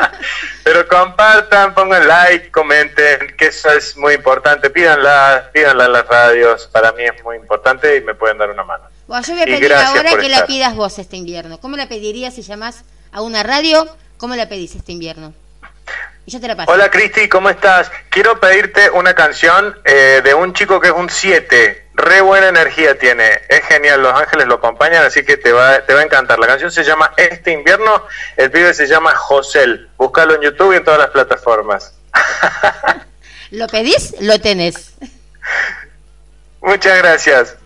Pero 0.64 0.88
compartan, 0.88 1.74
pongan 1.74 2.08
like, 2.08 2.50
comenten, 2.50 3.36
que 3.36 3.48
eso 3.48 3.70
es 3.70 3.98
muy 3.98 4.14
importante. 4.14 4.70
Pídanla, 4.70 5.50
pídanla 5.52 5.84
en 5.84 5.92
las 5.92 6.06
radios, 6.06 6.68
para 6.72 6.92
mí 6.92 7.04
es 7.04 7.22
muy 7.22 7.36
importante 7.36 7.96
y 7.96 8.00
me 8.00 8.14
pueden 8.14 8.38
dar 8.38 8.48
una 8.50 8.64
mano. 8.64 8.84
Bueno, 9.06 9.22
yo 9.26 9.34
voy 9.34 9.42
a 9.42 9.44
pedir 9.44 9.74
ahora 9.74 10.16
que 10.16 10.30
la 10.30 10.46
pidas 10.46 10.74
vos 10.74 10.98
este 10.98 11.16
invierno. 11.16 11.60
¿Cómo 11.60 11.76
la 11.76 11.86
pedirías 11.86 12.34
si 12.34 12.40
llamás 12.40 12.84
a 13.12 13.20
una 13.20 13.42
radio? 13.42 13.86
¿Cómo 14.24 14.36
la 14.36 14.48
pedís 14.48 14.74
este 14.74 14.90
invierno? 14.90 15.34
Y 16.24 16.30
yo 16.30 16.40
te 16.40 16.48
la 16.48 16.56
paso. 16.56 16.72
Hola 16.72 16.90
Cristi, 16.90 17.28
¿cómo 17.28 17.50
estás? 17.50 17.92
Quiero 18.08 18.40
pedirte 18.40 18.88
una 18.88 19.12
canción 19.12 19.78
eh, 19.84 20.22
de 20.24 20.32
un 20.32 20.54
chico 20.54 20.80
que 20.80 20.88
es 20.88 20.94
un 20.94 21.10
7. 21.10 21.88
Re 21.92 22.20
buena 22.22 22.48
energía 22.48 22.98
tiene. 22.98 23.42
Es 23.50 23.66
genial, 23.66 24.02
Los 24.02 24.18
Ángeles 24.18 24.46
lo 24.46 24.54
acompañan, 24.54 25.04
así 25.04 25.26
que 25.26 25.36
te 25.36 25.52
va, 25.52 25.84
te 25.84 25.92
va 25.92 26.00
a 26.00 26.04
encantar. 26.04 26.38
La 26.38 26.46
canción 26.46 26.72
se 26.72 26.84
llama 26.84 27.12
Este 27.18 27.52
invierno, 27.52 28.06
el 28.38 28.50
pibe 28.50 28.72
se 28.72 28.86
llama 28.86 29.14
Josel. 29.14 29.90
Búscalo 29.98 30.36
en 30.36 30.40
YouTube 30.40 30.72
y 30.72 30.76
en 30.76 30.84
todas 30.84 31.00
las 31.00 31.10
plataformas. 31.10 31.92
¿Lo 33.50 33.66
pedís? 33.66 34.14
Lo 34.22 34.40
tenés. 34.40 34.94
Muchas 36.62 36.96
gracias. 36.96 37.56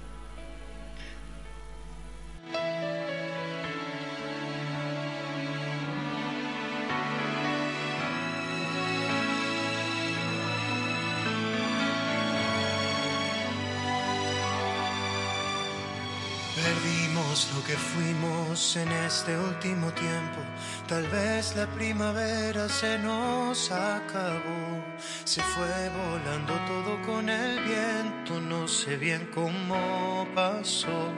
En 18.77 18.89
este 18.93 19.37
último 19.39 19.91
tiempo. 19.93 20.41
Tal 20.87 21.07
vez 21.09 21.57
la 21.57 21.67
primavera 21.69 22.69
se 22.69 22.99
nos 22.99 23.71
acabó. 23.71 24.85
Se 25.25 25.41
fue 25.43 25.91
volando 25.91 26.53
todo 26.67 27.01
con 27.07 27.29
el 27.29 27.61
viento. 27.65 28.41
No 28.41 28.69
sé 28.69 28.97
bien 28.97 29.31
cómo 29.35 30.27
pasó. 30.35 31.13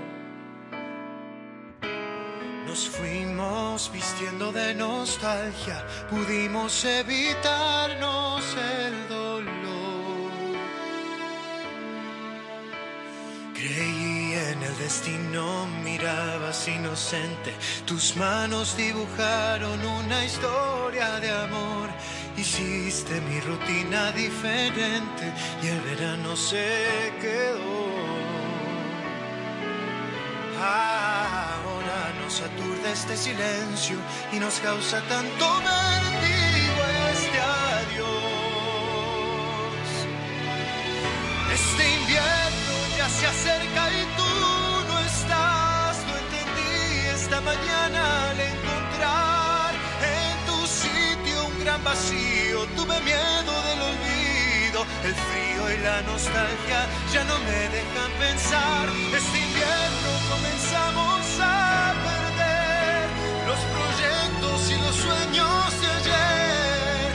Nos 2.66 2.88
fuimos 2.88 3.90
vistiendo 3.92 4.52
de 4.52 4.74
nostalgia. 4.74 5.84
Pudimos 6.08 6.84
evitarnos 6.84 8.44
el 8.54 9.08
dolor. 9.08 9.99
Creí 13.60 14.32
en 14.32 14.62
el 14.62 14.78
destino, 14.78 15.66
mirabas 15.84 16.66
inocente. 16.66 17.52
Tus 17.84 18.16
manos 18.16 18.74
dibujaron 18.74 19.84
una 19.84 20.24
historia 20.24 21.20
de 21.20 21.30
amor. 21.30 21.90
Hiciste 22.38 23.20
mi 23.20 23.38
rutina 23.40 24.12
diferente 24.12 25.30
y 25.62 25.66
el 25.66 25.80
verano 25.82 26.34
se 26.36 27.12
quedó. 27.20 27.84
Ahora 30.58 32.14
nos 32.22 32.40
aturde 32.40 32.92
este 32.92 33.14
silencio 33.14 33.98
y 34.32 34.38
nos 34.38 34.54
causa 34.60 35.02
tanto 35.02 35.46
vértigo 35.58 36.82
este 37.12 37.38
adiós. 37.40 38.30
Este 41.52 41.94
invierno 42.00 42.39
Tuve 53.00 53.04
miedo 53.04 53.62
del 53.62 53.80
olvido, 53.80 54.86
el 55.04 55.14
frío 55.14 55.74
y 55.74 55.78
la 55.78 56.02
nostalgia 56.02 56.86
ya 57.12 57.24
no 57.24 57.38
me 57.38 57.68
dejan 57.68 58.10
pensar. 58.18 58.88
Este 59.16 59.38
invierno 59.38 60.10
comenzamos 60.28 61.40
a 61.40 61.94
perder 62.04 63.08
los 63.46 63.60
proyectos 63.76 64.70
y 64.70 64.76
los 64.84 64.96
sueños 64.96 65.80
de 65.80 65.86
ayer. 65.86 67.12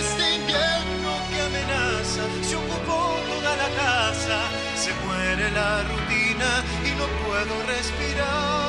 Este 0.00 0.36
invierno 0.36 1.10
que 1.30 1.40
amenaza 1.40 2.24
se 2.42 2.56
ocupó 2.56 3.18
toda 3.28 3.56
la 3.56 3.68
casa, 3.76 4.38
se 4.76 4.94
muere 5.06 5.50
la 5.50 5.82
rutina 5.82 6.64
y 6.84 6.90
no 6.98 7.06
puedo 7.26 7.66
respirar. 7.66 8.67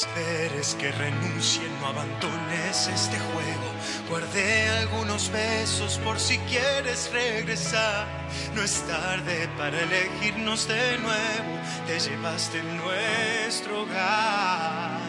Esperes 0.00 0.76
que 0.76 0.92
renuncie, 0.92 1.68
no 1.80 1.88
abandones 1.88 2.86
este 2.86 3.18
juego. 3.18 3.68
Guardé 4.08 4.68
algunos 4.78 5.28
besos 5.32 5.98
por 6.04 6.20
si 6.20 6.38
quieres 6.50 7.10
regresar. 7.12 8.06
No 8.54 8.62
es 8.62 8.80
tarde 8.82 9.48
para 9.58 9.76
elegirnos 9.80 10.68
de 10.68 10.98
nuevo. 10.98 11.52
Te 11.88 11.98
llevaste 11.98 12.60
en 12.60 12.76
nuestro 12.76 13.82
hogar. 13.82 15.00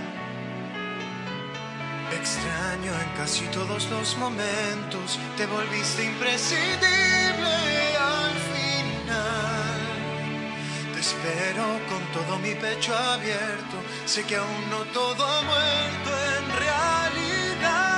Extraño 2.20 2.91
en 2.91 3.10
casi 3.16 3.45
todos 3.49 3.88
los 3.91 4.18
momentos. 4.18 5.20
Te 5.38 5.45
volviste 5.45 6.03
imprescindible 6.03 7.89
espero 11.10 11.65
con 11.90 12.02
todo 12.14 12.38
mi 12.40 12.53
pecho 12.56 12.95
abierto. 12.95 13.76
Sé 14.06 14.23
que 14.26 14.36
aún 14.36 14.69
no 14.69 14.81
todo 14.99 15.22
ha 15.26 15.41
muerto 15.41 16.10
en 16.38 16.45
realidad. 16.65 17.90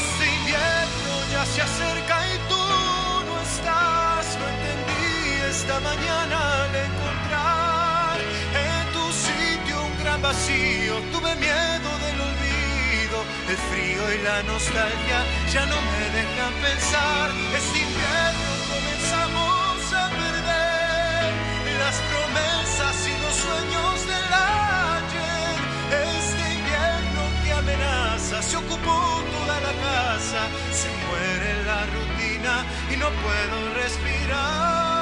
Este 0.00 0.24
invierno 0.38 1.12
ya 1.32 1.44
se 1.52 1.60
acerca 1.62 2.16
y 2.32 2.36
tú 2.50 2.64
no 3.28 3.34
estás. 3.50 4.24
No 4.38 4.44
entendí 4.54 5.14
esta 5.50 5.80
mañana 5.80 6.36
al 6.62 6.74
encontrar 6.88 8.16
en 8.70 8.84
tu 8.94 9.04
sitio 9.26 9.74
un 9.88 9.94
gran 10.02 10.20
vacío. 10.22 10.94
Tuve 11.12 11.34
miedo 11.46 11.90
del 12.04 12.18
olvido, 12.30 13.18
el 13.52 13.58
frío 13.70 14.02
y 14.14 14.18
la 14.28 14.42
nostalgia 14.44 15.18
ya 15.52 15.66
no 15.66 15.78
me 15.90 16.02
dejan 16.18 16.52
pensar. 16.66 17.30
Este 17.58 17.78
invierno 17.78 18.50
comenzamos 18.70 19.55
sueños 23.46 23.94
del 24.10 24.28
ayer. 24.32 25.58
Este 26.16 26.42
invierno 26.58 27.22
que 27.42 27.52
amenaza 27.52 28.42
se 28.42 28.56
ocupó 28.56 28.98
toda 29.36 29.56
la 29.66 29.74
casa, 29.88 30.40
se 30.80 30.88
muere 31.06 31.50
la 31.70 31.80
rutina 31.94 32.54
y 32.92 32.96
no 32.96 33.08
puedo 33.24 33.56
respirar. 33.82 34.95